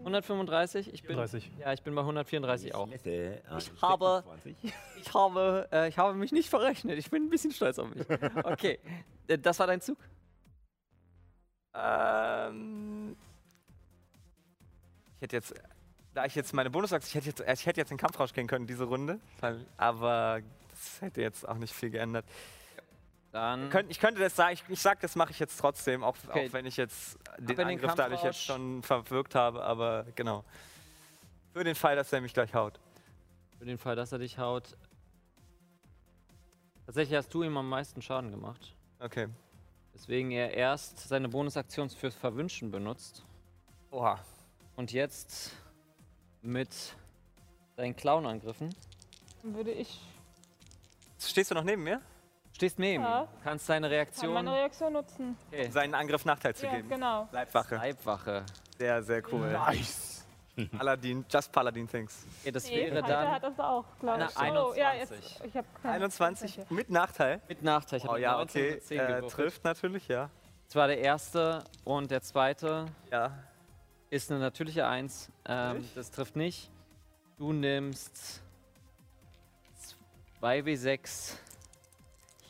135? 0.04 0.92
Ich 0.92 1.02
bin, 1.02 1.16
34. 1.16 1.50
ja, 1.58 1.72
ich 1.72 1.82
bin 1.82 1.94
bei 1.94 2.02
134 2.02 2.74
auch. 2.74 2.88
Ich 2.88 3.04
Ich 3.06 3.82
habe- 3.82 4.24
Ich 5.00 5.14
habe, 5.14 5.68
äh, 5.72 5.88
ich 5.88 5.98
habe 5.98 6.14
mich 6.14 6.32
nicht 6.32 6.48
verrechnet. 6.50 6.98
Ich 6.98 7.10
bin 7.10 7.24
ein 7.24 7.30
bisschen 7.30 7.50
stolz 7.52 7.78
auf 7.78 7.88
mich. 7.94 8.04
Okay, 8.44 8.78
Äh, 9.28 9.38
das 9.38 9.58
war 9.60 9.66
dein 9.68 9.80
Zug? 9.80 9.98
Ähm. 11.74 13.16
Ich 15.16 15.22
hätte 15.22 15.36
jetzt. 15.36 15.54
Da 16.14 16.26
ich 16.26 16.34
jetzt 16.34 16.52
meine 16.52 16.68
Bonusaktion. 16.70 17.08
Ich 17.22 17.26
hätte 17.28 17.42
jetzt, 17.44 17.60
ich 17.60 17.66
hätte 17.66 17.80
jetzt 17.80 17.90
den 17.90 17.96
Kampf 17.98 18.18
rausgehen 18.20 18.46
können, 18.46 18.66
diese 18.66 18.84
Runde. 18.84 19.18
Aber 19.78 20.40
das 20.70 21.00
hätte 21.00 21.22
jetzt 21.22 21.48
auch 21.48 21.56
nicht 21.56 21.72
viel 21.72 21.90
geändert. 21.90 22.26
Dann. 23.32 23.70
Ich 23.88 23.98
könnte 23.98 24.20
das 24.20 24.36
sagen, 24.36 24.52
ich, 24.52 24.62
ich 24.68 24.80
sag, 24.80 25.00
das 25.00 25.16
mache 25.16 25.30
ich 25.30 25.38
jetzt 25.38 25.58
trotzdem, 25.58 26.04
auch, 26.04 26.16
Okay. 26.28 26.48
auch 26.48 26.52
wenn 26.52 26.66
ich 26.66 26.76
jetzt 26.76 27.18
den 27.38 27.56
den 27.56 27.66
Angriff 27.66 27.94
dadurch 27.94 28.22
jetzt 28.22 28.42
schon 28.44 28.82
verwirkt 28.82 29.34
habe, 29.34 29.62
aber 29.64 30.04
genau. 30.14 30.44
Für 31.54 31.64
den 31.64 31.74
Fall, 31.74 31.96
dass 31.96 32.12
er 32.12 32.20
mich 32.20 32.34
gleich 32.34 32.54
haut. 32.54 32.78
Für 33.58 33.64
den 33.64 33.78
Fall, 33.78 33.96
dass 33.96 34.12
er 34.12 34.18
dich 34.18 34.38
haut. 34.38 34.76
Tatsächlich 36.84 37.16
hast 37.16 37.32
du 37.32 37.42
ihm 37.42 37.56
am 37.56 37.68
meisten 37.68 38.02
Schaden 38.02 38.30
gemacht. 38.30 38.74
Okay. 38.98 39.28
Deswegen 39.94 40.30
er 40.30 40.52
erst 40.52 41.08
seine 41.08 41.28
Bonusaktion 41.28 41.88
fürs 41.88 42.14
Verwünschen 42.14 42.70
benutzt. 42.70 43.24
Oha. 43.90 44.18
Und 44.76 44.92
jetzt 44.92 45.52
mit 46.42 46.68
deinen 47.76 47.96
Clown-Angriffen. 47.96 48.74
Dann 49.42 49.54
würde 49.54 49.70
ich 49.72 50.00
Stehst 51.18 51.50
du 51.50 51.54
noch 51.54 51.64
neben 51.64 51.82
mir? 51.84 52.00
Stehst 52.62 52.78
neben 52.78 53.02
Ja. 53.02 53.22
ihm. 53.22 53.28
Kannst 53.42 53.68
deine 53.68 53.88
kann 53.88 53.92
Reaktion. 53.94 54.34
meine 54.34 54.52
Reaktion 54.54 54.92
nutzen. 54.92 55.36
Okay. 55.48 55.68
Seinen 55.70 55.96
Angriff 55.96 56.24
Nachteil 56.24 56.54
zu 56.54 56.64
Ja, 56.66 56.76
geben. 56.76 56.88
genau. 56.88 57.28
Leibwache. 57.32 57.74
Leibwache. 57.74 58.44
Sehr, 58.78 59.02
sehr 59.02 59.20
cool. 59.32 59.50
Nice. 59.50 60.24
Paladin, 60.78 61.24
just 61.28 61.50
Paladin 61.50 61.88
things. 61.88 62.24
Okay, 62.40 62.52
das 62.52 62.68
Nee, 62.68 62.76
wäre 62.92 63.00
Falter 63.00 63.08
dann 63.08 63.30
hat 63.32 63.42
das 63.42 63.58
auch, 63.58 63.84
glaube 63.98 64.26
ich. 64.30 64.36
Eine 64.36 64.64
Oh, 64.64 64.74
ja, 64.74 64.92
jetzt, 64.92 65.10
21. 65.12 65.44
ich 65.44 65.56
habe 65.56 65.66
keine 65.82 65.94
21 65.94 66.54
Tatsache. 66.56 66.74
mit 66.74 66.90
Nachteil. 66.90 67.40
mit 67.48 67.62
Nachteil. 67.64 67.98
Ich 67.98 68.04
hab 68.04 68.12
Oh 68.12 68.16
ja, 68.16 68.32
19 68.36 68.62
okay. 68.62 68.74
und 68.74 68.82
10 68.84 69.00
Äh, 69.00 69.22
trifft 69.22 69.64
natürlich, 69.64 70.06
ja. 70.06 70.30
Das 70.66 70.76
war 70.76 70.86
der 70.86 70.98
erste 70.98 71.64
und 71.82 72.12
der 72.12 72.22
zweite 72.22 72.86
Ja. 73.10 73.36
ist 74.10 74.30
eine 74.30 74.38
natürliche 74.38 74.86
1. 74.86 75.32
Ähm, 75.46 75.84
das 75.96 76.12
trifft 76.12 76.36
nicht. 76.36 76.70
Du 77.38 77.52
nimmst 77.52 78.40
2w6 80.40 81.38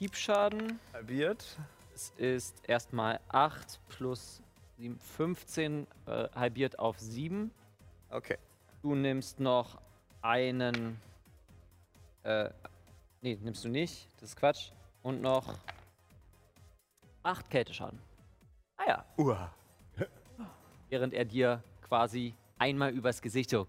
Hiebschaden. 0.02 0.80
Halbiert. 0.92 1.56
Es 1.94 2.12
ist 2.16 2.68
erstmal 2.68 3.20
8 3.28 3.78
plus 3.88 4.42
7, 4.76 4.98
15 4.98 5.86
äh, 6.06 6.28
halbiert 6.34 6.80
auf 6.80 6.98
7. 6.98 7.52
Okay. 8.10 8.36
Du 8.82 8.96
nimmst 8.96 9.38
noch 9.38 9.80
einen. 10.20 11.00
Äh, 12.24 12.50
nee, 13.20 13.38
nimmst 13.40 13.64
du 13.64 13.68
nicht. 13.68 14.08
Das 14.16 14.30
ist 14.30 14.36
Quatsch. 14.36 14.72
Und 15.04 15.22
noch 15.22 15.54
8 17.22 17.48
Kälteschaden. 17.48 18.00
Ah 18.78 18.84
ja. 18.88 19.04
Uah. 19.18 19.54
Während 20.88 21.14
er 21.14 21.26
dir 21.26 21.62
quasi 21.80 22.34
einmal 22.58 22.90
übers 22.90 23.22
Gesicht 23.22 23.50
so 23.50 23.68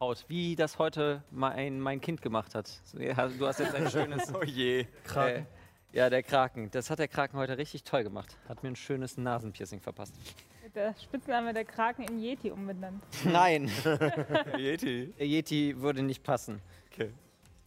haut. 0.00 0.24
Wie 0.28 0.56
das 0.56 0.78
heute 0.78 1.22
mein, 1.30 1.78
mein 1.78 2.00
Kind 2.00 2.22
gemacht 2.22 2.54
hat. 2.54 2.80
Du 2.92 3.46
hast 3.46 3.60
jetzt 3.60 3.74
ein 3.74 3.90
schönes. 3.90 4.34
Oh 4.34 4.42
je. 4.42 4.86
Äh, 5.14 5.44
ja, 5.92 6.08
der 6.08 6.22
Kraken. 6.22 6.70
Das 6.70 6.90
hat 6.90 6.98
der 6.98 7.08
Kraken 7.08 7.36
heute 7.36 7.58
richtig 7.58 7.84
toll 7.84 8.02
gemacht. 8.02 8.36
Hat 8.48 8.62
mir 8.62 8.70
ein 8.70 8.76
schönes 8.76 9.16
Nasenpiercing 9.18 9.80
verpasst. 9.80 10.14
Der 10.74 10.94
Spitzname 10.94 11.52
der 11.52 11.64
Kraken 11.64 12.04
in 12.04 12.20
Yeti 12.20 12.50
umbenannt. 12.50 13.02
Nein, 13.24 13.68
Yeti. 14.56 15.12
der 15.18 15.26
Yeti 15.26 15.80
würde 15.80 16.02
nicht 16.02 16.22
passen. 16.22 16.62
Okay. 16.92 17.12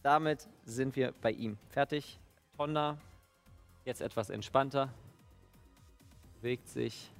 Damit 0.02 0.48
sind 0.64 0.96
wir 0.96 1.12
bei 1.20 1.32
ihm 1.32 1.58
fertig. 1.68 2.18
Tonda, 2.56 2.96
jetzt 3.84 4.00
etwas 4.00 4.30
entspannter, 4.30 4.88
bewegt 6.36 6.68
sich 6.68 7.10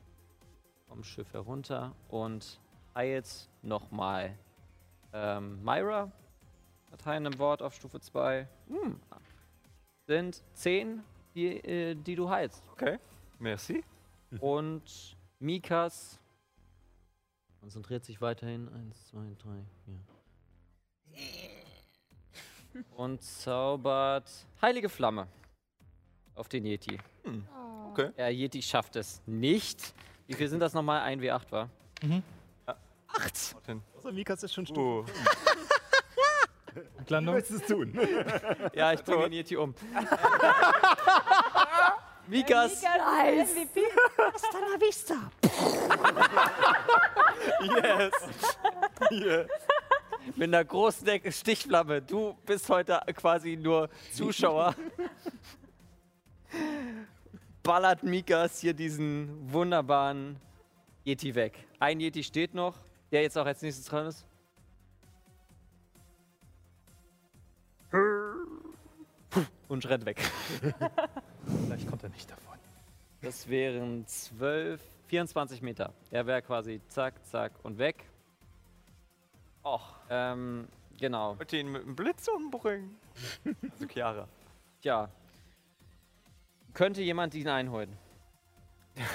vom 0.89 1.05
Schiff 1.05 1.33
herunter 1.35 1.93
und 2.09 2.61
heilt 2.95 3.51
nochmal 3.63 4.39
ähm, 5.15 5.63
Myra. 5.63 6.13
Hat 6.91 7.07
einem 7.07 7.39
Wort 7.39 7.63
auf 7.63 7.75
Stufe 7.75 8.01
2. 8.01 8.47
Hm. 8.69 9.01
Sind 10.07 10.43
10, 10.55 11.03
die, 11.35 11.57
äh, 11.65 11.95
die 11.95 12.15
du 12.15 12.29
heilst. 12.29 12.63
Okay. 12.73 12.99
Merci. 13.39 13.83
Und 14.41 15.17
Mikas 15.39 16.19
konzentriert 17.61 18.05
sich 18.05 18.21
weiterhin. 18.21 18.69
Eins, 18.69 19.07
zwei, 19.07 19.35
drei, 19.39 19.65
vier. 19.85 20.01
Und 22.97 23.23
zaubert 23.23 24.31
Heilige 24.61 24.89
Flamme 24.89 25.29
auf 26.35 26.49
den 26.49 26.67
Yeti. 26.67 26.99
Okay. 27.91 28.11
Der 28.17 28.31
Yeti 28.33 28.61
schafft 28.63 28.97
es 28.97 29.23
nicht. 29.27 29.95
Wie 30.27 30.35
viel 30.35 30.49
sind 30.49 30.61
das 30.61 30.75
nochmal? 30.75 31.03
Ein 31.03 31.21
W8 31.21 31.53
war. 31.53 31.71
Acht. 33.19 33.57
Also 33.97 34.13
Mikas 34.13 34.43
ist 34.43 34.55
schon 34.55 34.67
Uh. 34.77 35.05
Du 36.75 37.13
Landung. 37.15 37.35
willst 37.37 37.51
es 37.53 37.63
tun. 37.67 37.93
Ja, 38.75 38.93
ich 38.93 39.03
bringe 39.05 39.25
den 39.25 39.33
Yeti 39.35 39.57
um. 39.57 39.75
Mikas, 42.27 42.83
Nice. 42.83 43.55
MVP. 43.55 43.81
Hasta 44.17 44.59
la 44.59 44.81
vista. 44.81 45.31
yes. 47.61 48.13
Yeah. 49.13 49.47
Mit 50.35 50.49
einer 50.49 50.65
großen 50.65 51.07
Stichflamme. 51.31 52.01
Du 52.03 52.35
bist 52.47 52.69
heute 52.71 52.99
quasi 53.15 53.57
nur 53.57 53.89
Zuschauer. 54.13 54.75
Ballert 57.63 58.03
Mikas 58.03 58.61
hier 58.61 58.73
diesen 58.75 59.53
wunderbaren 59.53 60.41
Yeti 61.05 61.35
weg. 61.35 61.59
Ein 61.79 62.01
Yeti 62.01 62.23
steht 62.25 62.55
noch, 62.55 62.75
der 63.15 63.23
jetzt 63.23 63.39
auch 63.39 63.47
als 63.47 63.63
nächstes 63.63 63.87
dran 63.87 64.09
ist. 64.09 64.27
Und 69.69 69.89
rennt 69.89 70.05
weg. 70.05 70.21
Vielleicht 71.65 71.89
kommt 71.89 72.03
er 72.03 72.09
nicht 72.09 72.29
davon. 72.29 72.59
Das 73.23 73.49
wären 73.49 74.05
12, 74.05 74.81
24 75.07 75.63
Meter. 75.63 75.95
Der 76.11 76.27
wäre 76.27 76.43
quasi 76.43 76.81
zack, 76.89 77.25
zack 77.25 77.53
und 77.63 77.79
weg. 77.79 78.05
Och, 79.63 79.95
ähm, 80.11 80.67
genau. 80.99 81.35
Ich 81.35 81.39
wollte 81.39 81.57
ihn 81.57 81.71
mit 81.71 81.85
dem 81.85 81.95
Blitz 81.95 82.27
umbringen. 82.27 82.97
Also 83.71 83.87
Chiara. 83.87 84.27
Tja. 84.83 85.09
Könnte 86.73 87.01
jemand 87.01 87.35
ihn 87.37 87.49
einholen? 87.49 87.97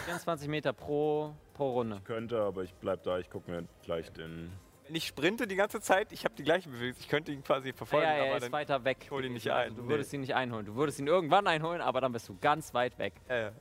24 0.06 0.48
Meter 0.48 0.74
pro, 0.74 1.34
pro 1.54 1.72
Runde. 1.72 2.02
Könnte, 2.04 2.42
aber 2.42 2.64
ich 2.64 2.74
bleib 2.76 3.04
da. 3.04 3.18
Ich 3.20 3.30
gucke 3.30 3.50
mir 3.50 3.64
gleich 3.84 4.12
den. 4.12 4.52
Wenn 4.86 4.96
ich 4.96 5.06
sprinte 5.08 5.46
die 5.48 5.56
ganze 5.56 5.80
Zeit, 5.82 6.12
ich 6.12 6.26
habe 6.26 6.34
die 6.36 6.44
gleiche 6.44 6.68
Bewegung. 6.70 6.98
Ich 7.00 7.08
könnte 7.08 7.32
ihn 7.32 7.44
quasi 7.44 7.74
verfolgen, 7.74 8.08
ja, 8.08 8.14
ja, 8.18 8.24
er 8.24 8.28
aber 8.28 8.38
ist 8.38 8.44
dann. 8.44 8.52
weiter 8.52 8.84
weg. 8.84 9.08
hol 9.12 9.24
ihn 9.24 9.34
nicht 9.34 9.44
gewesen. 9.44 9.58
ein, 9.58 9.64
Also 9.70 9.76
du 9.78 9.84
nee. 9.84 9.90
würdest 9.90 10.14
ihn 10.14 10.22
nicht 10.22 10.36
einholen. 10.36 10.66
Du 10.66 10.76
würdest 10.76 11.00
ihn 11.00 11.08
irgendwann 11.08 11.46
einholen, 11.48 11.82
aber 11.82 12.02
dann 12.02 12.12
bist 12.12 12.28
du 12.28 12.38
ganz 12.42 12.74
weit 12.74 12.98
weg. 12.98 13.14
Ja. 13.30 13.52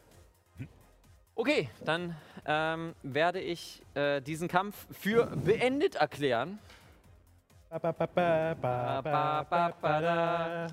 Okay, 1.35 1.69
dann 1.85 2.17
ähm, 2.47 2.95
werde 3.05 3.41
ich 3.41 3.81
äh, 3.95 4.21
diesen 4.21 4.49
Kampf 4.49 4.87
für 4.91 5.27
beendet 5.27 5.95
erklären. 5.95 6.59
Ba, 7.71 7.79
ba, 7.79 7.93
ba, 7.93 8.07
ba, 8.07 8.55
ba, 8.55 9.03
ba, 9.03 9.43
ba, 9.45 9.75
ba, 9.81 10.01
da. 10.01 10.67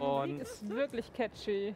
Und 0.00 0.40
Ist 0.40 0.68
wirklich 0.68 1.10
catchy. 1.14 1.74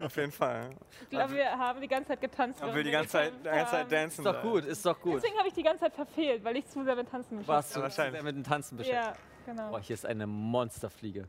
Auf 0.00 0.16
jeden 0.16 0.32
Fall. 0.32 0.70
Ich 1.02 1.10
glaube, 1.10 1.34
wir 1.34 1.50
haben 1.50 1.80
die 1.80 1.88
ganze 1.88 2.08
Zeit 2.08 2.20
getanzt. 2.20 2.60
Während 2.60 2.74
will 2.74 2.82
die 2.84 2.90
wir 2.90 2.98
ganze 2.98 3.12
Zeit, 3.12 3.32
die 3.40 3.44
ganze 3.44 3.70
Zeit 3.70 3.92
dancen. 3.92 4.20
ist 4.20 4.26
doch 4.26 4.42
gut, 4.42 4.64
ist 4.64 4.86
doch 4.86 5.00
gut. 5.00 5.16
Deswegen 5.16 5.38
habe 5.38 5.48
ich 5.48 5.54
die 5.54 5.62
ganze 5.62 5.84
Zeit 5.84 5.94
verfehlt, 5.94 6.44
weil 6.44 6.56
ich 6.56 6.66
zu 6.66 6.84
sehr 6.84 6.96
mit 6.96 7.08
Tanzen 7.10 7.38
beschäftigt 7.38 7.48
Warst 7.48 7.74
du 7.74 7.78
Ja, 7.80 7.84
wahrscheinlich. 7.84 8.14
sehr 8.20 8.22
mit 8.24 8.36
dem 8.36 8.44
Tanzen 8.44 8.76
beschäftigt? 8.76 9.04
Ja, 9.46 9.52
genau. 9.52 9.70
Boah, 9.70 9.80
hier 9.80 9.94
ist 9.94 10.06
eine 10.06 10.26
Monsterfliege. 10.26 11.26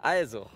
Also, 0.00 0.48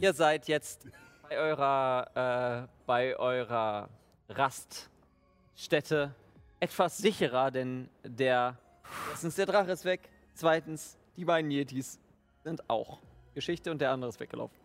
ihr 0.00 0.12
seid 0.14 0.48
jetzt 0.48 0.86
bei 1.28 1.38
eurer, 1.38 2.64
äh, 2.64 2.68
bei 2.86 3.16
eurer 3.16 3.88
Raststätte 4.28 6.14
etwas 6.60 6.98
sicherer, 6.98 7.50
denn 7.50 7.88
der, 8.02 8.56
erstens 9.10 9.34
der 9.36 9.46
Drache 9.46 9.70
ist 9.72 9.84
weg, 9.84 10.08
zweitens 10.34 10.96
die 11.16 11.24
beiden 11.24 11.50
Yetis 11.50 11.98
sind 12.42 12.68
auch 12.68 12.98
Geschichte 13.34 13.70
und 13.70 13.80
der 13.80 13.90
andere 13.90 14.08
ist 14.10 14.20
weggelaufen. 14.20 14.56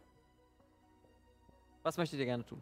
Was 1.84 1.98
möchtet 1.98 2.20
ihr 2.20 2.26
gerne 2.26 2.46
tun? 2.46 2.62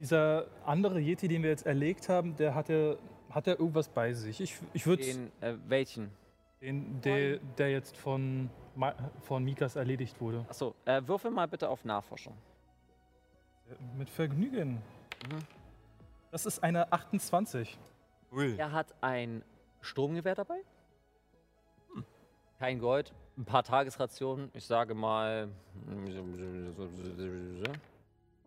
Dieser 0.00 0.46
andere 0.64 1.00
Yeti, 1.00 1.28
den 1.28 1.42
wir 1.42 1.50
jetzt 1.50 1.66
erlegt 1.66 2.08
haben, 2.08 2.36
der 2.36 2.54
hatte, 2.54 2.98
hat 3.30 3.46
er 3.46 3.58
irgendwas 3.58 3.88
bei 3.88 4.12
sich. 4.12 4.40
Ich, 4.40 4.58
ich 4.72 4.86
würde 4.86 5.02
Den, 5.04 5.32
äh, 5.40 5.56
welchen? 5.66 6.10
den, 6.60 7.00
der, 7.00 7.38
der 7.38 7.70
jetzt 7.70 7.96
von, 7.96 8.50
von 9.22 9.44
Mikas 9.44 9.76
erledigt 9.76 10.20
wurde. 10.20 10.44
Achso, 10.48 10.74
äh, 10.84 11.00
würfel 11.06 11.30
mal 11.30 11.46
bitte 11.46 11.68
auf 11.68 11.84
Nachforschung. 11.84 12.34
Mit 13.96 14.10
Vergnügen. 14.10 14.82
Mhm. 15.30 15.38
Das 16.30 16.46
ist 16.46 16.62
eine 16.62 16.92
28. 16.92 17.78
Cool. 18.32 18.54
Er 18.58 18.72
hat 18.72 18.94
ein 19.00 19.42
Sturmgewehr 19.80 20.34
dabei. 20.34 20.60
Kein 22.58 22.78
Gold, 22.78 23.12
ein 23.36 23.44
paar 23.44 23.62
Tagesrationen. 23.62 24.50
Ich 24.54 24.66
sage 24.66 24.94
mal 24.94 25.48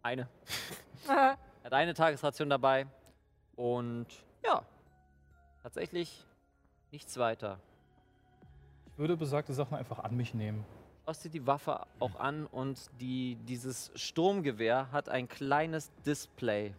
eine. 0.02 0.28
Er 1.08 1.38
hat 1.64 1.74
eine 1.74 1.94
Tagesration 1.94 2.50
dabei 2.50 2.88
und 3.58 4.08
ja, 4.46 4.64
tatsächlich 5.62 6.26
nichts 6.92 7.18
weiter. 7.18 7.60
Ich 8.86 8.98
würde 8.98 9.18
besagte 9.18 9.54
Sachen 9.54 9.76
einfach 9.76 10.00
an 10.00 10.16
mich 10.16 10.34
nehmen. 10.34 10.64
Schaust 11.06 11.26
dir 11.26 11.30
die 11.30 11.46
Waffe 11.46 11.86
auch 12.00 12.16
an 12.16 12.46
und 12.46 12.90
die, 13.02 13.36
dieses 13.48 13.92
Sturmgewehr 13.96 14.92
hat 14.92 15.10
ein 15.10 15.28
kleines 15.28 15.92
Display 16.06 16.74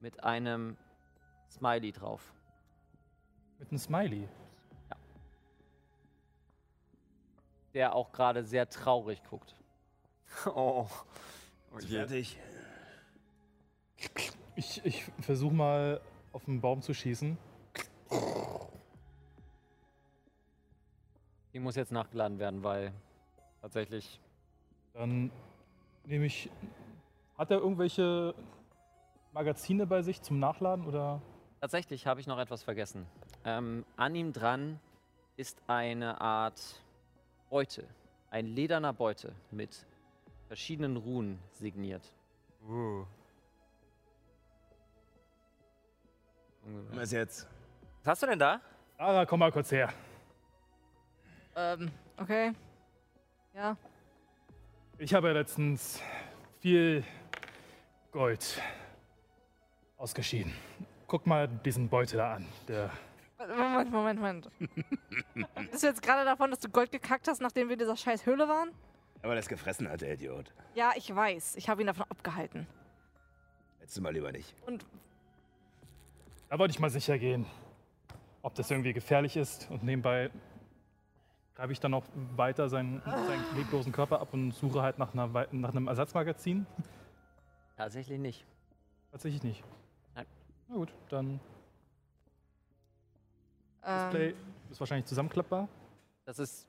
mit 0.00 0.22
einem 0.22 0.76
Smiley 1.50 1.92
drauf. 1.92 2.32
Mit 3.58 3.70
einem 3.70 3.78
Smiley. 3.78 4.28
Der 7.74 7.94
auch 7.94 8.12
gerade 8.12 8.44
sehr 8.44 8.68
traurig 8.68 9.22
guckt. 9.28 9.54
Oh. 10.46 10.88
oh. 11.72 11.78
Fertig. 11.78 12.36
Ich, 14.56 14.84
ich 14.84 15.04
versuche 15.20 15.54
mal 15.54 16.00
auf 16.32 16.44
den 16.44 16.60
Baum 16.60 16.82
zu 16.82 16.92
schießen. 16.92 17.38
Die 21.52 21.60
muss 21.60 21.76
jetzt 21.76 21.92
nachgeladen 21.92 22.40
werden, 22.40 22.64
weil 22.64 22.92
tatsächlich. 23.60 24.20
Dann 24.92 25.30
nehme 26.04 26.26
ich. 26.26 26.50
Hat 27.38 27.50
er 27.52 27.58
irgendwelche 27.58 28.34
Magazine 29.32 29.86
bei 29.86 30.02
sich 30.02 30.20
zum 30.22 30.38
Nachladen 30.38 30.86
oder? 30.86 31.20
Tatsächlich 31.60 32.06
habe 32.06 32.20
ich 32.20 32.26
noch 32.26 32.38
etwas 32.38 32.62
vergessen. 32.62 33.06
Ähm, 33.44 33.84
an 33.96 34.14
ihm 34.14 34.32
dran 34.32 34.80
ist 35.36 35.62
eine 35.66 36.20
Art 36.20 36.83
Beute. 37.54 37.86
Ein 38.32 38.46
lederner 38.46 38.92
Beute 38.92 39.32
mit 39.52 39.86
verschiedenen 40.48 40.96
Runen 40.96 41.38
signiert. 41.52 42.02
Uh. 42.68 43.06
Was 46.90 47.12
jetzt? 47.12 47.46
Was 48.02 48.10
hast 48.10 48.22
du 48.24 48.26
denn 48.26 48.40
da? 48.40 48.60
Sarah, 48.98 49.24
komm 49.24 49.38
mal 49.38 49.52
kurz 49.52 49.70
her. 49.70 49.94
Ähm, 51.54 51.92
okay. 52.16 52.50
Ja. 53.54 53.76
Ich 54.98 55.14
habe 55.14 55.30
letztens 55.30 56.02
viel 56.58 57.04
Gold 58.10 58.60
ausgeschieden. 59.96 60.52
Guck 61.06 61.24
mal 61.24 61.46
diesen 61.46 61.88
Beutel 61.88 62.16
da 62.16 62.34
an. 62.34 62.48
Der 62.66 62.90
Moment, 63.48 63.90
Moment, 63.90 64.20
Moment. 64.20 64.50
Bist 65.70 65.82
du 65.82 65.86
jetzt 65.86 66.02
gerade 66.02 66.24
davon, 66.24 66.50
dass 66.50 66.60
du 66.60 66.68
Gold 66.68 66.90
gekackt 66.92 67.28
hast, 67.28 67.40
nachdem 67.40 67.68
wir 67.68 67.74
in 67.74 67.78
dieser 67.78 67.96
scheiß 67.96 68.26
Höhle 68.26 68.48
waren? 68.48 68.70
Aber 69.22 69.34
das 69.34 69.48
gefressen 69.48 69.88
hat, 69.88 70.00
der 70.02 70.14
Idiot. 70.14 70.52
Ja, 70.74 70.92
ich 70.96 71.14
weiß. 71.14 71.56
Ich 71.56 71.68
habe 71.68 71.80
ihn 71.82 71.86
davon 71.86 72.06
abgehalten. 72.10 72.66
Du 73.94 74.00
mal 74.00 74.12
lieber 74.12 74.32
nicht. 74.32 74.54
Und 74.66 74.84
Da 76.48 76.58
wollte 76.58 76.72
ich 76.72 76.78
mal 76.80 76.90
sicher 76.90 77.18
gehen, 77.18 77.46
ob 78.42 78.54
das 78.54 78.70
irgendwie 78.70 78.92
gefährlich 78.92 79.36
ist. 79.36 79.70
Und 79.70 79.82
nebenbei 79.82 80.30
greife 81.54 81.72
ich 81.72 81.80
dann 81.80 81.92
noch 81.92 82.04
weiter 82.36 82.68
seinen, 82.68 83.00
seinen 83.02 83.56
leblosen 83.56 83.92
Körper 83.92 84.20
ab 84.20 84.32
und 84.32 84.52
suche 84.52 84.82
halt 84.82 84.98
nach, 84.98 85.12
einer, 85.14 85.28
nach 85.52 85.70
einem 85.70 85.86
Ersatzmagazin. 85.88 86.66
Tatsächlich 87.76 88.18
nicht. 88.18 88.44
Tatsächlich 89.12 89.42
nicht. 89.42 89.64
Nein. 90.14 90.26
Na 90.68 90.74
gut, 90.74 90.92
dann 91.08 91.40
Display 93.84 94.30
ähm, 94.30 94.36
ist 94.70 94.80
wahrscheinlich 94.80 95.06
zusammenklappbar. 95.06 95.68
Das 96.24 96.38
ist 96.38 96.66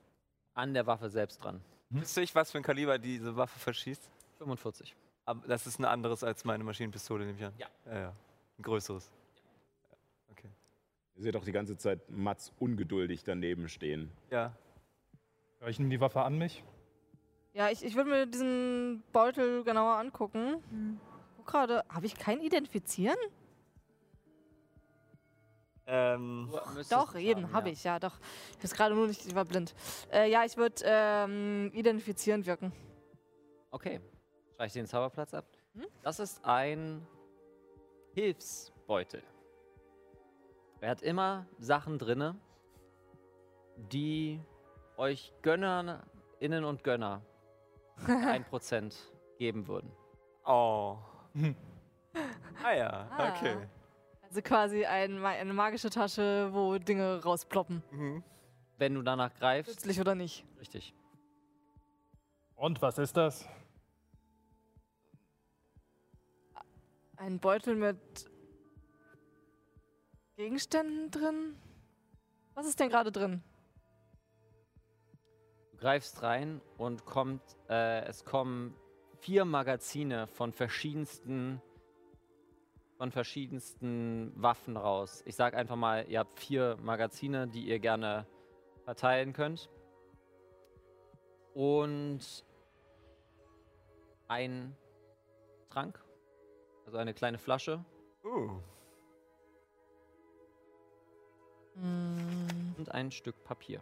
an 0.54 0.74
der 0.74 0.86
Waffe 0.86 1.10
selbst 1.10 1.44
dran. 1.44 1.62
Wüsste 1.90 2.22
ich, 2.22 2.34
was 2.36 2.52
für 2.52 2.58
ein 2.58 2.64
Kaliber 2.64 2.98
diese 2.98 3.36
Waffe 3.36 3.58
verschießt? 3.60 4.10
45. 4.40 4.96
Aber 5.26 5.48
das 5.48 5.66
ist 5.66 5.80
ein 5.80 5.86
anderes 5.86 6.24
als 6.24 6.44
meine 6.46 6.64
Maschinenpistole, 6.64 7.26
nehme 7.26 7.38
ich 7.38 7.46
an. 7.46 7.54
Ja. 7.58 7.68
Ja, 7.86 8.00
ja. 8.00 8.14
Ein 8.58 8.62
größeres. 8.64 9.12
Okay. 10.32 10.50
Ihr 11.16 11.24
seht 11.24 11.36
doch 11.36 11.46
die 11.46 11.52
ganze 11.52 11.78
Zeit 11.78 12.10
Mats 12.10 12.52
ungeduldig 12.60 13.24
daneben 13.24 13.70
stehen. 13.70 14.12
Ja. 14.30 14.54
Ja, 15.62 15.68
ich 15.68 15.80
nehme 15.80 15.90
die 15.90 16.00
Waffe 16.02 16.22
an 16.22 16.38
mich. 16.38 16.64
ja, 17.54 17.70
ich, 17.70 17.84
ich 17.84 17.96
würde 17.96 18.10
mir 18.10 18.26
diesen 18.28 19.04
Beutel 19.14 19.64
genauer 19.64 19.96
angucken. 19.98 20.62
Hm. 20.70 21.00
Guck 21.38 21.48
gerade, 21.48 21.84
habe 21.90 22.06
ich 22.06 22.16
keinen 22.18 22.42
Identifizieren? 22.42 23.18
Ähm, 25.88 26.50
Doch, 26.90 27.16
eben, 27.16 27.52
habe 27.54 27.70
ich, 27.70 27.84
ja, 27.84 28.00
doch. 28.00 28.18
Ich 28.58 28.64
weiß 28.64 28.74
gerade 28.74 28.96
nur 28.96 29.08
nicht, 29.08 29.26
ich 29.26 29.36
war 29.36 29.46
blind. 29.46 29.76
Äh, 30.12 30.30
ja, 30.32 30.44
ich 30.44 30.58
würde 30.58 30.82
ähm, 30.84 31.70
identifizieren 31.74 32.46
wirken. 32.46 32.74
Okay. 33.72 34.02
Streich 34.56 34.74
den 34.74 34.88
Zauberplatz 34.88 35.34
ab. 35.34 35.46
Hm? 35.76 35.86
Das 36.02 36.20
ist 36.20 36.44
ein 36.44 37.06
Hilfsbeutel. 38.14 39.22
Er 40.82 40.90
hat 40.92 41.02
immer 41.02 41.46
Sachen 41.60 41.98
drinne, 42.00 42.36
die 43.78 44.40
euch 44.98 45.34
Gönnerinnen 45.42 46.64
und 46.64 46.84
Gönner 46.84 47.22
1% 48.08 48.94
geben 49.38 49.68
würden. 49.68 49.92
Oh. 50.46 50.98
ah 52.64 52.72
ja, 52.74 53.08
Ah. 53.12 53.30
okay. 53.36 53.58
Also 54.36 54.50
quasi 54.50 54.84
ein, 54.84 55.24
eine 55.24 55.54
magische 55.54 55.90
Tasche, 55.90 56.50
wo 56.52 56.78
Dinge 56.78 57.24
rausploppen. 57.24 57.82
Mhm. 57.90 58.22
Wenn 58.78 58.94
du 58.94 59.02
danach 59.02 59.34
greifst. 59.34 59.70
Nützlich 59.70 60.02
oder 60.02 60.14
nicht. 60.14 60.44
Richtig. 60.60 60.94
Und 62.58 62.82
was 62.82 62.98
ist 62.98 63.16
das? 63.16 63.48
Ein 67.16 67.40
Beutel 67.40 67.76
mit 67.76 67.98
Gegenständen 70.36 71.12
drin? 71.12 71.56
Was 72.56 72.68
ist 72.68 72.78
denn 72.82 72.90
gerade 72.90 73.14
drin? 73.14 73.42
Du 75.72 75.78
greifst 75.78 76.22
rein 76.24 76.60
und 76.78 77.06
kommt, 77.06 77.42
äh, 77.70 78.04
es 78.04 78.26
kommen 78.26 78.76
vier 79.22 79.46
Magazine 79.46 80.28
von 80.28 80.52
verschiedensten, 80.52 81.62
von 82.98 83.12
verschiedensten 83.12 84.32
Waffen 84.36 84.78
raus. 84.78 85.22
Ich 85.26 85.36
sag 85.36 85.54
einfach 85.54 85.76
mal, 85.76 86.06
ihr 86.08 86.20
habt 86.20 86.40
vier 86.40 86.78
Magazine, 86.82 87.48
die 87.48 87.68
ihr 87.68 87.80
gerne 87.80 88.26
verteilen 88.84 89.34
könnt. 89.34 89.70
Und 91.54 92.46
ein 94.28 94.76
Trank, 95.70 96.04
also 96.86 96.98
eine 96.98 97.14
kleine 97.14 97.38
Flasche 97.38 97.84
Uh. 98.26 98.50
Und 101.76 102.90
ein 102.90 103.12
Stück 103.12 103.44
Papier. 103.44 103.82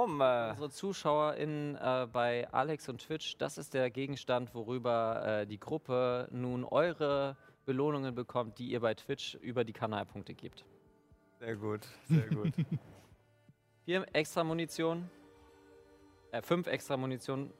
Warum? 0.00 0.20
Äh, 0.22 0.50
Unsere 0.52 0.70
ZuschauerInnen 0.70 1.76
äh, 1.76 2.06
bei 2.10 2.48
Alex 2.52 2.88
und 2.88 3.02
Twitch, 3.02 3.36
das 3.36 3.58
ist 3.58 3.74
der 3.74 3.90
Gegenstand, 3.90 4.54
worüber 4.54 5.40
äh, 5.42 5.46
die 5.46 5.60
Gruppe 5.60 6.26
nun 6.30 6.64
eure 6.64 7.36
Belohnungen 7.66 8.14
bekommt, 8.14 8.58
die 8.58 8.70
ihr 8.70 8.80
bei 8.80 8.94
Twitch 8.94 9.34
über 9.34 9.62
die 9.62 9.74
Kanalpunkte 9.74 10.32
gebt. 10.32 10.64
sehr 11.38 11.54
gut, 11.56 11.86
sehr 12.08 12.26
gut. 12.28 12.52
Vier 13.84 14.06
extra 14.14 14.42
Munition, 14.42 15.10
äh, 16.32 16.40
fünf 16.40 16.66
extra 16.66 16.96
Munition, 16.96 17.52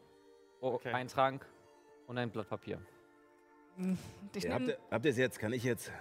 oh, 0.63 0.73
Okay. 0.73 0.93
ein 0.93 1.09
Trank 1.09 1.45
und 2.07 2.17
ein 2.17 2.31
Blatt 2.31 2.49
Papier. 2.49 2.81
ich 4.35 4.45
Ja, 4.45 4.55
habt, 4.55 4.69
ihr, 4.69 4.79
habt 4.91 5.05
ihr 5.05 5.11
es 5.11 5.19
jetzt? 5.19 5.39
Kann 5.39 5.53
ich 5.53 5.65
jetzt? 5.65 5.93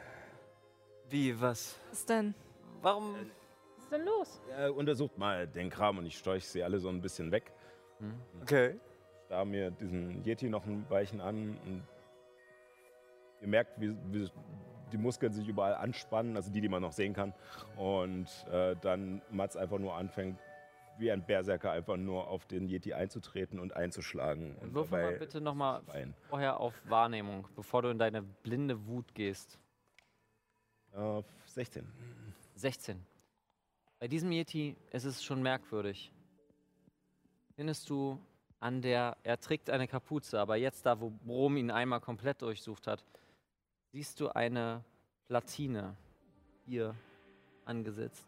Wie, 1.10 1.40
was? 1.42 1.78
was 1.90 2.06
denn? 2.06 2.34
Warum? 2.82 3.16
Was 3.90 4.00
ist 4.00 4.06
denn 4.06 4.06
los? 4.06 4.42
Ja, 4.50 4.70
untersucht 4.70 5.18
mal 5.18 5.48
den 5.48 5.70
Kram 5.70 5.98
und 5.98 6.06
ich 6.06 6.18
steuche 6.18 6.46
sie 6.46 6.64
alle 6.64 6.80
so 6.80 6.90
ein 6.90 7.02
bisschen 7.02 7.32
weg. 7.32 7.52
Hm? 8.00 8.14
Okay. 8.42 8.80
Starr 9.26 9.46
mir 9.46 9.72
diesen 9.72 10.24
Yeti 10.24 10.50
noch 10.50 10.66
ein 10.66 10.86
Weichen 10.90 11.22
an 11.22 11.58
und 11.66 11.84
ihr 13.42 13.48
merkt, 13.48 13.80
wie, 13.80 13.96
wie 14.12 14.30
die 14.92 14.98
Muskeln 14.98 15.34
sich 15.34 15.48
überall 15.48 15.76
anspannen, 15.76 16.36
also 16.36 16.52
die, 16.52 16.62
die 16.62 16.70
man 16.70 16.82
noch 16.82 16.92
sehen 16.92 17.14
kann. 17.14 17.34
Und 17.78 18.28
äh, 18.52 18.76
dann 18.82 19.22
Mats 19.32 19.56
einfach 19.56 19.80
nur 19.80 19.96
anfängt, 19.96 20.40
wie 21.00 21.12
ein 21.12 21.26
Berserker 21.26 21.72
einfach 21.72 21.98
nur 21.98 22.28
auf 22.28 22.46
den 22.46 22.68
Yeti 22.68 22.94
einzutreten 22.94 23.60
und 23.60 23.76
einzuschlagen. 23.76 24.56
Und 24.58 24.74
Würfel 24.74 25.02
mal 25.02 25.18
bitte 25.18 25.42
nochmal 25.42 25.82
vorher 26.30 26.60
auf 26.60 26.74
Wahrnehmung, 26.86 27.48
bevor 27.56 27.82
du 27.82 27.90
in 27.90 27.98
deine 27.98 28.22
blinde 28.22 28.86
Wut 28.88 29.16
gehst. 29.16 29.58
Äh, 30.94 31.24
16. 31.46 31.88
16. 32.56 33.06
Bei 34.00 34.08
diesem 34.08 34.32
Yeti 34.32 34.78
ist 34.92 35.04
es 35.04 35.22
schon 35.22 35.42
merkwürdig. 35.42 36.12
Findest 37.56 37.90
du 37.90 38.18
an 38.62 38.82
der, 38.82 39.18
er 39.24 39.40
trägt 39.40 39.70
eine 39.70 39.90
Kapuze, 39.90 40.40
aber 40.40 40.56
jetzt 40.56 40.86
da, 40.86 41.02
wo 41.02 41.10
Brom 41.10 41.58
ihn 41.58 41.70
einmal 41.70 42.00
komplett 42.00 42.42
durchsucht 42.42 42.88
hat, 42.88 43.04
siehst 43.92 44.22
du 44.22 44.30
eine 44.30 44.86
Platine 45.28 45.98
hier 46.66 46.96
angesetzt. 47.66 48.26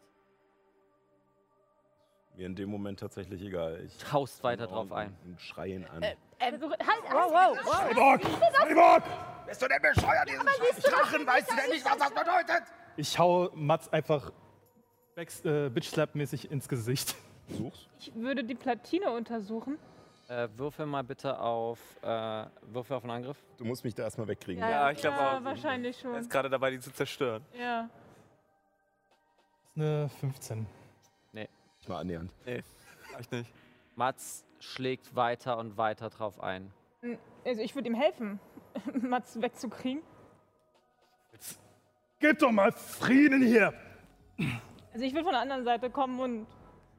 Mir 2.36 2.46
in 2.46 2.54
dem 2.54 2.68
Moment 2.70 3.00
tatsächlich 3.00 3.40
egal. 3.42 3.82
Ich 3.86 3.96
Taust 3.96 4.42
weiter 4.42 4.66
drauf 4.66 4.92
ein. 4.92 5.16
Und 5.24 5.40
schreie 5.40 5.74
ihn 5.76 5.84
an. 5.86 6.04
Also, 6.38 6.70
halt, 6.70 7.02
Wow, 7.10 7.30
wow, 7.30 7.58
wow. 7.64 7.74
Freiburg! 7.74 8.22
Freiburg! 8.24 9.02
Bist 9.46 9.62
du 9.62 9.68
denn 9.68 9.82
bescheuert, 9.82 10.28
diesen 10.28 10.46
Drachen? 10.82 11.26
Weißt 11.26 11.50
du 11.50 11.56
denn 11.56 11.70
nicht, 11.70 11.84
was 11.84 11.96
das 11.96 12.10
bedeutet? 12.10 12.62
Ich 12.96 13.18
hau 13.18 13.50
Mats 13.54 13.88
einfach 13.90 14.32
Back- 15.14 15.44
äh, 15.44 15.68
Bitch-Slap-mäßig 15.68 16.50
ins 16.50 16.68
Gesicht. 16.68 17.14
Such's. 17.48 17.88
ich 17.98 18.14
würde 18.14 18.44
die 18.44 18.54
Platine 18.54 19.10
untersuchen. 19.10 19.78
Äh, 20.28 20.48
würfel 20.56 20.86
mal 20.86 21.02
bitte 21.04 21.38
auf, 21.38 21.78
äh, 22.02 22.46
würfel 22.72 22.96
auf 22.96 23.02
einen 23.02 23.10
Angriff. 23.10 23.36
Du 23.58 23.64
musst 23.64 23.84
mich 23.84 23.94
da 23.94 24.04
erstmal 24.04 24.28
wegkriegen. 24.28 24.62
Ja, 24.62 24.70
Ja, 24.70 24.90
ich 24.90 24.98
glaube 24.98 25.16
ja, 25.18 25.38
auch. 25.38 25.44
wahrscheinlich 25.44 25.96
Er 25.98 26.02
schon. 26.02 26.14
ist 26.14 26.30
gerade 26.30 26.48
dabei, 26.48 26.70
die 26.70 26.78
zu 26.80 26.92
zerstören. 26.92 27.44
Ja. 27.58 27.90
Das 29.74 29.76
ist 29.76 29.76
eine 29.76 30.08
15. 30.20 30.66
Nicht 31.32 31.88
mal 31.88 31.98
annähernd. 31.98 32.32
Ich 32.46 33.30
nicht. 33.32 33.52
Mats 33.96 34.44
schlägt 34.60 35.14
weiter 35.16 35.58
und 35.58 35.76
weiter 35.76 36.08
drauf 36.10 36.40
ein. 36.40 36.72
Also 37.44 37.60
ich 37.60 37.74
würde 37.74 37.88
ihm 37.88 37.94
helfen, 37.96 38.38
Mats 39.02 39.42
wegzukriegen. 39.42 40.02
Gib 42.20 42.38
doch 42.38 42.52
mal 42.52 42.70
Frieden 42.70 43.42
hier! 43.42 43.74
Also 44.92 45.04
ich 45.04 45.12
würde 45.12 45.24
von 45.24 45.32
der 45.32 45.40
anderen 45.42 45.64
Seite 45.64 45.90
kommen 45.90 46.20
und 46.20 46.46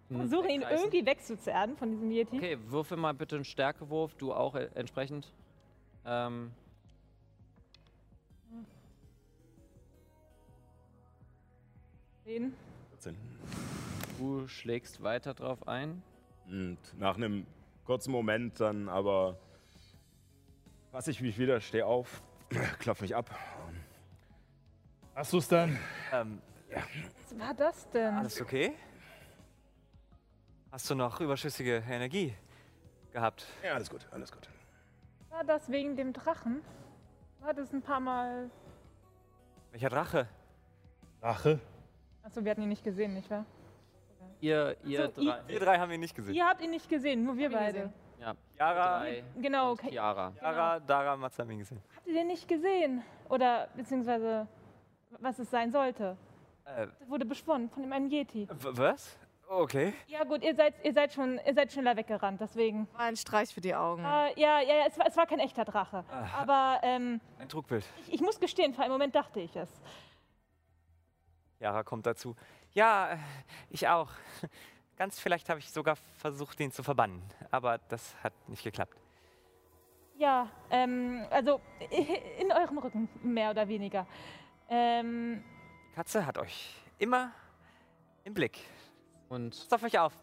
Hm, 0.10 0.18
versuchen, 0.18 0.49
ihn 0.49 0.61
wegreißen. 0.61 0.86
irgendwie 0.88 1.06
wegzuzerren 1.06 1.78
von 1.78 1.91
diesem 1.91 2.11
Yeti. 2.11 2.36
Okay, 2.38 2.57
würfel 2.68 2.98
mal 2.98 3.14
bitte 3.14 3.36
einen 3.36 3.45
Stärkewurf, 3.45 4.14
du 4.15 4.34
auch 4.34 4.56
äh, 4.56 4.70
entsprechend. 4.76 5.32
Ähm, 6.06 6.52
Den. 12.26 12.53
14. 12.91 13.18
du 14.18 14.48
schlägst 14.48 15.03
weiter 15.03 15.34
drauf 15.34 15.68
ein. 15.68 16.02
Und 16.48 16.78
nach 16.98 17.15
einem 17.15 17.45
kurzen 17.86 18.11
Moment 18.11 18.60
dann 18.60 18.88
aber 18.90 19.38
fasse 20.91 21.11
ich 21.11 21.22
mich 21.22 21.38
wieder, 21.38 21.60
stehe 21.60 21.86
auf, 21.86 22.22
klopf 22.80 23.02
mich 23.02 23.15
ab. 23.15 23.30
Hast 25.15 25.34
du's 25.34 25.48
dann? 25.48 25.78
Ähm, 26.11 26.41
Was 27.35 27.47
war 27.47 27.53
das 27.53 27.89
denn? 27.89 28.14
alles 28.15 28.41
okay? 28.41 28.73
Hast 30.72 30.89
du 30.89 30.95
noch 30.95 31.19
überschüssige 31.22 31.84
Energie 31.89 32.34
gehabt? 33.11 33.45
Ja, 33.64 33.73
alles 33.76 33.89
gut, 33.89 34.07
alles 34.11 34.31
gut. 34.31 34.47
War 35.30 35.43
das 35.43 35.69
wegen 35.69 35.95
dem 35.95 36.14
Drachen? 36.14 36.61
War 37.39 37.53
das 37.53 37.72
ein 37.73 37.81
paar 37.81 37.99
Mal. 37.99 38.49
Welcher 39.72 39.89
Drache? 39.89 40.27
Rache? 41.22 41.60
Achso, 42.23 42.43
wir 42.43 42.51
hatten 42.51 42.61
ihn 42.64 42.69
nicht 42.69 42.84
gesehen, 42.84 43.14
nicht 43.14 43.30
wahr? 43.30 43.45
Ihr, 44.39 44.76
ihr 44.84 45.11
So, 45.14 45.22
i- 45.22 45.26
drei. 45.26 45.47
Wir 45.47 45.60
drei 45.60 45.80
haben 45.80 45.91
ihn 45.91 45.99
nicht 45.99 46.15
gesehen. 46.15 46.34
Ihr 46.35 46.45
habt 46.47 46.61
ihn 46.61 46.72
nicht 46.72 46.89
gesehen, 46.89 47.23
nur 47.23 47.38
wir 47.38 47.49
beide. 47.51 47.91
Ja, 48.19 48.34
Yara, 48.57 48.99
drei 48.99 49.23
Genau, 49.41 49.72
und 49.72 49.80
okay. 49.80 49.89
Chiara. 49.91 50.34
Yara, 50.41 50.80
Dara, 50.80 51.15
Mats 51.18 51.38
haben 51.39 51.51
ihn 51.51 51.60
gesehen. 51.60 51.81
Habt 51.95 52.07
ihr 52.07 52.14
den 52.14 52.27
nicht 52.27 52.47
gesehen? 52.47 53.03
Oder 53.30 53.68
beziehungsweise 53.76 54.47
was 55.19 55.39
es 55.39 55.49
sein 55.49 55.72
sollte? 55.72 56.18
Äh, 56.65 56.88
Das 56.99 57.10
wurde 57.10 57.26
beschworen 57.26 57.69
von 57.69 57.91
einem 57.91 58.10
Yeti. 58.10 58.48
was? 58.49 59.18
Okay. 59.48 59.94
Ja 60.07 60.23
gut, 60.23 60.41
ihr 60.41 60.56
seid, 60.56 60.73
ihr 60.84 60.94
seid 60.94 61.14
schon, 61.14 61.40
ihr 61.45 61.53
seid 61.53 61.72
schneller 61.72 61.95
weggerannt, 61.95 62.40
deswegen. 62.41 62.88
War 62.94 63.02
ein 63.02 63.15
Streich 63.15 63.53
für 63.53 63.61
die 63.61 63.76
Augen. 63.76 64.03
Äh, 64.03 64.40
ja, 64.40 64.60
ja, 64.61 64.76
ja, 64.80 64.85
es 64.88 64.98
war, 64.98 65.06
es 65.06 65.15
war 65.18 65.27
kein 65.27 65.40
echter 65.40 65.65
Drache. 65.65 66.03
Ah. 66.10 66.27
Aber 66.41 66.80
ähm, 66.84 67.19
Ein 67.38 67.49
Trugbild. 67.49 67.85
ich, 68.07 68.14
ich 68.15 68.22
muss 68.22 68.40
gestehen, 68.40 68.73
für 68.73 68.81
einen 68.81 68.91
Moment 68.91 69.14
dachte 69.14 69.41
ich 69.41 69.56
es. 69.56 69.69
Yara 71.60 71.84
kommt 71.84 72.06
dazu. 72.06 72.35
Ja, 72.72 73.11
äh, 73.14 73.18
ich 73.69 73.88
auch. 73.88 74.10
Ganz 74.98 75.19
vielleicht 75.19 75.49
habe 75.49 75.60
ich 75.60 75.72
sogar 75.72 75.98
versucht, 76.18 76.60
ihn 76.60 76.72
zu 76.72 76.81
verbannen. 76.84 77.22
Aber 77.52 77.80
das 77.90 78.15
hat 78.23 78.34
nicht 78.48 78.64
geklappt. 78.64 78.98
Ja, 80.18 80.49
ähm, 80.72 81.26
also 81.30 81.60
in 82.40 82.52
eurem 82.52 82.77
Rücken, 82.77 83.10
mehr 83.22 83.52
oder 83.52 83.68
weniger. 83.68 84.07
Ähm, 84.69 85.44
Katze 85.94 86.26
hat 86.26 86.40
euch 86.40 86.74
immer 86.98 87.32
im 88.24 88.34
Blick. 88.34 88.60
Und 89.30 89.52
Passt 89.52 89.74
auf 89.74 89.84
euch 89.84 89.99
auf. 89.99 90.14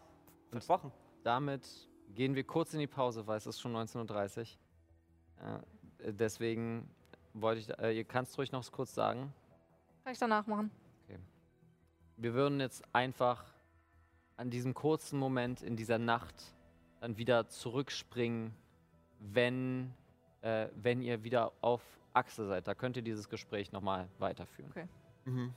Versprochen. 0.51 0.91
damit 1.23 1.65
gehen 2.13 2.35
wir 2.35 2.43
kurz 2.43 2.73
in 2.73 2.79
die 2.79 2.87
Pause, 2.87 3.25
weil 3.25 3.37
es 3.37 3.45
ist 3.45 3.61
schon 3.61 3.73
19.30 3.73 4.57
Uhr. 5.39 5.63
Äh, 6.05 6.13
deswegen 6.13 6.89
wollte 7.33 7.61
ich, 7.61 7.79
äh, 7.79 7.95
ihr 7.95 8.03
kannst 8.03 8.37
ruhig 8.37 8.51
noch 8.51 8.69
kurz 8.69 8.93
sagen. 8.93 9.33
Kann 10.03 10.11
ich 10.13 10.19
danach 10.19 10.45
machen. 10.47 10.71
Wir 12.17 12.33
würden 12.33 12.59
jetzt 12.59 12.83
einfach 12.93 13.45
an 14.37 14.49
diesem 14.49 14.73
kurzen 14.73 15.17
Moment 15.17 15.61
in 15.61 15.75
dieser 15.75 15.97
Nacht 15.97 16.35
dann 16.99 17.17
wieder 17.17 17.47
zurückspringen, 17.47 18.53
wenn 19.19 19.91
äh, 20.41 20.67
wenn 20.75 21.01
ihr 21.01 21.23
wieder 21.23 21.51
auf 21.61 21.81
Achse 22.13 22.45
seid. 22.47 22.67
Da 22.67 22.75
könnt 22.75 22.97
ihr 22.97 23.03
dieses 23.03 23.29
Gespräch 23.29 23.71
nochmal 23.71 24.07
weiterführen. 24.19 24.71
Okay. 24.71 24.87
Mhm. 25.25 25.53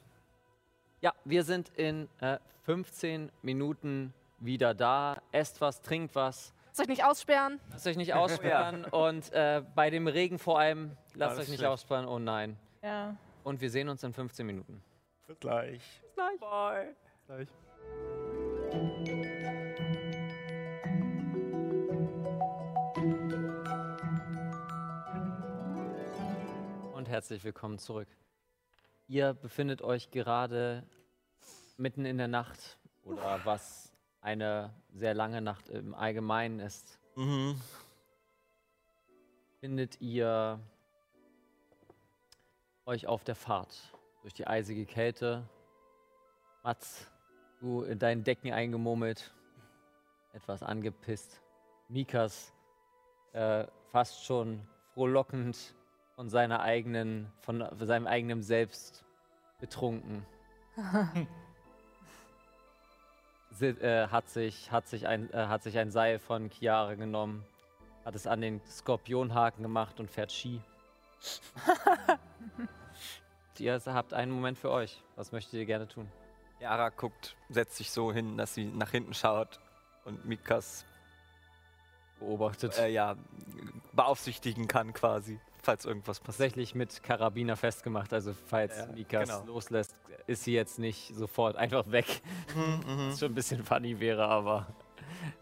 Ja, 1.01 1.13
wir 1.25 1.45
sind 1.45 1.71
in 1.77 2.09
äh, 2.21 2.39
15 2.63 3.31
Minuten 3.43 4.15
wieder 4.41 4.75
da. 4.75 5.21
Esst 5.33 5.61
was, 5.61 5.81
trinkt 5.83 6.15
was. 6.15 6.53
Lasst 6.69 6.81
euch 6.81 6.89
nicht 6.89 7.05
aussperren. 7.05 7.61
Lasst 7.71 7.87
euch 7.87 7.97
nicht 7.97 8.15
aussperren. 8.15 8.85
und 8.91 9.33
äh, 9.33 9.63
bei 9.75 9.91
dem 9.91 10.07
Regen 10.09 10.39
vor 10.39 10.59
allem, 10.59 10.97
lasst 11.15 11.33
Alles 11.33 11.45
euch 11.45 11.49
nicht 11.51 11.59
schlecht. 11.59 11.71
aussperren. 11.71 12.07
Oh 12.07 12.19
nein. 12.19 12.57
Ja. 12.83 13.17
Und 13.45 13.61
wir 13.61 13.71
sehen 13.71 13.89
uns 13.89 14.03
in 14.03 14.13
15 14.13 14.47
Minuten. 14.47 14.83
Bis 15.27 15.39
gleich. 15.39 16.03
Bye. 16.17 16.95
gleich. 17.27 17.49
Und 26.93 27.09
herzlich 27.09 27.45
willkommen 27.45 27.79
zurück. 27.79 28.09
Ihr 29.07 29.35
befindet 29.35 29.83
euch 29.83 30.11
gerade 30.11 30.83
mitten 31.77 32.07
in 32.07 32.17
der 32.17 32.29
Nacht 32.29 32.79
oder 33.03 33.41
was 33.45 33.93
eine 34.23 34.75
sehr 34.95 35.13
lange 35.13 35.43
Nacht 35.43 35.69
im 35.69 35.95
Allgemeinen 35.95 36.59
ist. 36.61 36.99
Mhm. 37.15 37.61
Findet 39.61 40.01
ihr 40.01 40.59
euch 42.87 43.07
auf 43.07 43.25
der 43.25 43.35
Fahrt 43.35 43.93
durch 44.23 44.33
die 44.33 44.47
eisige 44.47 44.87
Kälte. 44.87 45.47
Mats, 46.63 47.11
du 47.61 47.83
in 47.83 47.99
deinen 47.99 48.25
Decken 48.25 48.53
eingemurmelt, 48.53 49.35
etwas 50.33 50.63
angepisst. 50.63 51.43
Mikas 51.89 52.55
äh, 53.35 53.67
fast 53.91 54.25
schon 54.25 54.67
frohlockend 54.95 55.75
von 56.17 56.29
seiner 56.29 56.61
eigenen, 56.61 57.31
von 57.41 57.67
seinem 57.81 58.07
eigenen 58.07 58.43
Selbst 58.43 59.05
betrunken. 59.61 60.25
Äh, 63.61 64.09
hat, 64.09 64.29
sich, 64.29 64.73
hat, 64.73 64.89
sich 64.89 65.07
ein, 65.07 65.33
äh, 65.33 65.47
hat 65.47 65.63
sich 65.63 65.79
ein 65.79 65.93
Seil 65.93 66.19
von 66.19 66.51
Chiara 66.51 66.95
genommen, 66.95 67.45
hat 68.05 68.17
es 68.17 68.27
an 68.27 68.41
den 68.41 68.61
Skorpionhaken 68.67 69.63
gemacht 69.63 70.01
und 70.01 70.11
fährt 70.11 70.33
Ski. 70.33 70.61
ihr 73.61 73.81
habt 73.87 74.13
einen 74.13 74.33
Moment 74.33 74.59
für 74.59 74.73
euch. 74.73 75.01
Was 75.15 75.31
möchtet 75.31 75.55
ihr 75.55 75.67
gerne 75.67 75.87
tun? 75.87 76.11
Yara 76.59 76.89
guckt, 76.89 77.37
setzt 77.49 77.77
sich 77.77 77.93
so 77.93 78.13
hin, 78.13 78.37
dass 78.37 78.55
sie 78.55 78.65
nach 78.65 78.91
hinten 78.91 79.15
schaut 79.15 79.61
und 80.05 80.25
Mikas 80.25 80.85
Beobachtet. 82.19 82.77
äh, 82.79 82.89
ja, 82.89 83.17
beaufsichtigen 83.93 84.67
kann 84.67 84.93
quasi, 84.93 85.39
falls 85.65 85.85
irgendwas 85.85 86.21
passiert. 86.21 86.35
Tatsächlich 86.51 86.75
mit 86.75 87.03
Karabiner 87.03 87.57
festgemacht. 87.57 88.13
Also 88.13 88.35
falls 88.47 88.77
Ja, 88.77 88.87
Mikas 88.87 89.29
genau. 89.29 89.45
loslässt, 89.47 89.95
ist 90.27 90.45
sie 90.45 90.55
jetzt 90.55 90.79
nicht 90.79 91.15
sofort 91.15 91.57
einfach 91.57 91.91
weg. 91.91 92.23
Mhm, 92.55 92.63
mhm. 92.95 93.11
Was 93.11 93.19
schon 93.21 93.33
ein 93.33 93.35
bisschen 93.35 93.65
funny 93.65 93.99
wäre, 94.01 94.27
aber 94.27 94.67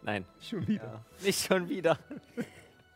nein, 0.02 0.24
Schon 0.40 0.66
wieder. 0.66 0.84
Ja. 0.84 1.04
nicht 1.24 1.46
schon 1.46 1.68
wieder. 1.68 1.98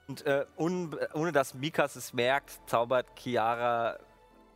Und 0.08 0.24
äh, 0.26 0.46
un 0.56 0.96
ohne 1.14 1.32
dass 1.32 1.54
Mikas 1.54 1.96
es 1.96 2.12
merkt, 2.12 2.60
zaubert 2.66 3.06
Chiara 3.18 3.98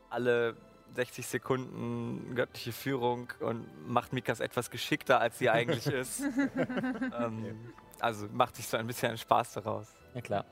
alle 0.09 0.56
60 0.94 1.26
Sekunden 1.26 2.34
göttliche 2.34 2.72
Führung 2.72 3.32
und 3.40 3.66
macht 3.88 4.12
Mikas 4.12 4.40
etwas 4.40 4.70
geschickter, 4.70 5.20
als 5.20 5.38
sie 5.38 5.48
eigentlich 5.51 5.86
ist. 5.92 6.20
ähm, 6.20 7.72
also 8.01 8.26
macht 8.32 8.56
sich 8.56 8.66
so 8.66 8.76
ein 8.76 8.86
bisschen 8.86 9.10
einen 9.10 9.18
Spaß 9.18 9.52
daraus. 9.55 9.88
Ja 10.14 10.20
klar. 10.20 10.44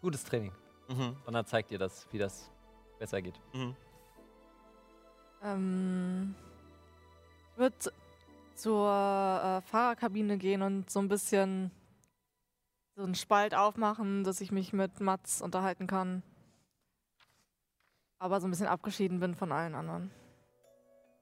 Gutes 0.00 0.24
Training. 0.24 0.52
Mhm. 0.88 1.16
Und 1.26 1.32
dann 1.34 1.44
zeigt 1.46 1.70
ihr 1.70 1.78
das, 1.78 2.06
wie 2.10 2.18
das 2.18 2.50
besser 2.98 3.20
geht. 3.20 3.38
Mhm. 3.52 3.76
Ähm, 5.42 6.34
ich 7.52 7.58
würde 7.58 7.76
zur 8.54 8.88
äh, 8.88 9.60
Fahrerkabine 9.62 10.38
gehen 10.38 10.62
und 10.62 10.90
so 10.90 11.00
ein 11.00 11.08
bisschen 11.08 11.70
so 12.96 13.02
einen 13.02 13.14
Spalt 13.14 13.54
aufmachen, 13.54 14.24
dass 14.24 14.40
ich 14.40 14.52
mich 14.52 14.72
mit 14.72 15.00
Mats 15.00 15.40
unterhalten 15.40 15.86
kann. 15.86 16.22
Aber 18.18 18.40
so 18.40 18.46
ein 18.46 18.50
bisschen 18.50 18.66
abgeschieden 18.66 19.20
bin 19.20 19.34
von 19.34 19.52
allen 19.52 19.74
anderen. 19.74 20.10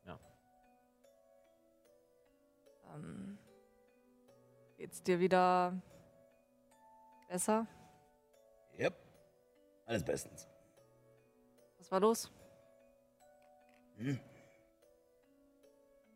Ja. 0.04 0.18
Ähm, 2.94 3.38
geht's 4.76 5.02
dir 5.02 5.20
wieder 5.20 5.80
besser? 7.28 7.66
Alles 9.88 10.04
bestens. 10.04 10.46
Was 11.78 11.90
war 11.90 12.00
los? 12.00 12.30
Hm? 13.96 14.20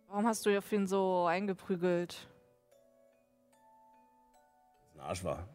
Warum 0.08 0.26
hast 0.26 0.44
du 0.44 0.56
auf 0.58 0.70
ihn 0.72 0.86
so 0.86 1.24
eingeprügelt? 1.24 2.28
Das 4.84 4.94
ein 4.94 5.00
Arsch 5.00 5.24
war. 5.24 5.48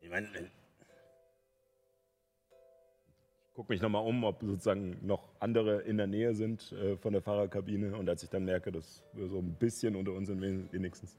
Ich 0.00 0.10
meine, 0.10 0.26
Ich 3.50 3.54
gucke 3.54 3.72
mich 3.72 3.80
nochmal 3.82 4.04
um, 4.06 4.22
ob 4.24 4.40
sozusagen 4.40 5.04
noch 5.06 5.28
andere 5.40 5.82
in 5.82 5.96
der 5.98 6.06
Nähe 6.08 6.34
sind 6.34 6.70
äh, 6.72 6.96
von 6.96 7.12
der 7.12 7.22
Fahrerkabine. 7.22 7.96
Und 7.96 8.08
als 8.08 8.22
ich 8.24 8.30
dann 8.30 8.44
merke, 8.44 8.70
dass 8.72 9.04
wir 9.12 9.28
so 9.28 9.38
ein 9.38 9.54
bisschen 9.54 9.94
unter 9.96 10.12
uns 10.12 10.28
sind, 10.28 10.40
wen- 10.40 10.72
wenigstens. 10.72 11.16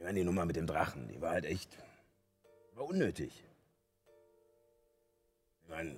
Ich 0.00 0.04
meine, 0.04 0.18
die 0.18 0.24
Nummer 0.24 0.46
mit 0.46 0.56
dem 0.56 0.66
Drachen, 0.66 1.08
die 1.08 1.20
war 1.20 1.32
halt 1.32 1.44
echt. 1.44 1.76
war 2.74 2.86
unnötig. 2.86 3.44
Ich 5.62 5.68
meine, 5.68 5.94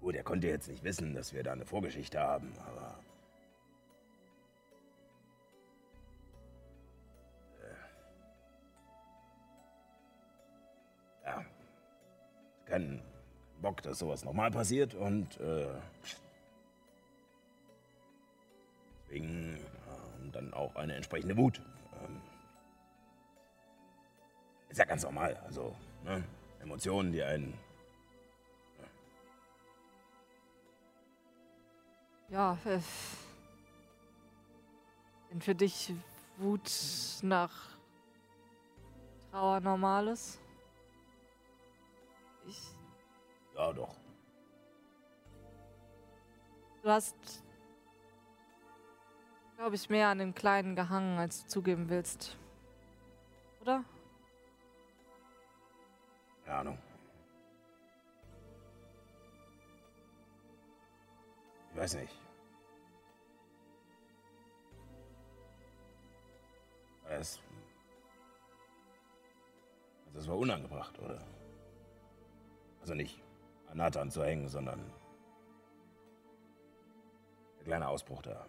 gut, 0.00 0.14
er 0.14 0.22
konnte 0.22 0.46
jetzt 0.46 0.68
nicht 0.68 0.84
wissen, 0.84 1.14
dass 1.16 1.32
wir 1.32 1.42
da 1.42 1.50
eine 1.50 1.66
Vorgeschichte 1.66 2.20
haben, 2.20 2.52
aber. 2.64 2.96
Äh, 11.24 11.26
ja. 11.26 11.44
Kein 12.66 13.02
Bock, 13.60 13.82
dass 13.82 13.98
sowas 13.98 14.24
nochmal 14.24 14.52
passiert 14.52 14.94
und. 14.94 15.40
Äh, 15.40 15.74
deswegen 19.02 19.56
ähm, 19.56 20.30
dann 20.30 20.54
auch 20.54 20.76
eine 20.76 20.94
entsprechende 20.94 21.36
Wut. 21.36 21.60
Ist 24.74 24.78
ja 24.78 24.86
ganz 24.86 25.04
normal. 25.04 25.36
Also, 25.46 25.72
ne? 26.02 26.24
Emotionen, 26.60 27.12
die 27.12 27.22
einen. 27.22 27.56
Ja, 32.28 32.58
äh, 32.64 32.80
wenn 35.30 35.40
für 35.40 35.54
dich 35.54 35.94
Wut 36.38 36.68
nach 37.22 37.52
Trauer 39.30 39.60
normales? 39.60 40.40
Ich, 42.48 42.60
Ja, 43.54 43.72
doch. 43.72 43.94
du 46.82 46.90
hast, 46.90 47.14
glaube 49.56 49.76
ich, 49.76 49.88
mehr 49.88 50.08
an 50.08 50.18
den 50.18 50.34
Kleinen 50.34 50.74
gehangen, 50.74 51.16
als 51.16 51.42
du 51.42 51.48
zugeben 51.48 51.88
willst. 51.88 52.36
Oder? 53.60 53.84
Keine 56.44 56.58
Ahnung. 56.58 56.78
Ich 61.70 61.76
weiß 61.76 61.94
nicht. 61.94 62.14
Es. 67.08 67.40
Also 70.06 70.18
es 70.18 70.28
war 70.28 70.36
unangebracht, 70.38 70.98
oder? 71.00 71.20
Also 72.80 72.94
nicht 72.94 73.20
an 73.68 73.78
Nathan 73.78 74.10
zu 74.10 74.22
hängen, 74.24 74.48
sondern 74.48 74.78
der 77.58 77.64
kleine 77.64 77.88
Ausbruch 77.88 78.22
da. 78.22 78.46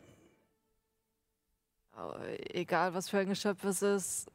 Egal, 2.54 2.94
was 2.94 3.10
für 3.10 3.20
ein 3.20 3.30
Geschöpf 3.30 3.64
es 3.64 3.82
ist, 3.82 4.32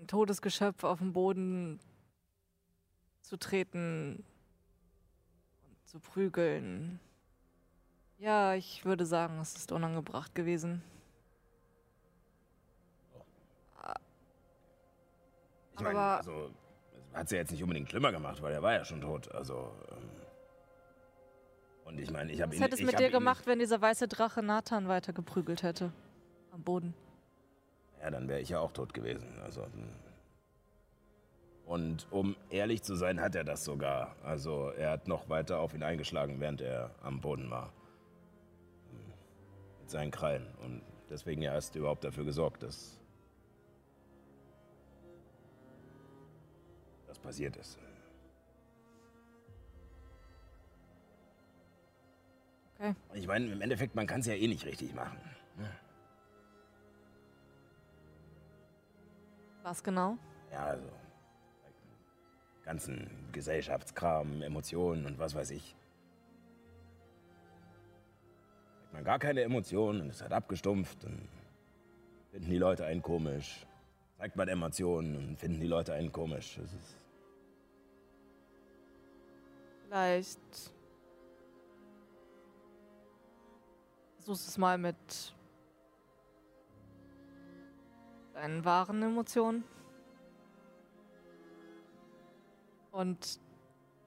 ein 0.00 0.06
totes 0.06 0.42
Geschöpf 0.42 0.84
auf 0.84 0.98
den 0.98 1.12
Boden 1.12 1.80
zu 3.22 3.36
treten 3.36 4.24
und 5.68 5.88
zu 5.88 6.00
prügeln. 6.00 7.00
Ja, 8.18 8.54
ich 8.54 8.84
würde 8.84 9.06
sagen, 9.06 9.38
es 9.40 9.54
ist 9.56 9.70
unangebracht 9.72 10.34
gewesen. 10.34 10.82
Ich 15.74 15.84
meine, 15.84 15.98
Aber- 15.98 16.16
also, 16.18 16.50
es 17.12 17.14
hat 17.18 17.28
sie 17.28 17.36
jetzt 17.36 17.52
nicht 17.52 17.62
unbedingt 17.62 17.88
schlimmer 17.88 18.10
gemacht, 18.10 18.42
weil 18.42 18.52
er 18.52 18.62
war 18.62 18.72
ja 18.72 18.84
schon 18.84 19.00
tot. 19.00 19.30
Also, 19.32 19.72
ähm, 19.92 20.10
Und 21.84 21.98
ich 21.98 22.10
meine, 22.10 22.30
ich 22.32 22.42
habe 22.42 22.50
Was 22.50 22.56
ihn. 22.58 22.62
hätte 22.62 22.74
es 22.74 22.82
mit 22.82 22.98
dir 22.98 23.08
gemacht, 23.08 23.46
wenn 23.46 23.60
dieser 23.60 23.80
weiße 23.80 24.08
Drache 24.08 24.42
Nathan 24.42 24.88
weiter 24.88 25.14
geprügelt 25.14 25.62
hätte? 25.62 25.90
Am 26.50 26.62
Boden. 26.62 26.92
Ja, 28.00 28.10
dann 28.10 28.28
wäre 28.28 28.40
ich 28.40 28.50
ja 28.50 28.60
auch 28.60 28.72
tot 28.72 28.94
gewesen. 28.94 29.40
Also. 29.42 29.64
hm. 29.64 29.88
Und 31.66 32.06
um 32.10 32.34
ehrlich 32.48 32.82
zu 32.82 32.94
sein, 32.94 33.20
hat 33.20 33.34
er 33.34 33.44
das 33.44 33.62
sogar. 33.62 34.16
Also 34.22 34.70
er 34.70 34.90
hat 34.90 35.06
noch 35.06 35.28
weiter 35.28 35.58
auf 35.58 35.74
ihn 35.74 35.82
eingeschlagen, 35.82 36.40
während 36.40 36.62
er 36.62 36.94
am 37.02 37.20
Boden 37.20 37.50
war. 37.50 37.66
Hm. 38.90 39.12
Mit 39.80 39.90
seinen 39.90 40.10
Krallen. 40.10 40.46
Und 40.64 40.82
deswegen 41.10 41.42
ja 41.42 41.52
erst 41.52 41.76
überhaupt 41.76 42.04
dafür 42.04 42.24
gesorgt, 42.24 42.62
dass 42.62 42.98
das 47.06 47.18
passiert 47.18 47.56
ist. 47.56 47.78
Okay. 52.78 52.94
Ich 53.14 53.26
meine, 53.26 53.50
im 53.50 53.60
Endeffekt, 53.60 53.94
man 53.96 54.06
kann 54.06 54.20
es 54.20 54.26
ja 54.26 54.34
eh 54.34 54.46
nicht 54.46 54.64
richtig 54.64 54.94
machen. 54.94 55.18
Was 59.68 59.82
genau? 59.84 60.16
Ja, 60.50 60.64
also. 60.64 60.88
Ganzen 62.64 63.28
Gesellschaftskram, 63.32 64.40
Emotionen 64.40 65.04
und 65.04 65.18
was 65.18 65.34
weiß 65.34 65.50
ich. 65.50 65.76
Hat 68.84 68.92
man 68.94 69.04
gar 69.04 69.18
keine 69.18 69.42
Emotionen 69.42 70.00
und 70.00 70.08
es 70.08 70.22
hat 70.22 70.32
abgestumpft, 70.32 71.04
dann 71.04 71.28
finden 72.30 72.48
die 72.48 72.56
Leute 72.56 72.86
einen 72.86 73.02
komisch. 73.02 73.66
Zeigt 74.16 74.36
man 74.36 74.48
Emotionen 74.48 75.16
und 75.16 75.38
finden 75.38 75.60
die 75.60 75.66
Leute 75.66 75.92
einen 75.92 76.12
komisch. 76.12 76.56
Das 76.58 76.72
ist 76.72 76.96
Vielleicht. 79.84 80.72
Versuchst 84.16 84.48
es 84.48 84.56
mal 84.56 84.78
mit 84.78 85.34
deinen 88.38 88.64
wahren 88.64 89.02
Emotionen. 89.02 89.64
Und 92.92 93.40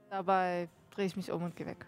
dabei 0.10 0.70
drehe 0.92 1.06
ich 1.06 1.18
mich 1.18 1.32
um 1.32 1.44
und 1.44 1.56
gehe 1.56 1.68
weg. 1.68 1.86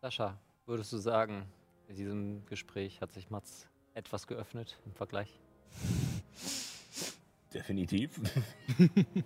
Sascha, 0.00 0.38
würdest 0.64 0.94
du 0.94 0.96
sagen, 0.96 1.44
in 1.88 1.96
diesem 1.96 2.46
Gespräch 2.46 3.02
hat 3.02 3.12
sich 3.12 3.28
Mats 3.28 3.68
etwas 3.92 4.26
geöffnet 4.26 4.78
im 4.86 4.94
Vergleich? 4.94 5.38
definitiv. 7.54 8.18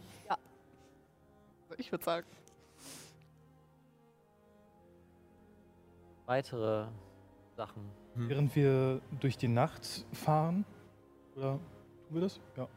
Ich 1.77 1.91
würde 1.91 2.05
sagen. 2.05 2.27
Weitere 6.27 6.87
Sachen. 7.57 7.83
Während 8.17 8.55
wir 8.55 9.01
durch 9.21 9.37
die 9.37 9.49
Nacht 9.49 10.07
fahren, 10.13 10.65
oder 11.35 11.59
tun 12.07 12.15
wir 12.15 12.21
das? 12.21 12.41
Ja. 12.57 12.69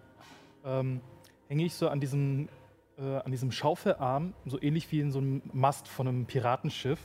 Ähm, 0.66 1.02
hänge 1.48 1.66
ich 1.66 1.76
so 1.76 1.90
an 1.90 1.99
diesem, 1.99 2.49
äh, 2.98 3.18
an 3.18 3.32
diesem 3.32 3.52
Schaufelarm, 3.52 4.34
so 4.45 4.60
ähnlich 4.62 4.91
wie 4.91 4.99
in 4.99 5.12
so 5.12 5.20
einem 5.20 5.41
Mast 5.54 5.88
von 5.88 6.08
einem 6.08 6.26
Piratenschiff. 6.26 6.99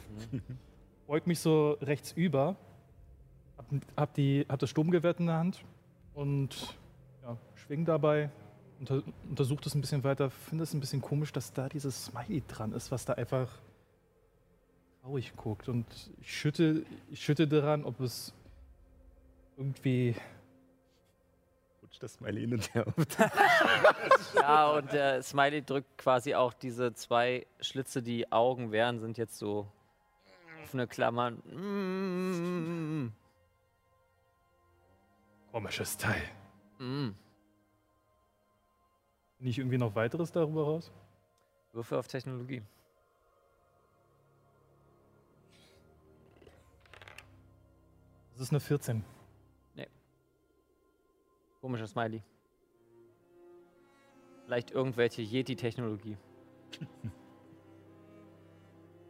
Beug 1.06 1.26
mich 1.26 1.40
so 1.40 1.72
rechts 1.82 2.12
über, 2.12 2.56
hab, 3.58 3.66
hab, 3.96 4.14
die, 4.14 4.46
hab 4.48 4.58
das 4.58 4.70
Sturmgewehr 4.70 5.18
in 5.18 5.26
der 5.26 5.36
Hand 5.36 5.64
und 6.14 6.78
ja, 7.22 7.36
schwing 7.54 7.84
dabei, 7.84 8.30
unter, 8.80 9.02
untersucht 9.28 9.66
es 9.66 9.74
ein 9.74 9.82
bisschen 9.82 10.04
weiter, 10.04 10.30
finde 10.30 10.64
es 10.64 10.72
ein 10.72 10.80
bisschen 10.80 11.02
komisch, 11.02 11.32
dass 11.32 11.52
da 11.52 11.68
dieses 11.68 12.06
Smiley 12.06 12.42
dran 12.48 12.72
ist, 12.72 12.90
was 12.90 13.04
da 13.04 13.12
einfach 13.12 13.48
traurig 15.02 15.34
guckt. 15.36 15.68
Und 15.68 15.86
ich 16.20 16.34
schütte, 16.34 16.84
ich 17.10 17.22
schütte 17.22 17.46
daran, 17.46 17.84
ob 17.84 18.00
es 18.00 18.32
irgendwie. 19.56 20.14
Rutscht 21.82 22.02
das 22.02 22.14
Smiley 22.14 22.40
hin 22.40 22.54
und 22.54 22.74
her. 22.74 22.86
Ja, 24.34 24.70
und 24.70 24.92
der 24.92 25.22
Smiley 25.22 25.62
drückt 25.62 25.98
quasi 25.98 26.34
auch 26.34 26.52
diese 26.52 26.94
zwei 26.94 27.46
Schlitze, 27.60 28.02
die 28.02 28.30
Augen 28.32 28.72
wären, 28.72 29.00
sind 29.00 29.18
jetzt 29.18 29.38
so 29.38 29.66
offene 30.62 30.86
Klammern. 30.86 31.34
Mm, 31.50 33.12
Komisches 35.50 35.96
Teil. 35.98 36.22
mm. 36.78 37.10
Ich 39.40 39.58
irgendwie 39.58 39.76
noch 39.76 39.94
weiteres 39.96 40.30
darüber 40.30 40.62
raus? 40.62 40.92
Würfe 41.72 41.98
auf 41.98 42.06
Technologie. 42.06 42.62
Das 48.42 48.48
ist 48.48 48.54
eine 48.54 48.60
14. 48.60 49.04
Komischer 51.60 51.86
Smiley. 51.86 52.24
Vielleicht 54.46 54.72
irgendwelche 54.72 55.22
Yeti-Technologie. 55.22 56.16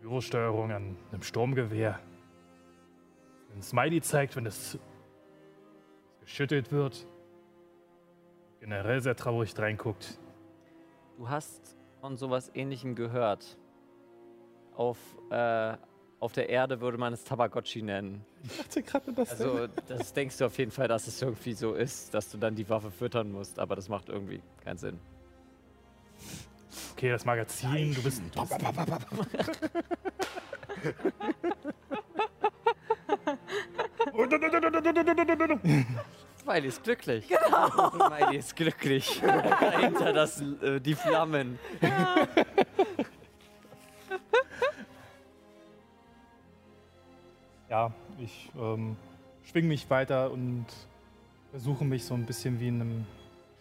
Bürosteuerung 0.03 0.71
an 0.71 0.99
einem 1.11 1.23
Sturmgewehr. 1.23 1.99
Ein 3.55 3.63
Smiley 3.63 4.03
zeigt, 4.03 4.37
wenn 4.37 4.45
es 4.45 4.79
geschüttelt 6.21 6.71
wird. 6.71 7.07
Generell 8.61 9.01
sehr 9.01 9.17
traurig 9.17 9.59
reinguckt. 9.59 10.21
Du 11.17 11.31
hast 11.31 11.75
von 12.03 12.19
sowas 12.19 12.51
ähnlichem 12.53 12.95
gehört. 12.95 13.59
Auf, 14.75 14.99
äh, 15.31 15.79
auf 16.23 16.33
der 16.33 16.49
Erde 16.49 16.81
würde 16.81 16.99
man 16.99 17.13
es 17.13 17.25
Tabagotchi 17.25 17.83
nennen. 17.83 18.25
Ich 18.45 18.57
dachte 18.57 18.83
gerade 18.85 19.13
das. 19.13 19.31
Also, 19.31 19.67
das 19.89 20.13
denkst 20.13 20.39
du 20.39 20.47
auf 20.47 20.57
jeden 20.57 20.71
Fall, 20.71 20.87
dass 20.87 21.09
es 21.09 21.21
irgendwie 21.21 21.53
so 21.53 21.75
ist, 21.75 22.15
dass 22.15 22.31
du 22.31 22.39
dann 22.39 22.55
die 22.55 22.69
Waffe 22.69 22.93
füttern 22.93 23.33
musst, 23.33 23.59
aber 23.59 23.75
das 23.75 23.89
macht 23.89 24.09
irgendwie 24.09 24.41
keinen 24.63 24.79
Sinn. 24.79 25.01
okay, 26.93 27.11
das 27.11 27.25
Magazin, 27.25 27.93
du 27.93 28.03
bist. 28.03 28.23
Du 28.35 28.41
bist 28.41 28.55
Smiley 36.41 36.69
ist 36.69 36.85
glücklich. 36.85 37.29
Genau. 37.29 37.91
Smiley 37.91 38.37
ist 38.37 38.55
glücklich. 38.55 39.21
Dahinter 39.61 40.13
das, 40.13 40.41
äh, 40.41 40.81
die 40.81 40.95
Flammen. 40.95 41.59
ja, 41.81 42.29
ich 48.19 48.51
ähm, 48.59 48.97
schwing 49.45 49.69
mich 49.69 49.89
weiter 49.89 50.31
und 50.31 50.67
versuche 51.51 51.85
mich 51.85 52.05
so 52.05 52.15
ein 52.15 52.27
bisschen 52.27 52.61
wie 52.61 52.69
in 52.69 52.81
einem 52.81 53.07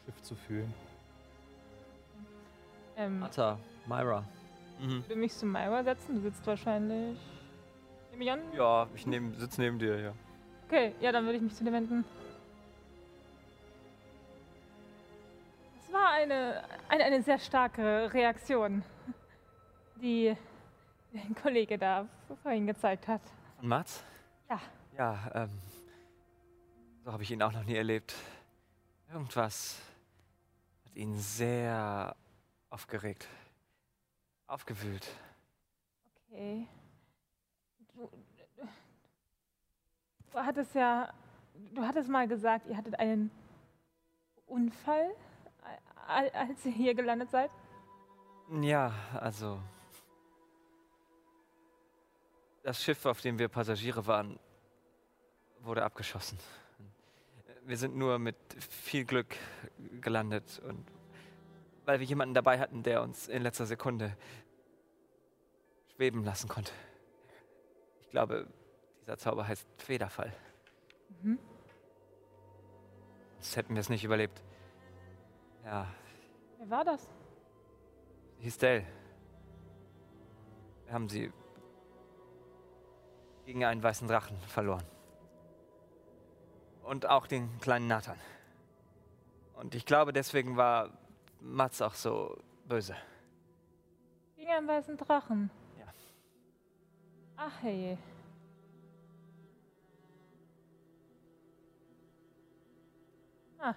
Schiff 0.06 0.22
zu 0.22 0.36
fühlen. 0.36 0.74
Ähm, 2.98 3.20
Martha, 3.20 3.58
Myra. 3.88 4.24
Mhm. 4.80 5.00
ich 5.00 5.10
will 5.10 5.16
mich 5.18 5.34
zu 5.34 5.46
Myra 5.46 5.84
setzen. 5.84 6.16
Du 6.16 6.22
sitzt 6.22 6.46
wahrscheinlich. 6.46 7.18
Nehme 8.12 8.24
ich 8.24 8.32
an? 8.32 8.40
Ja, 8.56 8.88
ich 8.96 9.08
nehm, 9.08 9.34
sitz 9.36 9.58
neben 9.58 9.80
dir, 9.80 10.00
ja. 10.00 10.14
Okay, 10.68 10.94
ja, 11.00 11.12
dann 11.12 11.26
würde 11.26 11.38
ich 11.38 11.44
mich 11.44 11.54
zu 11.56 11.64
dir 11.64 11.72
wenden. 11.72 12.04
Es 15.80 15.94
war 15.94 16.12
eine, 16.12 16.64
eine, 16.90 17.04
eine 17.04 17.22
sehr 17.22 17.40
starke 17.40 18.14
Reaktion, 18.14 18.84
die 20.02 20.36
ein 21.14 21.36
Kollege 21.36 21.78
da 21.78 22.08
vorhin 22.44 22.68
gezeigt 22.68 23.08
hat. 23.08 23.22
Von 23.62 23.70
Mats? 23.70 24.04
Ja. 24.50 24.60
Ja, 24.98 25.32
ähm. 25.36 25.62
So 27.06 27.14
habe 27.14 27.22
ich 27.22 27.30
ihn 27.30 27.44
auch 27.44 27.52
noch 27.52 27.64
nie 27.64 27.76
erlebt. 27.76 28.16
Irgendwas 29.08 29.78
hat 30.84 30.96
ihn 30.96 31.16
sehr 31.20 32.16
aufgeregt. 32.72 33.28
Aufgewühlt. 34.48 35.08
Okay. 36.32 36.68
Du, 37.94 38.10
du 40.32 40.40
hattest 40.40 40.74
ja, 40.74 41.14
du 41.54 41.84
hattest 41.84 42.10
mal 42.10 42.28
gesagt, 42.28 42.66
ihr 42.66 42.76
hattet 42.76 42.98
einen 43.00 43.30
Unfall, 44.48 45.12
als 46.08 46.66
ihr 46.66 46.72
hier 46.72 46.96
gelandet 46.96 47.30
seid. 47.30 47.52
Ja, 48.60 48.92
also. 49.20 49.60
Das 52.64 52.84
Schiff, 52.84 53.06
auf 53.06 53.22
dem 53.22 53.40
wir 53.40 53.48
Passagiere 53.48 54.06
waren, 54.06 54.40
wurde 55.62 55.84
abgeschossen. 55.84 56.38
Wir 57.64 57.78
sind 57.78 57.96
nur 57.96 58.20
mit 58.20 58.36
viel 58.60 59.06
Glück 59.06 59.36
gelandet 60.00 60.62
und 60.68 60.86
weil 61.86 62.00
wir 62.00 62.06
jemanden 62.06 62.34
dabei 62.34 62.60
hatten, 62.60 62.84
der 62.84 63.02
uns 63.02 63.28
in 63.28 63.42
letzter 63.42 63.66
Sekunde 63.66 64.16
schweben 65.96 66.24
lassen 66.24 66.48
konnte. 66.48 66.72
Ich 68.02 68.10
glaube, 68.10 68.48
dieser 69.02 69.18
Zauber 69.18 69.48
heißt 69.48 69.68
Federfall. 69.78 70.34
Mhm. 71.22 71.40
Sonst 73.40 73.56
hätten 73.56 73.74
wir 73.74 73.80
es 73.80 73.90
nicht 73.90 74.04
überlebt. 74.04 74.42
Ja, 75.64 75.88
Wer 76.60 76.70
war 76.70 76.86
das? 76.86 77.10
Dale. 78.60 78.86
Wir 80.86 80.94
haben 80.94 81.10
sie 81.10 81.32
gegen 83.52 83.66
einen 83.66 83.84
weißen 83.84 84.08
Drachen 84.08 84.38
verloren. 84.48 84.86
Und 86.84 87.06
auch 87.06 87.28
den 87.28 87.60
kleinen 87.60 87.86
Nathan. 87.88 88.18
Und 89.56 89.76
ich 89.76 89.86
glaube, 89.86 90.14
deswegen 90.14 90.56
war 90.56 90.90
Mats 91.42 91.82
auch 91.82 91.94
so 91.94 92.38
böse. 92.66 92.96
Gegen 94.38 94.52
einen 94.52 94.70
weißen 94.70 94.96
Drachen. 94.96 95.52
Ja. 95.78 95.86
Ach 97.36 97.52
hey. 97.62 97.98
Ah, 103.60 103.76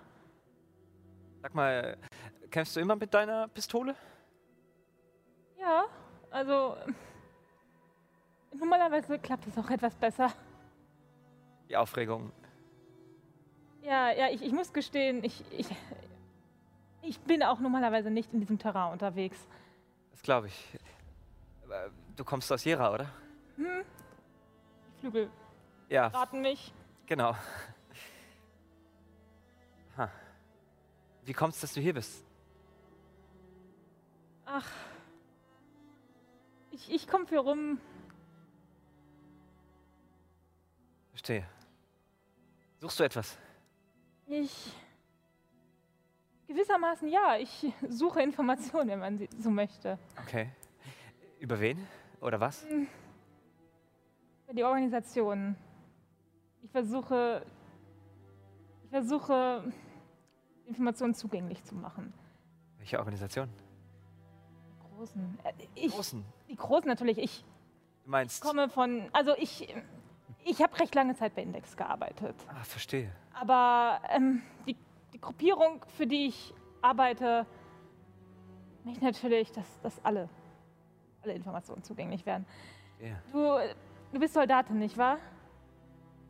Sag 1.43 1.53
mal, 1.53 1.99
kämpfst 2.49 2.77
du 2.77 2.81
immer 2.81 2.95
mit 2.95 3.13
deiner 3.13 3.49
Pistole? 3.49 3.97
ja, 5.59 5.87
also 6.31 6.77
normalerweise 8.59 9.19
klappt 9.19 9.47
es 9.47 9.57
auch 9.59 9.71
etwas 9.71 9.95
besser. 9.95 10.33
Die 11.69 11.77
Aufregung. 11.77 12.31
Ja, 13.83 14.11
ja, 14.13 14.29
ich, 14.31 14.43
ich 14.43 14.53
muss 14.53 14.73
gestehen, 14.73 15.23
ich, 15.25 15.45
ich, 15.53 15.67
ich 17.03 17.21
bin 17.21 17.43
auch 17.43 17.59
normalerweise 17.61 18.11
nicht 18.11 18.33
in 18.33 18.41
diesem 18.41 18.59
Terrain 18.59 18.93
unterwegs. 18.93 19.39
Das 20.11 20.23
glaube 20.23 20.47
ich. 20.49 20.79
Aber 21.65 21.91
Du 22.17 22.25
kommst 22.25 22.51
aus 22.53 22.65
Jera, 22.65 22.93
oder? 22.95 23.11
Die 23.57 23.65
Flügel 25.01 25.29
Ja, 25.89 26.07
raten 26.09 26.41
mich. 26.41 26.73
genau. 27.07 27.35
Ha. 29.99 30.11
Wie 31.25 31.33
kommt's, 31.33 31.61
dass 31.61 31.73
du 31.75 31.81
hier 31.81 31.95
bist? 31.95 32.25
Ach. 34.47 34.69
Ich, 36.71 36.91
ich 36.93 37.07
komme 37.09 37.27
für 37.27 37.39
rum. 37.39 37.79
Verstehe. 41.25 41.47
Suchst 42.81 43.01
du 43.01 43.05
etwas? 43.05 43.39
Ich. 44.27 44.75
Gewissermaßen 46.47 47.09
ja, 47.09 47.39
ich 47.39 47.73
suche 47.89 48.21
Informationen, 48.21 48.91
wenn 48.91 48.99
man 48.99 49.17
sie 49.17 49.31
so 49.39 49.49
möchte. 49.49 49.99
Okay. 50.21 50.51
Über 51.41 51.59
wen? 51.61 51.79
Oder 52.21 52.39
was? 52.41 52.67
Für 54.47 54.53
die 54.55 54.65
Organisation. 54.65 55.57
Ich 56.63 56.71
versuche. 56.71 57.47
Ich 58.83 58.91
versuche, 58.91 59.73
Informationen 60.67 61.15
zugänglich 61.15 61.65
zu 61.65 61.75
machen. 61.75 62.13
Welche 62.77 62.99
Organisation? 62.99 63.49
Die 63.49 64.95
Großen. 64.95 65.39
Äh, 65.43 65.53
Ich, 65.75 65.91
Großen. 65.95 66.23
Die 66.51 66.57
Großen 66.57 66.87
natürlich. 66.87 67.17
Ich 67.17 67.45
Du 68.05 68.11
meinst. 68.11 68.43
komme 68.43 68.69
von. 68.69 69.09
Also 69.15 69.35
ich. 69.39 69.75
Ich 70.47 70.63
habe 70.63 70.79
recht 70.79 70.95
lange 70.95 71.15
Zeit 71.15 71.35
bei 71.35 71.43
Index 71.43 71.77
gearbeitet. 71.77 72.37
Ah, 72.49 72.63
verstehe. 72.65 73.11
Aber 73.33 74.01
ähm, 74.11 74.43
die, 74.67 74.77
die 75.15 75.21
Gruppierung, 75.21 75.85
für 75.97 76.07
die 76.07 76.27
ich 76.27 76.55
arbeite, 76.83 77.47
möchte 78.85 79.05
natürlich, 79.05 79.51
dass, 79.53 79.81
dass 79.81 80.05
alle, 80.05 80.29
alle 81.23 81.33
Informationen 81.33 81.83
zugänglich 81.83 82.27
werden. 82.27 82.45
Ja. 83.01 83.17
Du, 83.33 83.75
du 84.13 84.21
bist 84.21 84.35
Soldatin, 84.35 84.79
nicht 84.79 84.99
wahr? 84.99 85.19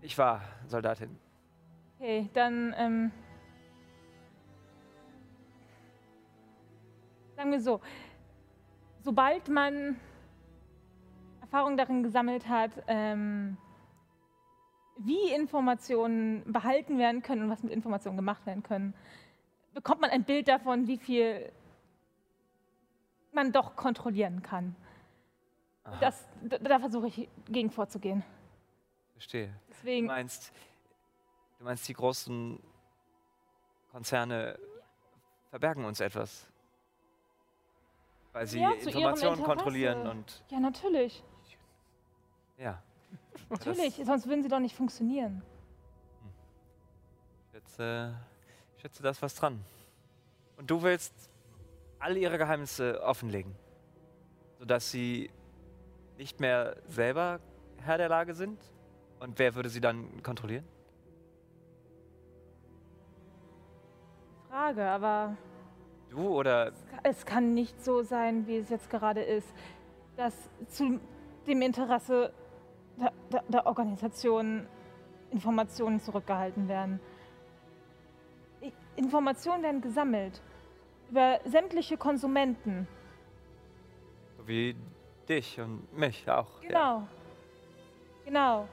Ich 0.00 0.16
war 0.16 0.42
Soldatin. 0.68 1.18
Okay, 1.98 2.30
dann 2.34 2.72
ähm, 2.78 3.10
sagen 7.36 7.50
wir 7.50 7.60
so, 7.60 7.80
sobald 9.00 9.48
man 9.48 9.96
Erfahrung 11.40 11.76
darin 11.76 12.02
gesammelt 12.02 12.48
hat, 12.48 12.70
ähm, 12.86 13.56
wie 14.96 15.32
Informationen 15.32 16.42
behalten 16.52 16.98
werden 16.98 17.22
können 17.22 17.42
und 17.42 17.50
was 17.50 17.62
mit 17.62 17.72
Informationen 17.72 18.16
gemacht 18.16 18.44
werden 18.46 18.62
können, 18.62 18.94
bekommt 19.72 20.00
man 20.00 20.10
ein 20.10 20.24
Bild 20.24 20.48
davon, 20.48 20.86
wie 20.86 20.98
viel 20.98 21.50
man 23.32 23.52
doch 23.52 23.74
kontrollieren 23.76 24.42
kann. 24.42 24.76
Das, 26.00 26.26
da, 26.42 26.58
da 26.58 26.78
versuche 26.78 27.08
ich 27.08 27.28
gegen 27.46 27.70
vorzugehen. 27.70 28.24
verstehe. 29.12 29.48
Du 29.48 29.52
Deswegen, 29.68 30.06
meinst, 30.06 30.52
du 31.58 31.64
meinst, 31.64 31.86
die 31.88 31.92
großen 31.92 32.58
Konzerne 33.90 34.58
verbergen 35.50 35.84
uns 35.84 36.00
etwas? 36.00 36.46
Weil 38.32 38.46
sie 38.46 38.60
Ja, 38.60 38.72
Informationen 38.72 39.42
kontrollieren 39.42 40.06
und. 40.06 40.42
ja, 40.50 40.58
natürlich. 40.58 41.22
Ja. 42.56 42.82
Natürlich, 43.48 44.00
sonst 44.04 44.26
würden 44.26 44.42
sie 44.42 44.48
doch 44.48 44.60
nicht 44.60 44.76
funktionieren. 44.76 45.42
Ich 47.46 47.52
schätze, 47.52 48.14
ich 48.76 48.82
schätze, 48.82 49.02
da 49.02 49.10
ist 49.10 49.22
was 49.22 49.34
dran. 49.34 49.64
Und 50.56 50.70
du 50.70 50.82
willst 50.82 51.12
alle 51.98 52.18
ihre 52.18 52.38
Geheimnisse 52.38 53.02
offenlegen, 53.02 53.54
sodass 54.58 54.90
sie 54.90 55.30
nicht 56.16 56.40
mehr 56.40 56.76
selber 56.86 57.40
Herr 57.78 57.98
der 57.98 58.08
Lage 58.08 58.34
sind? 58.34 58.60
Und 59.20 59.38
wer 59.38 59.54
würde 59.54 59.68
sie 59.68 59.80
dann 59.80 60.22
kontrollieren? 60.22 60.64
Frage, 64.48 64.84
aber 64.84 65.36
Du 66.14 66.28
oder 66.28 66.70
es 67.02 67.26
kann 67.26 67.54
nicht 67.54 67.84
so 67.84 68.02
sein, 68.02 68.46
wie 68.46 68.58
es 68.58 68.68
jetzt 68.68 68.88
gerade 68.88 69.20
ist, 69.20 69.48
dass 70.16 70.32
zu 70.68 71.00
dem 71.44 71.60
Interesse 71.60 72.32
der, 72.98 73.12
der, 73.32 73.42
der 73.48 73.66
Organisation 73.66 74.66
Informationen 75.30 76.00
zurückgehalten 76.00 76.68
werden. 76.68 77.00
Informationen 78.96 79.62
werden 79.62 79.80
gesammelt 79.80 80.40
über 81.10 81.40
sämtliche 81.44 81.96
Konsumenten. 81.96 82.86
so 84.38 84.46
wie 84.46 84.76
dich 85.28 85.58
und 85.60 85.92
mich 85.96 86.28
auch? 86.30 86.62
Ja, 86.62 86.68
Genau. 86.68 87.08
Genau. 88.24 88.68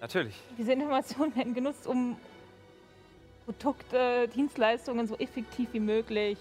natürlich. 0.00 0.40
Diese 0.58 0.72
Informationen 0.72 1.34
werden 1.36 1.54
genutzt, 1.54 1.86
um 1.86 2.16
Produkte, 3.44 4.26
Dienstleistungen 4.28 5.06
so 5.06 5.16
effektiv 5.16 5.68
wie 5.72 5.80
möglich 5.80 6.38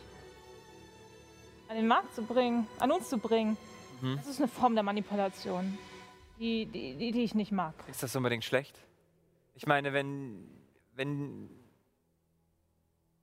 an 1.67 1.75
den 1.75 1.87
Markt 1.87 2.15
zu 2.15 2.23
bringen, 2.23 2.67
an 2.79 2.91
uns 2.91 3.09
zu 3.09 3.17
bringen. 3.17 3.57
Mhm. 4.01 4.15
Das 4.17 4.27
ist 4.27 4.39
eine 4.39 4.47
Form 4.47 4.73
der 4.73 4.83
Manipulation, 4.83 5.77
die, 6.43 6.65
die, 6.65 6.95
die, 6.95 7.11
die 7.11 7.23
ich 7.23 7.35
nicht 7.35 7.53
mag. 7.53 7.73
Ist 7.87 8.03
das 8.03 8.15
unbedingt 8.15 8.43
schlecht? 8.43 8.77
Ich 9.55 9.65
meine, 9.65 9.93
wenn, 9.93 10.45
wenn 10.93 11.49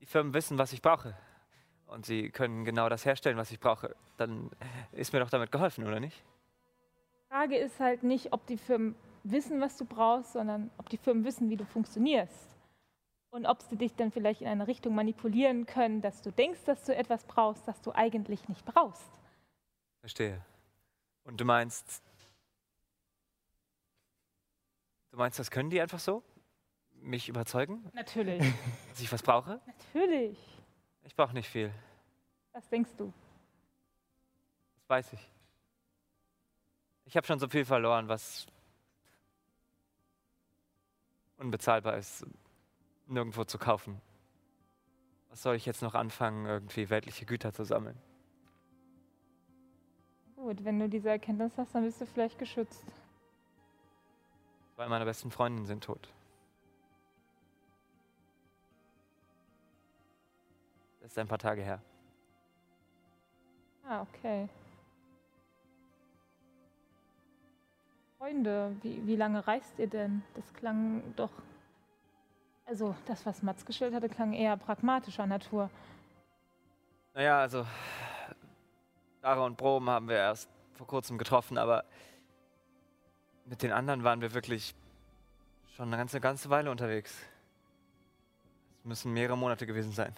die 0.00 0.06
Firmen 0.06 0.32
wissen, 0.32 0.56
was 0.56 0.72
ich 0.72 0.80
brauche 0.80 1.14
und 1.86 2.06
sie 2.06 2.30
können 2.30 2.64
genau 2.64 2.88
das 2.88 3.04
herstellen, 3.04 3.36
was 3.36 3.50
ich 3.50 3.60
brauche, 3.60 3.94
dann 4.16 4.50
ist 4.92 5.12
mir 5.12 5.20
doch 5.20 5.28
damit 5.28 5.52
geholfen, 5.52 5.86
oder 5.86 6.00
nicht? 6.00 6.24
Frage 7.28 7.58
ist 7.58 7.78
halt 7.78 8.02
nicht, 8.02 8.32
ob 8.32 8.46
die 8.46 8.56
Firmen 8.56 8.94
wissen, 9.22 9.60
was 9.60 9.76
du 9.76 9.84
brauchst, 9.84 10.32
sondern 10.32 10.70
ob 10.78 10.88
die 10.88 10.96
Firmen 10.96 11.24
wissen, 11.24 11.50
wie 11.50 11.56
du 11.56 11.66
funktionierst. 11.66 12.56
Und 13.32 13.46
ob 13.46 13.62
sie 13.62 13.76
dich 13.76 13.94
dann 13.94 14.10
vielleicht 14.10 14.40
in 14.40 14.48
eine 14.48 14.66
Richtung 14.66 14.94
manipulieren 14.94 15.66
können, 15.66 16.00
dass 16.00 16.22
du 16.22 16.32
denkst, 16.32 16.64
dass 16.64 16.84
du 16.84 16.96
etwas 16.96 17.24
brauchst, 17.24 17.68
das 17.68 17.80
du 17.82 17.92
eigentlich 17.92 18.48
nicht 18.48 18.64
brauchst. 18.64 19.12
Verstehe. 20.00 20.44
Und 21.22 21.40
du 21.40 21.44
meinst, 21.44 22.02
du 25.10 25.16
meinst, 25.16 25.38
das 25.38 25.50
können 25.50 25.70
die 25.70 25.80
einfach 25.80 25.98
so? 25.98 26.22
Mich 27.02 27.28
überzeugen, 27.28 27.88
Natürlich. 27.94 28.40
dass 28.90 29.00
ich 29.00 29.10
was 29.12 29.22
brauche? 29.22 29.60
Natürlich. 29.66 30.38
Ich 31.04 31.14
brauche 31.16 31.32
nicht 31.32 31.48
viel. 31.48 31.72
Was 32.52 32.68
denkst 32.68 32.90
du? 32.98 33.12
Das 34.76 34.88
weiß 34.88 35.12
ich. 35.14 35.30
Ich 37.06 37.16
habe 37.16 37.26
schon 37.26 37.38
so 37.38 37.48
viel 37.48 37.64
verloren, 37.64 38.08
was 38.08 38.46
unbezahlbar 41.38 41.96
ist, 41.96 42.26
nirgendwo 43.06 43.44
zu 43.44 43.58
kaufen. 43.58 44.00
Was 45.30 45.42
soll 45.42 45.56
ich 45.56 45.64
jetzt 45.64 45.80
noch 45.80 45.94
anfangen, 45.94 46.44
irgendwie 46.46 46.90
weltliche 46.90 47.24
Güter 47.24 47.52
zu 47.52 47.64
sammeln? 47.64 47.96
Gut, 50.36 50.64
wenn 50.64 50.78
du 50.78 50.88
diese 50.88 51.10
Erkenntnis 51.10 51.56
hast, 51.56 51.74
dann 51.74 51.84
bist 51.84 52.00
du 52.00 52.06
vielleicht 52.06 52.38
geschützt. 52.38 52.84
Zwei 54.80 54.88
meiner 54.88 55.04
besten 55.04 55.30
Freundinnen 55.30 55.66
sind 55.66 55.84
tot. 55.84 56.08
Das 61.02 61.10
ist 61.10 61.18
ein 61.18 61.28
paar 61.28 61.36
Tage 61.36 61.60
her. 61.60 61.82
Ah, 63.86 64.00
okay. 64.00 64.48
Freunde, 68.16 68.74
wie, 68.80 69.06
wie 69.06 69.16
lange 69.16 69.46
reist 69.46 69.78
ihr 69.78 69.86
denn? 69.86 70.22
Das 70.34 70.50
klang 70.54 71.02
doch. 71.14 71.42
Also, 72.64 72.96
das, 73.04 73.26
was 73.26 73.42
Mats 73.42 73.66
gestellt 73.66 73.92
hatte, 73.92 74.08
klang 74.08 74.32
eher 74.32 74.56
pragmatischer 74.56 75.26
Natur. 75.26 75.68
Naja, 77.12 77.38
also 77.38 77.66
Dara 79.20 79.44
und 79.44 79.58
Brom 79.58 79.90
haben 79.90 80.08
wir 80.08 80.16
erst 80.16 80.48
vor 80.72 80.86
kurzem 80.86 81.18
getroffen, 81.18 81.58
aber 81.58 81.84
mit 83.50 83.64
den 83.64 83.72
anderen 83.72 84.04
waren 84.04 84.20
wir 84.20 84.32
wirklich 84.32 84.76
schon 85.74 85.88
eine 85.88 85.96
ganze, 85.96 86.20
ganze 86.20 86.50
Weile 86.50 86.70
unterwegs. 86.70 87.12
Es 88.78 88.84
müssen 88.84 89.12
mehrere 89.12 89.36
Monate 89.36 89.66
gewesen 89.66 89.90
sein. 89.90 90.14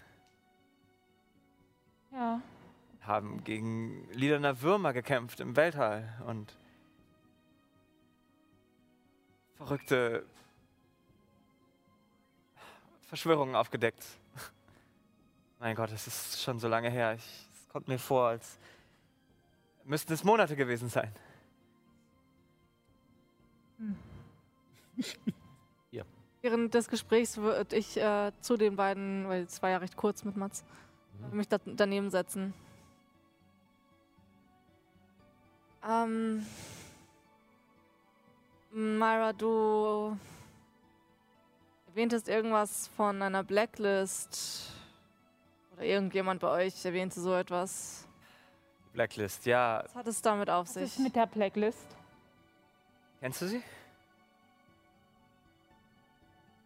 Ja. 2.12 2.42
Haben 3.00 3.42
gegen 3.42 4.06
lilaner 4.12 4.60
Würmer 4.60 4.92
gekämpft 4.92 5.40
im 5.40 5.56
Weltall 5.56 6.12
und 6.26 6.54
verrückte 9.56 10.26
Verschwörungen 13.08 13.56
aufgedeckt. 13.56 14.04
Mein 15.58 15.74
Gott, 15.74 15.90
es 15.90 16.06
ist 16.06 16.42
schon 16.42 16.58
so 16.58 16.68
lange 16.68 16.90
her. 16.90 17.14
Ich, 17.14 17.48
es 17.54 17.68
kommt 17.70 17.88
mir 17.88 17.98
vor, 17.98 18.28
als 18.28 18.58
müssten 19.84 20.12
es 20.12 20.22
Monate 20.22 20.54
gewesen 20.54 20.90
sein. 20.90 21.10
Während 26.42 26.74
des 26.74 26.88
Gesprächs 26.88 27.36
würde 27.36 27.76
ich 27.76 27.96
äh, 27.96 28.32
zu 28.40 28.56
den 28.56 28.74
beiden, 28.74 29.28
weil 29.28 29.44
es 29.44 29.62
war 29.62 29.70
ja 29.70 29.76
recht 29.78 29.96
kurz 29.96 30.24
mit 30.24 30.36
Mats, 30.36 30.64
mich 31.30 31.48
da, 31.48 31.58
daneben 31.64 32.10
setzen. 32.10 32.52
Ähm. 35.88 36.44
Myra, 38.72 39.32
du 39.32 40.16
erwähntest 41.86 42.28
irgendwas 42.28 42.88
von 42.96 43.22
einer 43.22 43.44
Blacklist. 43.44 44.72
Oder 45.74 45.84
irgendjemand 45.84 46.40
bei 46.40 46.48
euch 46.48 46.84
erwähnte 46.84 47.20
so 47.20 47.34
etwas. 47.34 48.08
Blacklist, 48.94 49.46
ja. 49.46 49.84
Was 49.84 49.94
hat 49.94 50.06
es 50.08 50.22
damit 50.22 50.50
auf 50.50 50.66
Was 50.66 50.74
sich? 50.74 50.84
ist 50.84 50.98
mit 50.98 51.14
der 51.14 51.26
Blacklist? 51.26 51.86
Kennst 53.22 53.40
du 53.40 53.46
sie? 53.46 53.62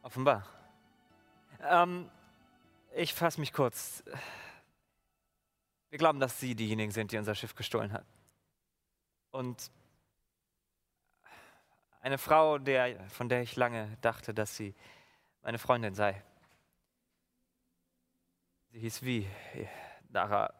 Offenbar. 0.02 0.48
Ähm, 1.60 2.10
ich 2.94 3.12
fasse 3.12 3.40
mich 3.40 3.52
kurz. 3.52 4.02
Wir 5.90 5.98
glauben, 5.98 6.18
dass 6.18 6.40
Sie 6.40 6.54
diejenigen 6.54 6.92
sind, 6.92 7.12
die 7.12 7.18
unser 7.18 7.34
Schiff 7.34 7.54
gestohlen 7.54 7.92
hat. 7.92 8.06
Und 9.32 9.70
eine 12.00 12.16
Frau, 12.16 12.56
der, 12.56 13.06
von 13.10 13.28
der 13.28 13.42
ich 13.42 13.56
lange 13.56 13.94
dachte, 14.00 14.32
dass 14.32 14.56
sie 14.56 14.74
meine 15.42 15.58
Freundin 15.58 15.94
sei. 15.94 16.24
Sie 18.70 18.80
hieß 18.80 19.02
wie? 19.02 19.28
Dara 20.08 20.54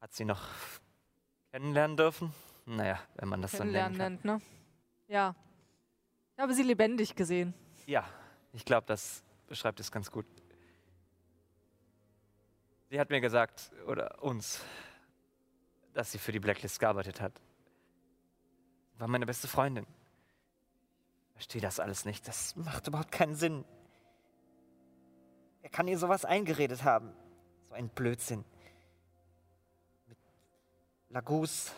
hat 0.00 0.14
sie 0.14 0.24
noch 0.24 0.48
kennenlernen 1.50 1.98
dürfen? 1.98 2.32
Naja, 2.70 3.00
wenn 3.16 3.28
man 3.28 3.42
das 3.42 3.50
so 3.50 3.64
nennen 3.64 3.74
kann. 3.74 3.96
nennt, 3.96 4.24
ne? 4.24 4.40
Ja. 5.08 5.34
Ich 6.36 6.40
habe 6.40 6.54
sie 6.54 6.62
lebendig 6.62 7.16
gesehen. 7.16 7.52
Ja, 7.86 8.08
ich 8.52 8.64
glaube, 8.64 8.86
das 8.86 9.24
beschreibt 9.48 9.80
es 9.80 9.90
ganz 9.90 10.08
gut. 10.08 10.24
Sie 12.88 13.00
hat 13.00 13.10
mir 13.10 13.20
gesagt, 13.20 13.72
oder 13.88 14.22
uns, 14.22 14.60
dass 15.94 16.12
sie 16.12 16.18
für 16.18 16.30
die 16.30 16.38
Blacklist 16.38 16.78
gearbeitet 16.78 17.20
hat. 17.20 17.32
War 18.98 19.08
meine 19.08 19.26
beste 19.26 19.48
Freundin. 19.48 19.84
Ich 21.30 21.32
verstehe 21.32 21.60
das 21.60 21.80
alles 21.80 22.04
nicht. 22.04 22.28
Das 22.28 22.54
macht 22.54 22.86
überhaupt 22.86 23.10
keinen 23.10 23.34
Sinn. 23.34 23.64
Wer 25.60 25.70
kann 25.70 25.88
ihr 25.88 25.98
sowas 25.98 26.24
eingeredet 26.24 26.84
haben? 26.84 27.12
So 27.68 27.74
ein 27.74 27.88
Blödsinn. 27.88 28.44
Mit 30.06 30.18
Lagus 31.08 31.72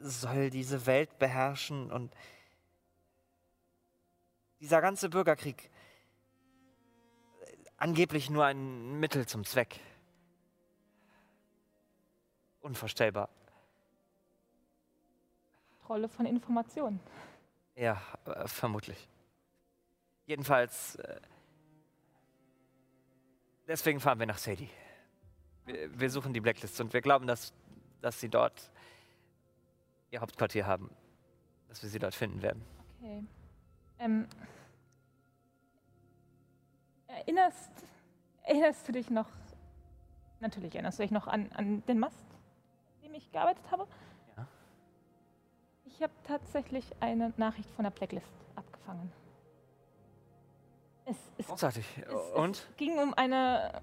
soll 0.00 0.50
diese 0.50 0.86
Welt 0.86 1.18
beherrschen 1.18 1.90
und 1.90 2.14
dieser 4.60 4.80
ganze 4.80 5.08
Bürgerkrieg 5.08 5.70
angeblich 7.76 8.30
nur 8.30 8.44
ein 8.44 8.98
Mittel 8.98 9.26
zum 9.26 9.44
Zweck. 9.44 9.78
Unvorstellbar. 12.60 13.28
Rolle 15.88 16.08
von 16.08 16.24
Informationen. 16.24 16.98
Ja, 17.74 18.00
äh, 18.24 18.48
vermutlich. 18.48 19.08
Jedenfalls. 20.26 20.96
Äh, 20.96 21.20
deswegen 23.68 24.00
fahren 24.00 24.18
wir 24.18 24.26
nach 24.26 24.38
Sadie. 24.38 24.70
Wir, 25.66 26.00
wir 26.00 26.10
suchen 26.10 26.32
die 26.32 26.40
Blacklist 26.40 26.80
und 26.80 26.92
wir 26.94 27.02
glauben, 27.02 27.26
dass, 27.26 27.52
dass 28.00 28.18
sie 28.18 28.30
dort 28.30 28.70
ihr 30.14 30.20
Hauptquartier 30.20 30.66
haben. 30.66 30.90
Dass 31.68 31.82
wir 31.82 31.90
sie 31.90 31.98
dort 31.98 32.14
finden 32.14 32.40
werden. 32.40 32.64
Okay. 33.00 33.24
Ähm, 33.98 34.26
erinnerst, 37.08 37.70
erinnerst 38.44 38.88
du 38.88 38.92
dich 38.92 39.10
noch, 39.10 39.28
natürlich 40.40 40.74
erinnerst 40.74 40.98
du 40.98 41.02
dich 41.02 41.10
noch 41.10 41.26
an, 41.26 41.50
an 41.52 41.84
den 41.86 41.98
Mast, 41.98 42.24
an 42.96 43.02
dem 43.02 43.14
ich 43.14 43.30
gearbeitet 43.32 43.64
habe? 43.70 43.86
Ja. 44.36 44.46
Ich 45.84 46.00
habe 46.00 46.12
tatsächlich 46.24 46.84
eine 47.00 47.32
Nachricht 47.36 47.70
von 47.72 47.82
der 47.82 47.90
Blacklist 47.90 48.30
abgefangen. 48.54 49.12
Es, 51.06 51.16
es, 51.38 51.46
Großartig. 51.48 51.86
es, 51.98 52.14
Und? 52.34 52.56
es 52.56 52.76
ging 52.76 52.98
um 52.98 53.14
eine, 53.14 53.82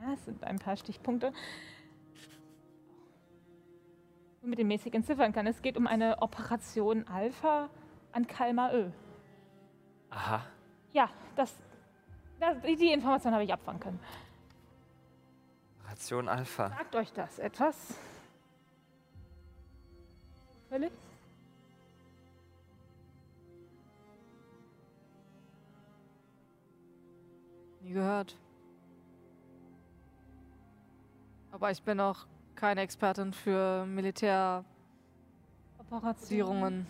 ja, 0.00 0.12
es 0.14 0.24
sind 0.24 0.42
ein 0.42 0.58
paar 0.58 0.76
Stichpunkte, 0.76 1.32
die 4.44 4.48
man 4.48 4.50
mit 4.50 4.58
dem 4.58 4.68
mäßig 4.68 4.92
entziffern 4.92 5.32
kann. 5.32 5.46
Es 5.46 5.62
geht 5.62 5.78
um 5.78 5.86
eine 5.86 6.20
Operation 6.20 7.08
Alpha 7.08 7.70
an 8.12 8.26
Kalmar-Ö. 8.26 8.90
Aha. 10.10 10.44
Ja, 10.92 11.08
das, 11.34 11.56
das, 12.38 12.60
die 12.62 12.92
Information 12.92 13.32
habe 13.32 13.44
ich 13.44 13.52
abfangen 13.52 13.80
können. 13.80 14.00
Ration 15.88 16.28
Alpha. 16.28 16.68
Sagt 16.68 16.94
euch 16.94 17.12
das 17.14 17.38
etwas? 17.38 17.98
Völlig? 20.68 20.92
Nie 27.80 27.92
gehört. 27.92 28.36
Aber 31.50 31.70
ich 31.70 31.82
bin 31.82 31.98
auch 32.00 32.26
keine 32.64 32.80
Expertin 32.80 33.34
für 33.34 33.84
Militärregierungen. 33.84 34.64
Operation. 35.90 36.86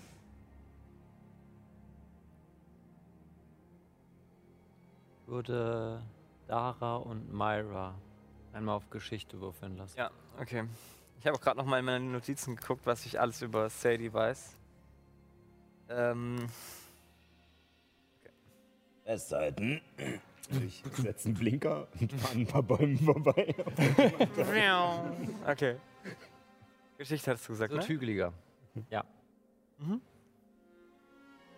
Würde 5.27 6.01
Dara 6.47 6.95
und 6.99 7.33
Myra 7.33 7.97
einmal 8.53 8.77
auf 8.77 8.89
Geschichte 8.89 9.41
würfeln 9.41 9.77
lassen. 9.77 9.99
Ja, 9.99 10.13
okay. 10.41 10.69
Ich 11.19 11.27
habe 11.27 11.37
auch 11.37 11.41
gerade 11.41 11.59
noch 11.59 11.67
mal 11.67 11.81
in 11.81 11.87
meine 11.87 12.05
Notizen 12.05 12.55
geguckt, 12.55 12.87
was 12.87 13.05
ich 13.05 13.19
alles 13.19 13.43
über 13.43 13.69
Sadie 13.69 14.13
weiß. 14.13 14.57
Ähm, 15.89 16.47
Festhalten. 19.03 19.81
Ich 20.51 20.83
setze 20.97 21.29
einen 21.29 21.35
Blinker 21.39 21.89
und 21.99 22.12
fahre 22.12 22.35
ein 22.39 22.47
paar 22.47 22.62
Bäumen 22.62 22.99
vorbei. 22.99 23.55
okay. 25.47 25.77
Geschichte 26.99 27.31
hattest 27.31 27.49
du 27.49 27.53
gesagt, 27.53 27.73
So 27.73 27.79
ne? 27.79 27.89
hügeliger. 27.89 28.33
Ja. 28.91 29.05
Mhm. 29.79 30.01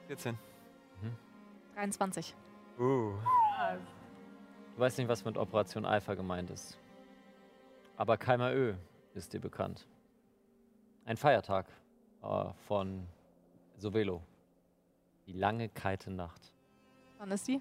14. 0.06 0.38
23. 1.74 2.34
Uh. 2.78 3.12
Du 4.74 4.80
weißt 4.80 4.98
nicht, 4.98 5.08
was 5.08 5.24
mit 5.24 5.36
Operation 5.36 5.84
Alpha 5.84 6.14
gemeint 6.14 6.50
ist. 6.50 6.78
Aber 7.96 8.16
Keimer 8.16 8.54
Ö 8.54 8.74
ist 9.14 9.32
dir 9.32 9.40
bekannt. 9.40 9.86
Ein 11.04 11.16
Feiertag 11.16 11.66
äh, 12.22 12.44
von 12.66 13.06
Sovelo. 13.76 14.22
Die 15.26 15.32
lange, 15.32 15.68
kalte 15.68 16.10
Nacht. 16.10 16.52
Wann 17.18 17.30
ist 17.30 17.48
die? 17.48 17.60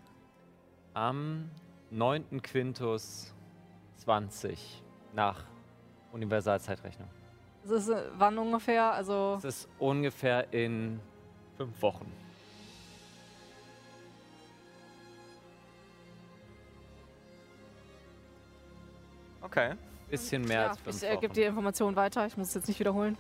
Am 0.96 1.52
9. 1.92 2.42
Quintus 2.42 3.34
20 3.98 4.82
nach 5.14 5.44
Universalzeitrechnung. 6.14 7.10
Das 7.64 7.72
ist 7.72 7.90
äh, 7.90 8.04
wann 8.18 8.38
ungefähr? 8.38 8.94
Also 8.94 9.38
Das 9.42 9.58
ist 9.58 9.70
ungefähr 9.78 10.54
in 10.54 11.02
fünf 11.58 11.82
Wochen. 11.82 12.10
Okay. 19.42 19.74
Bisschen 20.10 20.44
mehr 20.44 20.62
ja, 20.62 20.70
als 20.70 20.80
fünf 20.80 20.96
ich 20.96 21.04
äh, 21.04 21.12
gebe 21.16 21.24
Wochen. 21.24 21.34
die 21.34 21.42
Information 21.44 21.96
weiter. 21.98 22.26
Ich 22.26 22.38
muss 22.38 22.50
es 22.50 22.54
jetzt 22.56 22.68
nicht 22.70 22.80
wiederholen. 22.80 23.18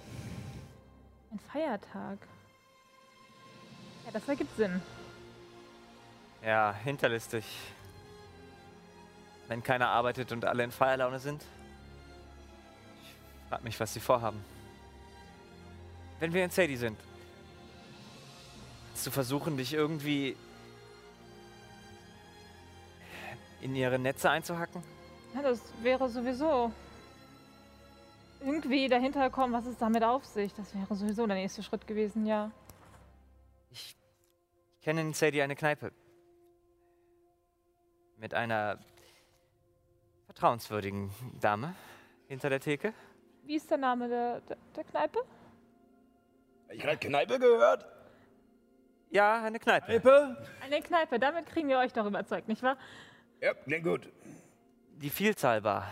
Ein 1.29 1.39
Feiertag. 1.51 2.19
Ja, 4.05 4.11
das 4.13 4.27
ergibt 4.29 4.55
Sinn. 4.55 4.81
Ja, 6.45 6.75
hinterlistig. 6.83 7.43
Wenn 9.47 9.63
keiner 9.63 9.89
arbeitet 9.89 10.31
und 10.31 10.45
alle 10.45 10.63
in 10.63 10.71
Feierlaune 10.71 11.17
sind. 11.17 11.43
Frag 13.49 13.63
mich, 13.63 13.79
was 13.79 13.93
sie 13.93 13.99
vorhaben. 13.99 14.43
Wenn 16.19 16.33
wir 16.33 16.43
in 16.43 16.51
Sadie 16.51 16.77
sind, 16.77 16.99
zu 18.93 19.09
versuchen, 19.09 19.57
dich 19.57 19.73
irgendwie 19.73 20.37
in 23.61 23.75
ihre 23.75 23.97
Netze 23.97 24.29
einzuhacken? 24.29 24.83
Ja, 25.33 25.41
das 25.41 25.61
wäre 25.81 26.07
sowieso 26.09 26.71
irgendwie 28.41 28.87
dahinter 28.87 29.31
kommen, 29.31 29.51
was 29.51 29.65
es 29.65 29.77
damit 29.77 30.03
auf 30.03 30.23
sich. 30.25 30.53
Das 30.53 30.75
wäre 30.75 30.95
sowieso 30.95 31.25
der 31.25 31.37
nächste 31.37 31.63
Schritt 31.63 31.87
gewesen, 31.87 32.27
ja. 32.27 32.51
Ich, 33.71 33.97
ich 34.77 34.81
kenne 34.85 35.01
in 35.01 35.13
Sadie 35.13 35.41
eine 35.41 35.55
Kneipe. 35.55 35.91
Mit 38.17 38.33
einer 38.33 38.79
vertrauenswürdigen 40.25 41.11
Dame 41.39 41.75
hinter 42.27 42.49
der 42.49 42.59
Theke. 42.59 42.93
Wie 43.43 43.55
ist 43.55 43.69
der 43.69 43.77
Name 43.77 44.07
der, 44.07 44.41
der, 44.41 44.57
der 44.75 44.83
Kneipe? 44.83 45.19
Hab 46.67 46.73
ich 46.73 46.81
gerade 46.81 46.97
Kneipe 46.97 47.39
gehört? 47.39 47.85
Ja, 49.11 49.43
eine 49.43 49.59
Kneipe. 49.59 49.99
Kneipe? 49.99 50.47
Eine 50.61 50.81
Kneipe, 50.81 51.19
damit 51.19 51.45
kriegen 51.45 51.69
wir 51.69 51.77
euch 51.77 51.93
doch 51.93 52.05
überzeugt, 52.05 52.47
nicht 52.47 52.63
wahr? 52.63 52.77
Ja, 53.39 53.53
klingt 53.53 53.83
gut. 53.83 54.09
Die 54.95 55.09
Vielzahl 55.09 55.63
war. 55.63 55.87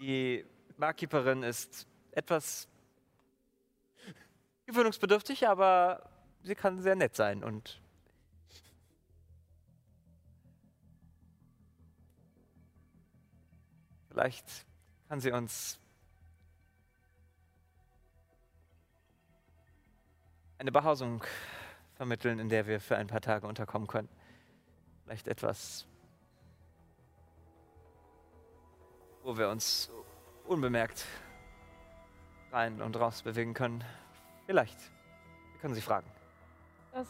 Die 0.00 0.44
Barkeeperin 0.76 1.42
ist 1.42 1.86
etwas 2.12 2.68
gewöhnungsbedürftig, 4.66 5.48
aber 5.48 6.02
sie 6.42 6.54
kann 6.54 6.80
sehr 6.80 6.96
nett 6.96 7.14
sein 7.14 7.44
und 7.44 7.80
vielleicht 14.08 14.66
kann 15.08 15.20
sie 15.20 15.32
uns 15.32 15.78
eine 20.58 20.72
Behausung 20.72 21.24
vermitteln, 21.94 22.38
in 22.38 22.48
der 22.48 22.66
wir 22.66 22.80
für 22.80 22.96
ein 22.96 23.06
paar 23.06 23.20
Tage 23.20 23.46
unterkommen 23.46 23.88
können. 23.88 24.08
Vielleicht 25.04 25.26
etwas, 25.26 25.86
wo 29.22 29.36
wir 29.36 29.48
uns 29.48 29.90
unbemerkt 30.44 31.04
rein 32.52 32.82
und 32.82 32.96
raus 32.96 33.22
bewegen 33.22 33.54
können. 33.54 33.82
Vielleicht. 34.46 34.78
Wir 35.52 35.60
können 35.60 35.74
Sie 35.74 35.80
fragen. 35.80 36.19
Das, 36.92 37.08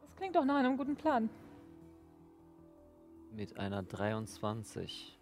das 0.00 0.16
klingt 0.16 0.36
doch 0.36 0.44
nach 0.44 0.56
einem 0.56 0.76
guten 0.76 0.96
Plan. 0.96 1.28
Mit 3.30 3.56
einer 3.58 3.82
23 3.82 5.18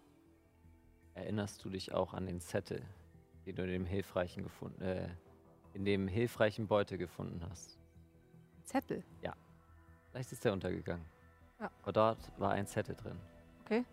erinnerst 1.13 1.63
du 1.65 1.69
dich 1.69 1.93
auch 1.93 2.13
an 2.13 2.25
den 2.25 2.39
Zettel, 2.39 2.83
den 3.45 3.55
du 3.55 3.63
in 3.63 3.69
dem 3.69 3.85
hilfreichen 3.85 4.43
gefunden, 4.43 4.81
äh, 4.81 5.09
in 5.73 5.85
dem 5.85 6.07
hilfreichen 6.07 6.67
Beute 6.67 6.97
gefunden 6.97 7.43
hast. 7.49 7.79
Zettel. 8.63 9.03
Vielleicht 10.13 10.31
ist 10.31 10.45
der 10.45 10.53
untergegangen. 10.53 11.05
Ja. 11.59 11.71
Aber 11.81 11.91
dort 11.91 12.39
war 12.39 12.51
ein 12.51 12.67
Zettel 12.67 12.95
drin. 12.95 13.19
Okay. 13.65 13.83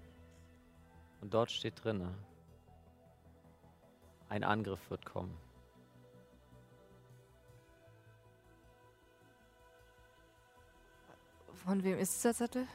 Und 1.23 1.33
dort 1.33 1.51
steht 1.51 1.83
drinne: 1.83 2.15
Ein 4.29 4.45
Angriff 4.45 4.91
wird 4.91 5.07
kommen. 5.07 5.35
Von 11.65 11.85
wem 11.85 11.99
ist 11.99 12.17
dieser 12.19 12.35
Zettel? 12.35 12.67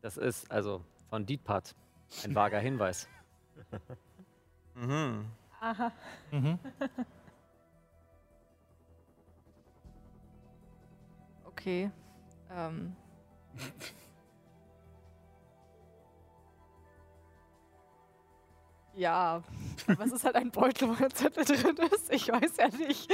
Das 0.00 0.16
ist 0.16 0.50
also 0.50 0.82
von 1.08 1.26
Dietpart 1.26 1.74
ein 2.24 2.34
vager 2.34 2.60
Hinweis. 2.60 3.08
Mhm. 4.76 5.26
Aha. 5.60 5.92
Mhm. 6.30 6.58
Okay. 11.44 11.90
Ähm. 12.50 12.96
ja, 19.00 19.42
aber 19.88 20.04
es 20.04 20.12
ist 20.12 20.24
halt 20.24 20.36
ein 20.36 20.50
Beutel, 20.50 20.88
wo 20.88 21.04
ein 21.04 21.10
Zettel 21.10 21.44
drin 21.44 21.76
ist. 21.92 22.12
Ich 22.12 22.28
weiß 22.28 22.56
ja 22.58 22.68
nicht. 22.68 23.10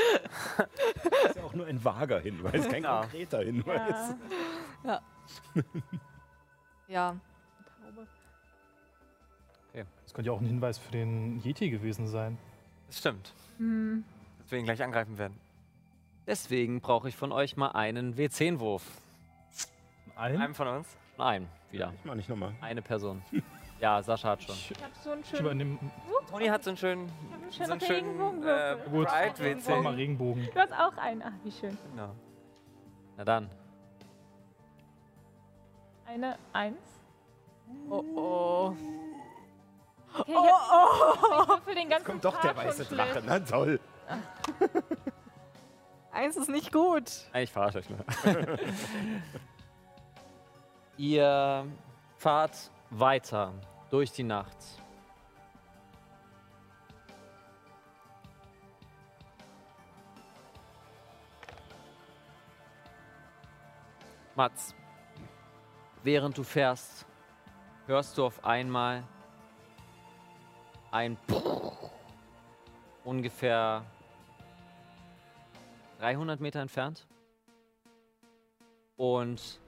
Das 0.56 1.30
ist 1.30 1.36
ja 1.36 1.42
auch 1.44 1.54
nur 1.54 1.66
ein 1.66 1.82
vager 1.84 2.20
Hinweis, 2.20 2.68
kein 2.68 2.82
Ja. 2.82 3.00
konkreter 3.02 3.42
Hinweis. 3.42 4.14
Ja. 4.84 5.00
Ja. 6.88 7.16
Taube. 7.82 8.06
Das 10.04 10.14
könnte 10.14 10.30
ja 10.30 10.32
auch 10.36 10.40
ein 10.40 10.46
Hinweis 10.46 10.78
für 10.78 10.92
den 10.92 11.40
Yeti 11.44 11.70
gewesen 11.70 12.06
sein. 12.08 12.38
Das 12.86 12.98
stimmt. 12.98 13.32
Hm. 13.58 14.04
Dass 14.38 14.50
wir 14.50 14.58
ihn 14.58 14.64
gleich 14.64 14.82
angreifen 14.82 15.18
werden. 15.18 15.38
Deswegen 16.26 16.80
brauche 16.80 17.08
ich 17.08 17.16
von 17.16 17.32
euch 17.32 17.56
mal 17.56 17.70
einen 17.72 18.16
W10-Wurf. 18.16 18.82
Ein? 20.16 20.40
Einem 20.40 20.54
von 20.54 20.68
uns. 20.68 20.88
Nein, 21.18 21.48
wieder. 21.70 21.92
Ich 21.98 22.04
mach 22.04 22.14
nicht 22.14 22.28
nochmal. 22.28 22.54
Eine 22.60 22.82
Person. 22.82 23.22
Ja, 23.80 24.02
Sascha 24.02 24.30
hat 24.30 24.42
schon. 24.42 24.54
Ich, 24.54 24.70
Ich 24.70 24.82
hab 24.82 24.94
so 25.02 25.10
einen 25.10 25.24
schönen, 25.24 25.40
übernehme. 25.44 25.78
Toni 26.30 26.46
hat 26.46 26.64
so 26.64 26.70
einen 26.70 26.76
schönen, 26.76 27.12
ich 27.50 27.60
hab 27.60 27.70
einen 27.70 27.80
so 27.80 27.86
schönen 27.86 28.08
einen 28.08 28.20
schönen 28.20 28.42
Regenbogenwürfel. 28.42 29.46
äh, 29.46 29.54
Gut. 29.64 29.84
Mal. 29.84 29.94
Regenbogen. 29.94 30.48
Du 30.52 30.60
hast 30.60 30.72
auch 30.72 30.96
einen. 30.96 31.22
Ach, 31.22 31.32
wie 31.44 31.52
schön. 31.52 31.76
Genau. 31.90 32.10
Na 33.16 33.24
dann. 33.24 33.50
Eine 36.06 36.38
Eins. 36.52 36.78
Oh 37.90 38.04
oh. 38.14 38.76
Okay, 40.18 40.32
ich 40.32 40.36
hab, 40.36 41.68
ich 41.68 41.74
den 41.74 41.88
ganzen 41.90 42.06
Kommt 42.06 42.24
doch 42.24 42.40
Tag 42.40 42.42
der 42.42 42.56
weiße 42.56 42.84
Drache, 42.86 43.22
na 43.26 43.38
toll. 43.40 43.80
Eins 46.12 46.36
ist 46.36 46.48
nicht 46.48 46.72
gut. 46.72 47.04
Ich 47.34 47.52
verarsche 47.52 47.78
euch 47.78 47.90
nur. 47.90 47.98
Ihr 50.96 51.66
fahrt 52.16 52.70
weiter 52.90 53.52
durch 53.90 54.12
die 54.12 54.22
Nacht. 54.22 54.56
Mats, 64.34 64.74
während 66.02 66.36
du 66.36 66.42
fährst, 66.42 67.06
hörst 67.86 68.18
du 68.18 68.26
auf 68.26 68.44
einmal 68.44 69.02
ein 70.90 71.16
ungefähr 73.02 73.82
300 76.00 76.40
Meter 76.40 76.60
entfernt 76.60 77.06
und 78.96 79.58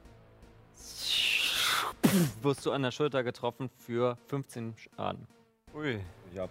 wirst 2.43 2.65
du 2.67 2.73
an 2.73 2.83
der 2.83 2.91
Schulter 2.91 3.23
getroffen 3.23 3.71
für 3.77 4.17
15 4.27 4.75
Schaden. 4.77 5.27
Ui. 5.75 6.01
Ich 6.33 6.39
hab, 6.39 6.51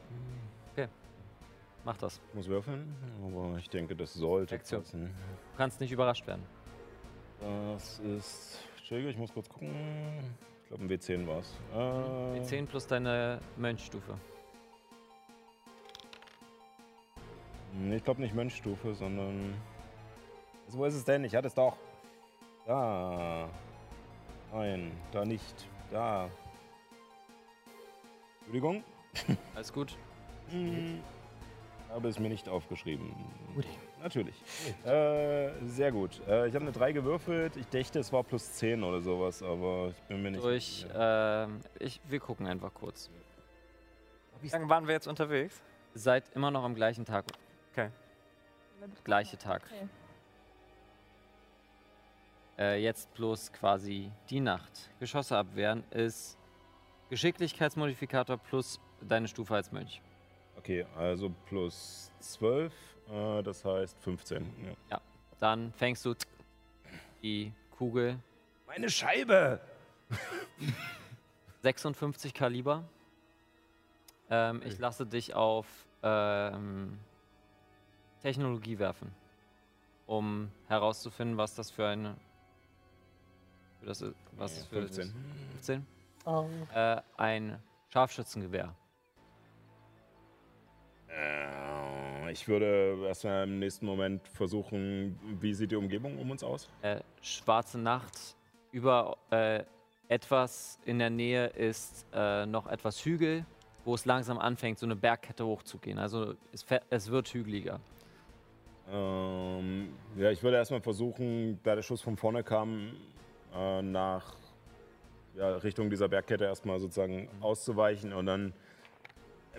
Mach 1.85 1.95
das. 1.95 2.19
muss 2.33 2.47
würfeln, 2.47 2.93
aber 3.23 3.57
ich 3.59 3.69
denke, 3.69 3.95
das 3.95 4.13
sollte 4.13 4.57
passen. 4.59 5.05
Du 5.05 5.57
kannst 5.57 5.79
nicht 5.79 5.91
überrascht 5.93 6.27
werden. 6.27 6.43
Das 7.39 7.99
ist. 7.99 8.59
Entschuldigung, 8.79 9.11
ich 9.11 9.17
muss 9.17 9.31
kurz 9.33 9.47
gucken. 9.47 9.69
Ich 10.63 10.67
glaube, 10.67 10.83
ein 10.83 10.89
W10 10.89 11.25
war 11.27 11.39
es. 11.39 11.53
Äh, 11.73 12.39
Die 12.41 12.45
10 12.45 12.67
plus 12.67 12.87
deine 12.87 13.39
Mönchstufe. 13.55 14.15
Nee, 17.79 17.97
ich 17.97 18.03
glaube 18.03 18.21
nicht 18.21 18.33
Mönchstufe, 18.35 18.93
sondern. 18.93 19.53
Also, 20.65 20.79
wo 20.79 20.85
ist 20.85 20.95
es 20.95 21.05
denn? 21.05 21.23
Ich 21.23 21.35
hatte 21.35 21.47
es 21.47 21.53
doch. 21.53 21.77
Da. 22.65 23.47
Nein, 24.51 24.91
da 25.11 25.25
nicht. 25.25 25.67
Da. 25.91 26.29
Entschuldigung. 28.39 28.83
Alles 29.55 29.73
gut? 29.73 29.97
Hm, 30.49 31.01
Habe 31.89 32.07
es 32.07 32.19
mir 32.19 32.29
nicht 32.29 32.47
aufgeschrieben. 32.47 33.13
Natürlich. 34.01 34.35
Äh, 34.85 35.49
sehr 35.65 35.91
gut. 35.91 36.21
Äh, 36.27 36.47
ich 36.47 36.55
habe 36.55 36.63
eine 36.63 36.71
3 36.71 36.91
gewürfelt. 36.91 37.57
Ich 37.57 37.67
dachte, 37.67 37.99
es 37.99 38.13
war 38.13 38.23
plus 38.23 38.53
10 38.53 38.83
oder 38.83 39.01
sowas, 39.01 39.41
aber 39.41 39.89
ich 39.89 40.01
bin 40.03 40.21
mir 40.21 40.31
nicht 40.31 40.43
Durch, 40.43 40.65
sicher. 40.87 41.45
ähm, 41.45 41.59
ich, 41.79 41.99
wir 42.05 42.19
gucken 42.19 42.45
einfach 42.47 42.73
kurz. 42.73 43.09
Wie 44.41 44.49
lange 44.49 44.69
waren 44.69 44.85
wir 44.85 44.93
jetzt 44.93 45.07
unterwegs? 45.07 45.61
Seid 45.95 46.23
immer 46.35 46.51
noch 46.51 46.63
am 46.63 46.75
gleichen 46.75 47.05
Tag. 47.05 47.25
Okay. 47.71 47.89
Gleiche 49.03 49.37
Tag. 49.37 49.63
Okay. 49.65 49.87
Äh, 52.57 52.81
jetzt 52.81 53.13
bloß 53.13 53.53
quasi 53.53 54.11
die 54.29 54.39
Nacht. 54.39 54.89
Geschosse 54.99 55.37
abwehren 55.37 55.83
ist 55.91 56.37
Geschicklichkeitsmodifikator 57.09 58.37
plus 58.37 58.79
deine 59.01 59.27
Stufe 59.27 59.55
als 59.55 59.71
Mönch. 59.71 60.01
Okay, 60.57 60.85
also 60.95 61.31
plus 61.45 62.11
12, 62.19 62.73
äh, 63.09 63.43
das 63.43 63.63
heißt 63.63 63.99
15. 63.99 64.45
Ja. 64.89 64.99
Dann 65.39 65.71
fängst 65.73 66.03
du 66.03 66.15
die 67.21 67.53
Kugel 67.77 68.17
Meine 68.65 68.89
Scheibe! 68.89 69.61
56 71.61 72.33
Kaliber. 72.33 72.83
Ähm, 74.29 74.61
ich 74.65 74.79
lasse 74.79 75.05
dich 75.05 75.33
auf 75.33 75.67
ähm, 76.03 76.99
Technologie 78.21 78.79
werfen, 78.79 79.11
um 80.05 80.51
herauszufinden, 80.67 81.37
was 81.37 81.55
das 81.55 81.71
für 81.71 81.87
eine. 81.87 82.15
Für 83.79 83.85
das 83.85 84.01
ist, 84.01 84.15
was 84.37 84.57
es 84.57 84.65
für 84.65 84.81
15. 84.81 85.13
15? 85.53 85.85
Äh, 86.73 87.01
ein 87.17 87.57
Scharfschützengewehr. 87.89 88.75
Äh, 91.09 92.31
ich 92.31 92.47
würde 92.47 93.05
erstmal 93.07 93.43
im 93.43 93.59
nächsten 93.59 93.85
Moment 93.85 94.27
versuchen, 94.27 95.17
wie 95.39 95.53
sieht 95.53 95.71
die 95.71 95.75
Umgebung 95.75 96.17
um 96.19 96.31
uns 96.31 96.43
aus? 96.43 96.69
Äh, 96.81 96.99
schwarze 97.21 97.79
Nacht. 97.79 98.35
Über 98.71 99.17
äh, 99.31 99.63
etwas 100.09 100.79
in 100.85 100.99
der 100.99 101.09
Nähe 101.09 101.47
ist 101.47 102.05
äh, 102.13 102.45
noch 102.45 102.67
etwas 102.67 103.03
Hügel, 103.03 103.45
wo 103.85 103.95
es 103.95 104.05
langsam 104.05 104.37
anfängt, 104.37 104.79
so 104.79 104.85
eine 104.85 104.95
Bergkette 104.95 105.45
hochzugehen. 105.45 105.97
Also 105.97 106.35
es, 106.51 106.65
es 106.89 107.09
wird 107.09 107.29
hügeliger. 107.33 107.79
Ähm, 108.89 109.89
ja, 110.15 110.31
ich 110.31 110.43
würde 110.43 110.57
erstmal 110.57 110.81
versuchen, 110.81 111.59
da 111.63 111.75
der 111.75 111.81
Schuss 111.81 112.01
von 112.01 112.15
vorne 112.17 112.43
kam, 112.43 112.91
äh, 113.57 113.81
nach 113.81 114.35
ja, 115.35 115.57
Richtung 115.57 115.89
dieser 115.89 116.07
Bergkette 116.07 116.45
erstmal 116.45 116.79
sozusagen 116.79 117.29
auszuweichen 117.41 118.13
und 118.13 118.25
dann. 118.25 118.53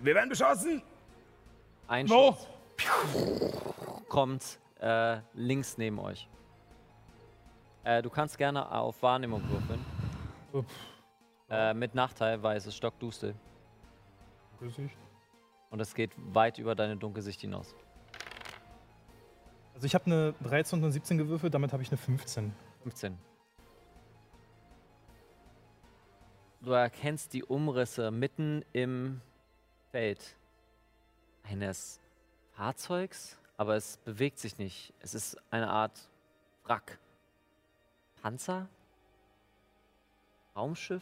Wir 0.01 0.15
werden 0.15 0.29
beschossen! 0.29 0.81
Ein 1.87 2.09
Wo? 2.09 2.37
Schuss 2.77 3.53
kommt 4.07 4.59
äh, 4.79 5.17
links 5.33 5.77
neben 5.77 5.99
euch. 5.99 6.27
Äh, 7.83 8.01
du 8.01 8.09
kannst 8.09 8.37
gerne 8.37 8.71
auf 8.71 9.01
Wahrnehmung 9.01 9.41
würfeln. 9.49 10.65
Äh, 11.49 11.73
mit 11.73 11.95
Nachteil, 11.95 12.43
weil 12.43 12.57
es 12.57 12.67
ist 12.67 12.75
stockdustel. 12.75 13.35
Gesicht. 14.59 14.97
Und 15.69 15.79
es 15.79 15.93
geht 15.93 16.11
weit 16.17 16.57
über 16.57 16.75
deine 16.75 16.97
Dunkelsicht 16.97 17.41
hinaus. 17.41 17.75
Also 19.73 19.85
ich 19.85 19.95
habe 19.95 20.05
eine 20.07 20.33
13 20.43 20.79
und 20.79 20.83
eine 20.85 20.91
17 20.91 21.17
gewürfelt, 21.17 21.53
damit 21.53 21.71
habe 21.71 21.81
ich 21.81 21.89
eine 21.89 21.97
15. 21.97 22.53
15. 22.83 23.17
Du 26.69 26.75
erkennst 26.75 27.33
die 27.33 27.43
Umrisse 27.43 28.11
mitten 28.11 28.63
im 28.73 29.21
Feld 29.89 30.35
eines 31.41 31.99
Fahrzeugs, 32.51 33.39
aber 33.57 33.75
es 33.75 33.97
bewegt 33.97 34.37
sich 34.37 34.59
nicht. 34.59 34.93
Es 34.99 35.15
ist 35.15 35.35
eine 35.49 35.67
Art 35.67 35.99
Wrack. 36.65 36.99
Panzer? 38.21 38.67
Raumschiff? 40.55 41.01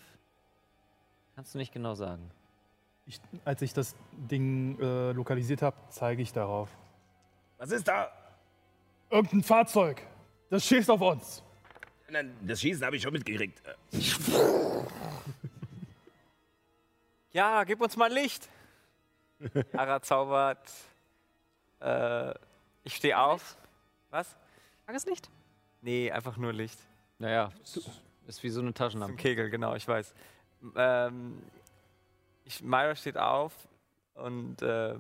Kannst 1.35 1.53
du 1.53 1.57
nicht 1.57 1.73
genau 1.73 1.95
sagen. 1.95 2.31
Ich, 3.06 3.19
als 3.44 3.61
ich 3.61 3.73
das 3.73 3.94
Ding 4.14 4.80
äh, 4.80 5.11
lokalisiert 5.11 5.61
habe, 5.61 5.76
zeige 5.89 6.22
ich 6.22 6.31
darauf. 6.31 6.69
Was 7.57 7.72
ist 7.72 7.89
da? 7.89 8.10
Irgendein 9.10 9.44
Fahrzeug. 9.44 10.02
Das 10.49 10.65
schießt 10.65 10.89
auf 10.89 11.02
uns. 11.02 11.44
Nein, 12.10 12.38
Das 12.41 12.61
Schießen 12.61 12.85
habe 12.85 12.95
ich 12.95 13.02
schon 13.02 13.11
mitgekriegt. 13.11 13.61
Ja, 17.31 17.63
gib 17.63 17.81
uns 17.81 17.95
mal 17.97 18.11
Licht. 18.11 18.47
Ara 19.73 20.01
zaubert. 20.01 20.69
Äh, 21.79 22.33
ich 22.83 22.95
stehe 22.95 23.17
auf. 23.19 23.57
Was? 24.09 24.35
Tageslicht? 24.85 25.29
Nee, 25.81 26.11
einfach 26.11 26.37
nur 26.37 26.53
Licht. 26.53 26.79
Naja, 27.19 27.51
ist 28.27 28.43
wie 28.43 28.49
so 28.49 28.61
eine 28.61 28.69
Zum 28.69 28.75
Taschenlampe. 28.75 29.17
Kegel, 29.17 29.49
genau, 29.49 29.75
ich 29.75 29.87
weiß. 29.87 30.13
Ähm, 30.75 31.41
ich, 32.45 32.61
Myra 32.61 32.95
steht 32.95 33.17
auf 33.17 33.53
und 34.13 34.61
äh, 34.61 34.95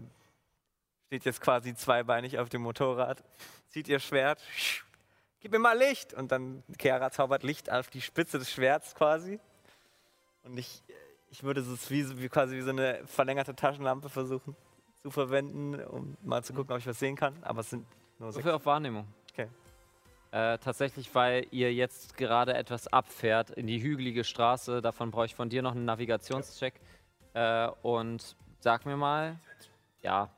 steht 1.07 1.25
jetzt 1.25 1.41
quasi 1.41 1.73
zweibeinig 1.75 2.37
auf 2.39 2.49
dem 2.49 2.61
Motorrad, 2.61 3.23
zieht 3.69 3.87
ihr 3.87 3.99
Schwert, 3.99 4.41
gib 5.39 5.51
mir 5.51 5.59
mal 5.59 5.77
Licht! 5.77 6.13
Und 6.13 6.31
dann 6.31 6.63
Kera 6.77 7.11
zaubert 7.11 7.43
Licht 7.43 7.71
auf 7.71 7.89
die 7.89 8.01
Spitze 8.01 8.39
des 8.39 8.51
Schwerts 8.51 8.93
quasi. 8.95 9.39
Und 10.43 10.57
ich, 10.57 10.83
ich 11.29 11.43
würde 11.43 11.61
es 11.61 11.89
wie, 11.89 12.19
wie 12.19 12.29
quasi 12.29 12.55
wie 12.55 12.61
so 12.61 12.69
eine 12.69 13.01
verlängerte 13.05 13.55
Taschenlampe 13.55 14.09
versuchen 14.09 14.55
zu 15.01 15.11
verwenden, 15.11 15.75
um 15.85 16.17
mal 16.23 16.43
zu 16.43 16.53
gucken, 16.53 16.73
ob 16.73 16.79
ich 16.79 16.87
was 16.87 16.99
sehen 16.99 17.15
kann. 17.15 17.35
Aber 17.41 17.61
es 17.61 17.69
sind 17.69 17.85
nur 18.19 18.31
sechs. 18.31 18.45
Würfel 18.45 18.55
auf 18.55 18.65
Wahrnehmung. 18.65 19.07
Okay. 19.31 19.47
Äh, 20.31 20.57
tatsächlich, 20.57 21.13
weil 21.13 21.45
ihr 21.51 21.73
jetzt 21.73 22.17
gerade 22.17 22.53
etwas 22.53 22.87
abfährt 22.87 23.51
in 23.51 23.67
die 23.67 23.81
hügelige 23.81 24.23
Straße. 24.23 24.81
Davon 24.81 25.11
brauche 25.11 25.25
ich 25.25 25.35
von 25.35 25.49
dir 25.49 25.61
noch 25.61 25.71
einen 25.71 25.85
Navigationscheck. 25.85 26.73
Äh, 27.33 27.67
und 27.83 28.35
sag 28.59 28.85
mir 28.85 28.97
mal, 28.97 29.39
ja, 30.01 30.29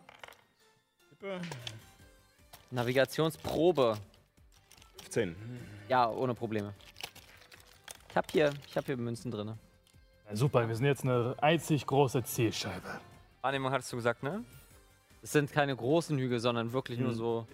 Navigationsprobe. 2.72 3.98
15. 5.02 5.36
Ja, 5.88 6.10
ohne 6.10 6.34
Probleme. 6.34 6.74
Ich 8.10 8.16
habe 8.16 8.28
hier, 8.32 8.54
ich 8.68 8.78
hab 8.78 8.86
hier 8.86 8.96
Münzen 8.98 9.32
drin. 9.32 9.58
Super, 10.34 10.68
wir 10.68 10.76
sind 10.76 10.86
jetzt 10.86 11.04
eine 11.04 11.36
einzig 11.42 11.86
große 11.88 12.24
Zielscheibe. 12.24 13.00
Wahrnehmung 13.42 13.72
hattest 13.72 13.92
du 13.92 13.96
gesagt, 13.96 14.22
ne? 14.24 14.44
Es 15.22 15.32
sind 15.32 15.52
keine 15.52 15.76
großen 15.76 16.18
Hügel, 16.18 16.40
sondern 16.40 16.72
wirklich 16.72 17.00
nur 17.00 17.10
Hm. 17.10 17.16
so, 17.16 17.48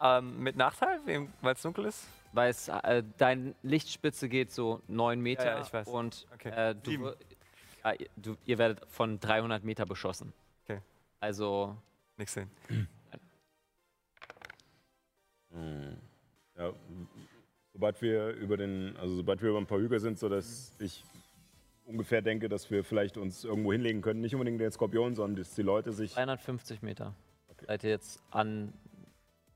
Ähm, 0.00 0.40
mit 0.44 0.54
Nachteil, 0.56 1.00
weil 1.42 1.54
es 1.54 1.62
dunkel 1.62 1.86
ist? 1.86 2.06
weil 2.32 2.50
es, 2.50 2.68
äh, 2.68 3.02
dein 3.16 3.54
Lichtspitze 3.62 4.28
geht 4.28 4.52
so 4.52 4.80
9 4.86 5.20
Meter 5.20 5.44
Ja, 5.46 5.56
ja, 5.56 5.60
ich 5.62 5.72
weiß. 5.72 5.88
und 5.88 6.26
Okay. 6.34 6.50
äh, 6.50 6.74
du, 6.76 6.90
ihr- 6.92 7.16
du, 8.16 8.36
ihr 8.44 8.58
werdet 8.58 8.84
von 8.90 9.18
300 9.18 9.64
Meter 9.64 9.86
beschossen. 9.86 10.32
Okay. 10.64 10.80
Also 11.20 11.76
Nix 12.16 12.32
sehen. 12.34 12.50
Hm. 15.52 15.96
Ja, 16.56 16.72
sobald 17.72 18.00
wir 18.02 18.28
über 18.34 18.56
den, 18.56 18.96
also 18.98 19.16
sobald 19.16 19.42
wir 19.42 19.50
über 19.50 19.58
ein 19.58 19.66
paar 19.66 19.78
Hügel 19.78 19.98
sind, 20.00 20.18
so 20.18 20.28
dass 20.28 20.72
ich 20.78 21.02
ungefähr 21.88 22.22
denke, 22.22 22.48
dass 22.48 22.70
wir 22.70 22.84
vielleicht 22.84 23.16
uns 23.16 23.44
irgendwo 23.44 23.72
hinlegen 23.72 24.02
können, 24.02 24.20
nicht 24.20 24.34
unbedingt 24.34 24.60
den 24.60 24.70
Skorpion, 24.70 25.14
sondern 25.14 25.42
dass 25.42 25.54
die 25.54 25.62
Leute 25.62 25.92
sich, 25.92 26.14
350 26.14 26.82
Meter. 26.82 27.14
Okay. 27.48 27.64
Seid 27.66 27.84
ihr 27.84 27.90
jetzt 27.90 28.22
an 28.30 28.72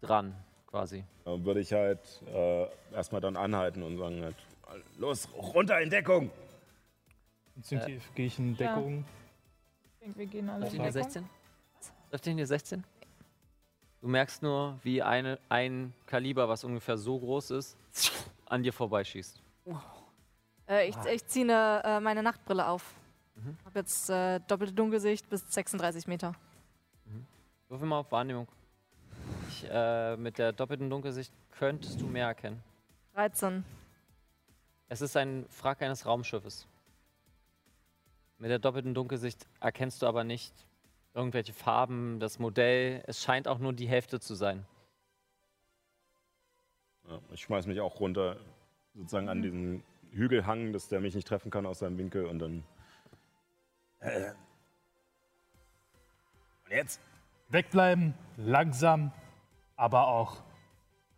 dran 0.00 0.34
quasi. 0.66 1.04
äh, 1.26 1.44
würde 1.44 1.60
ich 1.60 1.72
halt 1.72 2.00
äh, 2.26 2.66
erstmal 2.92 3.20
dann 3.20 3.36
anhalten 3.36 3.82
und 3.82 3.98
sagen 3.98 4.22
halt, 4.22 4.36
Los, 4.98 5.28
runter 5.36 5.80
in 5.80 5.90
Deckung! 5.90 6.30
Instinktiv 7.56 8.10
gehe 8.14 8.26
ich 8.26 8.38
in 8.38 8.56
Deckung. 8.56 9.04
Ich 9.92 9.98
denke, 10.00 10.18
wir 10.18 10.26
gehen 10.26 10.48
alle 10.48 10.62
Läuft 10.62 10.72
in 10.74 10.82
Deckung. 10.82 11.02
16? 11.02 11.28
Läuft 12.10 12.26
ihr 12.26 12.32
hier 12.32 12.46
16? 12.46 12.84
Du 14.00 14.08
merkst 14.08 14.42
nur, 14.42 14.78
wie 14.82 15.02
eine, 15.02 15.38
ein 15.50 15.92
Kaliber, 16.06 16.48
was 16.48 16.64
ungefähr 16.64 16.96
so 16.96 17.18
groß 17.18 17.50
ist, 17.52 17.76
an 18.46 18.62
dir 18.62 18.72
vorbeischießt. 18.72 19.40
Äh, 20.68 20.88
ich 20.88 20.96
ich 21.10 21.26
ziehe 21.26 21.46
ne, 21.46 21.82
äh, 21.84 22.00
meine 22.00 22.22
Nachtbrille 22.22 22.66
auf. 22.66 22.94
Mhm. 23.34 23.56
Hab 23.64 23.74
jetzt 23.76 24.10
äh, 24.10 24.40
doppelte 24.46 24.72
Dunkelsicht 24.72 25.28
bis 25.28 25.52
36 25.52 26.06
Meter. 26.06 26.34
Würfel 27.68 27.88
mal 27.88 28.00
auf 28.00 28.12
Wahrnehmung. 28.12 28.46
Ich, 29.48 29.66
äh, 29.70 30.16
mit 30.18 30.36
der 30.36 30.52
doppelten 30.52 30.90
Dunkelsicht 30.90 31.32
könntest 31.52 32.00
du 32.00 32.06
mehr 32.06 32.26
erkennen. 32.26 32.62
13. 33.14 33.64
Es 34.88 35.00
ist 35.00 35.16
ein 35.16 35.46
Wrack 35.60 35.80
eines 35.80 36.04
Raumschiffes. 36.04 36.66
Mit 38.36 38.50
der 38.50 38.58
doppelten 38.58 38.92
Dunkelsicht 38.92 39.46
erkennst 39.60 40.02
du 40.02 40.06
aber 40.06 40.22
nicht 40.22 40.52
irgendwelche 41.14 41.54
Farben, 41.54 42.20
das 42.20 42.38
Modell. 42.38 43.02
Es 43.06 43.22
scheint 43.22 43.48
auch 43.48 43.58
nur 43.58 43.72
die 43.72 43.86
Hälfte 43.86 44.20
zu 44.20 44.34
sein. 44.34 44.66
ja, 47.08 47.20
ich 47.30 47.40
schmeiß 47.40 47.66
mich 47.66 47.80
auch 47.80 48.00
runter, 48.00 48.36
sozusagen 48.94 49.30
an 49.30 49.40
diesen 49.40 49.82
Hügelhang, 50.12 50.72
dass 50.72 50.88
der 50.88 51.00
mich 51.00 51.14
nicht 51.14 51.26
treffen 51.26 51.50
kann 51.50 51.66
aus 51.66 51.80
seinem 51.80 51.98
Winkel 51.98 52.26
und 52.26 52.38
dann 52.38 52.64
Äh. 54.00 54.30
Und 56.64 56.70
jetzt? 56.70 57.00
Wegbleiben, 57.48 58.14
langsam, 58.36 59.12
aber 59.76 60.08
auch 60.08 60.42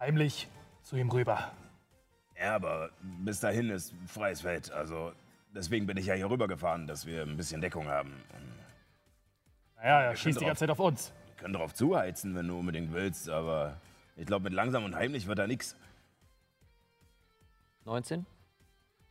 heimlich 0.00 0.48
zu 0.82 0.96
ihm 0.96 1.10
rüber. 1.10 1.52
Ja, 2.38 2.56
aber 2.56 2.90
bis 3.02 3.40
dahin 3.40 3.70
ist 3.70 3.94
freies 4.06 4.40
Feld. 4.40 4.70
Also 4.72 5.12
deswegen 5.54 5.86
bin 5.86 5.96
ich 5.96 6.06
ja 6.06 6.14
hier 6.14 6.28
rübergefahren, 6.28 6.86
dass 6.86 7.06
wir 7.06 7.22
ein 7.22 7.36
bisschen 7.36 7.60
Deckung 7.60 7.86
haben. 7.88 8.12
Naja, 9.76 10.00
er 10.02 10.16
schießt 10.16 10.40
die 10.40 10.44
ganze 10.44 10.60
Zeit 10.60 10.70
auf 10.70 10.80
uns. 10.80 11.12
wir 11.26 11.36
können 11.36 11.54
darauf 11.54 11.74
zuheizen, 11.74 12.34
wenn 12.34 12.48
du 12.48 12.58
unbedingt 12.58 12.92
willst, 12.92 13.28
aber 13.28 13.80
ich 14.16 14.26
glaube, 14.26 14.44
mit 14.44 14.52
langsam 14.52 14.84
und 14.84 14.94
heimlich 14.94 15.26
wird 15.26 15.38
da 15.38 15.46
nichts. 15.46 15.76
19? 17.84 18.26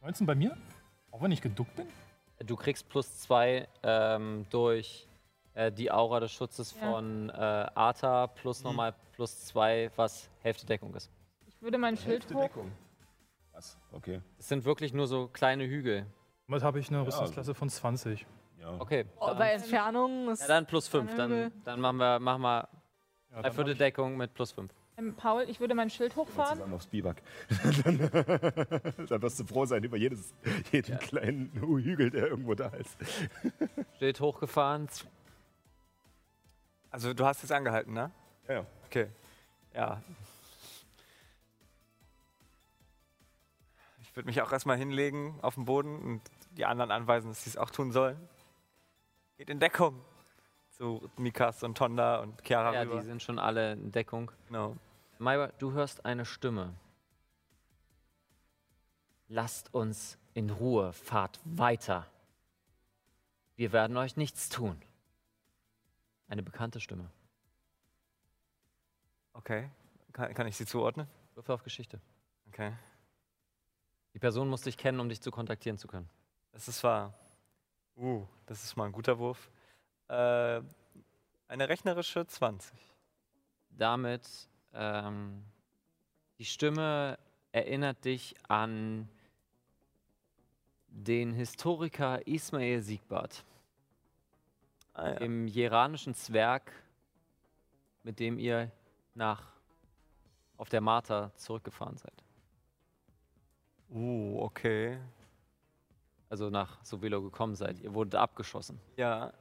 19 0.03 0.27
bei 0.27 0.35
mir? 0.35 0.57
Auch 1.11 1.21
wenn 1.21 1.31
ich 1.31 1.41
geduckt 1.41 1.73
bin? 1.77 1.87
Du 2.45 2.57
kriegst 2.57 2.89
plus 2.89 3.19
zwei 3.19 3.67
ähm, 3.83 4.45
durch 4.49 5.07
äh, 5.53 5.71
die 5.71 5.89
Aura 5.91 6.19
des 6.19 6.31
Schutzes 6.33 6.75
Ja. 6.75 6.91
von 6.91 7.29
äh, 7.29 7.33
Arta 7.33 8.27
plus 8.27 8.63
nochmal 8.63 8.93
plus 9.13 9.45
zwei, 9.45 9.89
was 9.95 10.29
Hälfte 10.41 10.65
Deckung 10.65 10.93
ist. 10.93 11.09
Ich 11.47 11.61
würde 11.61 11.77
mein 11.77 11.95
Schild 11.95 12.25
hoch. 12.33 12.49
Was? 13.53 13.77
Okay. 13.93 14.19
Es 14.37 14.49
sind 14.49 14.65
wirklich 14.65 14.93
nur 14.93 15.07
so 15.07 15.29
kleine 15.29 15.65
Hügel. 15.65 16.05
Damit 16.47 16.63
habe 16.63 16.79
ich 16.79 16.89
eine 16.89 17.05
Rüstungsklasse 17.05 17.53
von 17.53 17.69
20. 17.69 18.25
Ja. 18.59 18.73
Okay. 18.79 19.05
Oh, 19.21 19.33
bei 19.35 19.51
Entfernung 19.51 20.29
ist. 20.31 20.41
ja, 20.41 20.47
dann 20.47 20.65
plus 20.65 20.89
5. 20.89 21.11
Hügel. 21.11 21.17
Dann, 21.17 21.51
dann 21.63 21.79
machen 21.79 21.97
wir, 21.97 22.19
machen 22.19 22.41
wir 22.41 22.67
Ja, 23.31 23.41
dreiviertel 23.41 23.75
Deckung 23.75 24.17
mit 24.17 24.33
plus 24.33 24.51
5. 24.51 24.69
Ähm, 24.97 25.15
Paul, 25.15 25.45
ich 25.49 25.59
würde 25.59 25.73
mein 25.73 25.89
Schild 25.89 26.15
hochfahren. 26.15 26.57
Zusammen 26.57 26.73
aufs 26.73 26.87
Biwak. 26.87 27.21
dann, 27.83 27.97
dann 29.07 29.21
wirst 29.21 29.39
du 29.39 29.45
froh 29.45 29.65
sein 29.65 29.83
über 29.83 29.97
jedes, 29.97 30.33
jeden 30.71 30.99
kleinen 30.99 31.51
Hügel, 31.53 32.11
der 32.11 32.27
irgendwo 32.27 32.53
da 32.53 32.67
ist. 32.69 32.95
Steht 33.95 34.19
hochgefahren. 34.19 34.87
Also 36.91 37.13
du 37.13 37.25
hast 37.25 37.41
jetzt 37.41 37.51
angehalten, 37.51 37.93
ne? 37.93 38.11
Ja, 38.47 38.53
ja. 38.53 38.65
Okay. 38.85 39.07
Ja. 39.73 40.03
Ich 44.01 44.15
würde 44.15 44.27
mich 44.27 44.39
auch 44.43 44.51
erstmal 44.51 44.77
hinlegen 44.77 45.39
auf 45.41 45.55
den 45.55 45.65
Boden 45.65 45.97
und 45.97 46.21
die 46.51 46.65
anderen 46.65 46.91
anweisen, 46.91 47.29
dass 47.29 47.45
sie 47.45 47.49
es 47.49 47.57
auch 47.57 47.71
tun 47.71 47.91
sollen. 47.91 48.17
Geht 49.37 49.49
in 49.49 49.59
Deckung. 49.59 49.99
Zu 50.73 51.07
Mikas 51.17 51.61
und 51.61 51.77
Tonda 51.77 52.19
und 52.21 52.41
Chiara 52.43 52.73
Ja, 52.73 52.81
rüber. 52.81 52.99
die 52.99 53.05
sind 53.05 53.21
schon 53.21 53.37
alle 53.37 53.73
in 53.73 53.91
Deckung. 53.91 54.31
Genau. 54.47 54.75
Myra, 55.19 55.47
du 55.59 55.71
hörst 55.71 56.03
eine 56.03 56.25
Stimme. 56.25 56.73
Lasst 59.27 59.71
uns 59.73 60.17
in 60.33 60.49
Ruhe, 60.49 60.91
fahrt 60.91 61.39
weiter. 61.45 62.07
Wir 63.55 63.71
werden 63.71 63.95
euch 63.97 64.17
nichts 64.17 64.49
tun. 64.49 64.81
Eine 66.27 66.41
bekannte 66.41 66.79
Stimme. 66.79 67.11
Okay. 69.33 69.69
Kann, 70.11 70.33
kann 70.33 70.47
ich 70.47 70.57
sie 70.57 70.65
zuordnen? 70.65 71.07
Würfel 71.35 71.53
auf 71.53 71.63
Geschichte. 71.63 72.01
Okay. 72.47 72.73
Die 74.15 74.19
Person 74.19 74.49
muss 74.49 74.61
dich 74.61 74.77
kennen, 74.77 74.99
um 74.99 75.07
dich 75.07 75.21
zu 75.21 75.29
kontaktieren 75.29 75.77
zu 75.77 75.87
können. 75.87 76.09
Das 76.51 76.67
ist 76.67 76.83
wahr. 76.83 77.13
Uh, 77.95 78.25
das 78.47 78.63
ist 78.63 78.75
mal 78.75 78.85
ein 78.85 78.91
guter 78.91 79.19
Wurf. 79.19 79.51
Äh, 80.13 80.61
eine 81.47 81.69
rechnerische 81.69 82.27
20. 82.27 82.71
Damit, 83.71 84.27
ähm, 84.71 85.43
die 86.37 86.45
Stimme 86.45 87.17
erinnert 87.51 88.05
dich 88.05 88.35
an 88.47 89.09
den 90.87 91.33
Historiker 91.33 92.27
Ismail 92.27 92.83
Siegbart. 92.83 93.43
Ah, 94.93 95.09
ja. 95.09 95.17
im 95.17 95.47
jeranischen 95.47 96.13
Zwerg, 96.13 96.71
mit 98.03 98.19
dem 98.19 98.37
ihr 98.37 98.71
nach 99.15 99.51
auf 100.57 100.69
der 100.69 100.81
Marta 100.81 101.31
zurückgefahren 101.35 101.97
seid. 101.97 102.23
Uh, 103.89 104.39
okay. 104.39 104.99
Also 106.29 106.51
nach 106.51 106.83
Sovelo 106.85 107.23
gekommen 107.23 107.55
seid. 107.55 107.79
Ihr 107.79 107.95
wurdet 107.95 108.13
abgeschossen. 108.13 108.79
Ja. 108.97 109.33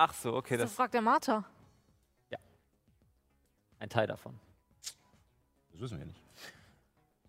Ach 0.00 0.14
so, 0.14 0.34
okay. 0.36 0.56
So 0.56 0.62
Das, 0.62 0.72
fragt 0.74 0.94
der 0.94 1.02
Martha. 1.02 1.44
Ein 3.80 3.88
Teil 3.90 4.08
davon. 4.08 4.36
Das 5.70 5.80
wissen 5.80 5.98
wir 6.00 6.06
nicht. 6.06 6.20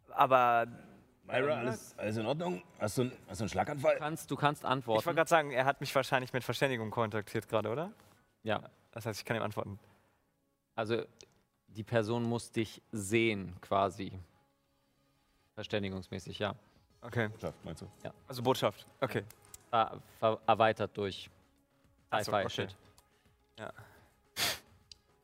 aber 0.10 0.66
Myra, 1.26 1.60
alles, 1.60 1.96
alles 1.96 2.18
in 2.18 2.26
Ordnung? 2.26 2.64
Hast 2.80 2.98
du, 2.98 3.02
einen- 3.04 3.12
hast 3.28 3.40
du 3.40 3.44
einen 3.44 3.48
Du 3.48 3.52
Schlaganfall? 3.52 3.98
kannst, 3.98 4.32
du 4.32 4.36
kannst 4.36 4.62
ich 4.62 4.64
wollte 4.64 4.74
antworten. 4.74 5.16
gerade 5.16 5.30
sagen, 5.30 5.52
er 5.52 5.66
hat 5.66 5.80
mich 5.80 5.94
wahrscheinlich 5.94 6.34
mit 6.34 6.44
Verständigung 6.44 6.90
kontaktiert 6.90 7.48
gerade, 7.48 7.70
oder? 7.70 7.92
Ja. 8.42 8.64
Das 8.92 9.06
heißt, 9.06 9.20
ich 9.20 9.26
kann 9.26 9.38
ihm 9.38 9.44
antworten. 9.44 9.78
Also 10.74 11.04
die 11.68 11.84
Person 11.84 12.24
muss 12.24 12.52
dich 12.52 12.82
sehen, 12.92 13.56
quasi. 13.62 14.12
Verständigungsmäßig, 15.54 16.40
ja. 16.40 16.56
Okay. 17.02 17.30
Schafft, 17.40 17.64
meinst 17.64 17.84
du? 17.84 17.88
Also 18.28 18.42
Botschaft. 18.42 18.88
Okay. 19.02 19.24
Ver 19.70 20.40
erweitert 20.48 20.98
durch 20.98 21.30
Ach 22.10 22.20
so, 22.20 22.32
Sci-Fi 22.32 22.46
okay. 22.46 22.50
Shit. 22.50 22.76
Ja. 23.58 23.74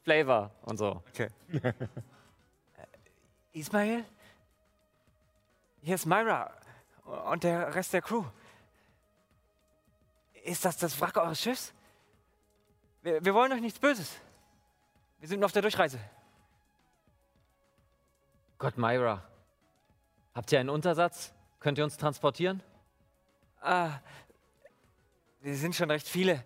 Flavor 0.04 0.52
und 0.64 0.78
so. 0.78 1.04
Okay. 1.10 1.30
Äh, 2.78 3.60
Ismail? 3.60 4.06
Hier 5.82 5.96
ist 5.96 6.06
Myra 6.06 6.52
und 7.32 7.44
der 7.44 7.74
Rest 7.74 7.94
der 7.94 8.02
Crew. 8.02 8.26
Ist 10.44 10.66
das 10.66 10.78
das 10.78 11.00
Wrack 11.00 11.18
eures 11.18 11.42
Schiffs? 11.42 11.74
Wir, 13.02 13.24
wir 13.24 13.34
wollen 13.34 13.52
euch 13.54 13.62
nichts 13.62 13.80
Böses. 13.80 14.12
Wir 15.20 15.30
sind 15.30 15.40
nur 15.40 15.46
auf 15.46 15.52
der 15.52 15.62
Durchreise. 15.62 16.00
Gott, 18.58 18.78
Myra. 18.78 19.24
Habt 20.34 20.52
ihr 20.52 20.60
einen 20.60 20.70
Untersatz? 20.70 21.34
Könnt 21.60 21.78
ihr 21.78 21.84
uns 21.84 21.98
transportieren? 21.98 22.62
Ah, 23.62 24.00
wir 25.42 25.56
sind 25.56 25.76
schon 25.76 25.90
recht 25.90 26.08
viele. 26.08 26.44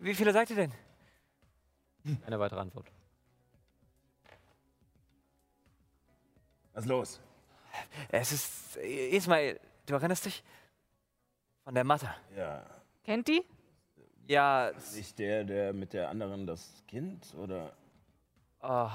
Wie 0.00 0.14
viele 0.14 0.32
seid 0.32 0.48
ihr 0.48 0.56
denn? 0.56 0.72
Eine 2.26 2.40
weitere 2.40 2.60
Antwort. 2.60 2.90
Was 6.72 6.84
ist 6.84 6.88
los? 6.88 7.20
Es 8.10 8.32
ist 8.32 8.76
Ismail. 8.76 9.60
Du 9.84 9.94
erinnerst 9.94 10.24
dich? 10.24 10.42
Von 11.64 11.74
der 11.74 11.84
Mathe. 11.84 12.08
Ja. 12.34 12.64
Kennt 13.04 13.28
die? 13.28 13.44
Ja, 14.26 14.72
Nicht 14.94 15.18
der, 15.18 15.44
der 15.44 15.72
mit 15.74 15.92
der 15.92 16.08
anderen 16.08 16.46
das 16.46 16.82
Kind? 16.88 17.34
Oder? 17.34 17.72
Oh, 18.62 18.88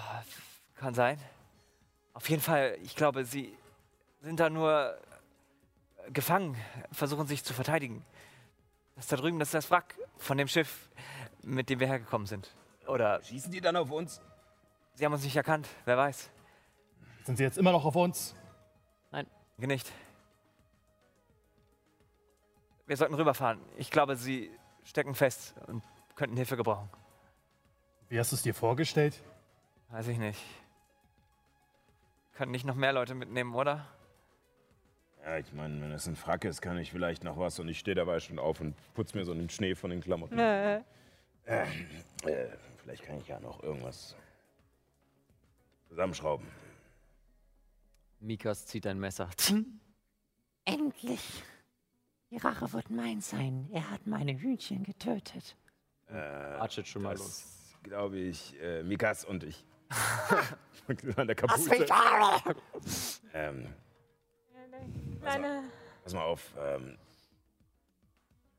kann 0.73 0.95
sein. 0.95 1.19
Auf 2.13 2.27
jeden 2.29 2.41
Fall, 2.41 2.77
ich 2.81 2.95
glaube, 2.95 3.25
sie 3.25 3.55
sind 4.21 4.39
da 4.39 4.49
nur 4.49 4.97
gefangen, 6.13 6.55
versuchen 6.91 7.27
sich 7.27 7.43
zu 7.43 7.53
verteidigen. 7.53 8.03
Das 8.95 9.07
da 9.07 9.17
drüben, 9.17 9.39
das 9.39 9.49
ist 9.49 9.53
das 9.53 9.71
Wrack 9.71 9.95
von 10.17 10.37
dem 10.37 10.47
Schiff, 10.47 10.89
mit 11.43 11.69
dem 11.69 11.79
wir 11.79 11.87
hergekommen 11.87 12.27
sind. 12.27 12.55
Oder 12.87 13.21
Schießen 13.23 13.51
die 13.51 13.61
dann 13.61 13.75
auf 13.75 13.91
uns? 13.91 14.21
sie 14.93 15.05
haben 15.05 15.13
uns 15.13 15.23
nicht 15.23 15.35
erkannt, 15.35 15.67
wer 15.83 15.97
weiß. 15.97 16.29
Sind 17.25 17.37
sie 17.37 17.43
jetzt 17.43 17.57
immer 17.57 17.71
noch 17.71 17.85
auf 17.85 17.95
uns? 17.95 18.35
Denke 19.57 19.67
Nicht. 19.67 19.91
Wir 22.87 22.97
sollten 22.97 23.15
rüberfahren. 23.15 23.59
Ich 23.77 23.89
glaube, 23.89 24.15
sie 24.15 24.51
stecken 24.83 25.15
fest 25.15 25.55
und 25.67 25.81
könnten 26.15 26.35
Hilfe 26.35 26.55
gebrauchen. 26.55 26.89
Wie 28.09 28.19
hast 28.19 28.31
du 28.31 28.35
es 28.35 28.43
dir 28.43 28.53
vorgestellt? 28.53 29.23
Weiß 29.89 30.07
ich 30.07 30.17
nicht. 30.17 30.39
Können 32.33 32.51
nicht 32.51 32.65
noch 32.65 32.75
mehr 32.75 32.93
Leute 32.93 33.15
mitnehmen, 33.15 33.55
oder? 33.55 33.87
Ja, 35.25 35.39
ich 35.39 35.51
meine, 35.53 35.81
wenn 35.81 35.91
es 35.91 36.05
ein 36.07 36.15
Frack 36.15 36.45
ist, 36.45 36.61
kann 36.61 36.77
ich 36.77 36.91
vielleicht 36.91 37.23
noch 37.23 37.37
was. 37.39 37.59
Und 37.59 37.67
ich 37.67 37.79
stehe 37.79 37.95
dabei 37.95 38.19
schon 38.19 38.37
auf 38.37 38.61
und 38.61 38.75
putze 38.93 39.17
mir 39.17 39.25
so 39.25 39.33
den 39.33 39.49
Schnee 39.49 39.73
von 39.73 39.89
den 39.89 40.01
Klamotten. 40.01 40.37
Äh, 40.37 40.81
Äh, 41.47 41.65
vielleicht 42.77 43.03
kann 43.03 43.17
ich 43.17 43.27
ja 43.27 43.39
noch 43.39 43.63
irgendwas 43.63 44.15
zusammenschrauben. 45.89 46.45
Mikas 48.19 48.67
zieht 48.67 48.85
ein 48.85 48.99
Messer. 48.99 49.29
Endlich! 50.65 51.43
Die 52.29 52.37
Rache 52.37 52.71
wird 52.73 52.89
mein 52.89 53.21
sein. 53.21 53.67
Er 53.71 53.89
hat 53.89 54.05
meine 54.05 54.39
Hühnchen 54.39 54.83
getötet. 54.83 55.55
Äh, 56.07 56.83
schon 56.83 57.01
mal 57.01 57.15
los. 57.17 57.19
das 57.71 57.81
glaube 57.83 58.17
ich, 58.17 58.59
äh, 58.61 58.83
Mikas 58.83 59.25
und 59.25 59.43
ich. 59.43 59.65
An 61.17 61.27
der 61.27 61.35
Was 61.43 61.67
Kapuze. 61.67 61.85
Ähm, 63.33 63.73
Kleine. 65.21 65.63
pass 66.03 66.13
mal 66.13 66.23
auf, 66.23 66.53
ähm, 66.59 66.97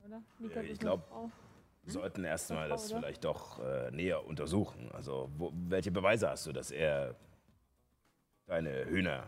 Oder? 0.05 0.23
Ich 0.41 0.71
ist 0.71 0.81
glaub- 0.81 1.01
eine 1.01 1.09
Frau. 1.09 1.31
wir 1.85 1.93
sollten 1.93 2.25
erstmal 2.25 2.69
das 2.69 2.91
oder? 2.91 3.01
vielleicht 3.01 3.25
doch 3.25 3.61
äh, 3.61 3.91
näher 3.91 4.25
untersuchen. 4.27 4.91
Also, 4.93 5.31
wo, 5.37 5.53
welche 5.55 5.91
Beweise 5.91 6.29
hast 6.29 6.47
du, 6.47 6.53
dass 6.53 6.71
er 6.71 7.15
deine 8.47 8.85
Hühner 8.87 9.25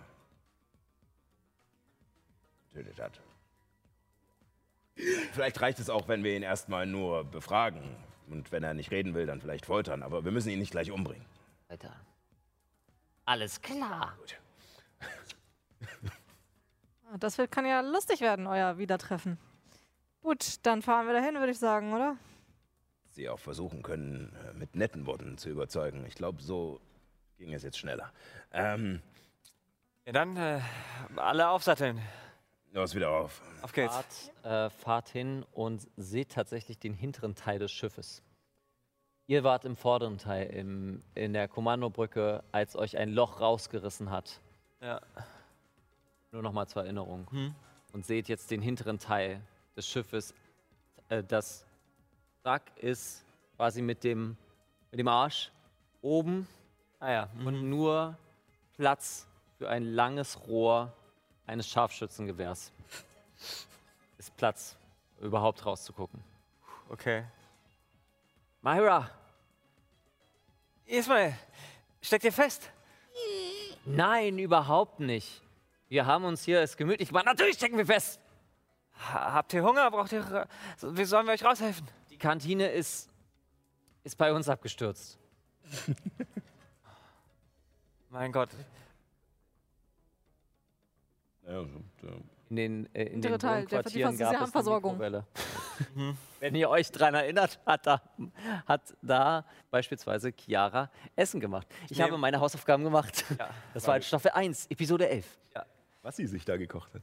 getötet 2.69 3.01
hat? 3.01 3.21
Vielleicht 5.33 5.61
reicht 5.61 5.79
es 5.79 5.91
auch, 5.91 6.09
wenn 6.09 6.25
wir 6.25 6.37
ihn 6.37 6.43
erstmal 6.43 6.87
nur 6.87 7.25
befragen. 7.25 7.97
Und 8.29 8.51
wenn 8.53 8.63
er 8.65 8.75
nicht 8.75 8.91
reden 8.91 9.15
will, 9.15 9.27
dann 9.27 9.41
vielleicht 9.41 9.65
foltern. 9.65 10.03
Aber 10.03 10.25
wir 10.25 10.33
müssen 10.33 10.51
ihn 10.51 10.59
nicht 10.59 10.73
gleich 10.73 10.91
umbringen. 10.91 11.25
Alter. 11.69 11.95
Alles 13.25 13.61
klar. 13.61 14.19
das 17.19 17.39
wird, 17.39 17.51
kann 17.51 17.65
ja 17.67 17.81
lustig 17.81 18.21
werden, 18.21 18.47
euer 18.47 18.79
Wiedertreffen. 18.79 19.39
Gut, 20.21 20.57
dann 20.67 20.83
fahren 20.83 21.07
wir 21.07 21.15
dahin, 21.15 21.35
würde 21.37 21.53
ich 21.53 21.59
sagen, 21.59 21.93
oder? 21.95 22.17
Sie 23.11 23.29
auch 23.29 23.39
versuchen 23.39 23.83
können, 23.83 24.35
äh, 24.49 24.53
mit 24.53 24.77
netten 24.77 25.07
Worten 25.07 25.39
zu 25.39 25.49
überzeugen. 25.49 26.05
Ich 26.07 26.15
glaube, 26.15 26.43
so 26.43 26.81
ging 27.37 27.53
es 27.55 27.63
jetzt 27.63 27.79
schneller. 27.79 28.13
Ähm, 28.53 29.01
Ja, 30.07 30.13
dann 30.13 30.37
äh, 30.37 30.61
alle 31.17 31.49
aufsatteln. 31.49 32.01
los 32.73 32.95
wieder 32.95 33.11
auf. 33.11 33.41
Auf 33.63 33.73
geht's. 33.73 33.95
Fahrt, 34.43 34.45
äh, 34.45 34.71
fahrt 34.71 35.09
hin 35.09 35.45
und 35.53 35.87
seht 35.97 36.33
tatsächlich 36.33 36.79
den 36.79 36.95
hinteren 36.95 37.35
Teil 37.35 37.59
des 37.59 37.73
Schiffes. 37.73 38.23
Ihr 39.27 39.45
wart 39.45 39.65
im 39.65 39.77
vorderen 39.77 40.17
Teil, 40.19 40.47
im, 40.49 41.03
in 41.15 41.33
der 41.35 41.49
Kommandobrücke, 41.49 42.43
als 42.51 42.77
euch 42.77 42.97
ein 42.97 43.11
Loch 43.11 43.41
rausgerissen 43.41 44.11
hat. 44.11 44.41
Ja. 44.81 45.01
Nur 46.31 46.43
noch 46.43 46.53
mal 46.53 46.67
zur 46.67 46.83
Erinnerung. 46.83 47.27
Hm. 47.31 47.55
Und 47.93 48.05
seht 48.05 48.29
jetzt 48.29 48.51
den 48.51 48.61
hinteren 48.61 48.99
Teil 48.99 49.41
des 49.77 49.89
Schiffes. 49.89 50.35
Äh, 51.09 51.25
das 51.25 51.65
Wrack 52.43 52.63
ist 52.77 53.25
quasi 53.57 53.83
mit 53.83 54.05
dem, 54.05 54.37
mit 54.91 55.01
dem 55.01 55.09
Arsch 55.09 55.51
oben 56.03 56.47
Ah 57.01 57.11
ja. 57.11 57.29
und 57.45 57.69
nur 57.69 58.17
Platz 58.77 59.27
für 59.57 59.69
ein 59.69 59.85
langes 59.85 60.47
Rohr 60.47 60.93
eines 61.47 61.69
Scharfschützengewehrs. 61.69 62.73
Ist 64.19 64.37
Platz, 64.37 64.77
überhaupt 65.21 65.65
rauszugucken. 65.65 66.23
Okay. 66.89 67.25
Myra! 68.63 69.11
Ismail, 70.87 71.39
steckt 72.01 72.25
ihr 72.25 72.33
fest? 72.33 72.71
Nein, 73.85 74.39
überhaupt 74.39 75.01
nicht. 75.01 75.43
Wir 75.89 76.07
haben 76.07 76.25
uns 76.25 76.45
hier 76.45 76.61
es 76.61 76.77
gemütlich 76.77 77.09
gemacht. 77.09 77.25
Natürlich 77.27 77.57
stecken 77.57 77.77
wir 77.79 77.87
fest. 77.87 78.21
Ha 79.13 79.33
habt 79.35 79.53
ihr 79.55 79.63
Hunger? 79.63 79.91
Braucht 79.91 80.13
ihr. 80.13 80.47
Wie 80.83 81.05
sollen 81.05 81.27
wir 81.27 81.33
euch 81.33 81.45
raushelfen? 81.45 81.87
Die 82.11 82.19
Kantine 82.19 82.69
ist, 82.69 83.11
ist 84.05 84.17
bei 84.17 84.33
uns 84.33 84.49
abgestürzt. 84.49 85.19
Mein 88.11 88.33
Gott. 88.33 88.51
Ja, 91.47 91.63
so, 91.65 92.07
ja. 92.07 92.13
In 92.51 92.57
den, 92.57 92.95
äh, 92.95 93.03
in 93.05 93.21
den 93.21 93.39
Teil, 93.39 93.67
der- 93.67 93.83
die 93.83 94.01
gab 94.01 94.15
sie 94.15 94.23
es 94.23 94.51
Versorgung. 94.51 94.93
Mikrowelle. 94.99 95.27
Wenn 96.41 96.55
ihr 96.55 96.71
euch 96.71 96.91
daran 96.91 97.15
erinnert, 97.15 97.61
hat 97.67 97.87
da, 97.87 98.03
hat 98.67 98.95
da 99.03 99.45
beispielsweise 99.71 100.33
Chiara 100.33 100.91
Essen 101.15 101.41
gemacht. 101.41 101.67
Ich 101.91 101.99
Nee. 101.99 102.05
habe 102.05 102.17
meine 102.17 102.41
Hausaufgaben 102.41 102.85
gemacht. 102.85 103.25
Ja. 103.39 103.51
Das 103.75 103.87
war 103.87 103.97
in 103.97 104.03
Staffel 104.03 104.31
1, 104.33 104.67
Episode 104.71 105.09
11. 105.09 105.27
Was 106.03 106.17
sie 106.17 106.27
sich 106.27 106.45
da 106.45 106.57
gekocht 106.57 106.95
hat. 106.95 107.03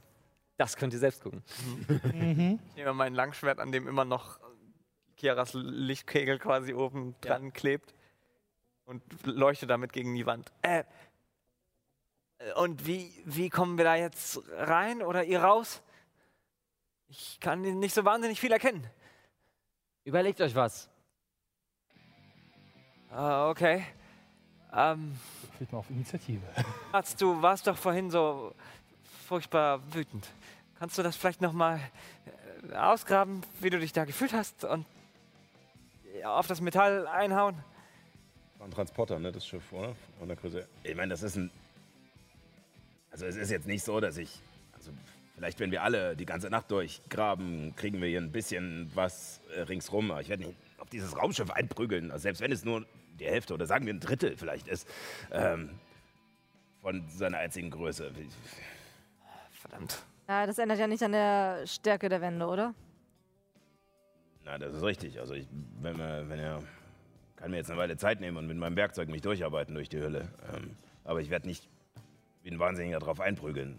Das 0.56 0.76
könnt 0.76 0.92
ihr 0.94 0.98
selbst 0.98 1.22
gucken. 1.22 1.42
Ich 2.68 2.74
nehme 2.76 2.94
mein 2.94 3.14
Langschwert, 3.14 3.60
an 3.60 3.72
dem 3.72 3.86
immer 3.86 4.04
noch 4.04 4.40
Kiaras 5.16 5.52
Lichtkegel 5.54 6.38
quasi 6.38 6.72
oben 6.74 7.14
Ja. 7.24 7.30
dran 7.36 7.52
klebt 7.52 7.94
und 8.84 9.02
leuchte 9.24 9.66
damit 9.66 9.92
gegen 9.92 10.14
die 10.14 10.24
Wand. 10.26 10.50
Äh, 10.62 10.84
und 12.56 12.86
wie, 12.86 13.12
wie 13.24 13.50
kommen 13.50 13.76
wir 13.78 13.84
da 13.84 13.96
jetzt 13.96 14.40
rein 14.52 15.02
oder 15.02 15.24
ihr 15.24 15.42
raus? 15.42 15.82
Ich 17.08 17.38
kann 17.40 17.60
nicht 17.60 17.94
so 17.94 18.04
wahnsinnig 18.04 18.40
viel 18.40 18.52
erkennen. 18.52 18.86
Überlegt 20.04 20.40
euch 20.40 20.54
was. 20.54 20.88
Ah, 23.10 23.48
okay. 23.50 23.84
Ähm, 24.72 25.16
Fehlt 25.56 25.72
mal 25.72 25.78
auf 25.78 25.90
Initiative. 25.90 26.42
Arzt, 26.92 27.20
du 27.20 27.40
warst 27.40 27.66
doch 27.66 27.76
vorhin 27.76 28.10
so 28.10 28.54
furchtbar 29.26 29.80
wütend. 29.92 30.26
Kannst 30.78 30.96
du 30.96 31.02
das 31.02 31.16
vielleicht 31.16 31.40
nochmal 31.42 31.80
ausgraben, 32.74 33.42
wie 33.60 33.70
du 33.70 33.78
dich 33.78 33.92
da 33.92 34.04
gefühlt 34.04 34.32
hast 34.32 34.64
und 34.64 34.86
auf 36.24 36.46
das 36.46 36.60
Metall 36.60 37.06
einhauen? 37.06 37.56
War 38.58 38.66
ein 38.66 38.70
Transporter, 38.70 39.18
ne, 39.18 39.32
das 39.32 39.46
Schiff, 39.46 39.72
oder? 39.72 39.94
Von 40.18 40.28
der 40.28 40.36
Größe. 40.36 40.66
Ich 40.82 40.94
meine, 40.94 41.10
das 41.10 41.22
ist 41.22 41.36
ein. 41.36 41.50
Also, 43.10 43.26
es 43.26 43.36
ist 43.36 43.50
jetzt 43.50 43.66
nicht 43.66 43.84
so, 43.84 44.00
dass 44.00 44.16
ich. 44.16 44.40
Also, 44.74 44.92
vielleicht, 45.34 45.60
wenn 45.60 45.70
wir 45.70 45.82
alle 45.82 46.16
die 46.16 46.24
ganze 46.24 46.48
Nacht 46.48 46.70
durchgraben, 46.70 47.74
kriegen 47.76 48.00
wir 48.00 48.08
hier 48.08 48.20
ein 48.20 48.32
bisschen 48.32 48.90
was 48.94 49.40
äh, 49.54 49.60
ringsrum. 49.62 50.10
Aber 50.10 50.20
ich 50.20 50.28
werde 50.28 50.44
nicht 50.44 50.56
auf 50.78 50.88
dieses 50.88 51.16
Raumschiff 51.16 51.50
einprügeln. 51.50 52.10
Also, 52.10 52.22
selbst 52.22 52.40
wenn 52.40 52.52
es 52.52 52.64
nur 52.64 52.86
die 53.18 53.26
Hälfte 53.26 53.54
oder 53.54 53.66
sagen 53.66 53.86
wir 53.86 53.92
ein 53.92 54.00
Drittel 54.00 54.36
vielleicht 54.36 54.68
ist. 54.68 54.88
Ähm, 55.30 55.70
von 56.86 57.04
seiner 57.08 57.38
einzigen 57.38 57.70
Größe. 57.70 58.12
Verdammt. 59.68 60.04
Ja, 60.28 60.46
das 60.46 60.58
ändert 60.58 60.78
ja 60.78 60.86
nicht 60.86 61.02
an 61.02 61.12
der 61.12 61.66
Stärke 61.66 62.08
der 62.08 62.20
Wände, 62.20 62.46
oder? 62.46 62.74
Na, 64.44 64.58
das 64.58 64.74
ist 64.74 64.82
richtig. 64.82 65.18
Also, 65.18 65.34
ich, 65.34 65.46
wenn, 65.80 65.96
wir, 65.98 66.28
wenn 66.28 66.38
er. 66.38 66.62
Kann 67.36 67.50
mir 67.50 67.58
jetzt 67.58 67.70
eine 67.70 67.78
Weile 67.78 67.96
Zeit 67.98 68.20
nehmen 68.20 68.38
und 68.38 68.46
mit 68.46 68.56
meinem 68.56 68.76
Werkzeug 68.76 69.10
mich 69.10 69.20
durcharbeiten 69.20 69.74
durch 69.74 69.90
die 69.90 70.00
Hölle. 70.00 70.28
Ähm, 70.54 70.70
aber 71.04 71.20
ich 71.20 71.28
werde 71.28 71.46
nicht 71.46 71.68
wie 72.42 72.50
ein 72.50 72.58
Wahnsinniger 72.58 72.98
drauf 72.98 73.20
einprügeln, 73.20 73.78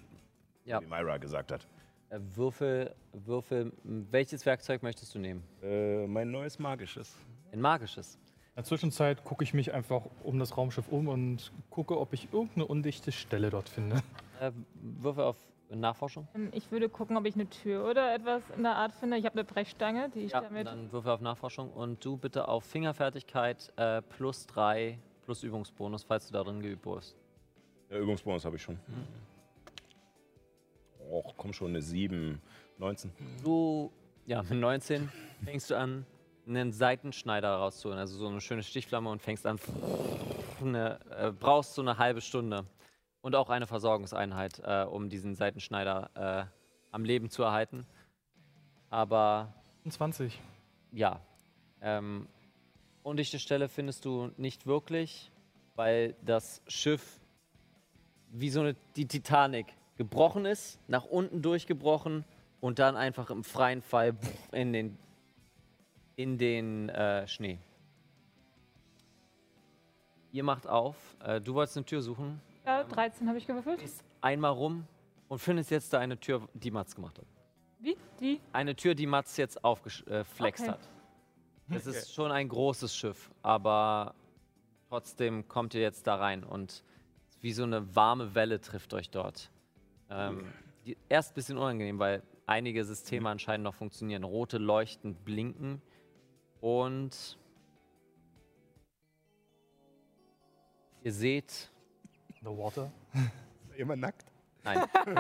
Ja. 0.64 0.80
wie 0.80 0.86
Myra 0.86 1.18
gesagt 1.18 1.52
hat. 1.52 1.66
Äh, 2.10 2.20
Würfel, 2.36 2.94
Würfel, 3.14 3.74
welches 3.84 4.46
Werkzeug 4.46 4.84
möchtest 4.84 5.16
du 5.16 5.20
nehmen? 5.20 5.44
Äh, 5.64 6.06
mein 6.06 6.30
neues 6.30 6.60
magisches. 6.60 7.16
Ein 7.52 7.62
magisches. 7.62 8.14
In 8.50 8.58
der 8.58 8.64
Zwischenzeit 8.66 9.24
gucke 9.24 9.44
ich 9.44 9.56
mich 9.56 9.74
einfach 9.74 10.04
um 10.24 10.38
das 10.38 10.56
Raumschiff 10.56 10.88
um 10.90 11.08
und 11.08 11.52
gucke, 11.72 12.00
ob 12.00 12.14
ich 12.14 12.32
irgendeine 12.32 12.66
undichte 12.68 13.12
Stelle 13.12 13.50
dort 13.50 13.70
finde. 13.70 14.04
Äh, 14.40 14.52
Würfel 14.76 15.24
auf 15.24 15.38
Nachforschung. 15.70 16.28
Ähm, 16.34 16.50
Ich 16.54 16.72
würde 16.72 16.88
gucken, 16.90 17.18
ob 17.18 17.26
ich 17.26 17.36
eine 17.36 17.50
Tür 17.50 17.86
oder 17.90 18.14
etwas 18.14 18.42
in 18.56 18.64
der 18.64 18.76
Art 18.76 18.94
finde. 18.94 19.18
Ich 19.18 19.26
habe 19.26 19.34
eine 19.34 19.44
Brechstange, 19.44 20.10
die 20.10 20.22
ich 20.22 20.32
Ja, 20.32 20.42
damit. 20.42 20.68
dann 20.68 20.92
Würfel 20.92 21.12
auf 21.12 21.22
Nachforschung 21.22 21.72
und 21.72 22.04
du 22.04 22.18
bitte 22.18 22.48
auf 22.48 22.64
Fingerfertigkeit 22.64 23.72
äh, 23.76 24.02
plus 24.02 24.48
3 24.48 24.98
plus 25.26 25.44
Übungsbonus, 25.44 26.04
falls 26.04 26.28
du 26.28 26.34
darin 26.34 26.62
geübt 26.62 26.86
wurdest. 26.86 27.16
Der 27.90 28.00
Übungsbonus 28.00 28.46
habe 28.46 28.56
ich 28.56 28.62
schon. 28.62 28.80
Och, 31.10 31.34
komm 31.38 31.54
schon, 31.54 31.70
eine 31.70 31.82
7, 31.82 32.42
19. 32.78 33.12
Du, 33.44 33.92
ja, 34.26 34.44
mit 34.44 34.54
19 34.60 35.10
fängst 35.44 35.70
du 35.70 35.76
an, 35.78 36.06
einen 36.46 36.72
Seitenschneider 36.72 37.56
rauszuholen, 37.56 38.00
also 38.00 38.18
so 38.18 38.28
eine 38.28 38.40
schöne 38.42 38.64
Stichflamme 38.64 39.10
und 39.10 39.22
fängst 39.22 39.46
an, 39.46 39.60
eine, 40.62 41.00
äh, 41.18 41.32
brauchst 41.32 41.76
so 41.76 41.82
eine 41.82 41.98
halbe 41.98 42.22
Stunde 42.22 42.66
und 43.28 43.36
auch 43.36 43.50
eine 43.50 43.68
Versorgungseinheit, 43.68 44.62
äh, 44.64 44.86
um 44.86 45.10
diesen 45.10 45.36
Seitenschneider 45.36 46.10
äh, 46.16 46.46
am 46.96 47.04
Leben 47.04 47.30
zu 47.30 47.44
erhalten. 47.44 47.86
Aber 48.90 49.54
20. 49.90 50.40
ja, 50.94 51.20
ähm, 51.82 52.30
undichte 53.04 53.38
Stelle 53.38 53.68
findest 53.68 54.06
du 54.06 54.32
nicht 54.38 54.66
wirklich, 54.66 55.30
weil 55.76 56.16
das 56.22 56.62
Schiff 56.68 57.20
wie 58.32 58.50
so 58.50 58.62
eine, 58.62 58.78
die 58.96 59.10
Titanic 59.10 59.66
gebrochen 59.98 60.46
ist, 60.46 60.80
nach 60.88 61.04
unten 61.04 61.42
durchgebrochen 61.42 62.24
und 62.62 62.80
dann 62.80 62.96
einfach 62.96 63.30
im 63.30 63.44
freien 63.44 63.82
Fall 63.82 64.16
in 64.54 64.72
den, 64.72 64.98
in 66.16 66.38
den 66.38 66.88
äh, 66.88 67.28
Schnee. 67.28 67.60
Ihr 70.32 70.44
macht 70.44 70.66
auf. 70.66 70.96
Äh, 71.22 71.42
du 71.42 71.56
wolltest 71.56 71.76
eine 71.76 71.86
Tür 71.86 72.02
suchen. 72.02 72.47
Ja, 72.68 72.84
13 72.84 73.30
habe 73.30 73.38
ich 73.38 73.48
gewürfelt. 73.48 73.80
Gehst 73.80 74.04
einmal 74.20 74.52
rum 74.52 74.86
und 75.30 75.40
findest 75.40 75.72
jetzt 75.72 75.94
da 75.94 76.00
eine 76.00 76.20
Tür, 76.20 76.50
die 76.54 76.70
Mats 76.70 76.94
gemacht 76.94 77.18
hat. 77.18 77.26
Wie? 77.80 77.96
Die? 78.20 78.42
Eine 78.52 78.76
Tür, 78.76 78.94
die 78.94 79.08
Mats 79.08 79.38
jetzt 79.38 79.64
aufgeflext 79.64 80.64
Okay. 80.64 80.72
hat. 80.72 80.80
Es 81.70 81.86
ist 81.86 82.14
schon 82.14 82.30
ein 82.30 82.50
großes 82.50 82.94
Schiff, 82.94 83.32
aber 83.42 84.16
trotzdem 84.90 85.48
kommt 85.48 85.76
ihr 85.76 85.82
jetzt 85.82 86.08
da 86.08 86.16
rein 86.16 86.44
und 86.44 86.84
wie 87.40 87.54
so 87.54 87.64
eine 87.64 87.96
warme 87.96 88.36
Welle 88.36 88.60
trifft 88.60 88.94
euch 88.94 89.10
dort. 89.12 89.50
Ähm, 90.10 90.46
die, 90.86 90.98
erst 91.08 91.32
ein 91.32 91.36
bisschen 91.36 91.58
unangenehm, 91.58 92.00
weil 92.00 92.22
einige 92.48 92.84
Systeme 92.84 93.30
anscheinend 93.30 93.64
noch 93.64 93.76
funktionieren. 93.76 94.26
Rote 94.26 94.58
Leuchten 94.58 95.16
blinken 95.16 95.82
und 96.60 97.38
ihr 101.04 101.14
seht, 101.14 101.72
The 102.48 102.58
Water. 102.58 102.90
Immer 103.78 103.98
nackt. 103.98 104.26
nein, 104.64 104.86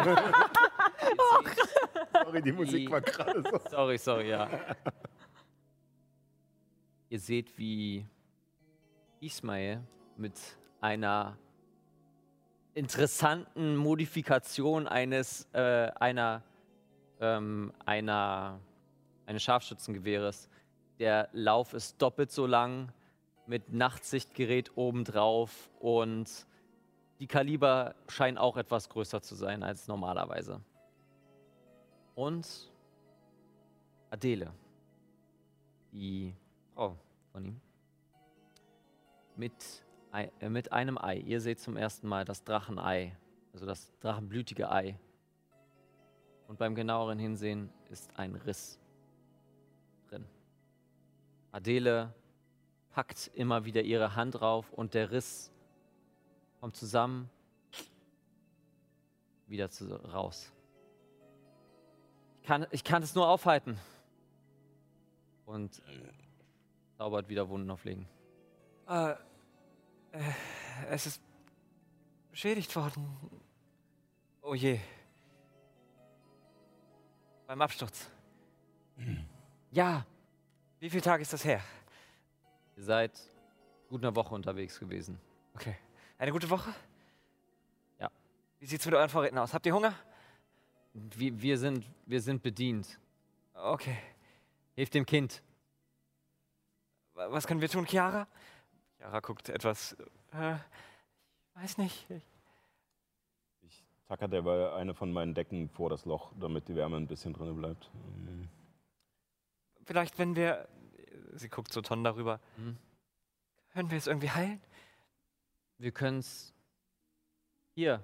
Sorry, 2.23 2.41
die 2.41 2.53
Musik 2.53 2.89
war 2.89 3.01
gerade 3.01 3.43
so. 3.43 3.59
Sorry, 3.69 3.97
sorry, 3.97 4.29
ja. 4.29 4.49
Ihr 7.09 7.19
seht, 7.19 7.57
wie 7.57 8.05
Ismail 9.19 9.83
mit 10.15 10.39
einer 10.79 11.37
interessanten 12.73 13.75
Modifikation 13.75 14.87
eines 14.87 15.49
äh, 15.51 15.91
einer 15.99 16.43
ähm, 17.19 17.73
einer 17.85 18.61
eines 19.25 19.43
Scharfschützengewehres. 19.43 20.49
Der 20.99 21.27
Lauf 21.33 21.73
ist 21.73 22.01
doppelt 22.01 22.31
so 22.31 22.45
lang 22.45 22.93
mit 23.47 23.73
Nachtsichtgerät 23.73 24.77
obendrauf 24.77 25.69
und 25.79 26.47
die 27.19 27.27
Kaliber 27.27 27.95
scheinen 28.07 28.37
auch 28.37 28.57
etwas 28.57 28.89
größer 28.89 29.21
zu 29.21 29.35
sein 29.35 29.63
als 29.63 29.87
normalerweise. 29.87 30.61
Und 32.15 32.71
Adele, 34.09 34.53
die 35.91 36.35
Frau 36.73 36.97
von 37.31 37.45
ihm, 37.45 37.61
mit, 39.35 39.53
äh, 40.13 40.49
mit 40.49 40.71
einem 40.71 40.97
Ei. 40.97 41.17
Ihr 41.17 41.41
seht 41.41 41.59
zum 41.59 41.77
ersten 41.77 42.07
Mal 42.07 42.25
das 42.25 42.43
Drachenei, 42.43 43.15
also 43.53 43.65
das 43.65 43.91
drachenblütige 43.99 44.71
Ei. 44.71 44.99
Und 46.47 46.57
beim 46.57 46.75
genaueren 46.75 47.19
Hinsehen 47.19 47.69
ist 47.89 48.17
ein 48.17 48.35
Riss 48.35 48.79
drin. 50.07 50.25
Adele 51.51 52.13
packt 52.91 53.29
immer 53.33 53.65
wieder 53.65 53.81
ihre 53.81 54.15
Hand 54.15 54.39
drauf 54.39 54.71
und 54.71 54.93
der 54.93 55.11
Riss 55.11 55.51
kommt 56.67 56.75
zusammen 56.75 57.29
wieder 59.47 59.69
zu, 59.69 59.85
raus. 60.11 60.51
Ich 62.41 62.47
kann, 62.47 62.67
ich 62.71 62.83
kann 62.83 63.01
es 63.01 63.15
nur 63.15 63.25
aufhalten. 63.29 63.79
Und 65.45 65.81
zaubert 66.97 67.29
wieder 67.29 67.47
Wunden 67.47 67.71
auflegen. 67.71 68.05
Äh, 68.85 69.11
äh, 69.11 69.15
es 70.89 71.05
ist 71.05 71.21
beschädigt 72.31 72.75
worden. 72.75 73.07
Oh 74.41 74.53
je. 74.53 74.77
Beim 77.45 77.61
Absturz. 77.61 78.09
Ja, 79.71 80.05
Wie 80.81 80.89
viele 80.89 81.01
Tage 81.01 81.21
ist 81.21 81.31
das 81.31 81.45
her? 81.45 81.61
ihr 82.75 82.83
seid 82.83 83.17
gut 83.87 84.03
eine 84.03 84.13
Woche 84.13 84.35
unterwegs 84.35 84.77
gewesen. 84.77 85.17
Okay. 85.55 85.77
Eine 86.17 86.31
gute 86.31 86.49
Woche? 86.49 86.73
Ja. 87.99 88.09
Wie 88.59 88.65
sieht's 88.65 88.85
mit 88.85 88.95
euren 88.95 89.09
Vorräten 89.09 89.37
aus? 89.37 89.53
Habt 89.53 89.65
ihr 89.65 89.73
Hunger? 89.73 89.93
Wir, 90.93 91.39
wir, 91.41 91.57
sind, 91.57 91.85
wir 92.05 92.21
sind 92.21 92.41
bedient. 92.41 92.99
Okay. 93.53 93.97
Hilft 94.75 94.93
dem 94.95 95.05
Kind. 95.05 95.43
Wa- 97.13 97.31
Was 97.31 97.45
können 97.45 97.61
wir 97.61 97.69
tun, 97.69 97.85
Chiara? 97.85 98.27
Chiara 98.97 99.19
guckt 99.19 99.49
etwas. 99.49 99.93
Äh, 100.33 100.55
ich 100.55 101.61
weiß 101.63 101.77
nicht. 101.77 102.07
Ich, 103.61 103.83
tacker 104.07 104.27
derweil 104.27 104.71
eine 104.71 104.95
von 104.95 105.11
meinen 105.11 105.33
Decken 105.35 105.69
vor 105.69 105.89
das 105.89 106.05
Loch, 106.05 106.31
damit 106.39 106.67
die 106.67 106.75
Wärme 106.75 106.97
ein 106.97 107.07
bisschen 107.07 107.33
drin 107.33 107.55
bleibt. 107.55 107.89
Ähm, 108.27 108.47
vielleicht, 109.85 110.17
wenn 110.17 110.35
wir. 110.35 110.67
Sie 111.33 111.49
guckt 111.49 111.71
zu 111.71 111.81
Ton 111.83 112.03
darüber. 112.03 112.39
Hm? 112.55 112.77
Können 113.73 113.91
wir 113.91 113.97
es 113.99 114.07
irgendwie 114.07 114.31
heilen? 114.31 114.59
Wir 115.79 115.91
können 115.91 116.19
es. 116.19 116.53
Hier. 117.75 118.03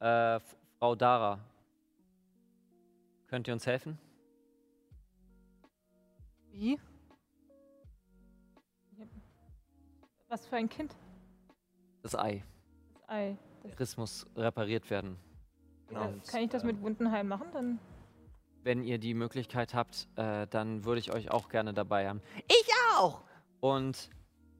Äh, 0.00 0.38
Frau 0.78 0.94
Dara. 0.94 1.40
Könnt 3.28 3.48
ihr 3.48 3.54
uns 3.54 3.66
helfen? 3.66 3.98
Wie? 6.52 6.78
Was 10.28 10.46
für 10.46 10.56
ein 10.56 10.68
Kind? 10.68 10.94
Das 12.02 12.14
Ei. 12.14 12.44
Das 12.92 13.08
Ei. 13.08 13.36
Chris 13.76 13.96
muss 13.96 14.26
repariert 14.36 14.90
werden. 14.90 15.16
Genau. 15.88 16.12
Kann 16.30 16.42
ich 16.42 16.50
das 16.50 16.62
äh, 16.62 16.66
mit 16.66 16.82
Wundenheim 16.82 17.28
machen? 17.28 17.48
Dann 17.52 17.78
Wenn 18.62 18.82
ihr 18.82 18.98
die 18.98 19.14
Möglichkeit 19.14 19.74
habt, 19.74 20.06
äh, 20.16 20.46
dann 20.48 20.84
würde 20.84 21.00
ich 21.00 21.12
euch 21.12 21.30
auch 21.30 21.48
gerne 21.48 21.72
dabei 21.72 22.08
haben. 22.08 22.20
Ich 22.46 22.68
auch! 22.96 23.22
Und 23.60 24.10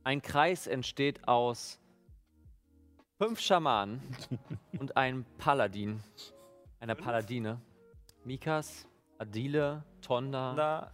ein 0.05 0.23
Kreis 0.23 0.67
entsteht 0.67 1.27
aus 1.29 1.79
fünf 3.19 3.41
Schamanen 3.41 4.01
und 4.79 4.97
einem 4.97 5.25
Paladin. 5.39 6.03
Einer 6.81 6.95
Paladine. 6.95 7.61
Mikas, 8.25 8.87
Adile, 9.19 9.83
Tonda, 10.01 10.55
Na, 10.57 10.91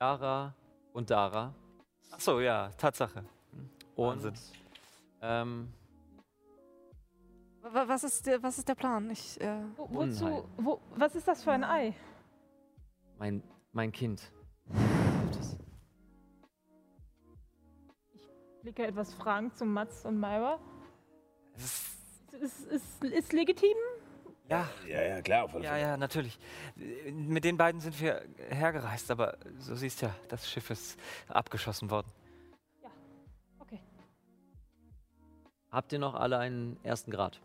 Yara 0.00 0.54
und 0.92 1.10
Dara. 1.10 1.54
ach 2.10 2.20
so, 2.20 2.40
ja, 2.40 2.68
Tatsache. 2.78 3.24
Und 3.94 4.22
Wahnsinn. 4.24 4.34
ähm, 5.22 5.72
Wa- 7.62 7.84
Was 7.88 8.04
ist 8.04 8.26
der, 8.26 8.42
was 8.42 8.58
ist 8.58 8.68
der 8.68 8.74
Plan? 8.74 9.10
Ich, 9.10 9.40
äh, 9.40 9.62
wo, 9.76 9.88
wozu? 9.90 10.48
Wo, 10.56 10.80
was 10.94 11.14
ist 11.14 11.26
das 11.28 11.42
für 11.44 11.52
ein 11.52 11.64
Ei? 11.64 11.94
mein, 13.18 13.42
mein 13.72 13.90
Kind. 13.92 14.30
Blicke 18.66 18.84
etwas 18.84 19.14
fragend 19.14 19.56
zu 19.56 19.64
Mats 19.64 20.04
und 20.04 20.18
Myra. 20.18 20.58
Es 21.54 21.62
ist, 22.32 22.32
Ist, 22.32 22.72
ist, 22.72 23.04
ist 23.04 23.32
legitim? 23.32 23.76
ja, 24.48 24.68
Ja, 24.88 25.02
ja, 25.02 25.22
klar, 25.22 25.48
ja, 25.62 25.76
ja, 25.76 25.96
natürlich. 25.96 26.36
Mit 26.74 27.44
den 27.44 27.58
beiden 27.58 27.80
sind 27.80 28.00
wir 28.00 28.26
hergereist, 28.48 29.12
aber 29.12 29.38
so 29.60 29.76
siehst 29.76 30.02
ja, 30.02 30.12
das 30.26 30.50
Schiff 30.50 30.68
ist 30.70 30.98
abgeschossen 31.28 31.90
worden. 31.90 32.10
Okay. 33.60 33.80
Habt 35.70 35.92
ihr 35.92 36.00
noch 36.00 36.16
alle 36.16 36.38
einen 36.38 36.76
ersten 36.82 37.12
Grad? 37.12 37.40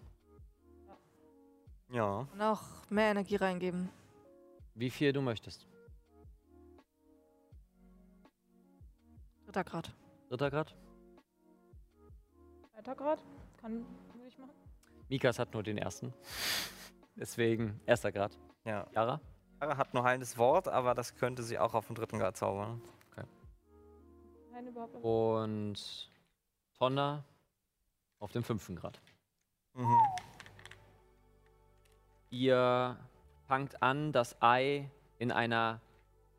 Ja. 1.92 2.28
und 2.34 2.42
auch 2.42 2.64
mehr 2.90 3.12
Energie 3.12 3.36
reingeben. 3.36 3.90
Wie 4.74 4.90
viel 4.90 5.14
du 5.14 5.22
möchtest? 5.22 5.68
Dritter 9.46 9.64
Grad. 9.64 9.94
Dritter 10.30 10.50
Grad? 10.50 10.76
Grad? 12.84 13.20
Kann 13.60 13.86
würde 14.14 14.28
ich 14.28 14.38
machen. 14.38 14.52
Mikas 15.10 15.40
hat 15.40 15.54
nur 15.54 15.64
den 15.64 15.78
ersten. 15.78 16.14
Deswegen 17.16 17.80
erster 17.86 18.12
Grad. 18.12 18.38
Ja. 18.66 18.88
Yara? 18.94 19.20
Clara 19.60 19.78
hat 19.78 19.94
nur 19.94 20.04
heilendes 20.04 20.38
Wort, 20.38 20.68
aber 20.68 20.96
das 20.96 21.16
könnte 21.16 21.44
sie 21.44 21.60
auch 21.60 21.74
auf 21.74 21.88
dem 21.88 21.96
dritten 21.96 22.18
Grad 22.18 22.36
zaubern. 22.38 22.82
Nein, 24.52 24.68
überhaupt 24.68 24.94
nicht. 24.96 25.04
Und 25.04 26.12
Tonda 26.78 27.24
auf 28.20 28.32
dem 28.32 28.44
fünften 28.44 28.76
Grad. 28.76 29.00
Mhm. 29.74 29.98
Ihr 32.30 32.98
fangt 33.48 33.82
an, 33.84 34.12
das 34.12 34.42
Ei 34.42 34.90
in 35.20 35.32
einer 35.32 35.82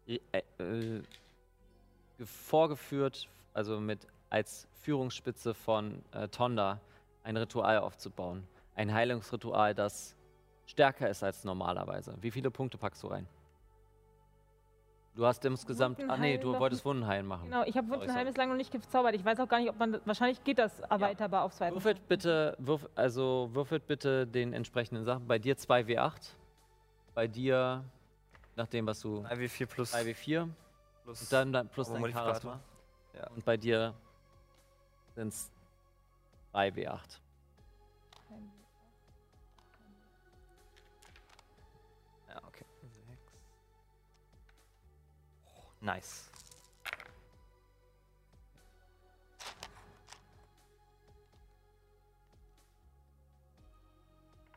äh, 0.06 0.18
äh, 0.58 1.02
ge- 2.18 2.26
vorgeführt, 2.26 3.28
also 3.52 3.78
mit 3.80 4.06
als 4.32 4.66
Führungsspitze 4.80 5.52
von 5.52 6.02
äh, 6.12 6.26
Tonda 6.28 6.80
ein 7.22 7.36
Ritual 7.36 7.78
aufzubauen. 7.78 8.48
Ein 8.74 8.92
Heilungsritual, 8.92 9.74
das 9.74 10.16
stärker 10.64 11.10
ist 11.10 11.22
als 11.22 11.44
normalerweise. 11.44 12.16
Wie 12.20 12.30
viele 12.30 12.50
Punkte 12.50 12.78
packst 12.78 13.02
du 13.02 13.08
rein? 13.08 13.28
Du 15.14 15.26
hast 15.26 15.44
insgesamt. 15.44 16.02
Ah, 16.08 16.16
nee, 16.16 16.38
du 16.38 16.58
wolltest 16.58 16.82
Wundenheilen 16.86 17.26
machen. 17.26 17.44
Genau, 17.44 17.62
ich 17.64 17.76
habe 17.76 17.86
Wundenheim 17.90 18.14
sorry. 18.14 18.24
bislang 18.24 18.48
noch 18.48 18.56
nicht 18.56 18.72
gezaubert. 18.72 19.14
Ich 19.14 19.22
weiß 19.22 19.38
auch 19.40 19.48
gar 19.48 19.60
nicht, 19.60 19.68
ob 19.68 19.78
man. 19.78 20.00
Wahrscheinlich 20.06 20.42
geht 20.42 20.58
das 20.58 20.80
erweiterbar 20.80 21.44
auf 21.44 21.52
zweiten. 21.52 21.76
Würfelt 21.76 22.08
bitte, 22.08 22.56
würf, 22.58 22.88
also 22.94 23.50
würfelt 23.52 23.86
bitte 23.86 24.26
den 24.26 24.54
entsprechenden 24.54 25.04
Sachen. 25.04 25.26
Bei 25.26 25.38
dir 25.38 25.54
2W8. 25.54 26.30
Bei 27.14 27.28
dir, 27.28 27.84
nach 28.56 28.66
dem, 28.68 28.86
was 28.86 29.00
du. 29.00 29.18
3W4 29.18 29.66
plus, 29.66 29.94
3W4. 29.94 30.48
plus 31.04 31.20
Und 31.20 31.32
dann, 31.32 31.52
dann 31.52 31.68
plus 31.68 31.92
dein. 31.92 32.10
Charisma. 32.10 32.60
Ja. 33.14 33.28
Und 33.28 33.44
bei 33.44 33.58
dir 33.58 33.92
sind 35.14 35.28
es 35.28 35.50
3W8. 36.54 37.18
Ja, 42.28 42.42
okay. 42.46 42.64
Sechs. 42.82 43.32
Oh, 45.46 45.62
nice. 45.80 46.30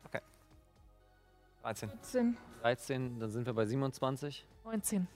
Okay. 0.06 0.22
13. 1.64 1.90
14. 1.90 2.38
13, 2.62 3.20
dann 3.20 3.32
sind 3.32 3.46
wir 3.46 3.54
bei 3.54 3.66
27. 3.66 4.46
19. 4.64 5.08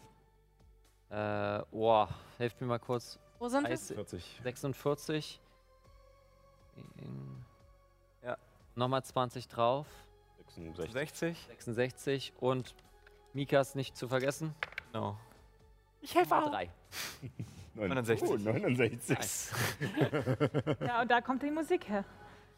Äh, 1.09 1.63
boah, 1.71 2.09
helft 2.37 2.61
mir 2.61 2.67
mal 2.67 2.79
kurz. 2.79 3.19
Wo 3.39 3.47
sind 3.49 3.63
wir? 3.63 3.69
30, 3.69 3.95
40. 3.95 4.39
46. 4.43 5.41
In- 6.97 7.45
Ja. 8.23 8.37
Nochmal 8.75 9.03
20 9.03 9.47
drauf. 9.47 9.87
66. 10.55 10.91
60. 10.93 11.45
66 11.47 12.33
und 12.39 12.75
Mikas 13.33 13.75
nicht 13.75 13.95
zu 13.95 14.07
vergessen. 14.07 14.53
No. 14.93 15.17
Ich 16.01 16.15
helfe 16.15 16.35
auch. 16.35 16.49
Drei. 16.49 16.69
69. 17.75 18.29
Oh, 18.29 18.35
69. 18.37 19.17
Nice. 19.17 19.51
Ja, 20.81 21.01
und 21.01 21.11
da 21.11 21.21
kommt 21.21 21.43
die 21.43 21.51
Musik 21.51 21.87
her. 21.87 22.03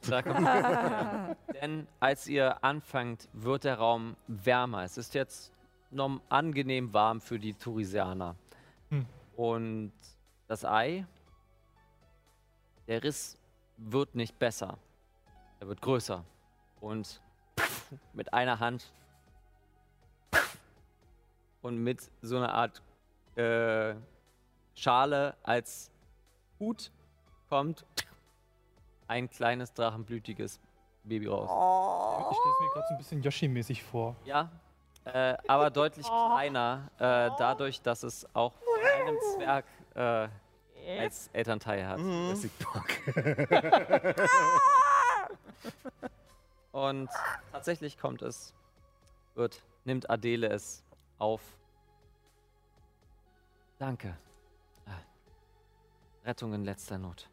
Da 0.10 0.22
kommt 0.24 0.48
Denn 1.62 1.88
als 2.00 2.28
ihr 2.28 2.64
anfangt, 2.64 3.28
wird 3.34 3.66
der 3.66 3.76
Raum 3.78 4.16
wärmer. 4.28 4.84
Es 4.84 4.98
ist 4.98 5.14
jetzt 5.14 5.52
noch 5.92 6.22
angenehm 6.30 6.92
warm 6.94 7.22
für 7.22 7.38
die 7.38 7.54
Turisianer. 7.54 8.36
Hm. 8.90 9.06
Und 9.36 9.92
das 10.52 10.66
Ei, 10.66 11.06
der 12.86 13.02
Riss 13.02 13.38
wird 13.78 14.16
nicht 14.16 14.38
besser. 14.38 14.78
Er 15.62 15.68
wird 15.70 15.82
größer. 15.82 16.26
Und 16.82 17.22
mit 18.12 18.34
einer 18.34 18.60
Hand 18.60 18.92
und 21.62 21.78
mit 21.78 22.12
so 22.22 22.36
einer 22.36 22.54
Art 22.54 22.82
äh, 23.38 23.96
Schale 24.76 25.38
als 25.42 25.90
Hut 26.60 26.92
kommt 27.48 27.86
ein 29.08 29.30
kleines 29.30 29.74
drachenblütiges 29.74 30.60
Baby 31.06 31.28
raus. 31.28 31.50
Ich 32.30 32.38
stelle 32.38 32.54
es 32.54 32.60
mir 32.60 32.70
gerade 32.74 32.88
so 32.90 32.94
ein 32.96 32.98
bisschen 32.98 33.24
Yoshi-mäßig 33.24 33.84
vor. 33.84 34.18
Ja, 34.26 34.50
äh, 35.06 35.38
aber 35.48 35.70
deutlich 35.70 36.06
kleiner, 36.06 36.92
äh, 36.98 37.32
dadurch, 37.38 37.82
dass 37.82 38.04
es 38.04 38.28
auch 38.36 38.52
von 38.52 39.02
einem 39.02 39.18
Zwerg 39.36 39.66
äh, 39.96 40.28
als 41.00 41.30
Elternteil 41.34 41.88
hat. 41.88 42.00
Mhm. 42.00 42.26
Jurassic 42.26 42.52
Park. 42.60 42.98
Und 46.72 47.10
tatsächlich 47.52 47.98
kommt 47.98 48.22
es, 48.22 48.54
wird, 49.36 49.62
nimmt 49.84 50.10
Adele 50.10 50.48
es 50.48 50.84
auf. 51.18 51.42
Danke. 53.78 54.18
Ah. 54.86 54.92
Rettung 56.26 56.54
in 56.54 56.64
letzter 56.64 56.98
Not. 56.98 57.30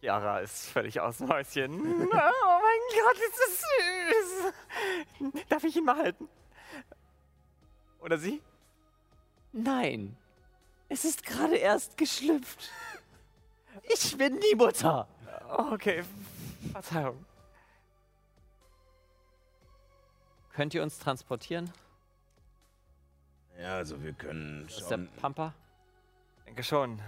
Chiara 0.00 0.40
ist 0.40 0.68
völlig 0.68 1.00
aus 1.00 1.18
dem 1.18 1.28
Häuschen. 1.28 1.80
oh 1.80 2.06
mein 2.06 2.80
Gott, 2.94 3.18
ist 3.18 3.38
das 3.38 3.62
süß. 5.30 5.44
Darf 5.48 5.64
ich 5.64 5.76
ihn 5.76 5.84
mal 5.84 5.96
halten? 5.96 6.28
Oder 8.00 8.18
sie? 8.18 8.42
Nein, 9.56 10.14
es 10.90 11.06
ist 11.06 11.24
gerade 11.24 11.56
erst 11.56 11.96
geschlüpft. 11.96 12.70
Ich 13.88 14.16
bin 14.16 14.40
die 14.40 14.56
Mutter. 14.56 15.06
Okay, 15.48 16.02
Verzeihung. 16.72 17.24
Könnt 20.54 20.72
ihr 20.74 20.82
uns 20.82 20.98
transportieren? 20.98 21.70
Ja, 23.60 23.76
also 23.76 24.02
wir 24.02 24.14
können 24.14 24.64
Das 24.66 24.78
ist 24.78 24.90
der 24.90 24.96
schon. 24.96 25.08
Pampa. 25.20 25.54
Denke 26.46 26.62
schon. 26.64 27.00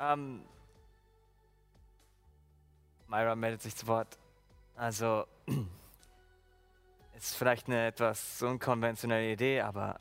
Ähm. 0.00 0.42
Myra 3.06 3.36
meldet 3.36 3.62
sich 3.62 3.76
zu 3.76 3.86
Wort. 3.86 4.18
Also. 4.74 5.26
Ist 7.16 7.36
vielleicht 7.36 7.68
eine 7.68 7.86
etwas 7.86 8.42
unkonventionelle 8.42 9.32
Idee, 9.32 9.60
aber. 9.60 10.00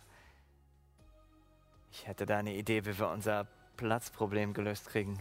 Ich 1.95 2.07
hätte 2.07 2.26
da 2.26 2.40
eine 2.40 2.56
Idee, 2.56 2.88
wie 2.88 2.98
wir 2.98 3.07
unser 3.07 3.45
Platzproblem 3.78 4.56
gelöst 4.56 4.88
kriegen. 4.88 5.20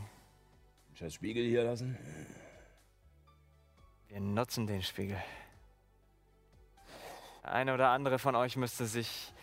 Scheiß 0.94 1.12
Spiegel 1.12 1.44
hier 1.44 1.64
lassen. 1.64 1.98
Wir 4.08 4.20
nutzen 4.20 4.66
den 4.66 4.82
Spiegel. 4.82 5.22
Der 7.42 7.52
eine 7.52 7.74
oder 7.74 7.90
andere 7.90 8.18
von 8.18 8.34
euch 8.36 8.56
müsste 8.56 8.86
sich 8.86 9.34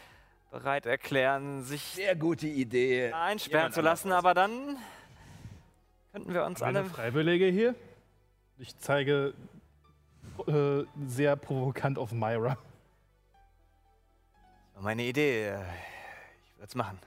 bereit 0.49 0.87
erklären, 0.87 1.63
sich 1.63 1.83
Sehr 1.83 2.15
gute 2.15 2.47
Idee. 2.47 3.13
einsperren 3.13 3.71
zu 3.71 3.81
lassen, 3.81 4.11
aber 4.11 4.33
dann 4.33 4.77
könnten 6.11 6.33
wir 6.33 6.43
uns 6.45 6.63
alle. 6.63 6.83
Freiwillige 6.85 7.45
hier? 7.45 7.75
Ich 8.57 8.75
zeige 8.79 9.35
äh, 10.47 10.83
sehr 11.05 11.35
provokant 11.35 11.99
auf 11.99 12.11
Myra. 12.11 12.57
Meine 14.79 15.03
Idee, 15.03 15.59
ich 16.45 16.57
würde 16.57 16.67
es 16.67 16.73
machen. 16.73 16.99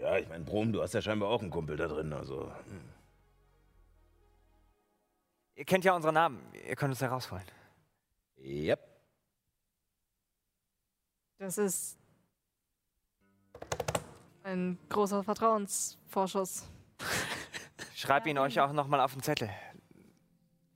Ja, 0.00 0.18
ich 0.18 0.28
meine, 0.28 0.44
Brom, 0.44 0.72
du 0.72 0.82
hast 0.82 0.94
ja 0.94 1.00
scheinbar 1.00 1.30
auch 1.30 1.40
einen 1.40 1.50
Kumpel 1.50 1.76
da 1.76 1.88
drin, 1.88 2.12
also. 2.12 2.52
hm. 2.68 2.80
Ihr 5.54 5.64
kennt 5.64 5.84
ja 5.84 5.94
unsere 5.94 6.12
Namen, 6.12 6.38
ihr 6.68 6.76
könnt 6.76 6.90
uns 6.90 7.00
herausholen. 7.00 7.44
Yep. 8.38 8.78
Das 11.38 11.56
ist 11.56 11.98
ein 14.42 14.78
großer 14.88 15.22
Vertrauensvorschuss. 15.24 16.68
Ich 17.92 18.02
schreibe 18.02 18.28
ihn 18.28 18.36
euch 18.36 18.60
auch 18.60 18.72
nochmal 18.72 19.00
auf 19.00 19.14
den 19.14 19.22
Zettel. 19.22 19.48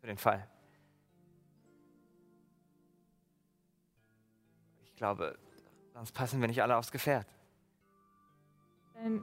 Für 0.01 0.06
den 0.06 0.16
Fall. 0.16 0.48
Ich 4.86 4.97
glaube, 4.97 5.38
sonst 5.92 6.12
passen 6.12 6.40
wir 6.40 6.48
nicht 6.48 6.62
alle 6.62 6.78
aufs 6.78 6.90
Gefährt. 6.90 7.26
Dein, 9.02 9.23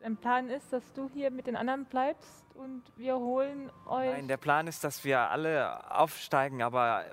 dein 0.00 0.16
Plan 0.16 0.48
ist, 0.48 0.72
dass 0.72 0.92
du 0.92 1.08
hier 1.12 1.30
mit 1.30 1.46
den 1.46 1.56
anderen 1.56 1.84
bleibst 1.86 2.44
und 2.54 2.82
wir 2.96 3.16
holen 3.16 3.70
euch. 3.86 4.10
Nein, 4.12 4.28
der 4.28 4.36
Plan 4.36 4.66
ist, 4.66 4.84
dass 4.84 5.04
wir 5.04 5.18
alle 5.30 5.90
aufsteigen, 5.90 6.62
aber 6.62 7.04
äh, 7.06 7.10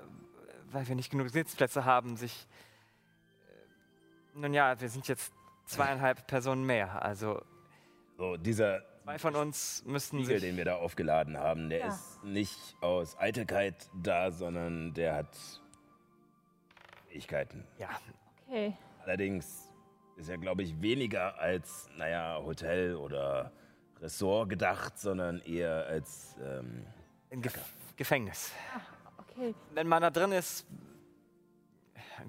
weil 0.70 0.86
wir 0.88 0.94
nicht 0.94 1.10
genug 1.10 1.28
Sitzplätze 1.30 1.84
haben, 1.84 2.16
sich. 2.16 2.46
äh, 4.34 4.38
Nun 4.38 4.54
ja, 4.54 4.80
wir 4.80 4.88
sind 4.88 5.08
jetzt 5.08 5.32
zweieinhalb 5.66 6.26
Personen 6.28 6.64
mehr. 6.64 7.02
Also 7.02 7.42
So, 8.16 8.36
dieser 8.36 8.82
zwei 9.02 9.18
von 9.18 9.34
uns 9.34 9.82
müssten 9.86 10.18
Spiegel, 10.20 10.38
sich. 10.40 10.48
den 10.50 10.56
wir 10.56 10.64
da 10.64 10.76
aufgeladen 10.76 11.36
haben, 11.36 11.68
der 11.68 11.80
Ja. 11.80 11.86
ist 11.88 12.22
nicht 12.22 12.76
aus 12.80 13.18
Eitelkeit 13.18 13.90
da, 14.02 14.30
sondern 14.30 14.94
der 14.94 15.14
hat 15.16 15.36
Fähigkeiten. 17.08 17.66
Ja, 17.78 17.88
okay. 18.46 18.76
Allerdings 19.02 19.70
ist 20.16 20.28
er, 20.28 20.38
glaube 20.38 20.62
ich, 20.62 20.80
weniger 20.80 21.38
als, 21.38 21.88
naja, 21.96 22.38
Hotel 22.42 22.96
oder 22.96 23.52
Ressort 24.00 24.48
gedacht, 24.48 24.98
sondern 24.98 25.40
eher 25.40 25.86
als, 25.86 26.36
ähm, 26.42 26.86
im 27.30 27.42
Gef 27.42 27.58
Gefängnis. 27.96 28.52
Okay. 29.18 29.54
Wenn 29.72 29.86
man 29.86 30.02
da 30.02 30.10
drin 30.10 30.32
ist, 30.32 30.66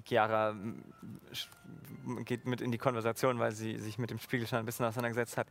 Chiara 0.04 0.54
geht 2.24 2.46
mit 2.46 2.60
in 2.60 2.70
die 2.70 2.78
Konversation, 2.78 3.38
weil 3.38 3.52
sie 3.52 3.78
sich 3.78 3.98
mit 3.98 4.10
dem 4.10 4.18
Spiegel 4.18 4.46
schon 4.46 4.60
ein 4.60 4.64
bisschen 4.64 4.86
auseinandergesetzt 4.86 5.36
hat. 5.36 5.48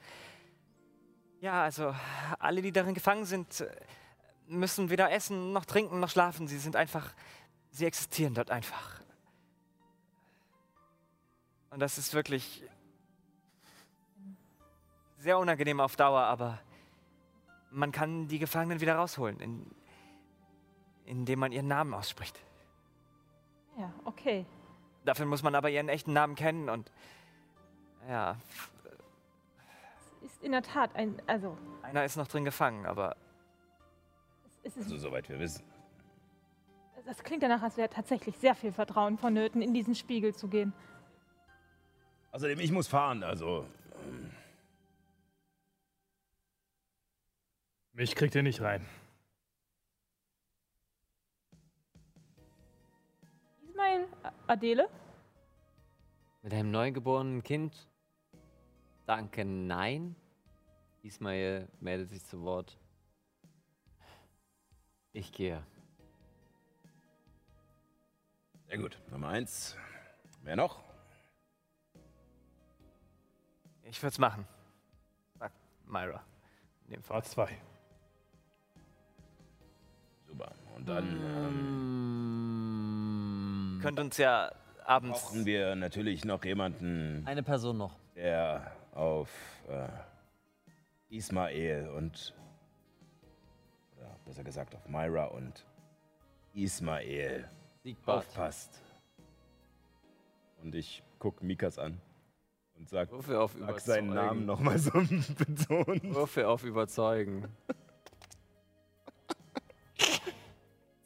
Ja, 1.41 1.64
also 1.64 1.93
alle, 2.39 2.61
die 2.61 2.72
darin 2.72 2.93
gefangen 2.93 3.25
sind, 3.25 3.65
müssen 4.47 4.89
weder 4.89 5.11
essen, 5.11 5.51
noch 5.51 5.65
trinken, 5.65 5.99
noch 5.99 6.09
schlafen. 6.09 6.47
Sie 6.47 6.57
sind 6.57 6.75
einfach, 6.75 7.14
sie 7.72 7.85
existieren 7.85 8.33
dort 8.33 8.51
einfach. 8.51 9.01
Und 11.76 11.82
das 11.82 11.98
ist 11.98 12.14
wirklich 12.14 12.64
sehr 15.18 15.38
unangenehm 15.38 15.82
auf 15.82 15.98
Dauer, 15.98 16.22
aber 16.22 16.58
man 17.70 17.92
kann 17.92 18.30
die 18.30 18.40
Gefangenen 18.40 18.80
wieder 18.80 18.95
rausholen, 18.95 19.42
in, 19.42 19.70
indem 21.04 21.40
man 21.40 21.52
ihren 21.52 21.68
Namen 21.68 21.94
ausspricht. 21.94 22.40
Ja, 23.78 23.92
okay. 24.06 24.45
Dafür 25.04 25.26
muss 25.26 25.44
man 25.44 25.54
aber 25.54 25.70
ihren 25.70 25.90
echten 25.90 26.14
Namen 26.14 26.36
kennen 26.36 26.70
und 26.70 26.94
ja, 28.08 28.38
Es 30.24 30.32
ist 30.32 30.44
in 30.44 30.54
der 30.54 30.64
Tat 30.64 30.95
ein. 30.95 31.22
Also, 31.28 31.58
einer 31.82 32.06
ist 32.06 32.16
noch 32.16 32.30
drin 32.30 32.45
gefangen, 32.45 32.86
aber 32.86 33.18
es 34.64 34.78
ist, 34.78 34.86
also 34.86 34.95
soweit 34.95 35.28
wir 35.28 35.40
wissen. 35.40 35.66
das 37.06 37.22
klingt 37.22 37.44
danach, 37.44 37.64
als 37.64 37.76
wäre 37.76 37.90
tatsächlich 37.90 38.38
sehr 38.38 38.56
viel 38.56 38.72
Vertrauen 38.72 39.18
vonnöten, 39.18 39.62
in 39.62 39.74
diesen 39.74 39.94
Spiegel 39.94 40.34
zu 40.34 40.48
gehen. 40.48 40.72
Außerdem, 42.35 42.59
ich 42.59 42.69
muss 42.73 42.89
fahren, 42.89 43.23
also. 43.23 43.65
ähm, 44.03 44.30
Mich 47.93 48.14
kriegt 48.14 48.35
ihr 48.35 48.43
nicht 48.43 48.59
rein. 48.59 48.85
Ismail, 53.69 54.05
Adele? 54.47 54.89
Mit 56.41 56.53
einem 56.53 56.72
neugeborenen 56.72 57.41
Kind? 57.41 57.88
Danke, 59.05 59.45
nein. 59.45 60.17
Ismail 61.03 61.69
meldet 61.80 62.09
sich 62.09 62.25
zu 62.25 62.41
Wort. 62.41 62.77
Ich 65.14 65.31
gehe. 65.31 65.65
Sehr 68.67 68.77
gut. 68.77 68.99
Nummer 69.09 69.30
eins. 69.30 69.77
Wer 70.43 70.57
noch? 70.57 70.94
Ich 73.85 74.01
würde 74.01 74.11
es 74.11 74.19
machen. 74.19 74.45
Sagt 75.39 75.55
Myra. 75.85 76.22
In 76.88 76.93
dem 76.93 77.03
Fall. 77.03 77.23
Zwei. 77.23 77.49
Super. 80.27 80.51
Und 80.75 80.88
dann 80.89 81.05
ähm, 81.22 81.72
Mm, 83.77 83.81
Könnt 83.81 83.99
uns 83.99 84.17
ja 84.17 84.51
abends. 84.85 85.22
brauchen 85.22 85.45
wir 85.45 85.75
natürlich 85.75 86.25
noch 86.25 86.43
jemanden, 86.43 87.23
Eine 87.25 87.43
Person 87.43 87.77
noch. 87.77 87.95
der 88.15 88.72
auf 88.93 89.30
äh, 89.69 89.88
Ismael 91.09 91.89
und. 91.89 92.33
Oder 93.97 94.15
besser 94.25 94.43
gesagt 94.43 94.73
auf 94.75 94.88
Myra 94.88 95.25
und 95.25 95.65
Ismael 96.53 97.47
Siegbart. 97.83 98.25
aufpasst. 98.27 98.81
Und 100.64 100.73
ich 100.75 101.03
guck 101.19 101.41
Mikas 101.43 101.77
an 101.77 102.01
und 102.78 102.90
sag, 102.90 103.12
Würfel 103.12 103.36
auf 103.38 103.52
sag 103.54 103.62
Überzeugen. 103.62 103.86
seinen 103.86 104.14
Namen 104.14 104.45
nochmal 104.45 104.78
so 104.80 104.92
betonen. 105.38 106.14
Würfel 106.16 106.45
auf 106.45 106.64
Überzeugen. 106.64 107.48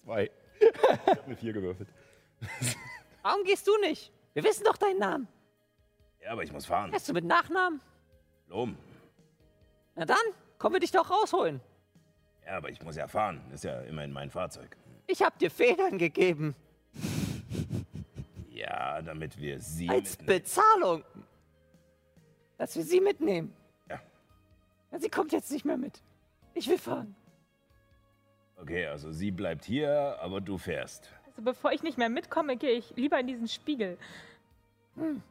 Zwei. 0.03 0.31
Ich 0.59 1.07
hab 1.07 1.25
eine 1.25 1.35
vier 1.35 1.53
gewürfelt. 1.53 1.87
Warum 3.21 3.43
gehst 3.43 3.67
du 3.67 3.77
nicht? 3.81 4.11
Wir 4.33 4.43
wissen 4.43 4.63
doch 4.63 4.77
deinen 4.77 4.99
Namen. 4.99 5.27
Ja, 6.21 6.31
aber 6.31 6.43
ich 6.43 6.51
muss 6.51 6.65
fahren. 6.65 6.91
Hast 6.91 7.07
du 7.07 7.13
mit 7.13 7.25
Nachnamen? 7.25 7.79
Lom. 8.47 8.75
Na 9.95 10.05
dann, 10.05 10.17
kommen 10.57 10.75
wir 10.75 10.79
dich 10.79 10.91
doch 10.91 11.09
rausholen. 11.09 11.61
Ja, 12.45 12.57
aber 12.57 12.69
ich 12.69 12.81
muss 12.81 12.95
ja 12.95 13.07
fahren. 13.07 13.41
Ist 13.53 13.63
ja 13.63 13.81
immerhin 13.81 14.11
mein 14.11 14.29
Fahrzeug. 14.31 14.75
Ich 15.07 15.21
hab 15.21 15.37
dir 15.39 15.51
Federn 15.51 15.97
gegeben. 15.97 16.55
Ja, 18.49 19.01
damit 19.01 19.37
wir 19.39 19.59
sie 19.59 19.89
Als 19.89 20.17
mitnehmen. 20.17 20.39
Bezahlung. 20.39 21.03
Dass 22.59 22.75
wir 22.75 22.83
sie 22.83 22.99
mitnehmen. 23.01 23.53
Ja. 23.89 23.99
Sie 24.99 25.09
kommt 25.09 25.31
jetzt 25.31 25.51
nicht 25.51 25.65
mehr 25.65 25.77
mit. 25.77 26.03
Ich 26.53 26.67
will 26.67 26.77
fahren. 26.77 27.15
Okay, 28.57 28.85
also 28.85 29.11
sie 29.11 29.31
bleibt 29.31 29.63
hier, 29.63 30.17
aber 30.21 30.41
du 30.41 30.57
fährst. 30.57 31.09
Also 31.25 31.41
bevor 31.41 31.71
ich 31.71 31.81
nicht 31.83 31.97
mehr 31.97 32.09
mitkomme, 32.09 32.57
gehe 32.57 32.71
ich 32.71 32.93
lieber 32.97 33.17
in 33.19 33.27
diesen 33.27 33.47
Spiegel. 33.47 33.97
Und 34.95 35.23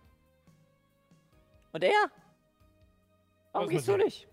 er? 1.84 1.92
Warum 3.52 3.66
Was 3.66 3.72
gehst 3.72 3.88
du 3.88 3.96
dir? 3.98 4.04
nicht? 4.04 4.26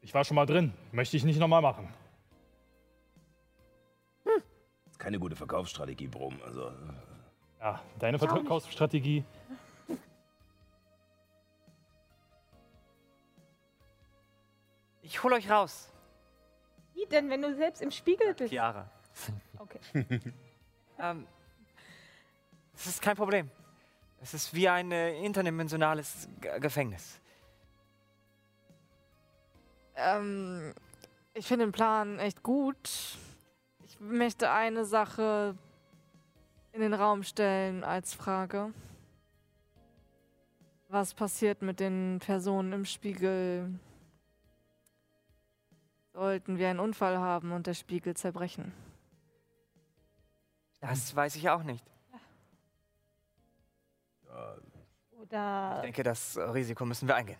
Ich 0.00 0.12
war 0.14 0.24
schon 0.24 0.34
mal 0.34 0.46
drin. 0.46 0.72
Möchte 0.90 1.16
ich 1.16 1.24
nicht 1.24 1.38
nochmal 1.38 1.62
machen. 1.62 1.88
Das 4.24 4.42
ist 4.92 4.98
keine 4.98 5.20
gute 5.20 5.36
Verkaufsstrategie, 5.36 6.08
Brom. 6.08 6.40
Also, 6.44 6.72
Ja, 7.60 7.80
deine 8.00 8.18
Verkaufsstrategie. 8.18 9.24
Ich 15.06 15.22
hol 15.22 15.32
euch 15.32 15.48
raus. 15.48 15.88
Wie 16.92 17.06
denn, 17.06 17.30
wenn 17.30 17.40
du 17.40 17.54
selbst 17.54 17.80
im 17.80 17.92
Spiegel 17.92 18.34
bist? 18.34 18.50
Chiara. 18.50 18.90
Okay. 19.58 19.80
Ähm, 20.98 21.26
das 22.72 22.86
ist 22.86 23.02
kein 23.02 23.16
Problem. 23.16 23.50
Es 24.22 24.32
ist 24.32 24.54
wie 24.54 24.66
ein 24.66 24.90
äh, 24.92 25.22
interdimensionales 25.22 26.26
G 26.40 26.58
Gefängnis. 26.58 27.20
Ähm, 29.94 30.72
ich 31.34 31.46
finde 31.46 31.66
den 31.66 31.72
Plan 31.72 32.18
echt 32.18 32.42
gut. 32.42 33.18
Ich 33.84 34.00
möchte 34.00 34.50
eine 34.50 34.86
Sache 34.86 35.54
in 36.72 36.80
den 36.80 36.94
Raum 36.94 37.24
stellen 37.24 37.84
als 37.84 38.14
Frage. 38.14 38.72
Was 40.88 41.12
passiert 41.12 41.60
mit 41.60 41.78
den 41.78 42.20
Personen 42.24 42.72
im 42.72 42.86
Spiegel? 42.86 43.68
Sollten 46.16 46.56
wir 46.56 46.70
einen 46.70 46.80
Unfall 46.80 47.18
haben 47.18 47.52
und 47.52 47.66
der 47.66 47.74
Spiegel 47.74 48.16
zerbrechen? 48.16 48.72
Das 50.80 51.14
weiß 51.14 51.36
ich 51.36 51.50
auch 51.50 51.62
nicht. 51.62 51.84
ja, 54.26 54.56
Oder 55.20 55.74
Ich 55.76 55.82
denke, 55.82 56.02
das 56.04 56.38
Risiko 56.38 56.86
müssen 56.86 57.06
wir 57.06 57.16
eingehen. 57.16 57.36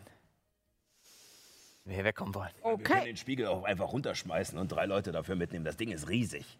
Wenn 1.84 1.90
wir 1.92 1.94
hier 1.94 2.04
wegkommen 2.04 2.34
wollen. 2.34 2.50
Wir 2.54 2.62
können 2.76 2.98
Okay. 2.98 3.04
den 3.06 3.16
Spiegel 3.16 3.46
auch 3.46 3.64
einfach 3.64 3.90
runterschmeißen 3.90 4.58
und 4.58 4.68
drei 4.68 4.84
Leute 4.84 5.10
dafür 5.10 5.36
mitnehmen. 5.36 5.64
Das 5.64 5.78
Ding 5.78 5.90
ist 5.90 6.10
riesig. 6.10 6.58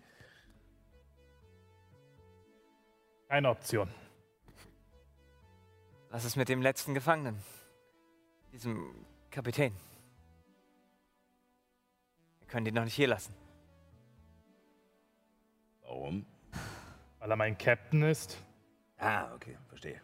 Keine 3.29 3.51
Option. 3.51 3.91
Was 6.09 6.25
ist 6.25 6.37
mit 6.37 6.49
dem 6.49 6.63
letzten 6.63 6.95
Gefangenen? 6.95 7.37
Diesem 8.53 9.05
Kapitän. 9.31 9.77
Wir 12.47 12.53
können 12.53 12.65
den 12.65 12.75
noch 12.75 12.85
nicht 12.85 12.95
hier 12.95 13.09
lassen. 13.09 13.35
Warum? 15.83 16.25
Weil 17.19 17.31
er 17.31 17.37
mein 17.37 17.59
Captain 17.59 18.05
ist. 18.05 18.37
Ah, 18.99 19.35
okay, 19.35 19.59
verstehe. 19.69 20.01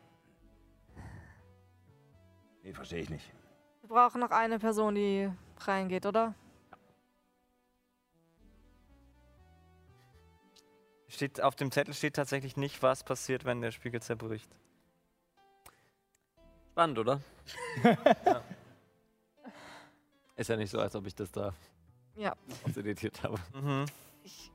Nee, 2.65 2.73
verstehe 2.73 2.99
ich 2.99 3.11
nicht. 3.11 3.33
Wir 3.83 3.91
brauchen 3.91 4.21
noch 4.21 4.33
eine 4.33 4.59
Person, 4.59 4.97
die 4.97 5.31
reingeht, 5.59 6.05
oder? 6.05 6.35
Steht, 11.07 11.41
auf 11.41 11.55
dem 11.55 11.71
Zettel 11.71 11.95
steht 11.95 12.17
tatsächlich 12.17 12.57
nicht, 12.57 12.83
was 12.83 13.05
passiert, 13.05 13.45
wenn 13.45 13.61
der 13.61 13.71
Spiegel 13.71 14.03
zerbricht. 14.03 14.51
Spannend, 16.73 16.99
oder? 16.99 17.21
Ist 20.35 20.49
ja 20.49 20.57
nicht 20.57 20.71
so, 20.71 20.81
als 20.81 20.97
ob 20.97 21.07
ich 21.07 21.15
das 21.15 21.31
da 21.31 21.55
Ja. 22.17 22.35
auseditiert 22.65 23.23
habe. 23.23 23.39
Mhm. 23.55 23.87
Ich 24.23 24.51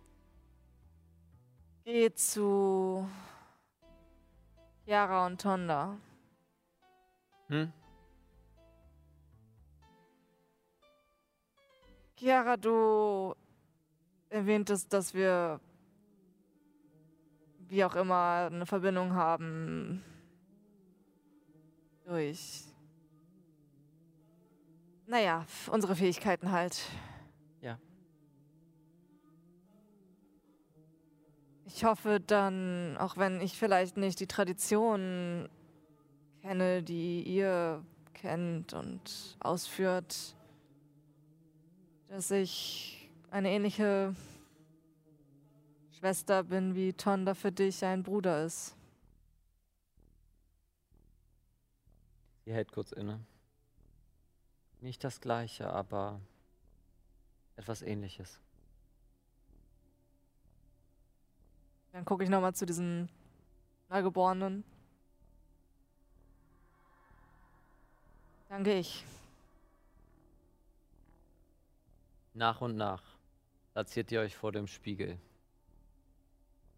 gehe 1.83 2.13
zu 2.13 3.07
Chiara 4.85 5.25
und 5.25 5.41
Tonda. 5.41 5.97
Hm? 7.47 7.71
Chiara, 12.15 12.57
du 12.57 13.35
erwähntest, 14.29 14.91
dass 14.91 15.13
wir 15.13 15.59
wie 17.69 17.83
auch 17.83 17.95
immer 17.95 18.49
eine 18.51 18.65
Verbindung 18.65 19.13
haben 19.13 20.03
durch, 22.05 22.63
naja, 25.05 25.45
unsere 25.69 25.95
Fähigkeiten 25.95 26.51
halt. 26.51 26.81
Ich 31.77 31.85
hoffe 31.85 32.19
dann, 32.19 32.97
auch 32.97 33.17
wenn 33.17 33.39
ich 33.39 33.55
vielleicht 33.55 33.97
nicht 33.97 34.19
die 34.19 34.25
Traditionen 34.25 35.47
kenne, 36.41 36.81
die 36.81 37.21
ihr 37.21 37.85
kennt 38.15 38.73
und 38.73 39.37
ausführt, 39.39 40.35
dass 42.07 42.31
ich 42.31 43.11
eine 43.29 43.51
ähnliche 43.51 44.15
Schwester 45.91 46.45
bin, 46.45 46.73
wie 46.73 46.93
Tonda 46.93 47.35
für 47.35 47.51
dich 47.51 47.85
ein 47.85 48.01
Bruder 48.01 48.43
ist. 48.43 48.75
Sie 52.45 52.53
hält 52.53 52.71
kurz 52.71 52.91
inne. 52.91 53.23
Nicht 54.81 55.03
das 55.03 55.21
gleiche, 55.21 55.69
aber 55.69 56.21
etwas 57.55 57.83
ähnliches. 57.83 58.41
Dann 61.97 62.05
gucke 62.05 62.23
ich 62.23 62.29
nochmal 62.29 62.53
zu 62.53 62.67
diesen 62.67 63.09
Neugeborenen. 63.89 64.63
Dann 68.49 68.63
gehe 68.63 68.77
ich. 68.77 69.03
Nach 72.35 72.61
und 72.61 72.77
nach 72.77 73.01
platziert 73.73 74.11
ihr 74.11 74.19
euch 74.19 74.35
vor 74.35 74.51
dem 74.51 74.67
Spiegel. 74.67 75.19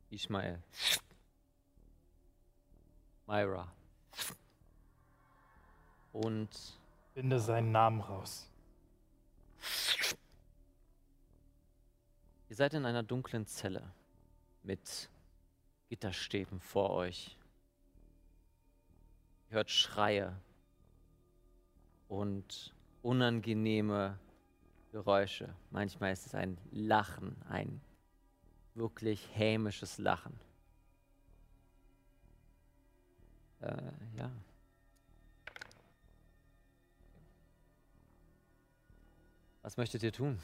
Ismael. 0.09 0.63
Myra. 3.27 3.69
Und 6.13 6.79
Finde 7.13 7.41
seinen 7.41 7.73
Namen 7.73 7.99
raus. 7.99 8.49
ihr 12.47 12.55
seid 12.55 12.73
in 12.73 12.85
einer 12.85 13.03
dunklen 13.03 13.45
Zelle 13.45 13.83
mit 14.69 15.09
Gitterstäben 15.87 16.59
vor 16.59 16.91
euch. 16.91 17.35
Ihr 19.49 19.55
hört 19.55 19.71
Schreie 19.71 20.39
und 22.07 22.75
unangenehme 23.01 24.19
Geräusche. 24.91 25.55
Manchmal 25.71 26.13
ist 26.13 26.27
es 26.27 26.35
ein 26.35 26.59
Lachen, 26.69 27.35
ein 27.49 27.81
wirklich 28.75 29.27
hämisches 29.33 29.97
Lachen. 29.97 30.39
Äh, 33.61 33.91
ja. 34.17 34.31
Was 39.63 39.77
möchtet 39.77 40.03
ihr 40.03 40.13
tun? 40.13 40.39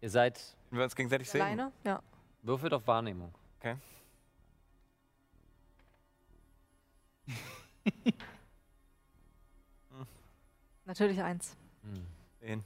Ihr 0.00 0.08
seid, 0.08 0.56
Wenn 0.70 0.78
wir 0.78 0.84
uns 0.84 0.96
gegenseitig 0.96 1.28
sehen. 1.28 1.42
Alleine? 1.42 1.72
Ja. 1.84 2.02
würfelt 2.42 2.72
auf 2.72 2.86
Wahrnehmung. 2.86 3.34
Natürlich 10.84 11.22
eins. 11.22 11.56
Hm. 11.82 12.06
Sehen. 12.40 12.64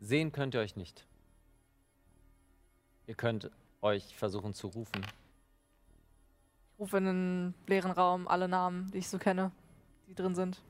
Sehen 0.00 0.32
könnt 0.32 0.54
ihr 0.54 0.60
euch 0.60 0.76
nicht. 0.76 1.06
Ihr 3.06 3.14
könnt 3.14 3.50
euch 3.80 4.16
versuchen 4.16 4.54
zu 4.54 4.68
rufen. 4.68 5.02
Ich 6.72 6.80
rufe 6.80 6.98
in 6.98 7.04
den 7.04 7.54
leeren 7.66 7.92
Raum 7.92 8.28
alle 8.28 8.48
Namen, 8.48 8.90
die 8.90 8.98
ich 8.98 9.08
so 9.08 9.18
kenne, 9.18 9.50
die 10.08 10.14
drin 10.14 10.34
sind. 10.34 10.60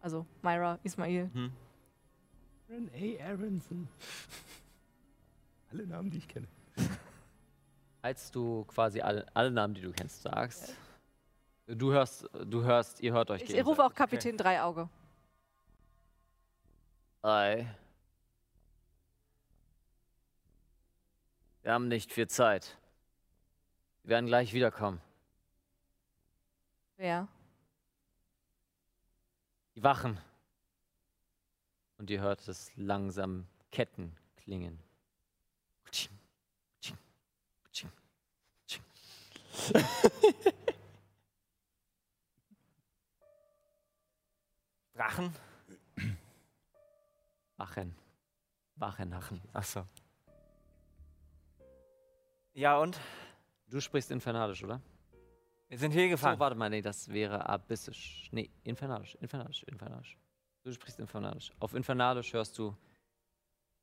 Also 0.00 0.26
Myra, 0.42 0.78
Ismail. 0.82 1.30
Hm. 1.32 1.52
Aaron 2.68 2.90
A. 2.94 3.24
Aronson. 3.24 3.88
Alle 5.70 5.86
Namen, 5.86 6.10
die 6.10 6.18
ich 6.18 6.28
kenne. 6.28 6.48
Als 8.02 8.30
du 8.30 8.64
quasi 8.64 9.00
alle, 9.00 9.26
alle 9.34 9.50
Namen, 9.50 9.74
die 9.74 9.82
du 9.82 9.92
kennst, 9.92 10.22
sagst, 10.22 10.74
du 11.66 11.92
hörst, 11.92 12.28
du 12.46 12.62
hörst, 12.62 13.00
ihr 13.00 13.12
hört 13.12 13.30
euch 13.30 13.42
Ich, 13.42 13.54
ich 13.54 13.64
rufe 13.64 13.84
auch. 13.84 13.94
Kapitän 13.94 14.36
Dreiauge. 14.36 14.88
Ei. 17.22 17.66
Wir 21.62 21.72
haben 21.72 21.88
nicht 21.88 22.12
viel 22.12 22.26
Zeit. 22.26 22.78
Wir 24.02 24.10
werden 24.10 24.26
gleich 24.26 24.54
wiederkommen. 24.54 25.00
Wer? 26.96 27.28
Die 29.76 29.82
Wachen. 29.82 30.18
Und 31.98 32.08
ihr 32.08 32.22
hört 32.22 32.48
es 32.48 32.74
langsam 32.76 33.46
Ketten 33.70 34.16
klingen. 34.36 34.82
Drachen? 44.94 45.34
Wachen. 47.56 47.94
Wachenachen. 48.76 49.40
Achso. 49.52 49.84
Ja, 52.52 52.78
und? 52.78 52.98
Du 53.68 53.80
sprichst 53.80 54.10
Infernalisch, 54.10 54.64
oder? 54.64 54.80
Wir 55.68 55.78
sind 55.78 55.92
hier 55.92 56.06
So, 56.06 56.10
gefangen. 56.10 56.40
warte 56.40 56.56
mal, 56.56 56.68
nee, 56.68 56.82
das 56.82 57.08
wäre 57.08 57.48
Abyssisch. 57.48 58.28
Nee, 58.32 58.50
Infernalisch, 58.64 59.14
Infernalisch, 59.20 59.62
Infernalisch. 59.64 60.18
Du 60.64 60.72
sprichst 60.72 60.98
Infernalisch. 60.98 61.52
Auf 61.60 61.74
Infernalisch 61.74 62.32
hörst 62.32 62.58
du 62.58 62.76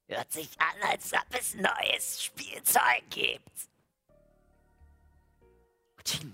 Hört 0.10 0.32
sich 0.32 0.50
an, 0.60 0.90
als 0.90 1.12
ob 1.14 1.26
es 1.38 1.54
neues 1.56 2.24
Spielzeug 2.24 3.04
gibt. 3.10 3.70
Tsching, 6.08 6.34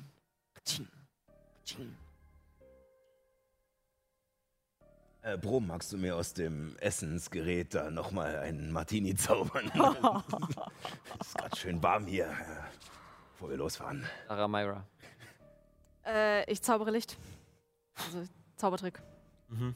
tsching, 0.64 0.88
tsching. 1.66 1.98
Äh, 5.24 5.35
Brom, 5.38 5.66
magst 5.66 5.92
du 5.92 5.98
mir 5.98 6.16
aus 6.16 6.35
dem 6.35 6.77
Essensgerät 6.77 7.74
da 7.74 7.90
nochmal 7.90 8.38
einen 8.38 8.72
Martini 8.72 9.16
zaubern? 9.16 9.72
Es 11.19 11.27
ist 11.27 11.38
gerade 11.38 11.56
schön 11.56 11.82
warm 11.82 12.06
hier, 12.06 12.32
bevor 13.32 13.50
wir 13.50 13.58
losfahren. 13.58 14.06
Aramyra. 14.27 14.85
Äh, 16.06 16.52
ich 16.52 16.61
zaubere 16.61 16.92
Licht. 16.92 17.18
Also 17.95 18.27
Zaubertrick. 18.58 19.02
Mhm. 19.48 19.74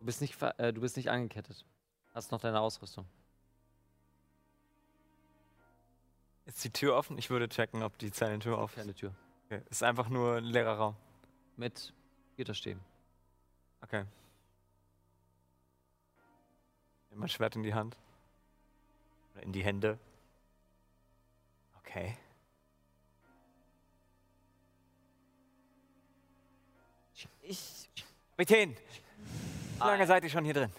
Du 0.00 0.04
bist 0.04 0.20
nicht, 0.20 0.42
äh, 0.42 0.74
du 0.74 0.82
bist 0.82 0.98
nicht 0.98 1.08
angekettet. 1.08 1.64
Hast 2.12 2.32
noch 2.32 2.40
deine 2.40 2.60
Ausrüstung. 2.60 3.06
Ist 6.44 6.62
die 6.64 6.70
Tür 6.70 6.96
offen? 6.96 7.16
Ich 7.18 7.30
würde 7.30 7.48
checken, 7.48 7.82
ob 7.82 7.96
die 7.98 8.10
Zellentür 8.10 8.58
offen 8.58 8.80
Keine 8.80 8.94
Tür. 8.94 9.14
Ist. 9.52 9.60
Okay. 9.60 9.70
Ist 9.70 9.82
einfach 9.82 10.08
nur 10.08 10.36
ein 10.36 10.44
leerer 10.44 10.76
Raum. 10.76 10.96
Mit 11.56 11.92
Gitterstäben. 12.36 12.82
Okay. 13.82 14.04
Nimm 17.10 17.20
mein 17.20 17.28
Schwert 17.28 17.56
in 17.56 17.62
die 17.62 17.74
Hand. 17.74 17.96
Oder 19.32 19.42
in 19.42 19.52
die 19.52 19.62
Hände. 19.62 19.98
Okay. 21.78 22.16
Ich. 27.42 27.90
Kapitän! 28.30 28.76
Wie 29.74 29.78
lange 29.78 30.06
seid 30.06 30.24
ihr 30.24 30.30
schon 30.30 30.44
hier 30.44 30.54
drin? 30.54 30.72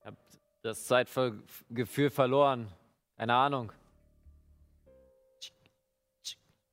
Ich 0.00 0.06
hab 0.06 0.16
das 0.62 0.84
Zeitgefühl 0.84 2.10
verloren. 2.10 2.70
Keine 3.16 3.34
Ahnung. 3.34 3.72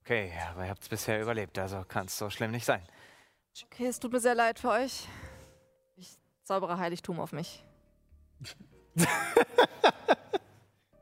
Okay, 0.09 0.33
aber 0.49 0.63
ihr 0.63 0.71
habt 0.71 0.81
es 0.81 0.89
bisher 0.89 1.21
überlebt, 1.21 1.59
also 1.59 1.83
kann 1.83 2.07
es 2.07 2.17
so 2.17 2.31
schlimm 2.31 2.49
nicht 2.49 2.65
sein. 2.65 2.81
Okay, 3.65 3.85
es 3.85 3.99
tut 3.99 4.11
mir 4.11 4.19
sehr 4.19 4.33
leid 4.33 4.57
für 4.57 4.71
euch. 4.71 5.07
Ich 5.97 6.17
zaubere 6.41 6.79
Heiligtum 6.79 7.19
auf 7.19 7.31
mich. 7.31 7.63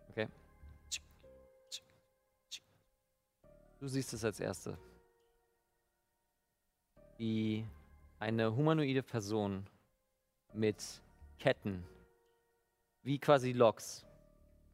Okay. 0.10 0.28
Du 3.80 3.88
siehst 3.88 4.12
es 4.12 4.26
als 4.26 4.42
Erste. 4.42 4.78
Wie 7.18 7.66
eine 8.20 8.54
humanoide 8.54 9.04
Person 9.04 9.66
mit 10.54 10.84
Ketten, 11.40 11.86
wie 13.04 13.20
quasi 13.20 13.54
Loks, 13.54 14.06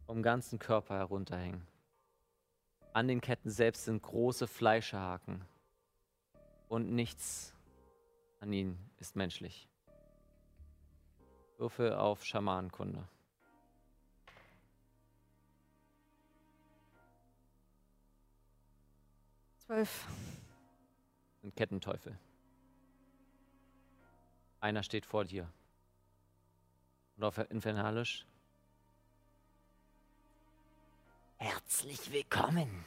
vom 0.08 0.24
ganzen 0.24 0.58
Körper 0.58 0.98
herunterhängen. 0.98 1.73
An 2.93 3.07
den 3.07 3.22
Ketten 3.22 3.49
selbst 3.49 3.85
sind 3.85 4.03
große 4.03 4.47
Fleischhaken. 4.47 5.43
Und 6.69 6.91
nichts 6.91 7.55
an 8.39 8.53
ihnen 8.53 8.77
ist 8.97 9.15
menschlich. 9.15 9.67
Würfel 11.57 11.93
auf 11.93 12.23
Schamanenkunde. 12.23 13.07
Zwölf. 19.57 20.07
sind 21.41 21.55
Kettenteufel. 21.55 22.17
Einer 24.59 24.83
steht 24.83 25.05
vor 25.05 25.25
dir. 25.25 25.51
Und 27.17 27.23
auf 27.23 27.38
Infernalisch 27.49 28.27
Herzlich 31.43 32.09
willkommen. 32.13 32.85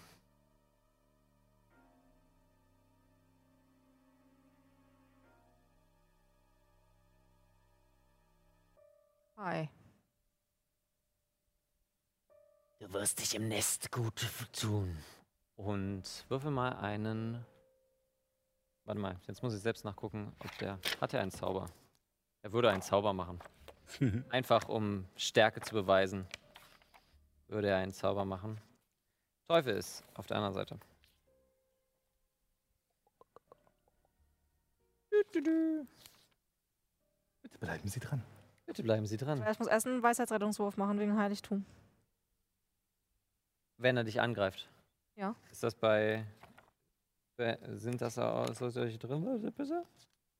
Hi. 9.37 9.69
Du 12.79 12.91
wirst 12.95 13.21
dich 13.21 13.35
im 13.35 13.49
Nest 13.49 13.93
gut 13.93 14.27
tun. 14.59 14.97
und 15.57 16.25
würfel 16.31 16.51
mal 16.51 16.77
einen. 16.77 17.45
Warte 18.87 18.99
mal, 18.99 19.21
jetzt 19.29 19.43
muss 19.43 19.53
ich 19.53 19.61
selbst 19.61 19.85
nachgucken, 19.85 20.35
ob 20.39 20.57
der. 20.57 20.79
Hat 21.03 21.13
er 21.13 21.21
einen 21.21 21.31
Zauber? 21.31 21.69
Er 22.41 22.53
würde 22.53 22.71
einen 22.71 22.81
Zauber 22.81 23.13
machen. 23.13 23.39
Einfach 24.31 24.71
um 24.71 25.07
Stärke 25.15 25.61
zu 25.61 25.75
beweisen, 25.75 26.27
würde 27.49 27.69
er 27.69 27.79
einen 27.79 27.93
Zauber 27.93 28.25
machen. 28.25 28.61
Teufel 29.49 29.77
ist 29.77 30.03
auf 30.15 30.27
der 30.27 30.39
anderen 30.39 30.55
Seite. 30.55 30.79
Bitte 35.33 35.87
bleiben 37.61 37.89
Sie 37.89 38.01
dran. 38.01 38.23
Bitte 38.67 38.83
bleiben 38.83 39.07
Sie 39.07 39.17
dran. 39.17 39.45
Ich 39.51 39.59
muss 39.59 39.69
erst 39.69 39.87
einen 39.87 40.03
Weisheitsrettungswurf 40.03 40.77
machen 40.77 40.99
wegen 40.99 41.17
Heiligtum. 41.17 41.65
Wenn 43.79 43.97
er 43.97 44.05
dich 44.05 44.21
angreift. 44.21 44.69
Ja. 45.15 45.35
Ist 45.51 45.63
das 45.63 45.75
bei. 45.75 46.25
Sind 47.75 48.01
das 48.01 48.19
auch 48.19 48.53
so 48.55 48.71
solche 48.71 48.99
drin? 48.99 49.53
Bitte? 49.57 49.85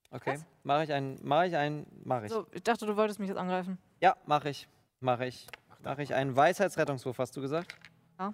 Okay. 0.09 0.39
Mache 0.63 0.83
ich 0.83 0.93
einen. 0.93 1.25
Mache 1.25 1.47
ich 1.47 1.55
einen. 1.55 1.85
Mache 2.03 2.25
ich. 2.25 2.31
So, 2.31 2.47
ich 2.51 2.63
dachte, 2.63 2.85
du 2.85 2.97
wolltest 2.97 3.19
mich 3.19 3.29
jetzt 3.29 3.37
angreifen. 3.37 3.77
Ja, 3.99 4.17
mache 4.25 4.49
ich. 4.49 4.67
Mache 4.99 5.27
ich. 5.27 5.47
Mache 5.83 6.03
ich 6.03 6.13
einen 6.13 6.35
Weisheitsrettungswurf, 6.35 7.17
hast 7.19 7.35
du 7.37 7.41
gesagt? 7.41 7.75
Ja. 8.19 8.33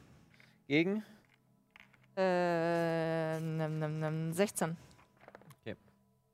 Gegen? 0.68 1.04
Äh, 2.16 3.40
nem, 3.40 3.80
nem, 3.80 4.00
nem, 4.00 4.34
16. 4.34 4.78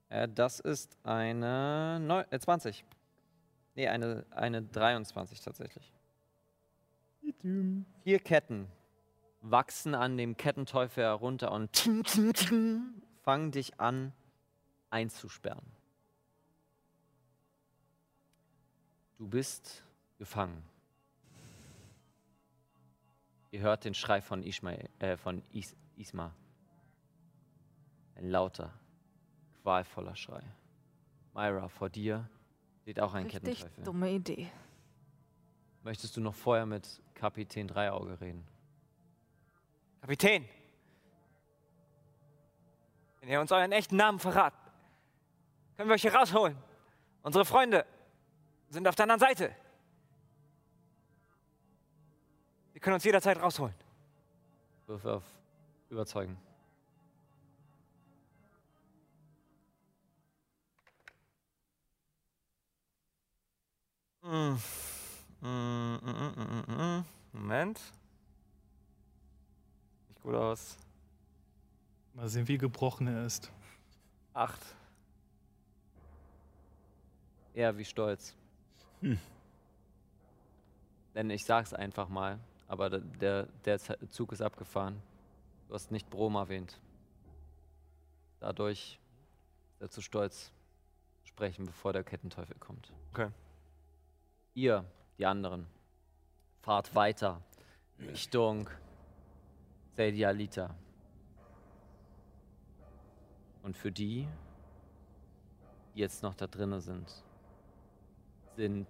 Äh, 0.09 0.27
das 0.27 0.59
ist 0.59 0.97
eine 1.03 1.99
Neu 2.01 2.23
äh, 2.31 2.39
20. 2.39 2.83
Nee, 3.75 3.87
eine, 3.87 4.25
eine 4.31 4.61
23 4.63 5.41
tatsächlich. 5.41 5.93
Vier 8.03 8.19
Ketten 8.19 8.67
wachsen 9.41 9.95
an 9.95 10.17
dem 10.17 10.35
Kettenteufel 10.35 11.03
herunter 11.03 11.51
und 11.51 11.89
fangen 13.21 13.51
dich 13.51 13.79
an 13.79 14.11
einzusperren. 14.89 15.65
Du 19.17 19.27
bist 19.27 19.83
gefangen. 20.17 20.63
Ihr 23.51 23.61
hört 23.61 23.83
den 23.85 23.93
Schrei 23.93 24.21
von 24.21 24.43
Ismail, 24.43 24.89
äh, 24.99 25.17
von 25.17 25.43
Is 25.51 25.75
Isma. 25.95 26.33
Ein 28.15 28.29
lauter, 28.29 28.73
qualvoller 29.63 30.15
Schrei. 30.15 30.43
Myra, 31.33 31.67
vor 31.67 31.89
dir 31.89 32.29
steht 32.81 32.99
auch 32.99 33.13
ein 33.13 33.23
Richtig 33.23 33.43
Kettenteufel. 33.43 33.83
dumme 33.83 34.11
Idee. 34.11 34.51
Möchtest 35.83 36.15
du 36.17 36.21
noch 36.21 36.35
vorher 36.35 36.65
mit 36.65 37.01
Kapitän 37.15 37.67
Dreiauge 37.67 38.19
reden? 38.21 38.45
Kapitän! 40.01 40.45
Wenn 43.19 43.29
ihr 43.29 43.41
uns 43.41 43.51
euren 43.51 43.71
echten 43.71 43.95
Namen 43.95 44.19
verraten, 44.19 44.57
können 45.75 45.89
wir 45.89 45.95
euch 45.95 46.01
hier 46.01 46.13
rausholen. 46.13 46.57
Unsere 47.21 47.45
Freunde 47.45 47.85
sind 48.69 48.87
auf 48.87 48.95
der 48.95 49.03
anderen 49.03 49.19
Seite. 49.19 49.55
Sie 52.79 52.81
können 52.81 52.93
uns 52.93 53.03
jederzeit 53.03 53.41
rausholen. 53.41 53.75
Würfe 54.87 55.15
auf 55.15 55.23
Überzeugen. 55.89 56.37
Mm. 64.21 64.55
Mm, 65.41 65.95
mm. 65.97 67.05
Moment. 67.33 67.81
Nicht 70.07 70.21
gut 70.21 70.35
aus. 70.35 70.77
Mal 72.13 72.29
sehen, 72.29 72.47
wie 72.47 72.57
gebrochen 72.57 73.07
er 73.07 73.25
ist. 73.25 73.51
Acht. 74.33 74.61
Eher 77.53 77.77
wie 77.77 77.83
stolz. 77.83 78.37
Denn 81.13 81.29
ich 81.29 81.43
sag's 81.43 81.73
einfach 81.73 82.07
mal, 82.07 82.39
aber 82.69 82.89
der- 82.91 83.47
der, 83.65 83.79
Zug 84.09 84.31
ist 84.31 84.41
abgefahren. 84.41 85.01
Du 85.67 85.73
hast 85.73 85.91
nicht 85.91 86.09
Brom 86.09 86.35
erwähnt. 86.35 86.79
Dadurch 88.39 88.99
ist 89.73 89.81
er 89.81 89.89
zu 89.89 90.01
stolz 90.01 90.51
zu 91.21 91.27
sprechen, 91.27 91.65
bevor 91.65 91.91
der 91.93 92.03
Kettenteufel 92.03 92.55
kommt. 92.59 92.93
Okay. 93.11 93.29
Ihr, 94.53 94.85
die 95.17 95.25
anderen, 95.25 95.65
fahrt 96.61 96.93
weiter 96.93 97.41
Richtung 97.99 98.69
Sedialita. 99.95 100.73
Und 103.63 103.75
für 103.75 103.91
die, 103.91 104.27
die 105.95 105.99
jetzt 105.99 106.21
noch 106.21 106.35
da 106.35 106.45
drinnen 106.47 106.79
sind, 106.81 107.23
sind 108.55 108.87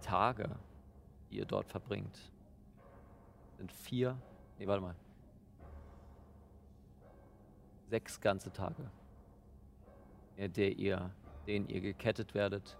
Tage, 0.00 0.56
die 1.30 1.36
ihr 1.38 1.44
dort 1.46 1.68
verbringt, 1.68 2.29
sind 3.60 3.72
vier, 3.72 4.16
nee, 4.58 4.66
warte 4.66 4.80
mal, 4.80 4.94
sechs 7.90 8.18
ganze 8.18 8.50
Tage, 8.50 8.90
in 10.36 10.50
der 10.54 10.78
ihr, 10.78 11.10
denen 11.46 11.68
ihr 11.68 11.82
gekettet 11.82 12.32
werdet, 12.32 12.78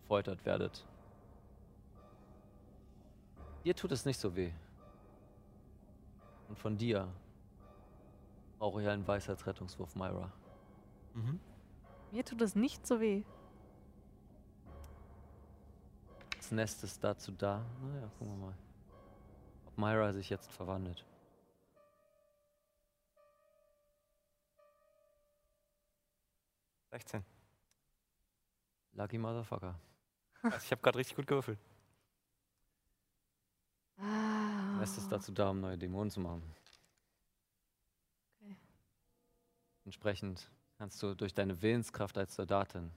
gefoltert 0.00 0.46
werdet. 0.46 0.86
Dir 3.64 3.76
tut 3.76 3.92
es 3.92 4.06
nicht 4.06 4.18
so 4.18 4.34
weh. 4.34 4.50
Und 6.48 6.58
von 6.58 6.78
dir 6.78 7.06
brauche 8.58 8.80
ich 8.80 8.88
einen 8.88 9.06
Weisheitsrettungswurf, 9.06 9.94
Myra. 9.94 10.32
Mhm. 11.12 11.38
Mir 12.12 12.24
tut 12.24 12.40
es 12.40 12.54
nicht 12.54 12.86
so 12.86 12.98
weh. 12.98 13.24
Das 16.38 16.50
Nest 16.50 16.82
ist 16.82 17.04
dazu 17.04 17.30
da. 17.32 17.62
Naja, 17.82 18.10
gucken 18.18 18.38
wir 18.38 18.46
mal. 18.46 18.67
Myra 19.78 20.12
sich 20.12 20.28
jetzt 20.28 20.50
verwandelt. 20.50 21.04
16. 26.90 27.24
Lucky 28.92 29.18
Motherfucker. 29.18 29.78
Also 30.42 30.56
ich 30.58 30.70
habe 30.70 30.82
gerade 30.82 30.98
richtig 30.98 31.16
gut 31.16 31.26
gewürfelt. 31.26 31.58
Ah. 33.98 34.78
Das 34.78 34.78
Nest 34.80 34.98
ist 34.98 35.12
dazu 35.12 35.32
da, 35.32 35.50
um 35.50 35.60
neue 35.60 35.76
Dämonen 35.76 36.10
zu 36.10 36.20
machen. 36.20 36.42
Okay. 38.40 38.56
Entsprechend 39.84 40.50
kannst 40.76 41.02
du 41.02 41.14
durch 41.14 41.34
deine 41.34 41.60
Willenskraft 41.60 42.16
als 42.16 42.34
Soldatin 42.34 42.90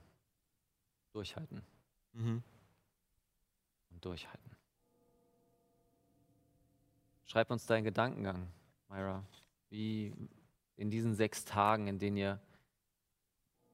durchhalten 1.12 1.62
Mhm. 2.12 2.42
und 3.90 4.04
durchhalten. 4.04 4.51
Schreib 7.32 7.50
uns 7.50 7.64
deinen 7.64 7.84
Gedankengang, 7.84 8.46
Myra. 8.90 9.24
Wie 9.70 10.12
in 10.76 10.90
diesen 10.90 11.14
sechs 11.14 11.46
Tagen, 11.46 11.86
in 11.86 11.98
denen 11.98 12.18
ihr 12.18 12.38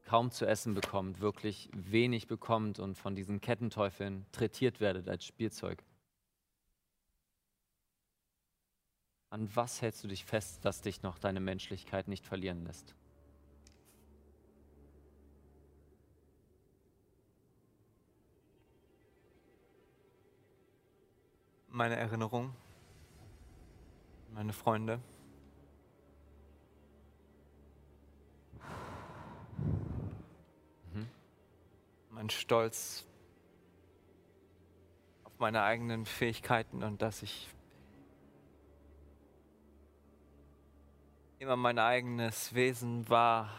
kaum 0.05 0.31
zu 0.31 0.47
essen 0.47 0.75
bekommt, 0.75 1.19
wirklich 1.19 1.69
wenig 1.73 2.29
bekommt 2.29 2.79
und 2.79 2.97
von 2.97 3.17
diesen 3.17 3.41
Kettenteufeln 3.41 4.27
trätiert 4.31 4.79
werdet 4.79 5.09
als 5.09 5.25
Spielzeug. 5.25 5.83
An 9.29 9.51
was 9.57 9.83
hältst 9.83 10.05
du 10.05 10.07
dich 10.09 10.25
fest, 10.25 10.65
dass 10.65 10.81
dich 10.81 11.03
noch 11.03 11.19
deine 11.19 11.41
Menschlichkeit 11.41 12.07
nicht 12.07 12.27
verlieren 12.27 12.63
lässt? 12.63 12.95
Meine 21.67 21.97
Erinnerung. 21.97 22.55
Meine 24.39 24.53
Freunde. 24.53 25.01
Mhm. 30.93 31.09
Mein 32.11 32.31
Stolz 32.31 33.05
auf 35.25 35.33
meine 35.41 35.65
eigenen 35.65 36.07
Fähigkeiten 36.07 36.85
und 36.85 37.03
dass 37.03 37.25
ich 37.25 37.49
immer 41.41 41.57
mein 41.57 41.81
eigenes 41.81 42.55
Wesen 42.55 43.09
war. 43.09 43.51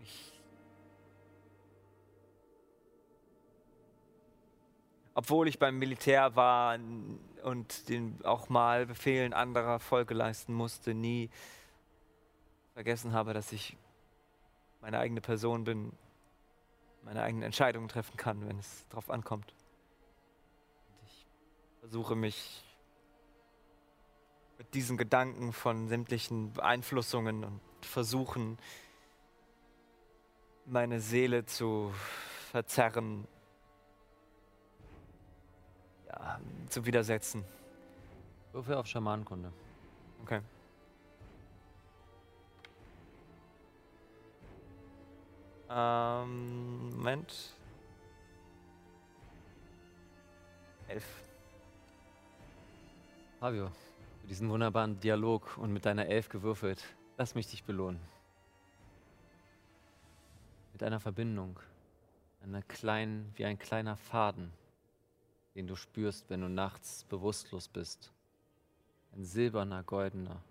Ich 0.00 0.40
obwohl 5.12 5.48
ich 5.48 5.58
beim 5.58 5.78
Militär 5.78 6.34
war 6.34 6.78
und 7.42 7.88
den 7.88 8.24
auch 8.24 8.48
mal 8.48 8.86
Befehlen 8.86 9.32
anderer 9.32 9.78
Folge 9.78 10.14
leisten 10.14 10.52
musste, 10.52 10.94
nie 10.94 11.30
vergessen 12.74 13.12
habe, 13.12 13.34
dass 13.34 13.52
ich 13.52 13.76
meine 14.80 14.98
eigene 14.98 15.20
Person 15.20 15.64
bin, 15.64 15.92
meine 17.02 17.22
eigenen 17.22 17.44
Entscheidungen 17.44 17.88
treffen 17.88 18.16
kann, 18.16 18.46
wenn 18.48 18.58
es 18.58 18.86
drauf 18.88 19.10
ankommt. 19.10 19.54
Und 20.88 21.08
ich 21.08 21.26
versuche 21.80 22.16
mich 22.16 22.64
mit 24.58 24.74
diesen 24.74 24.96
Gedanken 24.96 25.52
von 25.52 25.88
sämtlichen 25.88 26.52
Beeinflussungen 26.52 27.44
und 27.44 27.60
Versuchen, 27.82 28.58
meine 30.66 31.00
Seele 31.00 31.44
zu 31.44 31.92
verzerren, 32.52 33.26
ja, 36.12 36.40
zu 36.68 36.84
widersetzen. 36.86 37.44
Würfel 38.52 38.74
auf 38.74 38.86
Schamanenkunde. 38.86 39.52
Okay. 40.22 40.40
Ähm, 45.70 46.90
Moment. 46.90 47.54
Elf. 50.88 51.04
Fabio, 53.40 53.70
für 54.20 54.26
diesen 54.26 54.50
wunderbaren 54.50 55.00
Dialog 55.00 55.56
und 55.56 55.72
mit 55.72 55.86
deiner 55.86 56.06
Elf 56.06 56.28
gewürfelt, 56.28 56.84
lass 57.16 57.34
mich 57.34 57.48
dich 57.48 57.64
belohnen. 57.64 58.00
Mit 60.72 60.82
einer 60.82 61.00
Verbindung, 61.00 61.58
einer 62.42 62.62
kleinen, 62.62 63.32
wie 63.36 63.46
ein 63.46 63.58
kleiner 63.58 63.96
Faden, 63.96 64.52
den 65.54 65.66
du 65.66 65.76
spürst, 65.76 66.30
wenn 66.30 66.40
du 66.40 66.48
nachts 66.48 67.04
bewusstlos 67.04 67.68
bist. 67.68 68.12
Ein 69.12 69.24
silberner, 69.24 69.82
goldener 69.82 70.42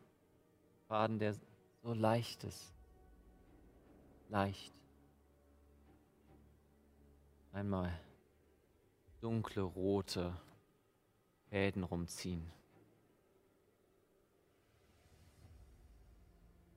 Faden, 0.88 1.20
der 1.20 1.36
so 1.82 1.94
leicht 1.94 2.44
ist. 2.44 2.72
Leicht. 4.30 4.74
Einmal 7.54 8.00
dunkle, 9.20 9.62
rote 9.62 10.36
Fäden 11.50 11.84
rumziehen. 11.84 12.52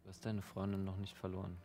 Du 0.02 0.08
hast 0.10 0.24
deine 0.24 0.42
Freundin 0.42 0.84
noch 0.84 0.96
nicht 0.96 1.16
verloren. 1.16 1.56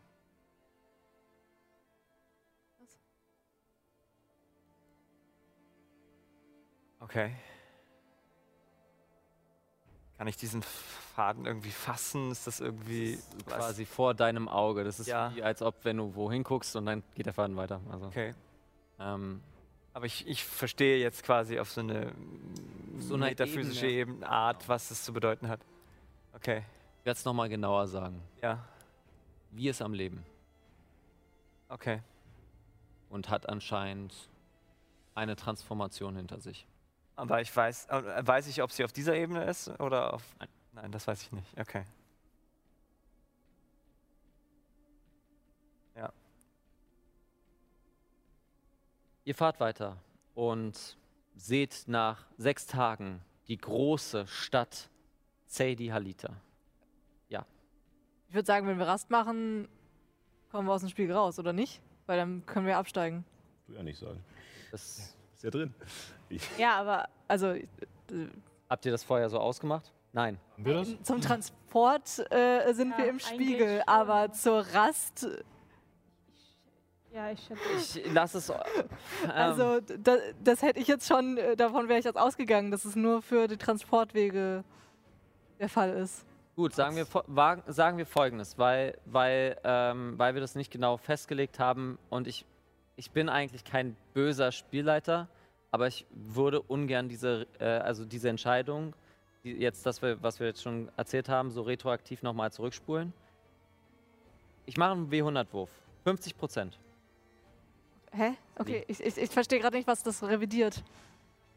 Okay. 6.99 7.35
Kann 10.17 10.27
ich 10.27 10.35
diesen 10.35 10.61
Faden 10.63 11.45
irgendwie 11.45 11.71
fassen? 11.71 12.31
Ist 12.31 12.45
das 12.45 12.59
irgendwie 12.59 13.17
was? 13.45 13.57
Quasi 13.57 13.85
vor 13.85 14.13
deinem 14.13 14.49
Auge. 14.49 14.83
Das 14.83 14.99
ist 14.99 15.07
Ja. 15.07 15.33
wie, 15.33 15.41
als 15.43 15.61
ob, 15.61 15.85
wenn 15.85 15.97
du 15.97 16.13
wohin 16.15 16.43
guckst 16.43 16.75
und 16.75 16.85
dann 16.85 17.03
geht 17.15 17.25
der 17.25 17.33
Faden 17.33 17.55
weiter. 17.55 17.79
Also, 17.89 18.07
Okay. 18.07 18.33
ähm, 18.99 19.41
Aber 19.93 20.05
ich, 20.05 20.27
ich 20.27 20.43
verstehe 20.43 20.97
jetzt 20.99 21.23
quasi 21.23 21.57
auf 21.59 21.71
so 21.71 21.81
eine 21.81 22.13
So 22.99 23.15
einer 23.15 23.27
metaphysische 23.27 23.87
Ebene. 23.87 24.27
Art, 24.27 24.67
was 24.67 24.91
es 24.91 25.03
zu 25.03 25.13
bedeuten 25.13 25.47
hat. 25.47 25.61
Okay. 26.33 26.63
ich 26.99 27.05
werde 27.05 27.17
es 27.17 27.25
nochmal 27.25 27.47
genauer 27.49 27.87
sagen. 27.87 28.21
Ja. 28.41 28.63
Wie 29.51 29.69
ist 29.69 29.81
am 29.81 29.93
Leben 29.93 30.23
Okay. 31.69 32.01
und 33.09 33.29
hat 33.29 33.47
anscheinend 33.47 34.13
eine 35.15 35.35
Transformation 35.37 36.15
hinter 36.17 36.39
sich. 36.41 36.67
Aber 37.19 37.41
ich 37.41 37.55
weiß, 37.55 37.85
äh, 37.87 38.25
weiß 38.25 38.47
ich, 38.47 38.61
ob 38.61 38.71
sie 38.71 38.83
auf 38.83 38.91
dieser 38.91 39.15
Ebene 39.15 39.43
ist 39.43 39.69
oder 39.79 40.13
auf. 40.13 40.23
Nein. 40.39 40.49
Nein, 40.73 40.91
das 40.91 41.07
weiß 41.07 41.21
ich 41.23 41.31
nicht. 41.31 41.59
Okay. 41.59 41.83
Ihr 49.25 49.35
fahrt 49.35 49.59
weiter 49.59 49.97
und 50.33 50.97
seht 51.35 51.83
nach 51.85 52.25
sechs 52.37 52.65
Tagen 52.65 53.21
die 53.47 53.57
große 53.57 54.25
Stadt 54.25 54.89
Zeidi 55.45 55.87
Halita. 55.89 56.35
Ich 58.29 58.35
würde 58.35 58.45
sagen, 58.45 58.67
wenn 58.67 58.77
wir 58.77 58.85
Rast 58.85 59.09
machen, 59.09 59.67
kommen 60.51 60.67
wir 60.67 60.73
aus 60.73 60.81
dem 60.81 60.89
Spiel 60.89 61.11
raus, 61.11 61.39
oder 61.39 61.51
nicht? 61.51 61.81
Weil 62.05 62.17
dann 62.17 62.45
können 62.45 62.67
wir 62.67 62.77
absteigen. 62.77 63.25
du 63.65 63.73
ja 63.73 63.81
nicht 63.81 63.97
sagen. 63.97 64.23
Das, 64.69 65.15
Ist 65.33 65.43
ja 65.43 65.49
drin. 65.49 65.73
Ja, 66.57 66.77
aber 66.79 67.07
also 67.27 67.47
äh, 67.53 67.67
habt 68.69 68.85
ihr 68.85 68.91
das 68.91 69.03
vorher 69.03 69.29
so 69.29 69.39
ausgemacht? 69.39 69.91
Nein. 70.11 70.39
Haben 70.53 70.65
wir 70.65 70.73
das? 70.75 71.03
zum 71.03 71.21
Transport 71.21 72.19
äh, 72.31 72.73
sind 72.73 72.91
Ja, 72.91 72.97
wir 72.97 73.09
im 73.09 73.19
Spiegel, 73.19 73.77
schon. 73.79 73.87
aber 73.87 74.31
zur 74.31 74.65
Rast, 74.73 75.27
Ja, 77.13 77.31
ich 77.31 77.39
schätze. 77.41 77.99
Ich 77.99 78.13
lasse 78.13 78.37
es. 78.39 78.49
Ähm, 78.49 78.55
also 79.33 79.79
da, 79.81 80.17
das 80.43 80.61
hätte 80.61 80.79
ich 80.79 80.87
jetzt 80.87 81.07
schon, 81.07 81.37
äh, 81.37 81.55
davon 81.55 81.87
wäre 81.89 81.99
ich 81.99 82.05
jetzt 82.05 82.17
ausgegangen, 82.17 82.71
dass 82.71 82.85
es 82.85 82.95
nur 82.95 83.21
für 83.21 83.47
die 83.47 83.57
Transportwege 83.57 84.63
der 85.59 85.69
Fall 85.69 85.91
ist. 85.91 86.25
Gut, 86.55 86.73
sagen 86.75 86.95
wir, 86.95 87.05
sagen 87.67 87.97
wir 87.97 88.05
folgendes, 88.05 88.57
weil, 88.57 88.97
weil, 89.05 89.57
ähm, 89.63 90.15
weil 90.17 90.33
wir 90.33 90.41
das 90.41 90.55
nicht 90.55 90.71
genau 90.71 90.97
festgelegt 90.97 91.57
haben 91.59 91.97
und 92.09 92.27
ich, 92.27 92.45
ich 92.95 93.11
bin 93.11 93.29
eigentlich 93.29 93.63
kein 93.63 93.95
böser 94.13 94.51
Spielleiter, 94.51 95.27
aber 95.71 95.87
ich 95.87 96.05
würde 96.11 96.61
ungern 96.61 97.09
diese, 97.09 97.47
äh, 97.59 97.65
also 97.65 98.05
diese 98.05 98.29
Entscheidung, 98.29 98.93
die 99.43 99.51
jetzt 99.53 99.85
das, 99.85 100.01
was 100.01 100.39
wir 100.39 100.47
jetzt 100.47 100.61
schon 100.61 100.89
erzählt 100.97 101.29
haben, 101.29 101.51
so 101.51 101.61
retroaktiv 101.61 102.23
nochmal 102.23 102.51
zurückspulen. 102.51 103.13
Ich 104.65 104.77
mache 104.77 104.91
einen 104.91 105.09
W100-Wurf. 105.09 105.69
50 106.03 106.37
Prozent. 106.37 106.79
Hä? 108.11 108.33
Okay, 108.57 108.83
ich, 108.87 108.99
ich, 108.99 109.17
ich 109.17 109.29
verstehe 109.29 109.59
gerade 109.59 109.77
nicht, 109.77 109.87
was 109.87 110.03
das 110.03 110.23
revidiert. 110.23 110.83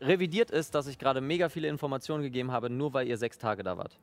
Revidiert 0.01 0.51
ist, 0.51 0.75
dass 0.75 0.87
ich 0.87 0.99
gerade 0.99 1.21
mega 1.21 1.49
viele 1.49 1.69
Informationen 1.69 2.23
gegeben 2.23 2.53
habe, 2.53 2.69
nur 2.69 2.93
weil 2.93 3.07
ihr 3.07 3.17
sechs 3.17 3.39
Tage 3.39 3.63
da 3.63 3.77
wart. 3.79 3.99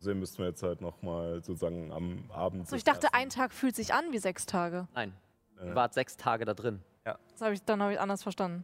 So 0.00 0.14
müssten 0.14 0.38
wir 0.38 0.46
jetzt 0.46 0.62
halt 0.62 0.80
nochmal 0.80 1.42
sozusagen 1.42 1.90
am 1.90 2.24
Abend. 2.30 2.68
So, 2.68 2.76
ich 2.76 2.84
dachte, 2.84 3.14
ein 3.14 3.30
Tag 3.30 3.52
fühlt 3.52 3.74
sich 3.74 3.92
an 3.92 4.12
wie 4.12 4.18
sechs 4.18 4.46
Tage. 4.46 4.86
Nein, 4.94 5.12
Äh, 5.60 5.66
ihr 5.66 5.74
wart 5.74 5.92
sechs 5.92 6.16
Tage 6.16 6.44
da 6.44 6.54
drin. 6.54 6.80
Das 7.04 7.40
hab 7.40 7.52
ich, 7.52 7.62
dann 7.64 7.82
habe 7.82 7.94
ich 7.94 8.00
anders 8.00 8.22
verstanden. 8.22 8.62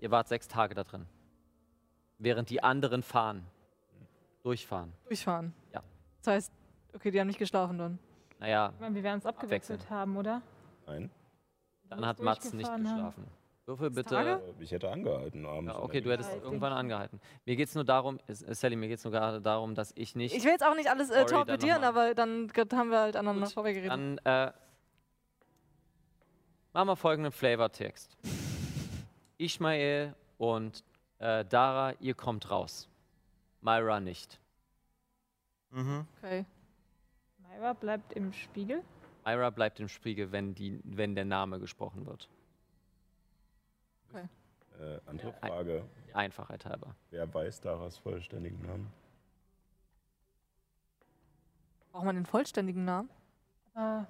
Ihr 0.00 0.10
wart 0.10 0.28
sechs 0.28 0.48
Tage 0.48 0.74
da 0.74 0.84
drin. 0.84 1.06
Während 2.18 2.50
die 2.50 2.62
anderen 2.62 3.02
fahren. 3.02 3.46
Durchfahren. 4.42 4.92
Durchfahren. 5.06 5.52
Ja. 5.72 5.82
Das 6.22 6.34
heißt, 6.34 6.52
okay, 6.94 7.10
die 7.10 7.20
haben 7.20 7.26
nicht 7.26 7.38
geschlafen 7.38 7.78
dann. 7.78 7.98
Naja, 8.38 8.70
Ich 8.74 8.80
meine, 8.80 8.94
wir 8.94 9.02
werden 9.02 9.16
uns 9.16 9.26
abgewechselt 9.26 9.80
Abwechseln. 9.80 9.98
haben, 9.98 10.16
oder? 10.16 10.42
Nein, 10.86 11.10
dann 11.88 12.06
hat 12.06 12.18
es 12.18 12.24
Mats 12.24 12.52
nicht 12.52 12.68
haben. 12.68 12.82
geschlafen. 12.84 13.24
Würfel 13.66 13.90
bitte. 13.90 14.08
Tage? 14.10 14.40
ich 14.60 14.70
hätte 14.70 14.90
angehalten 14.90 15.44
abends. 15.44 15.74
Ja, 15.74 15.78
okay, 15.82 16.00
du 16.00 16.10
hättest 16.10 16.30
Ja, 16.32 16.38
irgendwann 16.42 16.72
angehalten. 16.72 17.20
Mir 17.44 17.54
geht 17.56 17.68
es 17.68 17.74
nur 17.74 17.84
darum, 17.84 18.18
äh, 18.26 18.32
Sally, 18.54 18.76
mir 18.76 18.88
geht 18.88 18.98
es 18.98 19.04
nur 19.04 19.12
gerade 19.12 19.42
darum, 19.42 19.74
dass 19.74 19.92
ich 19.94 20.14
nicht. 20.16 20.34
Ich 20.34 20.44
will 20.44 20.52
jetzt 20.52 20.64
auch 20.64 20.74
nicht 20.74 20.88
alles 20.88 21.10
äh, 21.10 21.26
torpedieren, 21.26 21.84
aber 21.84 22.14
dann 22.14 22.50
haben 22.72 22.90
wir 22.90 23.00
halt 23.00 23.16
aneinander 23.16 23.50
vorbeigeredet. 23.50 23.90
Dann 23.90 24.18
äh, 24.24 24.52
machen 26.72 26.88
wir 26.88 26.96
folgenden 26.96 27.32
Flavortext. 27.32 28.16
Ishmael 29.38 30.14
und 30.36 30.84
äh, 31.18 31.44
Dara, 31.44 31.92
ihr 32.00 32.14
kommt 32.14 32.50
raus. 32.50 32.88
Myra 33.60 34.00
nicht. 34.00 34.40
Mhm. 35.70 36.06
Okay. 36.18 36.44
Myra 37.38 37.72
bleibt 37.72 38.12
im 38.12 38.32
Spiegel. 38.32 38.82
Myra 39.24 39.50
bleibt 39.50 39.80
im 39.80 39.88
Spiegel, 39.88 40.32
wenn, 40.32 40.54
die, 40.54 40.80
wenn 40.84 41.14
der 41.14 41.24
Name 41.24 41.58
gesprochen 41.58 42.06
wird. 42.06 42.28
Äh, 44.80 45.00
andere 45.06 45.32
Frage. 45.32 45.84
Einfachheit 46.14 46.64
halber. 46.64 46.94
Wer 47.10 47.32
weiß 47.32 47.60
Daras 47.60 47.98
vollständigen 47.98 48.64
Namen? 48.64 48.92
Braucht 51.90 52.04
man 52.04 52.14
den 52.14 52.26
vollständigen 52.26 52.84
Namen? 52.84 53.10
Äh, 53.74 54.02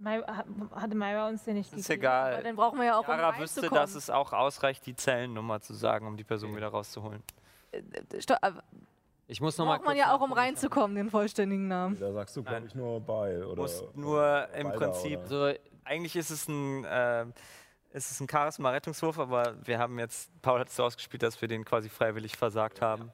Myra, 0.00 0.44
hatte 0.74 0.94
Myra 0.96 1.28
uns 1.28 1.44
den 1.44 1.54
nicht 1.54 1.72
ist 1.72 1.88
gegeben? 1.88 2.02
Weil 2.10 2.30
egal. 2.32 2.42
den 2.42 2.56
brauchen 2.56 2.78
wir 2.78 2.86
ja 2.86 2.98
auch, 2.98 3.06
um 3.06 3.14
Yara 3.14 3.38
wüsste, 3.38 3.60
reinzukommen. 3.60 3.82
dass 3.82 3.94
es 3.94 4.08
auch 4.10 4.32
ausreicht, 4.32 4.84
die 4.86 4.96
Zellennummer 4.96 5.60
zu 5.60 5.74
sagen, 5.74 6.06
um 6.06 6.16
die 6.16 6.24
Person 6.24 6.56
wieder 6.56 6.68
rauszuholen. 6.68 7.22
Äh, 7.70 7.82
sto- 8.20 8.34
äh, 8.40 8.52
Ich 9.28 9.40
muss 9.40 9.58
noch 9.58 9.66
mal 9.66 9.76
braucht 9.76 9.86
man 9.86 9.96
ja 9.96 10.14
auch, 10.14 10.20
um 10.22 10.32
reinzukommen, 10.32 10.96
den 10.96 11.10
vollständigen 11.10 11.68
Namen. 11.68 11.98
Da 12.00 12.12
sagst 12.12 12.36
du, 12.36 12.42
glaube 12.42 12.66
ich, 12.66 12.74
nur 12.74 13.00
bei. 13.00 13.44
Oder, 13.44 13.62
Muss 13.62 13.82
oder 13.82 13.92
nur 13.94 14.48
im 14.54 14.72
Prinzip 14.72 15.18
Oder, 15.26 15.52
So, 15.52 15.58
Eigentlich 15.84 16.16
ist 16.16 16.30
es 16.30 16.48
ein, 16.48 16.84
äh, 16.84 17.26
ist 17.92 18.10
es 18.10 18.20
ein 18.20 18.28
Charisma-Rettungswurf, 18.28 19.18
aber 19.18 19.54
wir 19.66 19.78
haben 19.78 19.98
jetzt, 19.98 20.30
Paul 20.42 20.60
hat 20.60 20.68
es 20.68 20.76
so 20.76 20.84
ausgespielt, 20.84 21.22
dass 21.22 21.40
wir 21.40 21.48
den 21.48 21.64
quasi 21.64 21.88
freiwillig 21.88 22.36
versagt 22.36 22.80
haben. 22.80 23.10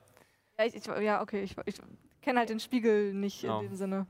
Ja, 0.58 0.65
ich, 0.66 0.74
ich, 0.76 0.86
ja 0.86 1.20
okay, 1.23 1.42
ich, 1.42 1.56
ich 1.65 1.76
kenne 2.23 2.39
halt 2.40 2.48
den 2.50 2.60
Spiegel 2.60 3.12
nicht 3.15 3.42
Genau. 3.42 3.60
in 3.60 3.68
dem 3.68 3.76
Sinne, 3.76 4.06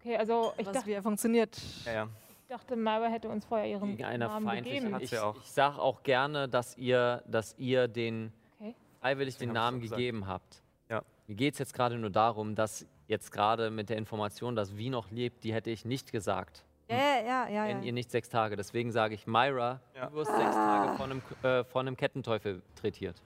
Okay, 0.00 0.16
also 0.16 0.52
ich 0.56 0.66
was, 0.66 0.72
dachte, 0.74 0.86
wie 0.86 0.92
er 0.92 1.02
funktioniert. 1.02 1.58
Ja, 1.84 1.92
ja. 1.92 2.08
ich 2.42 2.48
dachte, 2.48 2.74
Myra 2.76 3.06
hätte 3.08 3.28
uns 3.28 3.44
vorher 3.44 3.66
ihren 3.68 3.90
gegen 3.90 4.04
einer 4.04 4.28
Namen 4.28 4.64
gegeben. 4.64 4.94
Hat 4.94 5.02
Ich, 5.02 5.10
sie 5.10 5.18
auch. 5.18 5.36
ich 5.36 5.50
sage 5.50 5.78
auch 5.78 6.02
gerne, 6.02 6.48
dass 6.48 6.76
ihr, 6.78 7.22
dass 7.26 7.54
ihr 7.58 7.86
den 7.88 8.32
Okay. 8.58 8.74
freiwillig 9.00 9.34
Deswegen 9.34 9.50
den 9.50 9.54
Namen 9.54 9.80
gegeben 9.80 10.26
habt. 10.26 10.62
Ja. 10.88 11.02
Mir 11.26 11.34
geht 11.36 11.54
es 11.54 11.58
jetzt 11.58 11.74
gerade 11.74 11.96
nur 11.98 12.10
darum, 12.10 12.54
dass 12.54 12.86
jetzt 13.08 13.30
gerade 13.30 13.70
mit 13.70 13.90
der 13.90 13.98
Information, 13.98 14.56
dass 14.56 14.76
Wie 14.76 14.88
noch 14.90 15.10
lebt, 15.10 15.44
die 15.44 15.52
hätte 15.52 15.70
ich 15.70 15.84
nicht 15.84 16.12
gesagt. 16.12 16.64
Ja, 16.88 16.96
ja, 16.96 17.20
ja, 17.20 17.48
ja. 17.48 17.64
Wenn 17.68 17.80
ja. 17.80 17.84
ihr 17.86 17.92
nicht 17.92 18.10
sechs 18.10 18.28
Tage. 18.28 18.56
Deswegen 18.56 18.90
sage 18.90 19.14
ich, 19.14 19.26
Myra, 19.26 19.80
Ja. 19.94 20.06
du 20.06 20.14
wirst 20.14 20.34
sechs 20.34 20.54
Tage 20.54 20.96
von 20.96 21.10
einem, 21.10 21.22
äh, 21.42 21.62
von 21.64 21.86
einem 21.86 21.96
Kettenteufel 21.96 22.62
trätiert. 22.74 23.22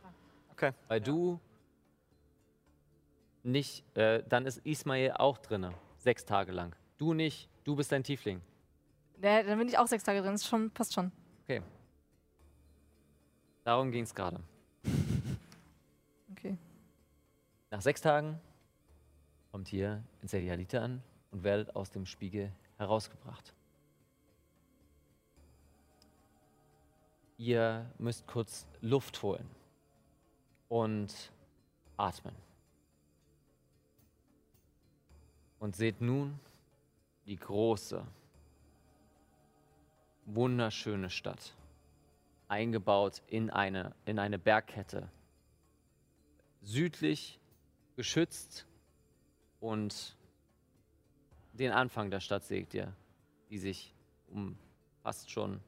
Okay. 0.53 0.73
Weil 0.89 1.01
du 1.01 1.41
nicht, 3.43 3.85
äh, 3.97 4.23
dann 4.29 4.47
ist 4.47 4.59
Ismail 4.67 5.13
auch 5.13 5.39
drinne, 5.39 5.73
sechs 6.05 6.25
Tage 6.25 6.53
lang. 6.53 6.77
Du 6.99 7.15
nicht, 7.15 7.49
du 7.65 7.75
bist 7.75 7.93
ein 7.93 8.05
Tiefling. 8.05 8.41
Ja, 9.23 9.43
dann 9.43 9.59
bin 9.59 9.69
ich 9.69 9.79
auch 9.79 9.87
sechs 9.87 10.05
Tage 10.05 10.21
drin, 10.21 10.33
das 10.33 10.47
schon, 10.47 10.71
passt 10.71 10.93
schon. 10.93 11.11
Okay. 11.43 11.63
Darum 13.65 13.91
ging 13.91 14.05
es 14.05 14.15
gerade. 14.15 14.39
Okay. 16.37 16.59
Nach 17.71 17.81
sechs 17.81 18.01
Tagen 18.01 18.39
kommt 19.51 19.73
ihr 19.73 20.03
in 20.21 20.29
Serialite 20.29 20.81
an 20.81 21.03
und 21.31 21.43
werdet 21.45 21.75
aus 21.75 21.91
dem 21.91 22.05
Spiegel 22.05 22.53
herausgebracht. 22.77 23.55
Ihr 27.39 27.89
müsst 27.99 28.27
kurz 28.27 28.67
Luft 28.81 29.23
holen 29.23 29.49
und 30.69 31.15
atmen. 31.97 32.35
Und 35.65 35.75
seht 35.77 36.03
nun 36.03 36.39
die 37.25 37.37
große, 37.37 38.07
wunderschöne 40.27 41.09
Stadt, 41.09 41.55
eingebaut 42.49 43.23
in 43.29 43.49
eine, 43.49 43.95
in 44.05 44.19
eine 44.19 44.39
Bergkette, 44.39 45.09
südlich 46.61 47.41
geschützt 47.97 48.67
und 49.59 50.19
den 51.55 51.73
Anfang 51.73 52.11
der 52.11 52.21
Stadt 52.21 52.45
seht 52.45 52.75
ihr, 52.75 52.95
die 53.49 53.57
sich 53.57 53.95
um 54.29 54.59
fast 55.03 55.31
schon 55.31 55.63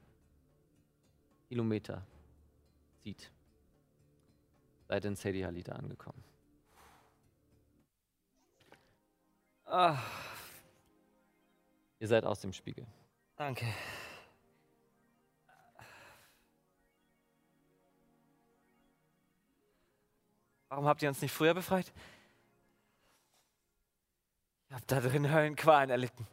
Kilometer 1.48 2.06
zieht. 3.02 3.30
Seid 4.88 5.06
in 5.06 5.16
Sadi 5.16 5.40
Halida 5.40 5.72
angekommen. 5.72 6.22
Ah, 9.66 9.98
Ihr 11.98 12.08
seid 12.08 12.24
aus 12.24 12.40
dem 12.40 12.52
Spiegel. 12.52 12.86
danke. 13.36 13.66
Warum 20.68 20.86
habt 20.86 21.02
ihr 21.02 21.08
uns 21.08 21.22
nicht 21.22 21.32
früher 21.32 21.54
befreit? 21.54 21.92
Ich 24.68 24.74
hab 24.74 24.86
da 24.88 25.00
drin 25.00 25.32
Höllenqualen 25.32 25.90
erlitten. 25.90 26.26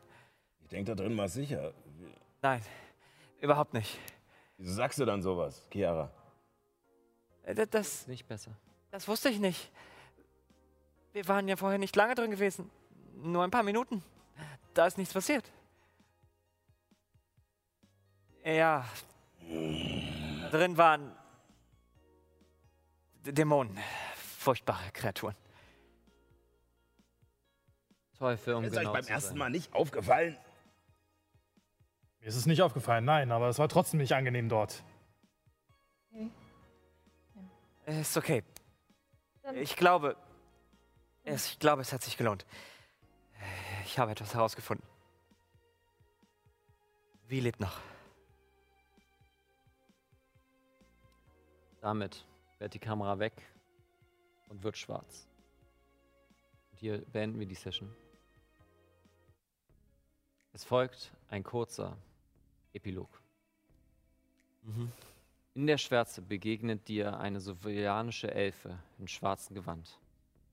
ich 0.61 0.69
denke, 0.69 0.95
da 0.95 1.03
drin 1.03 1.15
war 1.17 1.25
es 1.25 1.33
sicher. 1.33 1.71
Nein, 2.41 2.61
überhaupt 3.41 3.73
nicht. 3.73 3.99
Wieso 4.57 4.73
sagst 4.73 4.99
du 4.99 5.05
dann 5.05 5.21
sowas, 5.21 5.67
Chiara? 5.71 6.11
Äh, 7.43 7.53
da- 7.53 7.65
Das, 7.65 7.87
Ist 8.01 8.07
nicht 8.07 8.27
besser. 8.27 8.51
das 8.91 9.07
wusste 9.07 9.29
ich 9.29 9.39
nicht. 9.39 9.71
Wir 11.11 11.27
waren 11.27 11.47
ja 11.47 11.55
vorher 11.55 11.77
nicht 11.77 11.95
lange 11.95 12.15
drin 12.15 12.31
gewesen. 12.31 12.71
Nur 13.15 13.43
ein 13.43 13.51
paar 13.51 13.63
Minuten. 13.63 14.03
Da 14.73 14.87
ist 14.87 14.97
nichts 14.97 15.13
passiert. 15.13 15.51
Ja. 18.43 18.85
Drin 20.51 20.77
waren 20.77 21.15
Dämonen. 23.23 23.77
Furchtbare 24.15 24.91
Kreaturen. 24.91 25.35
Teufel, 28.17 28.55
um 28.55 28.63
Ist 28.63 28.73
euch 28.73 28.79
genau 28.79 28.93
beim 28.93 29.03
zu 29.03 29.11
ersten 29.11 29.29
sein. 29.29 29.37
Mal 29.37 29.49
nicht 29.49 29.73
aufgefallen? 29.73 30.37
Mir 32.19 32.27
ist 32.27 32.35
es 32.35 32.45
nicht 32.45 32.61
aufgefallen, 32.61 33.05
nein, 33.05 33.31
aber 33.31 33.49
es 33.49 33.59
war 33.59 33.67
trotzdem 33.69 33.99
nicht 33.99 34.13
angenehm 34.13 34.49
dort. 34.49 34.83
Ist 37.85 38.15
okay. 38.15 38.43
Ich 39.55 39.75
glaube, 39.75 40.15
es, 41.23 41.51
ich 41.51 41.59
glaube, 41.59 41.81
es 41.81 41.91
hat 41.91 42.01
sich 42.01 42.15
gelohnt. 42.15 42.45
Ich 43.85 43.99
habe 43.99 44.11
etwas 44.11 44.33
herausgefunden. 44.33 44.85
Wie 47.27 47.39
lebt 47.39 47.59
noch? 47.59 47.79
Damit 51.81 52.25
fährt 52.57 52.73
die 52.73 52.79
Kamera 52.79 53.19
weg 53.19 53.33
und 54.49 54.63
wird 54.63 54.77
schwarz. 54.77 55.27
Und 56.71 56.79
hier 56.79 56.99
beenden 57.11 57.39
wir 57.39 57.45
die 57.45 57.55
Session. 57.55 57.93
Es 60.53 60.63
folgt 60.63 61.11
ein 61.29 61.43
kurzer 61.43 61.97
Epilog. 62.73 63.21
In 65.55 65.67
der 65.67 65.77
Schwärze 65.77 66.21
begegnet 66.21 66.87
dir 66.87 67.19
eine 67.19 67.41
sowjanianische 67.41 68.33
Elfe 68.33 68.79
in 68.97 69.07
schwarzem 69.07 69.55
Gewand. 69.55 69.99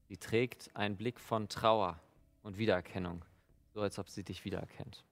Sie 0.09 0.17
trägt 0.17 0.75
einen 0.75 0.97
Blick 0.97 1.21
von 1.21 1.49
Trauer 1.49 2.01
und 2.43 2.59
Wiedererkennung, 2.59 3.25
so 3.75 3.81
als 3.81 3.99
ob 3.99 4.09
sie 4.09 4.25
dich 4.25 4.45
wiedererkennt. 4.45 5.05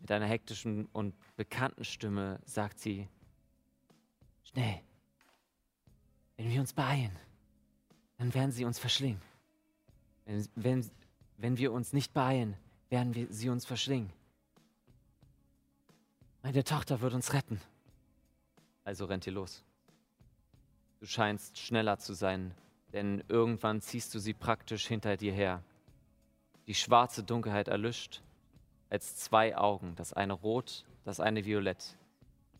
Mit 0.00 0.10
einer 0.10 0.26
hektischen 0.26 0.86
und 0.86 1.14
bekannten 1.36 1.84
Stimme 1.84 2.40
sagt 2.44 2.78
sie: 2.80 3.08
Schnell! 4.44 4.80
Wenn 6.36 6.50
wir 6.50 6.60
uns 6.60 6.72
beeilen, 6.72 7.16
dann 8.18 8.34
werden 8.34 8.50
sie 8.50 8.64
uns 8.64 8.78
verschlingen. 8.78 9.22
Wenn, 10.24 10.48
wenn, 10.56 10.90
wenn 11.36 11.58
wir 11.58 11.72
uns 11.72 11.92
nicht 11.92 12.12
beeilen, 12.12 12.56
werden 12.88 13.14
wir 13.14 13.32
sie 13.32 13.48
uns 13.48 13.64
verschlingen. 13.64 14.12
Meine 16.42 16.64
Tochter 16.64 17.00
wird 17.00 17.14
uns 17.14 17.32
retten. 17.32 17.60
Also 18.84 19.04
rennt 19.04 19.26
ihr 19.26 19.32
los. 19.32 19.62
Du 20.98 21.06
scheinst 21.06 21.58
schneller 21.58 21.98
zu 21.98 22.14
sein, 22.14 22.54
denn 22.92 23.24
irgendwann 23.28 23.80
ziehst 23.80 24.14
du 24.14 24.18
sie 24.18 24.34
praktisch 24.34 24.86
hinter 24.86 25.16
dir 25.16 25.32
her. 25.32 25.62
Die 26.66 26.74
schwarze 26.74 27.22
Dunkelheit 27.22 27.68
erlischt, 27.68 28.22
als 28.90 29.16
zwei 29.16 29.56
Augen, 29.56 29.94
das 29.96 30.12
eine 30.12 30.34
rot, 30.34 30.84
das 31.04 31.18
eine 31.20 31.44
violett, 31.44 31.96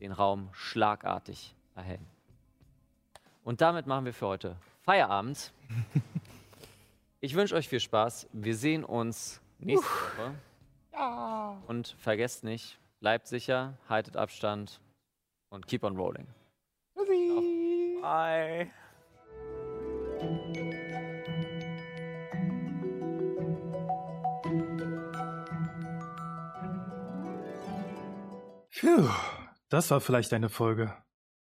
den 0.01 0.13
Raum 0.13 0.49
schlagartig 0.53 1.55
erhellen. 1.75 2.07
Und 3.45 3.61
damit 3.61 3.87
machen 3.87 4.05
wir 4.05 4.15
für 4.15 4.27
heute 4.27 4.57
Feierabend. 4.83 5.53
Ich 7.25 7.37
wünsche 7.37 7.55
euch 7.55 7.69
viel 7.69 7.79
Spaß. 7.79 8.29
Wir 8.33 8.57
sehen 8.57 8.83
uns 8.83 9.41
nächste 9.61 9.87
Woche. 9.87 10.35
Und 11.69 11.95
vergesst 12.01 12.43
nicht, 12.43 12.81
bleibt 12.99 13.29
sicher, 13.29 13.79
haltet 13.89 14.17
Abstand 14.17 14.81
und 15.49 15.69
keep 15.69 15.85
on 15.85 15.97
rolling. 15.97 16.27
Bye. 18.03 18.73
Puh, 28.83 29.09
das 29.69 29.91
war 29.91 30.01
vielleicht 30.01 30.33
eine 30.33 30.49
Folge. 30.49 30.93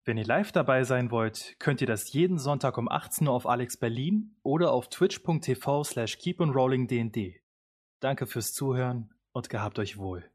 Wenn 0.04 0.16
ihr 0.16 0.24
live 0.24 0.52
dabei 0.52 0.84
sein 0.84 1.10
wollt, 1.10 1.56
könnt 1.58 1.80
ihr 1.80 1.86
das 1.88 2.12
jeden 2.12 2.38
Sonntag 2.38 2.78
um 2.78 2.88
18 2.88 3.26
Uhr 3.26 3.34
auf 3.34 3.46
Alex 3.46 3.76
Berlin 3.76 4.36
oder 4.44 4.70
auf 4.70 4.88
twitch.tv 4.88 5.82
slash 5.82 6.18
keeponrollingdnd. 6.18 7.34
Danke 7.98 8.28
fürs 8.28 8.52
Zuhören 8.52 9.12
und 9.32 9.50
gehabt 9.50 9.80
euch 9.80 9.98
wohl. 9.98 10.30